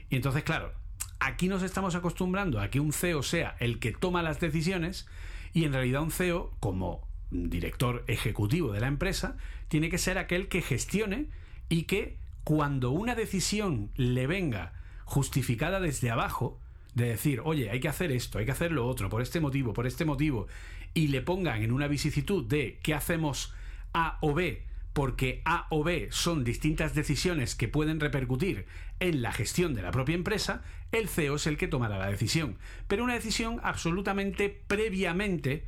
Y 0.09 0.15
entonces, 0.15 0.43
claro, 0.43 0.73
aquí 1.19 1.47
nos 1.47 1.63
estamos 1.63 1.95
acostumbrando 1.95 2.59
a 2.59 2.69
que 2.69 2.79
un 2.79 2.93
CEO 2.93 3.23
sea 3.23 3.55
el 3.59 3.79
que 3.79 3.91
toma 3.91 4.23
las 4.23 4.39
decisiones 4.39 5.07
y 5.53 5.65
en 5.65 5.73
realidad 5.73 6.01
un 6.01 6.11
CEO, 6.11 6.55
como 6.59 7.07
director 7.49 8.03
ejecutivo 8.07 8.72
de 8.72 8.80
la 8.80 8.88
empresa, 8.88 9.38
tiene 9.68 9.90
que 9.90 9.98
ser 9.98 10.18
aquel 10.18 10.48
que 10.48 10.62
gestione 10.62 11.28
y 11.70 11.84
que 11.84 12.18
cuando 12.44 12.91
una 12.91 13.16
decisión 13.16 13.90
le 13.95 14.28
venga 14.28 14.74
justificada 15.06 15.80
desde 15.80 16.12
abajo, 16.12 16.60
de 16.95 17.10
decir, 17.10 17.41
oye, 17.44 17.70
hay 17.70 17.80
que 17.80 17.90
hacer 17.90 18.12
esto, 18.12 18.40
hay 18.40 18.45
que 18.45 18.52
hacer 18.52 18.72
lo 18.72 18.88
otro, 18.88 19.10
por 19.10 19.22
este 19.22 19.40
motivo, 19.40 19.74
por 19.74 19.86
este 19.86 20.06
motivo, 20.06 20.48
y 20.94 21.10
le 21.10 21.22
pongan 21.22 21.62
en 21.62 21.72
una 21.72 21.88
vicisitud 21.88 22.45
de 22.45 22.80
qué 22.82 22.94
hacemos 22.94 23.53
A 23.94 24.18
o 24.22 24.34
B, 24.34 24.64
porque 24.94 25.41
A 25.44 25.68
o 25.70 25.84
B 25.84 26.07
son 26.12 26.45
distintas 26.45 26.95
decisiones 26.95 27.53
que 27.53 27.68
pueden 27.68 27.99
repercutir 27.99 28.66
en 29.02 29.22
la 29.22 29.34
gestión 29.34 29.74
de 29.74 29.82
la 29.82 29.91
propia 29.91 30.16
empresa, 30.16 30.64
el 30.94 31.10
CEO 31.10 31.36
es 31.36 31.48
el 31.48 31.57
que 31.57 31.68
tomará 31.68 31.98
la 31.98 32.10
decisión. 32.10 32.57
Pero 32.88 33.03
una 33.03 33.14
decisión 33.14 33.60
absolutamente 33.62 34.49
previamente 34.68 35.66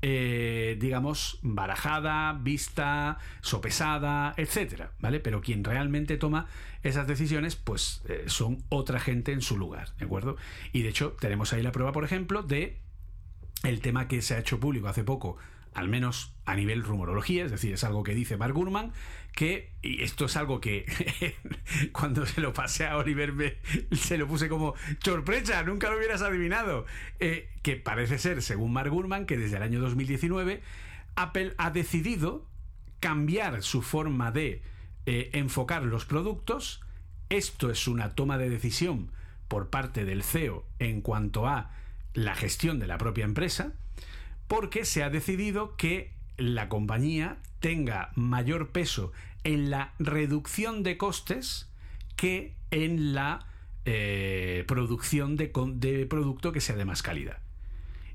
eh, 0.00 0.76
digamos, 0.78 1.38
barajada, 1.42 2.32
vista, 2.32 3.18
sopesada, 3.40 4.34
etcétera, 4.36 4.92
¿vale? 5.00 5.20
Pero 5.20 5.40
quien 5.40 5.64
realmente 5.64 6.16
toma 6.16 6.46
esas 6.82 7.06
decisiones, 7.06 7.56
pues 7.56 8.02
eh, 8.08 8.24
son 8.26 8.62
otra 8.68 9.00
gente 9.00 9.32
en 9.32 9.42
su 9.42 9.58
lugar, 9.58 9.88
¿de 9.98 10.04
acuerdo? 10.04 10.36
Y 10.72 10.82
de 10.82 10.90
hecho, 10.90 11.16
tenemos 11.20 11.52
ahí 11.52 11.62
la 11.62 11.72
prueba, 11.72 11.92
por 11.92 12.04
ejemplo, 12.04 12.42
de 12.42 12.78
el 13.64 13.80
tema 13.80 14.06
que 14.06 14.22
se 14.22 14.34
ha 14.34 14.38
hecho 14.38 14.60
público 14.60 14.88
hace 14.88 15.02
poco 15.02 15.36
al 15.78 15.88
menos 15.88 16.34
a 16.44 16.56
nivel 16.56 16.82
rumorología, 16.82 17.44
es 17.44 17.52
decir, 17.52 17.72
es 17.72 17.84
algo 17.84 18.02
que 18.02 18.14
dice 18.14 18.36
Mark 18.36 18.52
Gurman, 18.52 18.92
que, 19.32 19.72
y 19.80 20.02
esto 20.02 20.24
es 20.24 20.36
algo 20.36 20.60
que 20.60 20.84
cuando 21.92 22.26
se 22.26 22.40
lo 22.40 22.52
pasé 22.52 22.86
a 22.86 22.96
Oliver 22.96 23.58
se 23.92 24.18
lo 24.18 24.26
puse 24.26 24.48
como 24.48 24.74
sorpresa, 24.98 25.62
nunca 25.62 25.88
lo 25.88 25.96
hubieras 25.96 26.22
adivinado, 26.22 26.84
eh, 27.20 27.48
que 27.62 27.76
parece 27.76 28.18
ser, 28.18 28.42
según 28.42 28.72
Mark 28.72 28.90
Gurman, 28.90 29.24
que 29.24 29.36
desde 29.36 29.56
el 29.56 29.62
año 29.62 29.80
2019 29.80 30.62
Apple 31.14 31.54
ha 31.58 31.70
decidido 31.70 32.44
cambiar 32.98 33.62
su 33.62 33.80
forma 33.80 34.32
de 34.32 34.62
eh, 35.06 35.30
enfocar 35.34 35.84
los 35.84 36.06
productos, 36.06 36.80
esto 37.28 37.70
es 37.70 37.86
una 37.86 38.16
toma 38.16 38.36
de 38.36 38.50
decisión 38.50 39.12
por 39.46 39.70
parte 39.70 40.04
del 40.04 40.24
CEO 40.24 40.66
en 40.80 41.02
cuanto 41.02 41.46
a 41.46 41.70
la 42.14 42.34
gestión 42.34 42.80
de 42.80 42.88
la 42.88 42.98
propia 42.98 43.24
empresa, 43.24 43.74
porque 44.48 44.84
se 44.84 45.02
ha 45.02 45.10
decidido 45.10 45.76
que 45.76 46.12
la 46.36 46.68
compañía 46.68 47.38
tenga 47.60 48.10
mayor 48.14 48.70
peso 48.70 49.12
en 49.44 49.70
la 49.70 49.92
reducción 49.98 50.82
de 50.82 50.96
costes 50.96 51.68
que 52.16 52.54
en 52.70 53.14
la 53.14 53.46
eh, 53.84 54.64
producción 54.66 55.36
de, 55.36 55.52
de 55.74 56.06
producto 56.06 56.52
que 56.52 56.60
sea 56.60 56.76
de 56.76 56.84
más 56.84 57.02
calidad. 57.02 57.38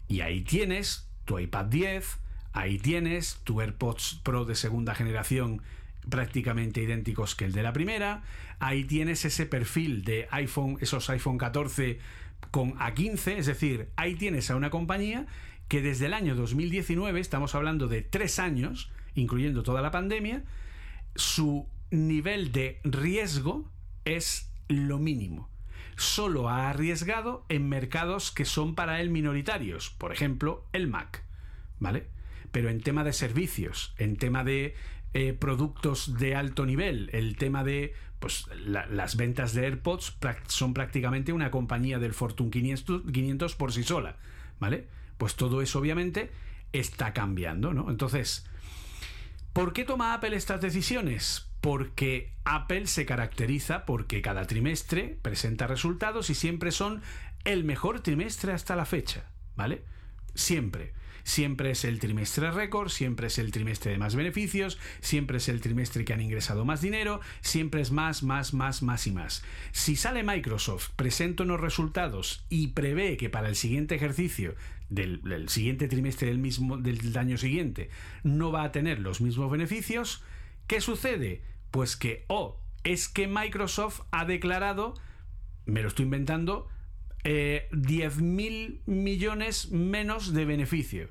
Y 0.08 0.22
ahí 0.22 0.42
tienes 0.42 1.08
tu 1.26 1.40
iPad 1.40 1.66
10, 1.66 2.20
ahí 2.52 2.78
tienes 2.78 3.40
tu 3.44 3.62
AirPods 3.62 4.20
Pro 4.24 4.46
de 4.46 4.56
segunda 4.56 4.96
generación 4.96 5.62
prácticamente 6.10 6.82
idénticos 6.82 7.36
que 7.36 7.46
el 7.46 7.54
de 7.54 7.64
la 7.64 7.74
primera, 7.74 8.24
ahí 8.60 8.84
tienes 8.84 9.24
ese 9.26 9.46
perfil 9.46 10.04
de 10.04 10.28
iPhone, 10.32 10.78
esos 10.82 11.10
iPhone 11.10 11.38
14 11.38 12.00
con 12.52 12.76
A15, 12.76 13.38
es 13.38 13.46
decir, 13.46 13.90
ahí 13.96 14.16
tienes 14.16 14.52
a 14.52 14.56
una 14.56 14.70
compañía 14.70 15.26
que 15.68 15.82
desde 15.82 16.06
el 16.08 16.14
año 16.14 16.36
2019, 16.36 17.20
estamos 17.20 17.56
hablando 17.56 17.88
de 17.88 18.02
tres 18.02 18.40
años, 18.40 18.92
incluyendo 19.16 19.64
toda 19.64 19.82
la 19.82 19.92
pandemia, 19.92 20.44
su 21.16 21.68
nivel 21.92 22.52
de 22.52 22.80
riesgo 22.84 23.70
es 24.06 24.52
lo 24.68 25.00
mínimo. 25.00 25.50
Solo 25.96 26.50
ha 26.50 26.70
arriesgado 26.70 27.46
en 27.50 27.70
mercados 27.70 28.32
que 28.32 28.46
son 28.46 28.74
para 28.76 29.00
él 29.02 29.10
minoritarios, 29.10 29.92
por 29.92 30.12
ejemplo, 30.12 30.66
el 30.74 30.88
Mac, 30.88 31.24
¿vale? 31.80 32.08
Pero 32.52 32.70
en 32.70 32.82
tema 32.82 33.04
de 33.04 33.14
servicios, 33.14 33.94
en 33.98 34.18
tema 34.18 34.44
de 34.44 34.74
eh, 35.16 35.34
productos 35.34 36.18
de 36.18 36.36
alto 36.36 36.66
nivel, 36.66 37.10
el 37.14 37.36
tema 37.38 37.64
de 37.64 37.94
pues 38.20 38.48
la- 38.66 38.88
las 38.88 39.16
ventas 39.18 39.54
de 39.54 39.66
AirPods 39.66 40.18
son 40.48 40.74
prácticamente 40.74 41.34
una 41.34 41.52
compañía 41.52 42.00
del 42.00 42.14
Fortune 42.14 42.50
500, 42.50 43.04
500 43.12 43.56
por 43.56 43.72
sí 43.74 43.84
sola, 43.84 44.18
¿vale? 44.60 44.88
Pues 45.18 45.36
todo 45.36 45.62
eso 45.62 45.80
obviamente 45.80 46.32
está 46.72 47.14
cambiando, 47.14 47.74
¿no? 47.74 47.90
Entonces, 47.90 48.46
¿Por 49.54 49.72
qué 49.72 49.86
toma 49.86 50.16
Apple 50.16 50.36
estas 50.36 50.62
decisiones? 50.62 51.46
Porque 51.62 52.34
Apple 52.44 52.88
se 52.88 53.06
caracteriza 53.06 53.86
porque 53.86 54.24
cada 54.24 54.48
trimestre 54.48 55.16
presenta 55.22 55.68
resultados 55.68 56.32
y 56.32 56.36
siempre 56.36 56.72
son 56.72 57.04
el 57.46 57.64
mejor 57.64 58.00
trimestre 58.00 58.52
hasta 58.52 58.76
la 58.76 58.86
fecha, 58.86 59.30
¿vale? 59.56 59.84
Siempre. 60.34 60.94
Siempre 61.24 61.70
es 61.70 61.86
el 61.86 62.00
trimestre 62.00 62.52
récord, 62.52 62.90
siempre 62.90 63.28
es 63.28 63.38
el 63.38 63.52
trimestre 63.52 63.92
de 63.92 64.00
más 64.00 64.16
beneficios, 64.16 64.80
siempre 65.02 65.38
es 65.38 65.48
el 65.48 65.62
trimestre 65.62 66.04
que 66.04 66.14
han 66.14 66.22
ingresado 66.22 66.66
más 66.66 66.82
dinero, 66.82 67.22
siempre 67.42 67.82
es 67.82 67.92
más, 67.92 68.24
más, 68.24 68.54
más, 68.56 68.82
más 68.82 69.08
y 69.08 69.12
más. 69.12 69.44
Si 69.72 69.96
sale 69.96 70.24
Microsoft, 70.24 70.90
presenta 70.96 71.44
unos 71.44 71.62
resultados 71.62 72.44
y 72.50 72.70
prevé 72.70 73.18
que 73.18 73.30
para 73.30 73.48
el 73.48 73.56
siguiente 73.56 73.96
ejercicio 73.96 74.56
del, 74.94 75.50
siguiente 75.50 75.88
trimestre 75.88 76.28
del 76.28 76.38
mismo 76.38 76.78
del 76.78 77.18
año 77.18 77.38
siguiente 77.38 77.90
no 78.24 78.52
va 78.52 78.64
a 78.64 78.72
tener 78.72 79.00
los 79.00 79.22
mismos 79.22 79.52
beneficios, 79.52 80.24
¿qué 80.68 80.82
sucede? 80.82 81.42
Pues 81.72 81.98
que 81.98 82.26
o 82.28 82.60
es 82.84 83.08
que 83.10 83.28
Microsoft 83.28 84.02
ha 84.12 84.26
declarado, 84.26 84.94
me 85.66 85.82
lo 85.82 85.88
estoy 85.88 86.06
inventando, 86.06 86.68
eh, 87.24 87.68
10.000 87.72 88.82
millones 88.86 89.72
menos 89.72 90.34
de 90.34 90.46
beneficio. 90.46 91.10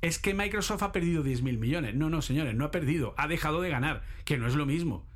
Es 0.00 0.18
que 0.18 0.34
Microsoft 0.34 0.82
ha 0.82 0.92
perdido 0.92 1.24
10.000 1.24 1.58
millones. 1.58 1.94
No, 1.94 2.10
no, 2.10 2.22
señores, 2.22 2.54
no 2.54 2.64
ha 2.64 2.70
perdido, 2.70 3.14
ha 3.16 3.28
dejado 3.28 3.60
de 3.60 3.70
ganar, 3.70 4.02
que 4.24 4.38
no 4.38 4.46
es 4.46 4.54
lo 4.54 4.66
mismo. 4.66 5.06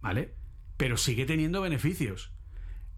¿Vale? 0.00 0.32
Pero 0.76 0.96
sigue 0.96 1.26
teniendo 1.26 1.60
beneficios. 1.60 2.32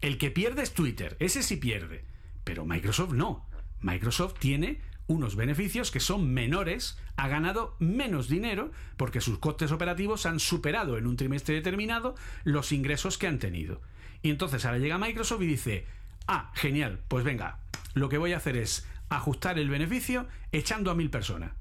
El 0.00 0.18
que 0.18 0.30
pierde 0.30 0.62
es 0.62 0.72
Twitter, 0.72 1.16
ese 1.18 1.42
sí 1.42 1.56
pierde, 1.56 2.04
pero 2.44 2.64
Microsoft 2.64 3.12
no. 3.12 3.47
Microsoft 3.80 4.38
tiene 4.38 4.80
unos 5.06 5.36
beneficios 5.36 5.90
que 5.90 6.00
son 6.00 6.32
menores, 6.32 6.98
ha 7.16 7.28
ganado 7.28 7.74
menos 7.78 8.28
dinero 8.28 8.70
porque 8.96 9.20
sus 9.20 9.38
costes 9.38 9.72
operativos 9.72 10.26
han 10.26 10.38
superado 10.38 10.98
en 10.98 11.06
un 11.06 11.16
trimestre 11.16 11.54
determinado 11.54 12.14
los 12.44 12.72
ingresos 12.72 13.16
que 13.16 13.26
han 13.26 13.38
tenido. 13.38 13.80
Y 14.22 14.30
entonces 14.30 14.64
ahora 14.64 14.78
llega 14.78 14.98
Microsoft 14.98 15.42
y 15.42 15.46
dice, 15.46 15.86
ah, 16.26 16.52
genial, 16.54 17.00
pues 17.08 17.24
venga, 17.24 17.60
lo 17.94 18.08
que 18.08 18.18
voy 18.18 18.34
a 18.34 18.36
hacer 18.36 18.56
es 18.56 18.86
ajustar 19.08 19.58
el 19.58 19.70
beneficio 19.70 20.26
echando 20.52 20.90
a 20.90 20.94
mil 20.94 21.10
personas. 21.10 21.52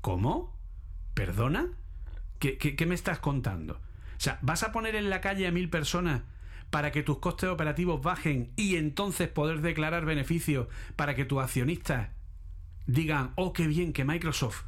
¿Cómo? 0.00 0.56
¿Perdona? 1.14 1.68
¿Qué, 2.38 2.86
me 2.86 2.94
estás 2.94 3.18
contando? 3.18 3.74
O 3.74 4.20
sea, 4.20 4.38
¿vas 4.42 4.62
a 4.62 4.72
poner 4.72 4.96
en 4.96 5.10
la 5.10 5.20
calle 5.20 5.46
a 5.46 5.52
mil 5.52 5.68
personas 5.68 6.22
para 6.72 6.90
que 6.90 7.02
tus 7.02 7.18
costes 7.18 7.50
operativos 7.50 8.00
bajen 8.02 8.50
y 8.56 8.76
entonces 8.76 9.28
poder 9.28 9.60
declarar 9.60 10.06
beneficio 10.06 10.70
para 10.96 11.14
que 11.14 11.26
tus 11.26 11.42
accionistas 11.42 12.08
digan, 12.86 13.32
oh, 13.36 13.52
qué 13.52 13.66
bien 13.66 13.92
que 13.92 14.06
Microsoft 14.06 14.62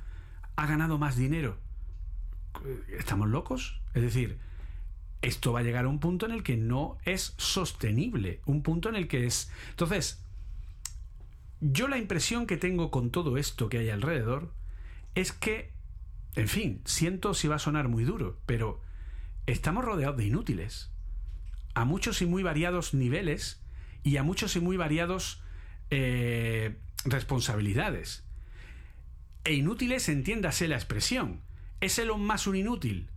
ha 0.55 0.67
ganado 0.67 0.99
más 0.99 1.17
dinero? 1.17 1.57
¿Estamos 2.99 3.31
locos? 3.31 3.81
Es 3.95 4.03
decir, 4.03 4.37
esto 5.23 5.55
va 5.55 5.61
a 5.61 5.63
llegar 5.63 5.87
a 5.87 5.89
un 5.89 5.99
punto 5.99 6.27
en 6.27 6.33
el 6.33 6.43
que 6.43 6.59
no 6.59 6.99
es 7.07 7.33
sostenible, 7.39 8.43
un 8.45 8.63
punto 8.63 8.91
en 8.91 8.97
el 8.97 9.09
que 9.09 9.25
es... 9.25 9.51
Entonces, 9.71 10.23
yo 11.63 11.89
la 11.89 11.97
impresión 11.97 12.47
que 12.47 12.59
tengo 12.59 12.91
con 12.91 13.09
todo 13.09 13.39
esto 13.39 13.71
que 13.71 13.79
hay 13.79 13.89
alrededor 13.89 14.53
es 15.15 15.33
que, 15.33 15.73
en 16.35 16.49
fin, 16.49 16.83
siento 16.85 17.33
si 17.33 17.49
va 17.49 17.57
a 17.57 17.61
sonar 17.61 17.89
muy 17.89 18.05
duro, 18.05 18.39
pero 18.45 18.83
estamos 19.47 19.87
rodeados 19.87 20.19
de 20.19 20.27
inútiles, 20.27 20.91
a 21.75 21.85
muchos 21.85 22.23
y 22.23 22.27
muy 22.27 22.43
variados 22.43 22.95
niveles 22.95 23.63
y 24.03 24.17
a 24.17 24.23
muchos 24.23 24.57
y 24.57 24.61
muy 24.61 24.77
variados 24.77 25.43
eh, 25.91 26.77
responsabilidades. 27.05 28.25
E 29.45 29.55
inútiles, 29.55 30.09
entiéndase 30.09 30.69
la 30.69 30.77
expresión. 30.77 31.43
¿Es 31.81 31.99
Elon 31.99 32.27
Musk 32.27 32.47
un 32.47 32.57
inútil? 32.57 33.11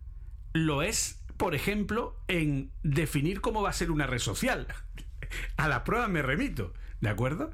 Lo 0.54 0.82
es, 0.82 1.24
por 1.38 1.56
ejemplo, 1.56 2.20
en 2.28 2.72
definir 2.84 3.42
cómo 3.42 3.62
va 3.62 3.70
a 3.70 3.74
ser 3.74 3.92
una 3.92 4.08
red 4.08 4.20
social. 4.20 4.68
A 5.58 5.68
la 5.68 5.84
prueba 5.84 6.08
me 6.08 6.22
remito, 6.22 6.74
¿de 7.00 7.10
acuerdo? 7.10 7.52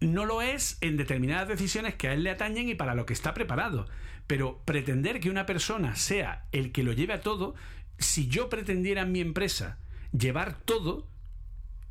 No 0.00 0.26
lo 0.26 0.42
es 0.42 0.76
en 0.80 0.96
determinadas 0.96 1.48
decisiones 1.48 1.94
que 1.94 2.08
a 2.08 2.12
él 2.12 2.24
le 2.24 2.30
atañen 2.30 2.68
y 2.68 2.74
para 2.74 2.94
lo 2.94 3.06
que 3.06 3.12
está 3.12 3.32
preparado. 3.32 3.86
Pero 4.26 4.60
pretender 4.64 5.20
que 5.20 5.30
una 5.30 5.46
persona 5.46 5.96
sea 5.96 6.46
el 6.52 6.72
que 6.72 6.82
lo 6.82 6.92
lleve 6.92 7.14
a 7.14 7.20
todo, 7.20 7.54
si 7.98 8.28
yo 8.28 8.48
pretendiera 8.48 9.02
en 9.02 9.12
mi 9.12 9.20
empresa 9.20 9.78
llevar 10.16 10.58
todo, 10.64 11.06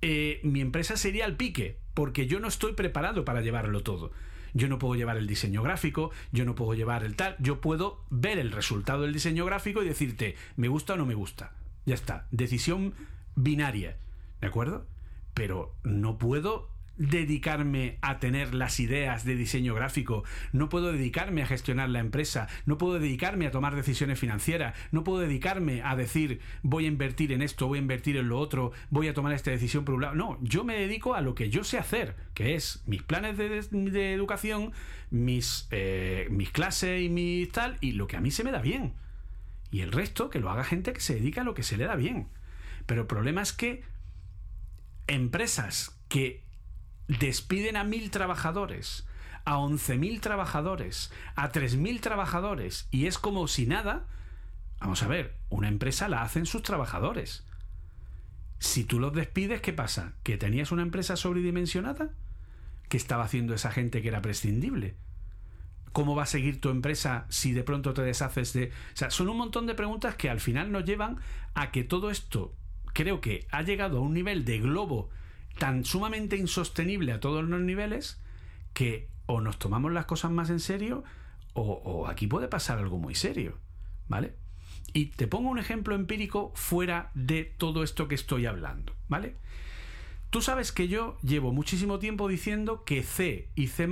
eh, 0.02 0.40
mi 0.44 0.62
empresa 0.62 0.98
sería 0.98 1.26
al 1.26 1.36
pique, 1.36 1.80
porque 1.94 2.28
yo 2.28 2.40
no 2.40 2.48
estoy 2.48 2.74
preparado 2.74 3.26
para 3.26 3.42
llevarlo 3.42 3.84
todo. 3.84 4.12
Yo 4.54 4.68
no 4.68 4.78
puedo 4.78 4.96
llevar 4.96 5.18
el 5.18 5.28
diseño 5.28 5.64
gráfico, 5.64 6.12
yo 6.32 6.46
no 6.46 6.56
puedo 6.56 6.74
llevar 6.74 7.04
el 7.04 7.16
tal, 7.16 7.36
yo 7.40 7.60
puedo 7.60 8.04
ver 8.10 8.38
el 8.38 8.52
resultado 8.52 9.02
del 9.02 9.14
diseño 9.14 9.46
gráfico 9.46 9.82
y 9.82 9.88
decirte, 9.88 10.36
me 10.58 10.68
gusta 10.68 10.94
o 10.94 10.98
no 10.98 11.06
me 11.06 11.16
gusta. 11.16 11.54
Ya 11.86 11.96
está, 11.96 12.28
decisión 12.32 12.94
binaria, 13.36 13.98
¿de 14.42 14.48
acuerdo? 14.48 14.86
Pero 15.34 15.76
no 15.84 16.18
puedo 16.18 16.70
dedicarme 16.98 17.98
a 18.02 18.20
tener 18.20 18.54
las 18.54 18.80
ideas 18.80 19.26
de 19.26 19.36
diseño 19.36 19.74
gráfico, 19.74 20.24
no 20.52 20.70
puedo 20.70 20.92
dedicarme 20.92 21.42
a 21.42 21.48
gestionar 21.48 21.90
la 21.90 22.00
empresa, 22.00 22.48
no 22.66 22.78
puedo 22.78 23.00
dedicarme 23.00 23.48
a 23.48 23.52
tomar 23.52 23.76
decisiones 23.76 24.20
financieras, 24.20 24.76
no 24.92 25.04
puedo 25.04 25.20
dedicarme 25.20 25.82
a 25.84 25.96
decir 25.96 26.40
voy 26.62 26.86
a 26.86 26.90
invertir 26.90 27.32
en 27.32 27.42
esto, 27.42 27.68
voy 27.68 27.80
a 27.80 27.82
invertir 27.82 28.18
en 28.18 28.30
lo 28.30 28.40
otro, 28.40 28.72
voy 28.90 29.08
a 29.08 29.14
tomar 29.14 29.34
esta 29.34 29.52
decisión 29.52 29.86
por 29.86 29.96
un 29.96 30.02
lado. 30.02 30.16
No, 30.16 30.38
yo 30.42 30.64
me 30.64 30.76
dedico 30.76 31.16
a 31.16 31.22
lo 31.22 31.36
que 31.36 31.50
yo 31.50 31.64
sé 31.64 31.78
hacer, 31.78 32.16
que 32.34 32.56
es 32.56 32.84
mis 32.86 33.02
planes 33.02 33.38
de, 33.38 33.50
de 33.50 34.14
educación, 34.14 34.72
mis, 35.10 35.68
eh, 35.72 36.28
mis 36.30 36.52
clases 36.52 37.02
y 37.02 37.10
mis 37.10 37.52
tal, 37.52 37.78
y 37.82 37.94
lo 37.94 38.08
que 38.08 38.18
a 38.18 38.22
mí 38.22 38.32
se 38.32 38.44
me 38.44 38.52
da 38.52 38.62
bien. 38.62 38.94
Y 39.72 39.82
el 39.82 39.92
resto, 39.92 40.30
que 40.30 40.40
lo 40.40 40.52
haga 40.52 40.64
gente 40.64 40.94
que 40.94 41.00
se 41.00 41.16
dedica 41.16 41.42
a 41.42 41.44
lo 41.44 41.56
que 41.56 41.64
se 41.64 41.78
le 41.78 41.86
da 41.86 41.96
bien. 41.96 42.28
Pero 42.86 43.02
el 43.02 43.08
problema 43.08 43.42
es 43.42 43.54
que 43.54 43.84
empresas 45.08 46.00
que 46.10 46.44
despiden 47.08 47.78
a 47.78 47.84
mil 47.84 48.12
trabajadores, 48.12 49.08
a 49.46 49.58
once 49.58 49.98
mil 49.98 50.22
trabajadores, 50.22 51.12
a 51.36 51.52
tres 51.52 51.76
mil 51.76 52.02
trabajadores, 52.02 52.88
y 52.92 53.08
es 53.08 53.18
como 53.18 53.48
si 53.48 53.66
nada. 53.66 54.06
Vamos 54.80 55.04
a 55.04 55.08
ver, 55.08 55.36
una 55.50 55.70
empresa 55.70 56.10
la 56.10 56.22
hacen 56.22 56.46
sus 56.46 56.62
trabajadores. 56.62 57.46
Si 58.60 58.84
tú 58.84 59.00
los 59.00 59.14
despides, 59.14 59.62
¿qué 59.62 59.74
pasa? 59.74 60.14
¿Que 60.24 60.38
tenías 60.38 60.72
una 60.72 60.82
empresa 60.82 61.16
sobredimensionada? 61.16 62.12
¿Qué 62.90 62.98
estaba 62.98 63.24
haciendo 63.24 63.54
esa 63.54 63.72
gente 63.72 64.02
que 64.02 64.08
era 64.10 64.22
prescindible? 64.22 64.96
¿Cómo 65.92 66.16
va 66.16 66.24
a 66.24 66.28
seguir 66.28 66.60
tu 66.60 66.70
empresa 66.70 67.26
si 67.30 67.54
de 67.54 67.64
pronto 67.64 67.94
te 67.94 68.02
deshaces 68.02 68.54
de.? 68.54 68.72
O 68.94 68.96
sea, 68.96 69.10
son 69.12 69.30
un 69.30 69.38
montón 69.38 69.68
de 69.68 69.76
preguntas 69.76 70.16
que 70.16 70.30
al 70.30 70.40
final 70.40 70.72
nos 70.72 70.86
llevan 70.86 71.18
a 71.54 71.72
que 71.72 71.84
todo 71.84 72.10
esto 72.10 72.56
creo 72.94 73.22
que 73.22 73.48
ha 73.52 73.62
llegado 73.62 73.98
a 73.98 74.02
un 74.02 74.14
nivel 74.14 74.46
de 74.46 74.60
globo 74.60 75.10
tan 75.58 75.86
sumamente 75.86 76.38
insostenible 76.38 77.12
a 77.12 77.20
todos 77.20 77.44
los 77.44 77.62
niveles 77.62 78.20
que 78.74 79.08
o 79.26 79.42
nos 79.42 79.60
tomamos 79.60 79.92
las 79.92 80.06
cosas 80.06 80.32
más 80.32 80.50
en 80.50 80.60
serio 80.60 81.04
o, 81.56 82.08
aquí 82.08 82.26
puede 82.26 82.48
pasar 82.48 82.80
algo 82.80 82.98
muy 82.98 83.14
serio, 83.14 83.60
¿vale? 84.08 84.34
Y 84.92 85.08
te 85.08 85.28
pongo 85.28 85.50
un 85.50 85.60
ejemplo 85.60 85.94
empírico 85.94 86.52
fuera 86.56 87.12
de 87.14 87.44
todo 87.44 87.84
esto 87.84 88.08
que 88.08 88.16
estoy 88.16 88.48
hablando, 88.48 88.96
¿vale? 89.08 89.36
Tú 90.32 90.42
sabes 90.42 90.72
que 90.72 90.88
yo 90.88 91.20
llevo 91.22 91.52
muchísimo 91.54 92.00
tiempo 92.00 92.28
diciendo 92.28 92.84
que 92.84 93.04
C 93.04 93.50
y 93.54 93.68
C 93.68 93.88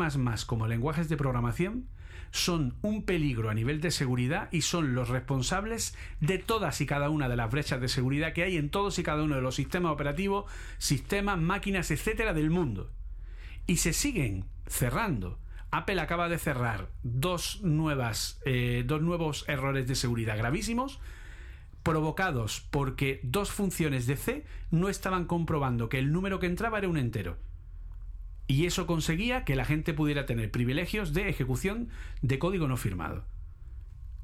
como 0.48 0.68
lenguajes 0.68 1.08
de 1.08 1.18
programación 1.18 1.88
son 2.32 2.76
un 2.82 3.04
peligro 3.04 3.50
a 3.50 3.54
nivel 3.54 3.82
de 3.82 3.92
seguridad 3.92 4.50
y 4.52 4.62
son 4.62 4.96
los 4.96 5.10
responsables 5.10 5.96
de 6.20 6.38
todas 6.38 6.82
y 6.82 6.86
cada 6.86 7.10
una 7.10 7.30
de 7.30 7.36
las 7.36 7.52
brechas 7.52 7.82
de 7.82 7.90
seguridad 7.90 8.34
que 8.34 8.44
hay 8.44 8.58
en 8.58 8.70
todos 8.70 8.98
y 9.00 9.04
cada 9.04 9.24
uno 9.24 9.36
de 9.36 9.42
los 9.42 9.56
sistemas 9.56 9.92
operativos, 9.92 10.46
sistemas, 10.78 11.38
máquinas, 11.38 11.92
etcétera 11.92 12.34
del 12.34 12.50
mundo. 12.50 12.90
Y 13.68 13.78
se 13.78 13.94
siguen 13.94 14.46
cerrando. 14.68 15.40
Apple 15.72 16.02
acaba 16.02 16.28
de 16.28 16.38
cerrar 16.38 16.90
dos 17.04 17.62
nuevas, 17.62 18.42
eh, 18.46 18.84
dos 18.86 19.02
nuevos 19.02 19.46
errores 19.48 19.88
de 19.88 19.96
seguridad 19.96 20.38
gravísimos 20.38 21.00
provocados 21.84 22.62
porque 22.72 23.20
dos 23.24 23.52
funciones 23.52 24.06
de 24.06 24.18
C 24.18 24.46
no 24.70 24.90
estaban 24.90 25.26
comprobando 25.26 25.90
que 25.90 26.00
el 26.00 26.12
número 26.12 26.40
que 26.40 26.48
entraba 26.48 26.78
era 26.78 26.90
un 26.90 26.98
entero. 26.98 27.38
Y 28.52 28.66
eso 28.66 28.86
conseguía 28.86 29.46
que 29.46 29.56
la 29.56 29.64
gente 29.64 29.94
pudiera 29.94 30.26
tener 30.26 30.52
privilegios 30.52 31.14
de 31.14 31.30
ejecución 31.30 31.88
de 32.22 32.38
código 32.38 32.68
no 32.68 32.76
firmado. 32.76 33.24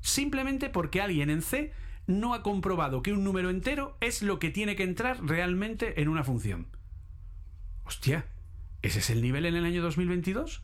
Simplemente 0.02 0.70
porque 0.70 1.00
alguien 1.00 1.30
en 1.30 1.42
C 1.42 1.72
no 2.08 2.34
ha 2.34 2.44
comprobado 2.44 3.02
que 3.02 3.14
un 3.14 3.24
número 3.24 3.50
entero 3.50 3.96
es 4.02 4.22
lo 4.22 4.38
que 4.38 4.50
tiene 4.50 4.76
que 4.76 4.84
entrar 4.84 5.26
realmente 5.26 6.02
en 6.02 6.10
una 6.10 6.26
función. 6.26 6.68
Hostia, 7.86 8.26
¿ese 8.82 9.00
es 9.00 9.10
el 9.12 9.22
nivel 9.22 9.46
en 9.46 9.56
el 9.56 9.64
año 9.64 9.82
2022? 9.82 10.62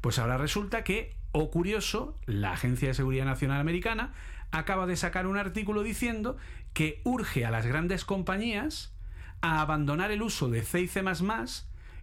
Pues 0.00 0.18
ahora 0.18 0.36
resulta 0.36 0.82
que, 0.82 1.14
o 1.30 1.44
oh 1.44 1.50
curioso, 1.52 2.18
la 2.26 2.50
Agencia 2.50 2.88
de 2.88 2.94
Seguridad 2.94 3.26
Nacional 3.26 3.60
Americana 3.60 4.12
acaba 4.50 4.88
de 4.88 4.96
sacar 4.96 5.28
un 5.28 5.38
artículo 5.38 5.84
diciendo 5.84 6.36
que 6.72 7.00
urge 7.04 7.46
a 7.46 7.52
las 7.52 7.64
grandes 7.64 8.04
compañías 8.04 8.92
a 9.40 9.60
abandonar 9.60 10.10
el 10.10 10.22
uso 10.22 10.50
de 10.50 10.62
C 10.62 10.80
y 10.80 10.88
C 10.88 11.04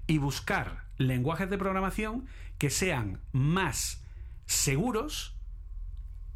y 0.07 0.17
buscar 0.17 0.85
lenguajes 0.97 1.49
de 1.49 1.57
programación 1.57 2.27
que 2.57 2.69
sean 2.69 3.19
más 3.31 4.03
seguros 4.45 5.35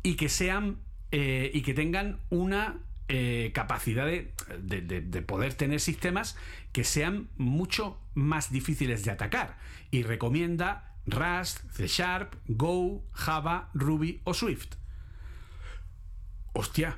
y 0.04 0.16
que 0.16 0.30
sean 0.30 0.80
eh, 1.12 1.52
y 1.54 1.62
que 1.62 1.74
tengan 1.74 2.20
una 2.30 2.80
eh, 3.08 3.52
capacidad 3.54 4.06
de, 4.06 4.32
de, 4.60 5.22
poder 5.24 5.56
tener 5.56 5.80
sistemas 5.80 6.38
que 6.72 6.84
sean 6.84 7.30
mucho 7.38 8.00
más 8.14 8.52
difíciles 8.52 9.04
de 9.04 9.12
atacar 9.12 9.58
y 9.90 10.04
recomienda 10.04 10.94
Rust, 11.08 11.62
C 11.72 11.88
Sharp, 11.88 12.36
Go, 12.48 13.04
Java, 13.14 13.72
Ruby 13.74 14.22
o 14.26 14.34
Swift 14.34 14.80
hostia, 16.60 16.98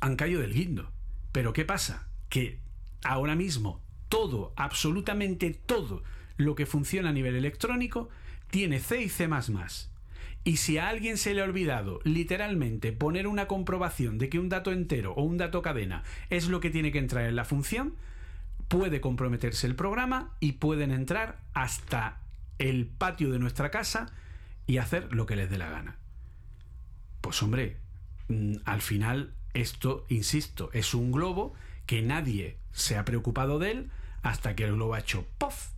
han 0.00 0.16
caído 0.16 0.40
del 0.40 0.54
guindo. 0.54 0.90
Pero 1.32 1.52
¿qué 1.52 1.64
pasa? 1.64 2.08
Que 2.28 2.60
ahora 3.02 3.34
mismo 3.34 3.82
todo, 4.14 4.52
absolutamente 4.56 5.50
todo 5.50 6.02
lo 6.36 6.54
que 6.54 6.66
funciona 6.66 7.10
a 7.10 7.12
nivel 7.12 7.36
electrónico 7.36 8.08
tiene 8.50 8.80
C 8.80 9.02
y 9.02 9.08
C⁇ 9.08 9.28
y 10.46 10.56
si 10.58 10.76
a 10.78 10.88
alguien 10.88 11.16
se 11.16 11.32
le 11.32 11.40
ha 11.40 11.44
olvidado 11.44 12.00
literalmente 12.04 12.92
poner 12.92 13.26
una 13.26 13.46
comprobación 13.46 14.18
de 14.18 14.28
que 14.28 14.38
un 14.38 14.50
dato 14.50 14.72
entero 14.72 15.14
o 15.14 15.22
un 15.22 15.38
dato 15.38 15.62
cadena 15.62 16.02
es 16.28 16.48
lo 16.48 16.60
que 16.60 16.70
tiene 16.70 16.92
que 16.92 16.98
entrar 16.98 17.24
en 17.24 17.34
la 17.34 17.46
función, 17.46 17.94
puede 18.68 19.00
comprometerse 19.00 19.66
el 19.66 19.74
programa 19.74 20.34
y 20.40 20.52
pueden 20.52 20.90
entrar 20.90 21.40
hasta 21.54 22.20
el 22.58 22.86
patio 22.86 23.30
de 23.30 23.38
nuestra 23.38 23.70
casa 23.70 24.12
y 24.66 24.76
hacer 24.76 25.14
lo 25.14 25.24
que 25.24 25.36
les 25.36 25.50
dé 25.50 25.56
la 25.56 25.70
gana. 25.70 25.96
Pues 27.22 27.42
hombre, 27.42 27.78
Mm, 28.28 28.56
al 28.64 28.80
final 28.80 29.32
esto, 29.52 30.04
insisto, 30.08 30.70
es 30.72 30.94
un 30.94 31.12
globo 31.12 31.54
que 31.86 32.02
nadie 32.02 32.56
se 32.72 32.96
ha 32.96 33.04
preocupado 33.04 33.58
de 33.58 33.70
él 33.70 33.90
hasta 34.24 34.56
que 34.56 34.64
el 34.64 34.72
globo 34.72 34.94
ha 34.94 35.00
hecho 35.00 35.26
¡pof! 35.38 35.68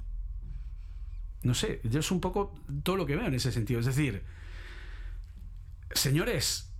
No 1.42 1.52
sé, 1.52 1.80
yo 1.84 2.00
es 2.00 2.10
un 2.10 2.20
poco 2.20 2.54
todo 2.82 2.96
lo 2.96 3.04
que 3.04 3.16
veo 3.16 3.26
en 3.26 3.34
ese 3.34 3.52
sentido. 3.52 3.80
Es 3.80 3.86
decir, 3.86 4.22
señores, 5.92 6.72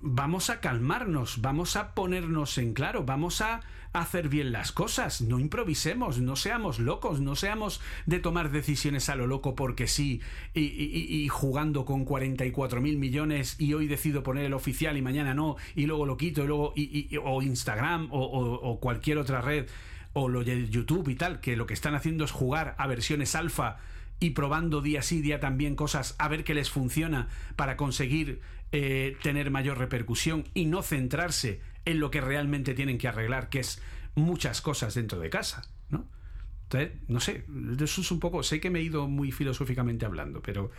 vamos 0.00 0.50
a 0.50 0.60
calmarnos, 0.60 1.40
vamos 1.40 1.76
a 1.76 1.94
ponernos 1.94 2.58
en 2.58 2.72
claro, 2.72 3.04
vamos 3.04 3.40
a 3.42 3.60
hacer 3.92 4.28
bien 4.28 4.52
las 4.52 4.72
cosas, 4.72 5.20
no 5.20 5.38
improvisemos, 5.38 6.20
no 6.20 6.36
seamos 6.36 6.78
locos, 6.78 7.20
no 7.20 7.36
seamos 7.36 7.80
de 8.06 8.18
tomar 8.18 8.50
decisiones 8.50 9.08
a 9.08 9.16
lo 9.16 9.26
loco 9.26 9.54
porque 9.54 9.86
sí 9.86 10.20
y, 10.54 11.26
jugando 11.28 11.84
con 11.84 12.04
44 12.04 12.80
mil 12.80 12.98
millones 12.98 13.56
y 13.58 13.74
hoy 13.74 13.88
decido 13.88 14.22
poner 14.22 14.44
el 14.44 14.54
oficial 14.54 14.96
y 14.96 15.02
mañana 15.02 15.34
no 15.34 15.56
y 15.74 15.86
luego 15.86 16.06
lo 16.06 16.16
quito 16.16 16.44
y 16.44 16.46
luego 16.46 16.74
o 17.24 17.42
Instagram 17.42 18.08
o 18.10 18.78
cualquier 18.80 19.18
otra 19.18 19.40
red 19.40 19.66
o 20.12 20.28
lo 20.28 20.44
de 20.44 20.68
YouTube 20.68 21.08
y 21.08 21.14
tal, 21.14 21.40
que 21.40 21.56
lo 21.56 21.66
que 21.66 21.74
están 21.74 21.94
haciendo 21.94 22.24
es 22.24 22.30
jugar 22.30 22.74
a 22.78 22.86
versiones 22.86 23.34
alfa 23.34 23.78
y 24.20 24.30
probando 24.30 24.80
día 24.80 25.02
sí, 25.02 25.20
día 25.20 25.40
también 25.40 25.76
cosas 25.76 26.16
a 26.18 26.28
ver 26.28 26.44
qué 26.44 26.54
les 26.54 26.70
funciona 26.70 27.28
para 27.56 27.76
conseguir 27.76 28.40
eh, 28.72 29.16
tener 29.22 29.50
mayor 29.50 29.78
repercusión 29.78 30.44
y 30.54 30.66
no 30.66 30.82
centrarse 30.82 31.60
en 31.84 32.00
lo 32.00 32.10
que 32.10 32.20
realmente 32.20 32.74
tienen 32.74 32.98
que 32.98 33.08
arreglar, 33.08 33.48
que 33.48 33.60
es 33.60 33.80
muchas 34.14 34.60
cosas 34.60 34.94
dentro 34.94 35.20
de 35.20 35.30
casa, 35.30 35.62
¿no? 35.90 36.06
Entonces, 36.64 36.92
no 37.08 37.20
sé, 37.20 37.46
eso 37.80 38.00
es 38.02 38.10
un 38.10 38.20
poco, 38.20 38.42
sé 38.42 38.60
que 38.60 38.68
me 38.68 38.80
he 38.80 38.82
ido 38.82 39.08
muy 39.08 39.32
filosóficamente 39.32 40.04
hablando, 40.04 40.42
pero... 40.42 40.70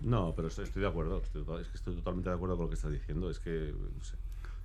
No, 0.00 0.32
pero 0.34 0.48
estoy, 0.48 0.66
de 0.74 0.86
acuerdo, 0.86 1.22
es 1.22 1.68
que 1.68 1.76
estoy 1.76 1.94
totalmente 1.94 2.30
de 2.30 2.34
acuerdo 2.34 2.56
con 2.56 2.64
lo 2.64 2.70
que 2.70 2.76
estás 2.76 2.90
diciendo, 2.90 3.30
es 3.30 3.38
que, 3.38 3.72
no 3.96 4.02
sé. 4.02 4.16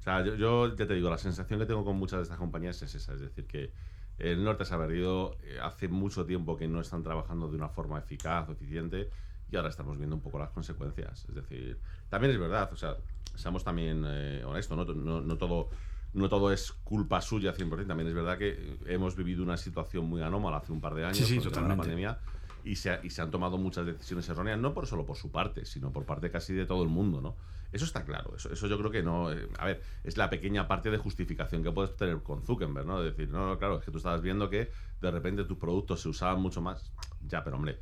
Sea, 0.07 0.23
yo, 0.23 0.35
yo 0.35 0.73
ya 0.73 0.87
te 0.87 0.93
digo, 0.93 1.09
la 1.09 1.17
sensación 1.17 1.59
que 1.59 1.65
tengo 1.65 1.83
con 1.83 1.97
muchas 1.97 2.19
de 2.19 2.23
estas 2.23 2.37
compañías 2.37 2.81
es 2.81 2.95
esa, 2.95 3.13
es 3.13 3.19
decir, 3.19 3.45
que 3.45 3.73
el 4.19 4.41
norte 4.41 4.63
se 4.63 4.73
ha 4.73 4.77
perdido, 4.77 5.35
eh, 5.43 5.59
hace 5.61 5.89
mucho 5.89 6.25
tiempo 6.25 6.55
que 6.55 6.65
no 6.65 6.79
están 6.79 7.03
trabajando 7.03 7.49
de 7.49 7.57
una 7.57 7.67
forma 7.67 7.99
eficaz 7.99 8.47
o 8.47 8.53
eficiente 8.53 9.09
y 9.51 9.57
ahora 9.57 9.67
estamos 9.67 9.97
viendo 9.97 10.15
un 10.15 10.21
poco 10.21 10.39
las 10.39 10.51
consecuencias. 10.51 11.25
Es 11.27 11.35
decir, 11.35 11.77
también 12.07 12.31
es 12.31 12.39
verdad, 12.39 12.71
o 12.71 12.77
sea, 12.77 12.95
seamos 13.35 13.65
también 13.65 14.05
eh, 14.07 14.45
honestos, 14.45 14.77
¿no? 14.77 15.21
No, 15.21 15.37
todo, 15.37 15.71
no 16.13 16.29
todo 16.29 16.53
es 16.53 16.71
culpa 16.85 17.19
suya 17.19 17.53
100%, 17.53 17.85
también 17.85 18.07
es 18.07 18.15
verdad 18.15 18.37
que 18.37 18.77
hemos 18.85 19.13
vivido 19.17 19.43
una 19.43 19.57
situación 19.57 20.05
muy 20.05 20.21
anómala 20.21 20.59
hace 20.59 20.71
un 20.71 20.79
par 20.79 20.95
de 20.95 21.03
años 21.03 21.17
sí, 21.17 21.37
con 21.39 21.67
la 21.67 21.75
pandemia 21.75 22.17
y 22.63 22.77
se, 22.77 22.97
y 23.03 23.09
se 23.09 23.21
han 23.21 23.29
tomado 23.29 23.57
muchas 23.57 23.85
decisiones 23.85 24.29
erróneas, 24.29 24.57
no 24.57 24.73
por 24.73 24.87
solo 24.87 25.05
por 25.05 25.17
su 25.17 25.31
parte, 25.31 25.65
sino 25.65 25.91
por 25.91 26.05
parte 26.05 26.31
casi 26.31 26.53
de 26.53 26.65
todo 26.65 26.81
el 26.81 26.89
mundo, 26.89 27.19
¿no? 27.19 27.35
Eso 27.71 27.85
está 27.85 28.05
claro, 28.05 28.33
eso, 28.35 28.51
eso 28.51 28.67
yo 28.67 28.77
creo 28.77 28.91
que 28.91 29.03
no... 29.03 29.31
Eh, 29.31 29.47
a 29.57 29.65
ver, 29.65 29.81
es 30.03 30.15
la 30.15 30.29
pequeña 30.29 30.67
parte 30.67 30.89
de 30.89 30.97
justificación 30.97 31.63
que 31.63 31.71
puedes 31.71 31.95
tener 31.95 32.21
con 32.23 32.43
Zuckerberg, 32.43 32.85
¿no? 32.85 33.01
De 33.01 33.11
decir, 33.11 33.29
no, 33.29 33.47
no, 33.47 33.57
claro, 33.57 33.79
es 33.79 33.85
que 33.85 33.91
tú 33.91 33.97
estabas 33.97 34.21
viendo 34.21 34.49
que 34.49 34.71
de 35.01 35.11
repente 35.11 35.43
tus 35.43 35.57
productos 35.57 36.01
se 36.01 36.09
usaban 36.09 36.41
mucho 36.41 36.61
más. 36.61 36.91
Ya, 37.27 37.43
pero 37.43 37.57
hombre, 37.57 37.79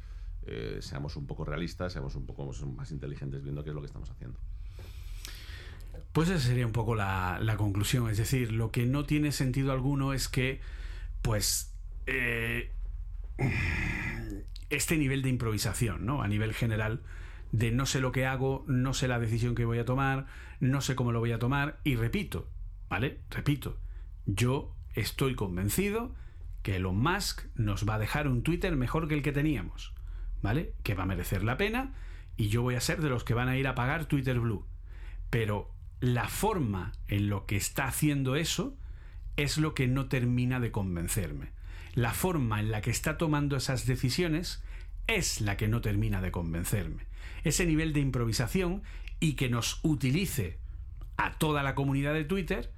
eh, 0.47 0.79
seamos 0.81 1.15
un 1.15 1.25
poco 1.25 1.45
realistas, 1.45 1.93
seamos 1.93 2.15
un 2.15 2.25
poco 2.25 2.51
más 2.75 2.91
inteligentes 2.91 3.43
viendo 3.43 3.63
qué 3.63 3.69
es 3.69 3.75
lo 3.75 3.81
que 3.81 3.87
estamos 3.87 4.09
haciendo. 4.09 4.39
Pues 6.11 6.29
esa 6.29 6.39
sería 6.39 6.65
un 6.65 6.71
poco 6.71 6.95
la, 6.95 7.55
conclusión. 7.57 8.09
Es 8.09 8.17
decir, 8.17 8.51
lo 8.51 8.71
que 8.71 8.85
no 8.85 9.05
tiene 9.05 9.31
sentido 9.31 9.71
alguno 9.71 10.13
es 10.13 10.29
que, 10.29 10.61
pues, 11.21 11.75
eh, 12.05 12.71
este 14.69 14.97
nivel 14.97 15.21
de 15.23 15.29
improvisación, 15.29 16.05
¿no? 16.05 16.21
A 16.21 16.27
nivel 16.27 16.53
general, 16.53 17.01
de 17.51 17.71
no 17.71 17.85
sé 17.85 18.01
lo 18.01 18.11
que 18.11 18.25
hago, 18.25 18.63
no 18.67 18.93
sé 18.93 19.07
la 19.07 19.19
decisión 19.19 19.55
que 19.55 19.65
voy 19.65 19.79
a 19.79 19.85
tomar, 19.85 20.25
no 20.59 20.81
sé 20.81 20.95
cómo 20.95 21.11
lo 21.11 21.19
voy 21.19 21.31
a 21.31 21.39
tomar, 21.39 21.79
y 21.83 21.95
repito, 21.95 22.49
¿vale? 22.89 23.19
Repito, 23.29 23.77
yo 24.25 24.75
estoy 24.93 25.35
convencido 25.35 26.13
que 26.63 26.77
Elon 26.77 26.97
Musk 26.97 27.45
nos 27.55 27.87
va 27.87 27.95
a 27.95 27.99
dejar 27.99 28.27
un 28.27 28.43
Twitter 28.43 28.75
mejor 28.75 29.07
que 29.07 29.15
el 29.15 29.21
que 29.21 29.31
teníamos. 29.31 29.95
¿vale? 30.45 30.73
Que 30.83 30.93
va 30.93 31.03
a 31.03 31.07
merecer 31.07 31.43
la 31.43 31.57
pena 31.57 31.93
y 32.37 32.49
yo 32.49 32.61
voy 32.61 32.75
a 32.75 32.81
ser 32.81 33.01
de 33.01 33.09
los 33.09 33.23
que 33.23 33.33
van 33.33 33.49
a 33.49 33.57
ir 33.57 33.67
a 33.67 33.73
pagar 33.73 34.05
Twitter 34.05 34.39
Blue. 34.39 34.63
Pero 35.31 35.71
la 35.99 36.27
forma 36.27 36.91
en 37.07 37.29
lo 37.29 37.47
que 37.47 37.55
está 37.55 37.87
haciendo 37.87 38.35
eso 38.35 38.77
es 39.37 39.57
lo 39.57 39.73
que 39.73 39.87
no 39.87 40.05
termina 40.07 40.59
de 40.59 40.71
convencerme. 40.71 41.49
La 41.95 42.13
forma 42.13 42.59
en 42.59 42.69
la 42.69 42.81
que 42.81 42.91
está 42.91 43.17
tomando 43.17 43.57
esas 43.57 43.87
decisiones 43.87 44.63
es 45.07 45.41
la 45.41 45.57
que 45.57 45.67
no 45.67 45.81
termina 45.81 46.21
de 46.21 46.31
convencerme. 46.31 47.07
Ese 47.45 47.65
nivel 47.65 47.93
de 47.93 48.01
improvisación 48.01 48.83
y 49.21 49.33
que 49.33 49.47
nos 49.47 49.79
utilice 49.83 50.59
a 51.15 51.37
toda 51.37 51.63
la 51.63 51.75
comunidad 51.75 52.13
de 52.13 52.25
Twitter 52.25 52.73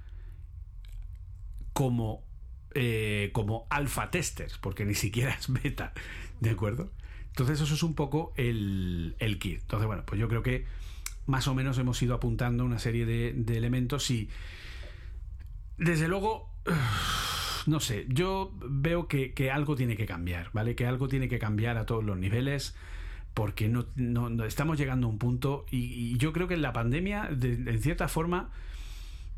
como, 1.72 2.24
eh, 2.74 3.30
como 3.32 3.66
alfa 3.70 4.10
testers, 4.10 4.58
porque 4.58 4.84
ni 4.84 4.94
siquiera 4.94 5.32
es 5.34 5.52
beta, 5.52 5.92
¿de 6.40 6.50
acuerdo? 6.50 6.92
Entonces 7.38 7.60
eso 7.60 7.74
es 7.74 7.84
un 7.84 7.94
poco 7.94 8.32
el, 8.36 9.14
kit. 9.40 9.60
Entonces, 9.60 9.86
bueno, 9.86 10.02
pues 10.04 10.20
yo 10.20 10.28
creo 10.28 10.42
que 10.42 10.64
más 11.26 11.46
o 11.46 11.54
menos 11.54 11.78
hemos 11.78 12.02
ido 12.02 12.16
apuntando 12.16 12.64
una 12.64 12.80
serie 12.80 13.06
de, 13.06 13.56
elementos 13.56 14.10
y 14.10 14.28
desde 15.76 16.08
luego, 16.08 16.50
no 17.66 17.78
sé, 17.78 18.06
yo 18.08 18.52
veo 18.60 19.06
que, 19.06 19.50
algo 19.52 19.76
tiene 19.76 19.96
que 19.96 20.04
cambiar, 20.04 20.50
¿vale? 20.52 20.74
Que 20.74 20.84
algo 20.84 21.06
tiene 21.06 21.28
que 21.28 21.38
cambiar 21.38 21.78
a 21.78 21.86
todos 21.86 22.02
los 22.02 22.18
niveles 22.18 22.74
porque 23.38 23.68
no, 23.68 23.86
estamos 24.44 24.78
llegando 24.78 25.06
a 25.06 25.10
un 25.10 25.18
punto 25.18 25.64
y, 25.70 26.18
yo 26.18 26.32
creo 26.32 26.48
que 26.48 26.56
la 26.56 26.72
pandemia, 26.72 27.28
en 27.30 27.80
cierta 27.80 28.08
forma, 28.08 28.50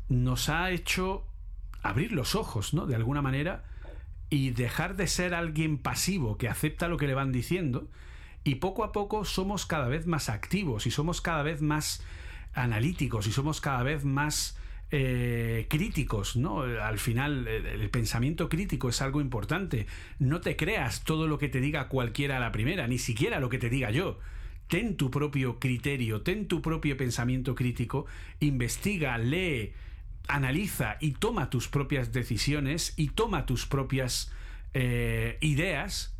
nos 0.09 0.49
ha 0.49 0.71
hecho 0.71 1.23
abrir 1.83 2.11
los 2.11 2.33
ojos, 2.33 2.73
¿no? 2.73 2.87
De 2.87 2.95
alguna 2.95 3.21
manera 3.21 3.63
y 4.31 4.49
dejar 4.49 4.95
de 4.95 5.05
ser 5.05 5.35
alguien 5.35 5.77
pasivo 5.77 6.39
que 6.39 6.49
acepta 6.49 6.87
lo 6.87 6.97
que 6.97 7.05
le 7.05 7.13
van 7.13 7.31
diciendo 7.31 7.89
y 8.43 8.55
poco 8.55 8.83
a 8.83 8.91
poco 8.91 9.23
somos 9.23 9.67
cada 9.67 9.87
vez 9.87 10.07
más 10.07 10.29
activos 10.29 10.87
y 10.87 10.89
somos 10.89 11.21
cada 11.21 11.43
vez 11.43 11.61
más 11.61 12.01
analíticos 12.55 13.27
y 13.27 13.31
somos 13.31 13.61
cada 13.61 13.83
vez 13.83 14.03
más 14.03 14.57
eh, 14.93 15.67
críticos, 15.69 16.35
¿no? 16.35 16.61
Al 16.61 16.99
final, 16.99 17.47
el, 17.47 17.89
pensamiento 17.89 18.49
crítico 18.49 18.89
es 18.89 19.01
algo 19.01 19.21
importante. 19.21 19.87
No 20.19 20.41
te 20.41 20.57
creas 20.57 21.05
todo 21.05 21.27
lo 21.27 21.37
que 21.37 21.47
te 21.47 21.61
diga 21.61 21.87
cualquiera 21.87 22.37
a 22.37 22.39
la 22.41 22.51
primera, 22.51 22.87
ni 22.87 22.97
siquiera 22.97 23.39
lo 23.39 23.49
que 23.49 23.57
te 23.57 23.69
diga 23.69 23.91
yo. 23.91 24.19
Ten 24.67 24.97
tu 24.97 25.09
propio 25.09 25.59
criterio, 25.59 26.21
ten 26.21 26.47
tu 26.47 26.61
propio 26.61 26.97
pensamiento 26.97 27.55
crítico, 27.55 28.05
investiga, 28.41 29.17
lee, 29.17 29.71
analiza 30.27 30.97
y 30.99 31.11
toma 31.11 31.49
tus 31.49 31.69
propias 31.69 32.11
decisiones 32.11 32.93
y 32.97 33.09
toma 33.09 33.45
tus 33.45 33.65
propias 33.65 34.31
eh, 34.73 35.37
ideas 35.41 36.17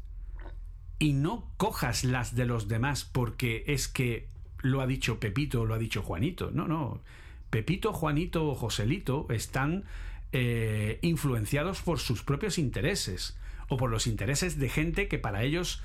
y 0.98 1.14
no 1.14 1.52
cojas 1.57 2.03
las 2.03 2.35
de 2.35 2.45
los 2.45 2.68
demás 2.68 3.03
porque 3.03 3.64
es 3.68 3.88
que 3.88 4.27
lo 4.61 4.81
ha 4.81 4.88
dicho 4.88 5.19
Pepito 5.19 5.65
lo 5.65 5.73
ha 5.73 5.77
dicho 5.77 6.02
Juanito. 6.02 6.52
No, 6.52 6.68
no. 6.68 7.02
Pepito, 7.52 7.94
Juanito 7.94 8.48
o 8.48 8.56
Joselito 8.56 9.28
están 9.30 9.84
eh, 10.32 10.98
influenciados 11.02 11.82
por 11.82 11.99
sus 11.99 12.23
propios 12.23 12.57
intereses 12.57 13.38
o 13.68 13.78
por 13.78 13.91
los 13.91 14.07
intereses 14.07 14.57
de 14.57 14.69
gente 14.69 15.07
que 15.07 15.19
para 15.19 15.44
ellos 15.44 15.84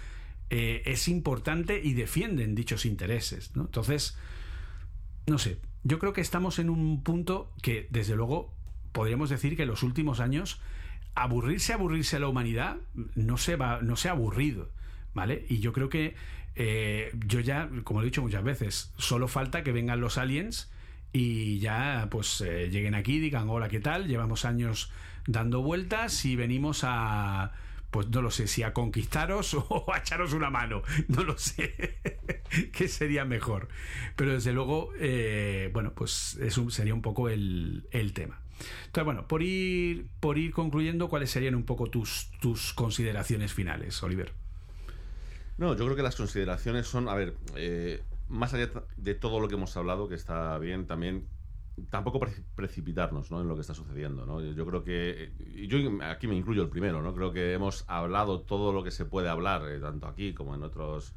eh, 0.48 0.82
es 0.86 1.08
importante 1.08 1.80
y 1.82 1.94
defienden 1.94 2.54
dichos 2.54 2.86
intereses. 2.86 3.50
Entonces, 3.56 4.16
no 5.26 5.38
sé, 5.38 5.58
yo 5.82 5.98
creo 5.98 6.12
que 6.12 6.20
estamos 6.20 6.58
en 6.60 6.70
un 6.70 7.02
punto 7.02 7.52
que, 7.62 7.88
desde 7.90 8.14
luego, 8.14 8.54
podríamos 8.92 9.28
decir 9.28 9.56
que 9.56 9.64
en 9.64 9.68
los 9.68 9.82
últimos 9.82 10.20
años, 10.20 10.60
aburrirse, 11.16 11.72
aburrirse 11.72 12.16
a 12.16 12.20
la 12.20 12.28
humanidad 12.28 12.76
no 13.16 13.36
se, 13.36 13.56
va, 13.56 13.80
no 13.82 13.96
se 13.96 14.08
ha 14.08 14.12
aburrido. 14.12 14.70
¿Vale? 15.14 15.46
Y 15.48 15.60
yo 15.60 15.72
creo 15.72 15.88
que 15.88 16.14
eh, 16.56 17.10
yo 17.26 17.40
ya, 17.40 17.70
como 17.84 18.02
he 18.02 18.04
dicho 18.04 18.22
muchas 18.22 18.44
veces, 18.44 18.92
solo 18.98 19.28
falta 19.28 19.64
que 19.64 19.72
vengan 19.72 20.00
los 20.00 20.18
aliens 20.18 20.70
y 21.18 21.58
ya 21.60 22.08
pues 22.10 22.42
eh, 22.42 22.68
lleguen 22.68 22.94
aquí, 22.94 23.18
digan 23.18 23.48
hola, 23.48 23.70
¿qué 23.70 23.80
tal? 23.80 24.06
Llevamos 24.06 24.44
años 24.44 24.90
dando 25.26 25.62
vueltas 25.62 26.26
y 26.26 26.36
venimos 26.36 26.82
a 26.82 27.52
pues 27.90 28.10
no 28.10 28.20
lo 28.20 28.30
sé, 28.30 28.46
si 28.46 28.62
a 28.62 28.74
conquistaros 28.74 29.54
o 29.68 29.86
a 29.94 29.98
echaros 29.98 30.34
una 30.34 30.50
mano, 30.50 30.82
no 31.08 31.22
lo 31.24 31.38
sé, 31.38 31.98
qué 32.72 32.88
sería 32.88 33.24
mejor. 33.24 33.68
Pero 34.14 34.34
desde 34.34 34.52
luego, 34.52 34.90
eh, 34.98 35.70
bueno, 35.72 35.94
pues 35.94 36.36
eso 36.42 36.68
sería 36.68 36.92
un 36.92 37.00
poco 37.00 37.30
el, 37.30 37.88
el, 37.92 38.12
tema. 38.12 38.38
Entonces, 38.84 39.04
bueno, 39.04 39.26
por 39.26 39.42
ir, 39.42 40.08
por 40.20 40.36
ir 40.36 40.52
concluyendo, 40.52 41.08
¿cuáles 41.08 41.30
serían 41.30 41.54
un 41.54 41.64
poco 41.64 41.86
tus, 41.86 42.30
tus 42.42 42.74
consideraciones 42.74 43.54
finales, 43.54 44.02
Oliver? 44.02 44.34
No, 45.56 45.74
yo 45.74 45.86
creo 45.86 45.96
que 45.96 46.02
las 46.02 46.16
consideraciones 46.16 46.86
son, 46.86 47.08
a 47.08 47.14
ver, 47.14 47.34
eh, 47.54 48.02
más 48.28 48.54
allá 48.54 48.70
de 48.96 49.14
todo 49.14 49.40
lo 49.40 49.48
que 49.48 49.54
hemos 49.54 49.76
hablado, 49.76 50.08
que 50.08 50.14
está 50.14 50.58
bien, 50.58 50.86
también 50.86 51.28
tampoco 51.90 52.20
precipitarnos 52.54 53.30
¿no? 53.30 53.40
en 53.40 53.48
lo 53.48 53.54
que 53.54 53.60
está 53.60 53.74
sucediendo. 53.74 54.24
¿no? 54.26 54.40
Yo 54.40 54.66
creo 54.66 54.82
que, 54.82 55.32
y 55.38 55.66
yo 55.66 55.78
aquí 56.04 56.26
me 56.26 56.34
incluyo 56.34 56.62
el 56.62 56.68
primero, 56.68 57.02
¿no? 57.02 57.14
creo 57.14 57.32
que 57.32 57.52
hemos 57.52 57.84
hablado 57.88 58.40
todo 58.40 58.72
lo 58.72 58.82
que 58.82 58.90
se 58.90 59.04
puede 59.04 59.28
hablar, 59.28 59.68
eh, 59.68 59.78
tanto 59.78 60.06
aquí 60.06 60.32
como 60.32 60.54
en 60.54 60.62
otros, 60.62 61.14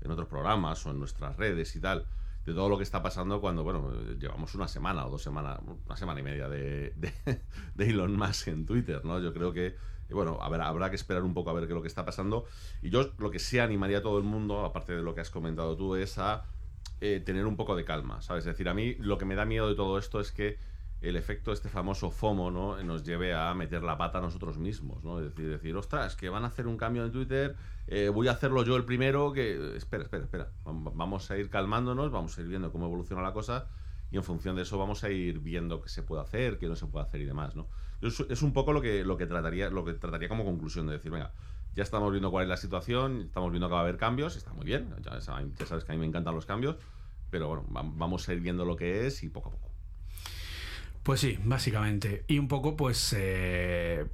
en 0.00 0.10
otros 0.10 0.28
programas 0.28 0.84
o 0.86 0.90
en 0.90 0.98
nuestras 0.98 1.36
redes 1.36 1.74
y 1.74 1.80
tal, 1.80 2.06
de 2.44 2.54
todo 2.54 2.68
lo 2.68 2.76
que 2.76 2.84
está 2.84 3.02
pasando 3.02 3.40
cuando, 3.40 3.64
bueno, 3.64 3.90
llevamos 4.18 4.54
una 4.54 4.68
semana 4.68 5.06
o 5.06 5.10
dos 5.10 5.22
semanas, 5.22 5.58
una 5.86 5.96
semana 5.96 6.20
y 6.20 6.22
media 6.22 6.48
de, 6.48 6.92
de, 6.96 7.12
de 7.74 7.90
Elon 7.90 8.16
Musk 8.16 8.48
en 8.48 8.64
Twitter. 8.64 9.04
¿no? 9.04 9.18
Yo 9.20 9.32
creo 9.32 9.52
que 9.52 9.74
y 10.08 10.14
bueno, 10.14 10.38
ver, 10.50 10.60
habrá 10.60 10.90
que 10.90 10.96
esperar 10.96 11.22
un 11.22 11.34
poco 11.34 11.50
a 11.50 11.52
ver 11.52 11.64
qué 11.64 11.72
es 11.72 11.74
lo 11.74 11.82
que 11.82 11.88
está 11.88 12.04
pasando. 12.04 12.44
Y 12.82 12.90
yo 12.90 13.10
lo 13.18 13.30
que 13.30 13.38
sí 13.38 13.58
animaría 13.58 13.98
a 13.98 14.02
todo 14.02 14.18
el 14.18 14.24
mundo, 14.24 14.64
aparte 14.64 14.94
de 14.94 15.02
lo 15.02 15.14
que 15.14 15.20
has 15.20 15.30
comentado 15.30 15.76
tú, 15.76 15.96
es 15.96 16.18
a 16.18 16.44
eh, 17.00 17.22
tener 17.24 17.46
un 17.46 17.56
poco 17.56 17.76
de 17.76 17.84
calma, 17.84 18.22
¿sabes? 18.22 18.42
Es 18.46 18.52
decir, 18.52 18.68
a 18.68 18.74
mí 18.74 18.94
lo 18.94 19.18
que 19.18 19.24
me 19.24 19.34
da 19.34 19.44
miedo 19.44 19.68
de 19.68 19.74
todo 19.74 19.98
esto 19.98 20.20
es 20.20 20.32
que 20.32 20.58
el 21.02 21.16
efecto, 21.16 21.52
este 21.52 21.68
famoso 21.68 22.10
FOMO, 22.10 22.50
¿no? 22.50 22.82
Nos 22.82 23.04
lleve 23.04 23.34
a 23.34 23.52
meter 23.54 23.82
la 23.82 23.98
pata 23.98 24.18
a 24.18 24.20
nosotros 24.20 24.58
mismos, 24.58 25.04
¿no? 25.04 25.18
Es 25.20 25.26
decir, 25.26 25.50
decir 25.50 25.76
ostras, 25.76 26.16
que 26.16 26.28
van 26.28 26.44
a 26.44 26.46
hacer 26.46 26.66
un 26.66 26.76
cambio 26.76 27.04
en 27.04 27.12
Twitter, 27.12 27.54
eh, 27.86 28.08
voy 28.08 28.28
a 28.28 28.32
hacerlo 28.32 28.64
yo 28.64 28.76
el 28.76 28.84
primero, 28.84 29.32
que... 29.32 29.76
Espera, 29.76 30.04
espera, 30.04 30.24
espera. 30.24 30.50
Vamos 30.64 31.30
a 31.30 31.36
ir 31.36 31.50
calmándonos, 31.50 32.10
vamos 32.10 32.36
a 32.38 32.40
ir 32.40 32.48
viendo 32.48 32.72
cómo 32.72 32.86
evoluciona 32.86 33.22
la 33.22 33.32
cosa 33.32 33.68
y 34.10 34.16
en 34.16 34.24
función 34.24 34.56
de 34.56 34.62
eso 34.62 34.78
vamos 34.78 35.04
a 35.04 35.10
ir 35.10 35.40
viendo 35.40 35.80
qué 35.80 35.88
se 35.88 36.02
puede 36.02 36.22
hacer, 36.22 36.58
qué 36.58 36.68
no 36.68 36.76
se 36.76 36.86
puede 36.86 37.06
hacer 37.06 37.20
y 37.20 37.24
demás, 37.24 37.56
¿no? 37.56 37.68
Es, 38.00 38.42
un 38.42 38.52
poco 38.52 38.72
lo 38.72 38.82
que, 38.82 39.04
lo 39.04 39.16
que 39.16 39.26
trataría, 39.26 39.70
lo 39.70 39.84
que 39.84 39.94
trataría 39.94 40.28
como 40.28 40.44
conclusión 40.44 40.86
de 40.86 40.94
decir, 40.94 41.10
venga, 41.10 41.32
ya 41.74 41.82
estamos 41.82 42.10
viendo 42.10 42.30
cuál 42.30 42.44
es 42.44 42.48
la 42.48 42.56
situación, 42.56 43.22
estamos 43.22 43.50
viendo 43.50 43.68
que 43.68 43.72
va 43.72 43.80
a 43.80 43.82
haber 43.82 43.96
cambios, 43.96 44.36
está 44.36 44.52
muy 44.52 44.66
bien, 44.66 44.94
ya, 45.02 45.20
sabes 45.20 45.84
que 45.84 45.92
a 45.92 45.94
mí 45.94 46.00
me 46.00 46.06
encantan 46.06 46.34
los 46.34 46.46
cambios, 46.46 46.76
pero 47.30 47.48
bueno, 47.48 47.64
vamos 47.70 48.28
a 48.28 48.34
ir 48.34 48.40
viendo 48.40 48.64
lo 48.64 48.76
que 48.76 49.06
es 49.06 49.22
y 49.22 49.28
poco 49.28 49.48
a 49.48 49.52
poco. 49.52 49.70
Pues 51.02 51.20
sí, 51.20 51.38
básicamente. 51.44 52.24
Y 52.26 52.38
un 52.38 52.48
poco, 52.48 52.76
pues, 52.76 53.14
eh, 53.16 54.06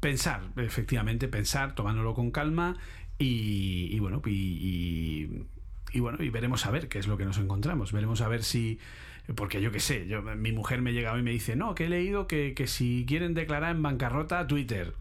pensar, 0.00 0.42
efectivamente, 0.56 1.28
pensar, 1.28 1.74
tomándolo 1.74 2.12
con 2.12 2.30
calma 2.30 2.76
y, 3.18 3.98
bueno, 4.00 4.20
y, 4.26 5.46
y 5.94 6.00
bueno, 6.00 6.22
y 6.22 6.28
veremos 6.28 6.66
a 6.66 6.70
ver 6.72 6.88
qué 6.88 6.98
es 6.98 7.06
lo 7.06 7.16
que 7.16 7.24
nos 7.24 7.38
encontramos. 7.38 7.92
Veremos 7.92 8.20
a 8.20 8.28
ver 8.28 8.42
si. 8.42 8.78
Porque 9.36 9.62
yo 9.62 9.72
qué 9.72 9.80
sé, 9.80 10.06
yo, 10.06 10.22
mi 10.22 10.52
mujer 10.52 10.82
me 10.82 10.92
llega 10.92 11.18
y 11.18 11.22
me 11.22 11.30
dice, 11.30 11.56
no, 11.56 11.74
que 11.74 11.86
he 11.86 11.88
leído 11.88 12.26
que, 12.26 12.52
que 12.54 12.66
si 12.66 13.04
quieren 13.08 13.32
declarar 13.32 13.74
en 13.74 13.82
bancarrota 13.82 14.46
Twitter. 14.46 14.92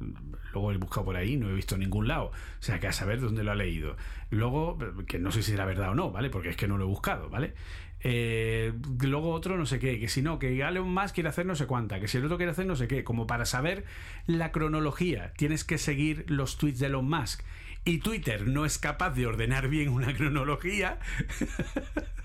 Luego 0.53 0.71
he 0.71 0.77
buscado 0.77 1.05
por 1.05 1.15
ahí, 1.17 1.35
no 1.35 1.49
he 1.49 1.53
visto 1.53 1.77
ningún 1.77 2.07
lado. 2.07 2.25
O 2.27 2.31
sea, 2.61 2.79
que 2.79 2.87
a 2.87 2.93
saber 2.93 3.19
dónde 3.19 3.43
lo 3.43 3.51
ha 3.51 3.55
leído. 3.55 3.97
Luego, 4.29 4.77
que 5.07 5.19
no 5.19 5.31
sé 5.31 5.43
si 5.43 5.53
era 5.53 5.65
verdad 5.65 5.89
o 5.89 5.95
no, 5.95 6.11
¿vale? 6.11 6.29
Porque 6.29 6.49
es 6.49 6.55
que 6.55 6.67
no 6.67 6.77
lo 6.77 6.85
he 6.85 6.87
buscado, 6.87 7.29
¿vale? 7.29 7.53
Eh, 8.05 8.73
luego 9.01 9.31
otro 9.31 9.57
no 9.57 9.65
sé 9.65 9.79
qué, 9.79 9.97
que 9.97 10.09
si 10.09 10.21
no, 10.21 10.37
que 10.37 10.59
Elon 10.59 10.89
más 10.89 11.13
quiere 11.13 11.29
hacer 11.29 11.45
no 11.45 11.55
sé 11.55 11.67
cuánta, 11.67 12.01
que 12.01 12.09
si 12.09 12.17
el 12.17 12.25
otro 12.25 12.35
quiere 12.35 12.51
hacer 12.51 12.65
no 12.65 12.75
sé 12.75 12.87
qué, 12.87 13.05
como 13.05 13.27
para 13.27 13.45
saber 13.45 13.85
la 14.27 14.51
cronología, 14.51 15.31
tienes 15.37 15.63
que 15.63 15.77
seguir 15.77 16.25
los 16.27 16.57
tweets 16.57 16.79
de 16.79 16.87
Elon 16.87 17.09
Musk 17.09 17.43
y 17.85 17.99
Twitter 17.99 18.45
no 18.45 18.65
es 18.65 18.77
capaz 18.77 19.11
de 19.11 19.25
ordenar 19.25 19.69
bien 19.69 19.87
una 19.87 20.13
cronología, 20.13 20.99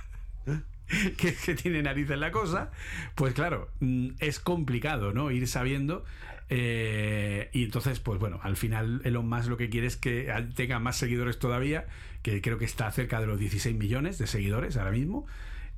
que, 1.16 1.54
tiene 1.54 1.82
nariz 1.82 2.10
en 2.10 2.20
la 2.20 2.30
cosa, 2.30 2.70
pues 3.14 3.34
claro, 3.34 3.70
mm, 3.80 4.10
es 4.18 4.40
complicado, 4.40 5.12
¿no? 5.12 5.30
Ir 5.30 5.46
sabiendo. 5.46 6.04
Eh, 6.50 7.50
y 7.52 7.64
entonces, 7.64 8.00
pues 8.00 8.18
bueno, 8.18 8.40
al 8.42 8.56
final 8.56 9.02
Elon 9.04 9.28
Musk 9.28 9.48
lo 9.48 9.56
que 9.58 9.68
quiere 9.68 9.86
es 9.86 9.96
que 9.96 10.32
tenga 10.54 10.78
más 10.78 10.96
seguidores 10.96 11.38
todavía, 11.38 11.86
que 12.22 12.40
creo 12.40 12.58
que 12.58 12.64
está 12.64 12.90
cerca 12.90 13.20
de 13.20 13.26
los 13.26 13.38
16 13.38 13.76
millones 13.76 14.18
de 14.18 14.26
seguidores 14.26 14.76
ahora 14.76 14.92
mismo. 14.92 15.26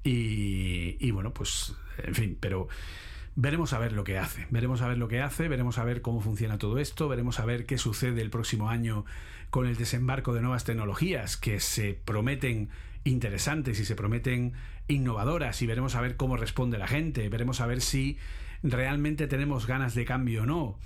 Y 0.02 1.10
bueno, 1.10 1.34
pues, 1.34 1.74
en 1.98 2.14
fin, 2.14 2.38
pero 2.40 2.68
veremos 3.36 3.72
a 3.72 3.78
ver 3.78 3.92
lo 3.92 4.04
que 4.04 4.18
hace, 4.18 4.46
veremos 4.50 4.82
a 4.82 4.88
ver 4.88 4.98
lo 4.98 5.08
que 5.08 5.20
hace, 5.20 5.48
veremos 5.48 5.78
a 5.78 5.84
ver 5.84 6.02
cómo 6.02 6.20
funciona 6.20 6.58
todo 6.58 6.78
esto, 6.78 7.08
veremos 7.08 7.40
a 7.40 7.44
ver 7.44 7.66
qué 7.66 7.78
sucede 7.78 8.20
el 8.22 8.30
próximo 8.30 8.68
año 8.68 9.04
con 9.50 9.66
el 9.66 9.76
desembarco 9.76 10.32
de 10.32 10.40
nuevas 10.40 10.64
tecnologías 10.64 11.36
que 11.36 11.60
se 11.60 11.98
prometen 12.04 12.68
interesantes 13.04 13.80
y 13.80 13.84
se 13.84 13.96
prometen 13.96 14.52
innovadoras 14.88 15.60
y 15.62 15.66
veremos 15.66 15.94
a 15.94 16.00
ver 16.00 16.16
cómo 16.16 16.36
responde 16.36 16.78
la 16.78 16.88
gente, 16.88 17.28
veremos 17.28 17.60
a 17.60 17.66
ver 17.66 17.80
si 17.80 18.18
realmente 18.62 19.26
tenemos 19.26 19.66
ganas 19.66 19.94
de 19.94 20.04
cambio 20.04 20.42
o 20.42 20.46
no. 20.46 20.78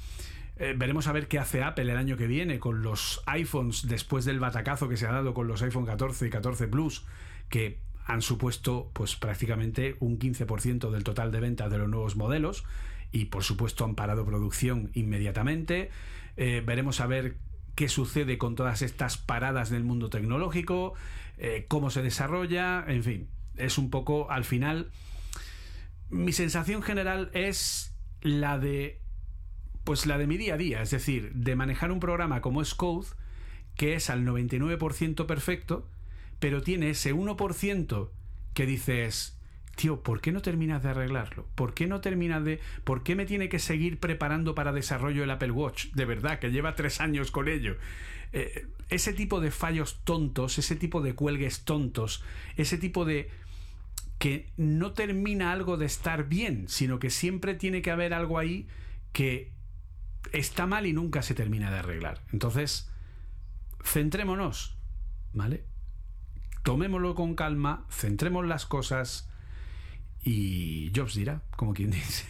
Eh, 0.56 0.74
veremos 0.76 1.08
a 1.08 1.12
ver 1.12 1.26
qué 1.26 1.38
hace 1.38 1.62
Apple 1.62 1.90
el 1.90 1.98
año 1.98 2.16
que 2.16 2.28
viene 2.28 2.60
con 2.60 2.82
los 2.82 3.22
iPhones 3.26 3.88
después 3.88 4.24
del 4.24 4.38
batacazo 4.38 4.88
que 4.88 4.96
se 4.96 5.06
ha 5.06 5.12
dado 5.12 5.34
con 5.34 5.48
los 5.48 5.62
iPhone 5.62 5.84
14 5.84 6.26
y 6.26 6.30
14 6.30 6.68
Plus, 6.68 7.04
que 7.48 7.80
han 8.06 8.22
supuesto 8.22 8.90
pues 8.92 9.16
prácticamente 9.16 9.96
un 9.98 10.18
15% 10.18 10.90
del 10.90 11.04
total 11.04 11.32
de 11.32 11.40
ventas 11.40 11.70
de 11.70 11.78
los 11.78 11.88
nuevos 11.88 12.16
modelos 12.16 12.64
y 13.10 13.26
por 13.26 13.42
supuesto 13.42 13.84
han 13.84 13.94
parado 13.94 14.24
producción 14.24 14.90
inmediatamente. 14.94 15.90
Eh, 16.36 16.62
veremos 16.64 17.00
a 17.00 17.06
ver 17.06 17.36
qué 17.74 17.88
sucede 17.88 18.38
con 18.38 18.54
todas 18.54 18.82
estas 18.82 19.16
paradas 19.18 19.70
del 19.70 19.84
mundo 19.84 20.10
tecnológico, 20.10 20.94
eh, 21.38 21.66
cómo 21.68 21.90
se 21.90 22.02
desarrolla, 22.02 22.84
en 22.86 23.02
fin, 23.02 23.28
es 23.56 23.78
un 23.78 23.90
poco 23.90 24.30
al 24.30 24.44
final 24.44 24.90
mi 26.10 26.32
sensación 26.32 26.82
general 26.82 27.30
es 27.34 27.94
la 28.20 28.58
de 28.58 29.00
pues 29.84 30.06
la 30.06 30.16
de 30.16 30.26
mi 30.26 30.38
día 30.38 30.54
a 30.54 30.56
día, 30.56 30.80
es 30.80 30.90
decir, 30.90 31.32
de 31.34 31.56
manejar 31.56 31.92
un 31.92 32.00
programa 32.00 32.40
como 32.40 32.62
es 32.62 32.74
Code 32.74 33.08
que 33.76 33.94
es 33.94 34.10
al 34.10 34.24
99% 34.24 35.26
perfecto, 35.26 35.88
pero 36.38 36.62
tiene 36.62 36.90
ese 36.90 37.14
1% 37.14 38.10
que 38.54 38.66
dices, 38.66 39.38
tío, 39.74 40.02
¿por 40.02 40.20
qué 40.20 40.32
no 40.32 40.42
terminas 40.42 40.82
de 40.82 40.90
arreglarlo? 40.90 41.46
¿Por 41.54 41.74
qué 41.74 41.86
no 41.86 42.00
terminas 42.00 42.44
de... 42.44 42.60
¿Por 42.84 43.02
qué 43.02 43.16
me 43.16 43.26
tiene 43.26 43.48
que 43.48 43.58
seguir 43.58 43.98
preparando 43.98 44.54
para 44.54 44.72
desarrollo 44.72 45.24
el 45.24 45.30
Apple 45.30 45.50
Watch? 45.50 45.86
De 45.92 46.04
verdad, 46.04 46.38
que 46.38 46.52
lleva 46.52 46.76
tres 46.76 47.00
años 47.00 47.30
con 47.30 47.48
ello. 47.48 47.76
Eh, 48.36 48.66
ese 48.88 49.12
tipo 49.12 49.40
de 49.40 49.52
fallos 49.52 50.00
tontos, 50.02 50.58
ese 50.58 50.74
tipo 50.74 51.00
de 51.00 51.14
cuelgues 51.14 51.64
tontos, 51.64 52.22
ese 52.56 52.78
tipo 52.78 53.04
de 53.04 53.30
que 54.18 54.50
no 54.56 54.92
termina 54.92 55.52
algo 55.52 55.76
de 55.76 55.86
estar 55.86 56.28
bien, 56.28 56.68
sino 56.68 56.98
que 56.98 57.10
siempre 57.10 57.54
tiene 57.54 57.80
que 57.80 57.92
haber 57.92 58.12
algo 58.12 58.38
ahí 58.38 58.66
que 59.12 59.52
está 60.32 60.66
mal 60.66 60.84
y 60.86 60.92
nunca 60.92 61.22
se 61.22 61.34
termina 61.34 61.70
de 61.70 61.78
arreglar. 61.78 62.22
Entonces, 62.32 62.90
centrémonos, 63.84 64.76
¿vale? 65.32 65.64
Tomémoslo 66.64 67.14
con 67.14 67.36
calma, 67.36 67.86
centremos 67.88 68.44
las 68.46 68.66
cosas 68.66 69.30
y 70.24 70.90
Jobs 70.92 71.14
dirá, 71.14 71.42
como 71.56 71.72
quien 71.72 71.92
dice. 71.92 72.26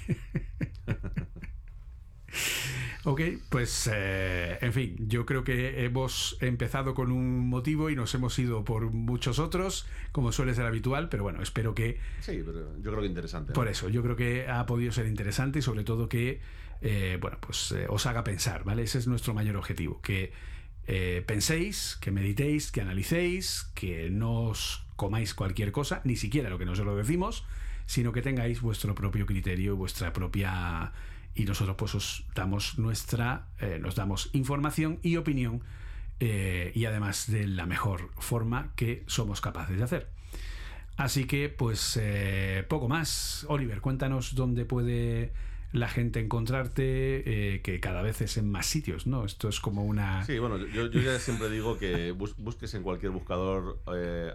Ok, 3.06 3.20
pues 3.50 3.90
eh, 3.92 4.56
en 4.62 4.72
fin, 4.72 4.96
yo 4.98 5.26
creo 5.26 5.44
que 5.44 5.84
hemos 5.84 6.38
empezado 6.40 6.94
con 6.94 7.12
un 7.12 7.48
motivo 7.48 7.90
y 7.90 7.96
nos 7.96 8.14
hemos 8.14 8.38
ido 8.38 8.64
por 8.64 8.90
muchos 8.90 9.38
otros, 9.38 9.86
como 10.10 10.32
suele 10.32 10.54
ser 10.54 10.64
habitual, 10.64 11.10
pero 11.10 11.22
bueno, 11.22 11.42
espero 11.42 11.74
que... 11.74 11.98
Sí, 12.20 12.42
pero 12.44 12.74
yo 12.78 12.90
creo 12.90 13.02
que 13.02 13.06
interesante. 13.06 13.50
¿no? 13.50 13.54
Por 13.54 13.68
eso, 13.68 13.90
yo 13.90 14.02
creo 14.02 14.16
que 14.16 14.48
ha 14.48 14.64
podido 14.64 14.90
ser 14.90 15.06
interesante 15.06 15.58
y 15.58 15.62
sobre 15.62 15.84
todo 15.84 16.08
que, 16.08 16.40
eh, 16.80 17.18
bueno, 17.20 17.36
pues 17.40 17.72
eh, 17.72 17.84
os 17.90 18.06
haga 18.06 18.24
pensar, 18.24 18.64
¿vale? 18.64 18.84
Ese 18.84 18.98
es 18.98 19.06
nuestro 19.06 19.34
mayor 19.34 19.56
objetivo, 19.56 20.00
que 20.00 20.32
penséis, 21.26 21.96
que 22.00 22.10
meditéis, 22.10 22.70
que 22.70 22.80
analicéis, 22.82 23.70
que 23.74 24.10
no 24.10 24.44
os 24.44 24.86
comáis 24.96 25.34
cualquier 25.34 25.72
cosa, 25.72 26.00
ni 26.04 26.16
siquiera 26.16 26.48
lo 26.50 26.58
que 26.58 26.66
nosotros 26.66 26.94
lo 26.94 26.98
decimos, 26.98 27.44
sino 27.86 28.12
que 28.12 28.22
tengáis 28.22 28.60
vuestro 28.60 28.94
propio 28.94 29.26
criterio, 29.26 29.76
vuestra 29.76 30.12
propia 30.12 30.92
y 31.34 31.44
nosotros 31.44 31.76
pues 31.76 31.94
os 31.94 32.24
damos 32.34 32.78
nuestra, 32.78 33.48
eh, 33.58 33.78
nos 33.80 33.94
damos 33.94 34.30
información 34.32 34.98
y 35.02 35.16
opinión 35.16 35.62
eh, 36.20 36.72
y 36.74 36.84
además 36.84 37.30
de 37.30 37.46
la 37.48 37.66
mejor 37.66 38.10
forma 38.18 38.72
que 38.76 39.02
somos 39.06 39.40
capaces 39.40 39.76
de 39.76 39.82
hacer. 39.82 40.08
Así 40.96 41.26
que 41.26 41.48
pues 41.48 41.98
eh, 42.00 42.64
poco 42.68 42.88
más. 42.88 43.44
Oliver, 43.48 43.80
cuéntanos 43.80 44.36
dónde 44.36 44.64
puede 44.64 45.32
la 45.72 45.88
gente 45.88 46.20
encontrarte, 46.20 47.60
que 47.64 47.80
cada 47.80 48.00
vez 48.00 48.20
es 48.20 48.36
en 48.36 48.48
más 48.48 48.64
sitios, 48.64 49.08
¿no? 49.08 49.24
Esto 49.24 49.48
es 49.48 49.58
como 49.58 49.84
una... 49.84 50.24
Sí, 50.24 50.38
bueno, 50.38 50.56
yo, 50.56 50.86
ya 50.86 51.18
siempre 51.18 51.50
digo 51.50 51.78
que 51.78 52.12
busques 52.12 52.74
en 52.74 52.84
cualquier 52.84 53.10
buscador 53.10 53.80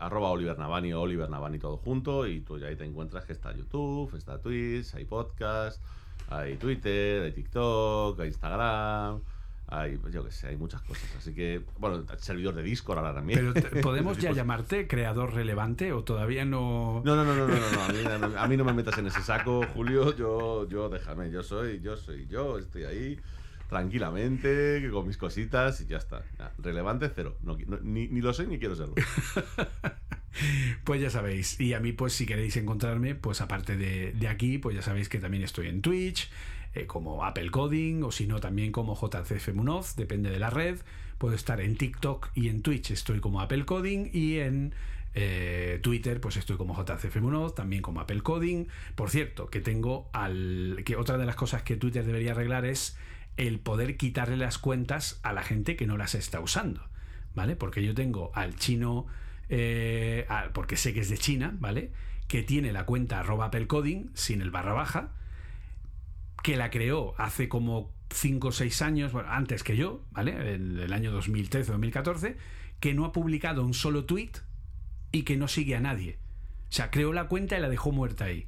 arroba 0.01 0.31
Oliver 0.31 0.59
Navani 0.59 0.91
o 0.91 0.99
Oliver 0.99 1.30
Navani 1.30 1.57
todo 1.57 1.77
junto 1.77 2.27
y 2.27 2.41
tú 2.41 2.59
ya 2.59 2.67
ahí 2.67 2.76
te 2.76 2.84
encuentras 2.84 3.23
que 3.23 3.31
está 3.31 3.55
YouTube, 3.55 4.13
está 4.17 4.41
Twitch, 4.41 4.93
hay 4.95 5.05
podcast, 5.05 5.81
hay 6.30 6.57
Twitter, 6.57 7.23
hay 7.23 7.31
TikTok, 7.31 8.19
hay 8.19 8.27
Instagram. 8.27 9.22
Hay, 9.72 9.97
pues 9.97 10.11
yo 10.11 10.26
qué 10.26 10.31
sé, 10.31 10.47
hay 10.47 10.57
muchas 10.57 10.81
cosas. 10.81 11.07
Así 11.15 11.34
que, 11.34 11.61
bueno, 11.77 12.03
servidor 12.18 12.56
de 12.56 12.64
Discord 12.64 12.97
ahora 12.97 13.14
también. 13.14 13.53
Pero 13.53 13.81
¿podemos 13.81 14.18
ya 14.18 14.31
llamarte 14.31 14.88
creador 14.88 15.34
relevante 15.34 15.91
o 15.91 16.03
todavía 16.03 16.43
no...? 16.43 17.03
No, 17.06 17.15
no, 17.15 17.23
no, 17.23 17.35
no, 17.35 17.47
no, 17.47 17.56
no, 18.27 18.39
A, 18.39 18.47
mí, 18.47 18.57
no 18.57 18.64
me 18.64 18.73
metas 18.73 18.97
en 18.97 19.07
ese 19.07 19.22
saco, 19.22 19.64
Julio. 19.76 20.15
Yo, 20.15 20.68
yo, 20.68 20.89
déjame, 20.89 21.30
yo 21.30 21.43
soy, 21.43 21.81
yo 21.81 21.97
soy 21.97 22.26
yo, 22.27 22.57
estoy 22.57 22.85
ahí 22.85 23.19
tranquilamente, 23.69 24.89
con 24.91 25.06
mis 25.06 25.18
cositas 25.18 25.80
y 25.81 25.85
ya 25.85 25.97
está. 25.97 26.23
relevante 26.57 27.11
cero. 27.14 27.38
ni, 27.84 28.07
ni 28.07 28.22
lo 28.22 28.34
soy 28.34 28.47
ni 28.47 28.57
quiero 28.57 28.76
serlo. 28.76 28.95
Pues 30.84 31.01
ya 31.01 31.10
sabéis. 31.10 31.60
Y 31.60 31.73
a 31.73 31.80
mí, 31.80 31.91
pues 31.91 32.14
si 32.14 32.26
queréis 32.26 32.57
encontrarme, 32.57 33.15
pues 33.15 33.41
aparte 33.41 33.77
de, 33.77 34.27
aquí, 34.27 34.57
pues 34.57 34.76
ya 34.76 34.81
sabéis 34.81 35.10
que 35.10 35.19
también 35.19 35.43
estoy 35.43 35.68
en 35.68 35.81
Twitch, 35.81 36.30
eh, 36.73 36.85
como 36.85 37.26
Apple 37.26 37.51
Coding, 37.51 38.03
o 38.03 38.11
si 38.11 38.27
no, 38.27 38.39
también 38.39 38.72
como 38.72 38.95
JCF 38.95 39.53
Munoz, 39.53 39.95
depende 39.95 40.30
de 40.30 40.39
la 40.39 40.49
red. 40.49 40.80
Puedo 41.18 41.35
estar 41.35 41.60
en 41.60 41.76
TikTok 41.76 42.30
y 42.34 42.47
en 42.47 42.61
Twitch 42.61 42.91
estoy 42.91 43.19
como 43.19 43.41
Apple 43.41 43.65
Coding 43.65 44.10
y 44.14 44.38
en 44.38 44.73
eh, 45.15 45.80
Twitter, 45.81 46.22
pues 46.22 46.38
estoy 46.38 46.57
como 46.57 46.76
JCF 46.76 47.18
Munoz, 47.18 47.56
también 47.56 47.81
como 47.81 47.99
Apple 47.99 48.22
Coding. 48.22 48.68
Por 48.95 49.10
cierto, 49.10 49.49
que 49.49 49.60
tengo 49.60 50.10
al. 50.14 50.81
que 50.85 50.95
otra 50.95 51.18
de 51.18 51.26
las 51.26 51.35
cosas 51.35 51.64
que 51.64 51.76
Twitter 51.76 52.06
debería 52.06 52.31
arreglar 52.31 52.65
es 52.65 52.97
el 53.38 53.60
poder 53.60 53.97
quitarle 53.97 54.38
las 54.38 54.57
cuentas 54.57 55.19
a 55.23 55.34
la 55.34 55.43
gente 55.43 55.76
que 55.76 55.88
no 55.88 55.97
las 55.97 56.15
está 56.15 56.39
usando. 56.39 56.81
¿Vale? 57.35 57.56
Porque 57.56 57.84
yo 57.84 57.93
tengo 57.93 58.31
al 58.34 58.56
chino 58.56 59.07
eh, 59.49 60.27
porque 60.53 60.77
sé 60.77 60.93
que 60.93 61.01
es 61.01 61.09
de 61.09 61.17
China, 61.17 61.55
¿vale? 61.59 61.91
Que 62.27 62.43
tiene 62.43 62.71
la 62.71 62.85
cuenta 62.85 63.19
arroba 63.19 63.45
Apple 63.45 63.67
sin 64.13 64.41
el 64.41 64.51
barra 64.51 64.73
baja, 64.73 65.13
que 66.43 66.55
la 66.55 66.69
creó 66.69 67.15
hace 67.17 67.49
como 67.49 67.91
5 68.13 68.47
o 68.47 68.51
6 68.51 68.81
años, 68.81 69.11
bueno, 69.11 69.30
antes 69.31 69.63
que 69.63 69.76
yo, 69.76 70.03
¿vale? 70.11 70.55
En 70.55 70.80
el 70.80 70.93
año 70.93 71.11
2013-2014, 71.19 72.35
que 72.80 72.93
no 72.93 73.05
ha 73.05 73.11
publicado 73.11 73.63
un 73.65 73.73
solo 73.73 74.05
tweet 74.05 74.31
y 75.11 75.23
que 75.23 75.38
no 75.38 75.47
sigue 75.47 75.76
a 75.76 75.81
nadie. 75.81 76.17
O 76.69 76.71
sea, 76.71 76.91
creó 76.91 77.13
la 77.13 77.27
cuenta 77.27 77.57
y 77.57 77.61
la 77.61 77.69
dejó 77.69 77.91
muerta 77.91 78.26
ahí. 78.26 78.47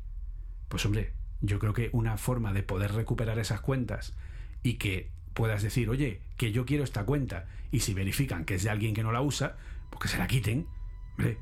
Pues 0.69 0.85
hombre, 0.85 1.13
yo 1.41 1.59
creo 1.59 1.73
que 1.73 1.89
una 1.91 2.17
forma 2.17 2.53
de 2.53 2.63
poder 2.63 2.93
recuperar 2.93 3.39
esas 3.39 3.61
cuentas 3.61 4.15
y 4.63 4.75
que 4.75 5.09
puedas 5.33 5.63
decir, 5.63 5.89
oye, 5.89 6.21
que 6.37 6.51
yo 6.51 6.65
quiero 6.65 6.83
esta 6.83 7.03
cuenta, 7.03 7.47
y 7.71 7.79
si 7.79 7.93
verifican 7.93 8.45
que 8.45 8.55
es 8.55 8.63
de 8.63 8.69
alguien 8.69 8.93
que 8.93 9.03
no 9.03 9.11
la 9.11 9.21
usa, 9.21 9.57
pues 9.89 10.03
que 10.03 10.07
se 10.07 10.17
la 10.17 10.27
quiten 10.27 10.67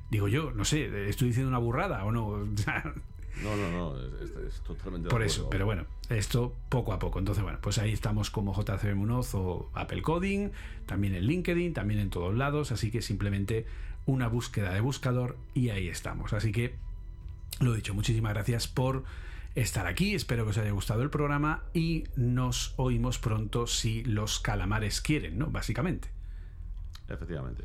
digo 0.10 0.28
yo, 0.28 0.52
no 0.52 0.66
sé, 0.66 1.10
estoy 1.10 1.30
diciendo 1.30 1.50
una 1.50 1.60
burrada 1.60 2.04
o 2.06 2.12
no. 2.12 2.48
No, 3.44 3.56
no, 3.56 3.72
no, 3.72 3.98
es, 4.20 4.60
totalmente. 4.64 5.08
Por 5.08 5.24
eso, 5.24 5.50
pero 5.50 5.66
bueno, 5.66 5.86
esto 6.10 6.58
poco 6.68 6.92
a 6.92 7.00
poco. 7.00 7.20
Entonces, 7.20 7.42
bueno, 7.42 7.60
pues 7.62 7.78
ahí 7.78 7.94
estamos 7.94 8.30
como 8.30 8.54
JCB 8.54 8.96
Munoz 8.96 9.34
o 9.34 9.70
Apple 9.74 10.02
Coding, 10.02 10.52
también 10.86 11.16
en 11.16 11.24
LinkedIn, 11.24 11.74
también 11.74 12.02
en 12.02 12.10
todos 12.10 12.36
lados, 12.36 12.74
así 12.74 12.92
que 12.92 13.02
simplemente 13.02 13.66
una 14.06 14.28
búsqueda 14.28 14.74
de 14.74 14.82
buscador 14.82 15.38
y 15.54 15.70
ahí 15.70 15.88
estamos. 15.88 16.34
Así 16.34 16.52
que, 16.52 16.76
lo 17.62 17.74
dicho, 17.74 17.94
muchísimas 17.94 18.34
gracias 18.34 18.68
por 18.68 19.06
estar 19.56 19.88
aquí, 19.88 20.16
espero 20.16 20.44
que 20.44 20.52
os 20.52 20.58
haya 20.58 20.72
gustado 20.72 21.02
el 21.02 21.10
programa 21.10 21.64
y 21.74 22.06
nos 22.16 22.74
oímos 22.78 23.20
pronto 23.20 23.68
si 23.68 24.04
los 24.04 24.40
calamares 24.40 25.02
quieren, 25.02 25.38
¿no? 25.38 25.48
Básicamente. 25.48 26.10
Efectivamente. 27.08 27.64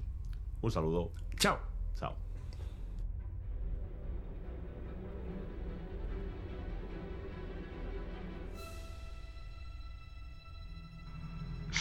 Un 0.63 0.71
saludo. 0.71 1.13
Chao. 1.39 1.74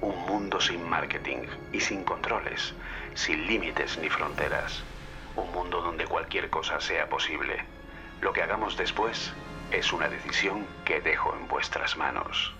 Un 0.00 0.16
mundo 0.26 0.60
sin 0.60 0.88
marketing 0.88 1.46
y 1.72 1.80
sin 1.80 2.04
controles, 2.04 2.74
sin 3.14 3.46
límites 3.46 3.98
ni 3.98 4.08
fronteras. 4.08 4.84
Un 5.36 5.50
mundo 5.52 5.80
donde 5.82 6.06
cualquier 6.06 6.50
cosa 6.50 6.80
sea 6.80 7.08
posible. 7.08 7.64
Lo 8.20 8.32
que 8.32 8.42
hagamos 8.42 8.76
después 8.76 9.32
es 9.70 9.92
una 9.92 10.08
decisión 10.08 10.66
que 10.84 11.00
dejo 11.00 11.34
en 11.34 11.48
vuestras 11.48 11.96
manos. 11.96 12.57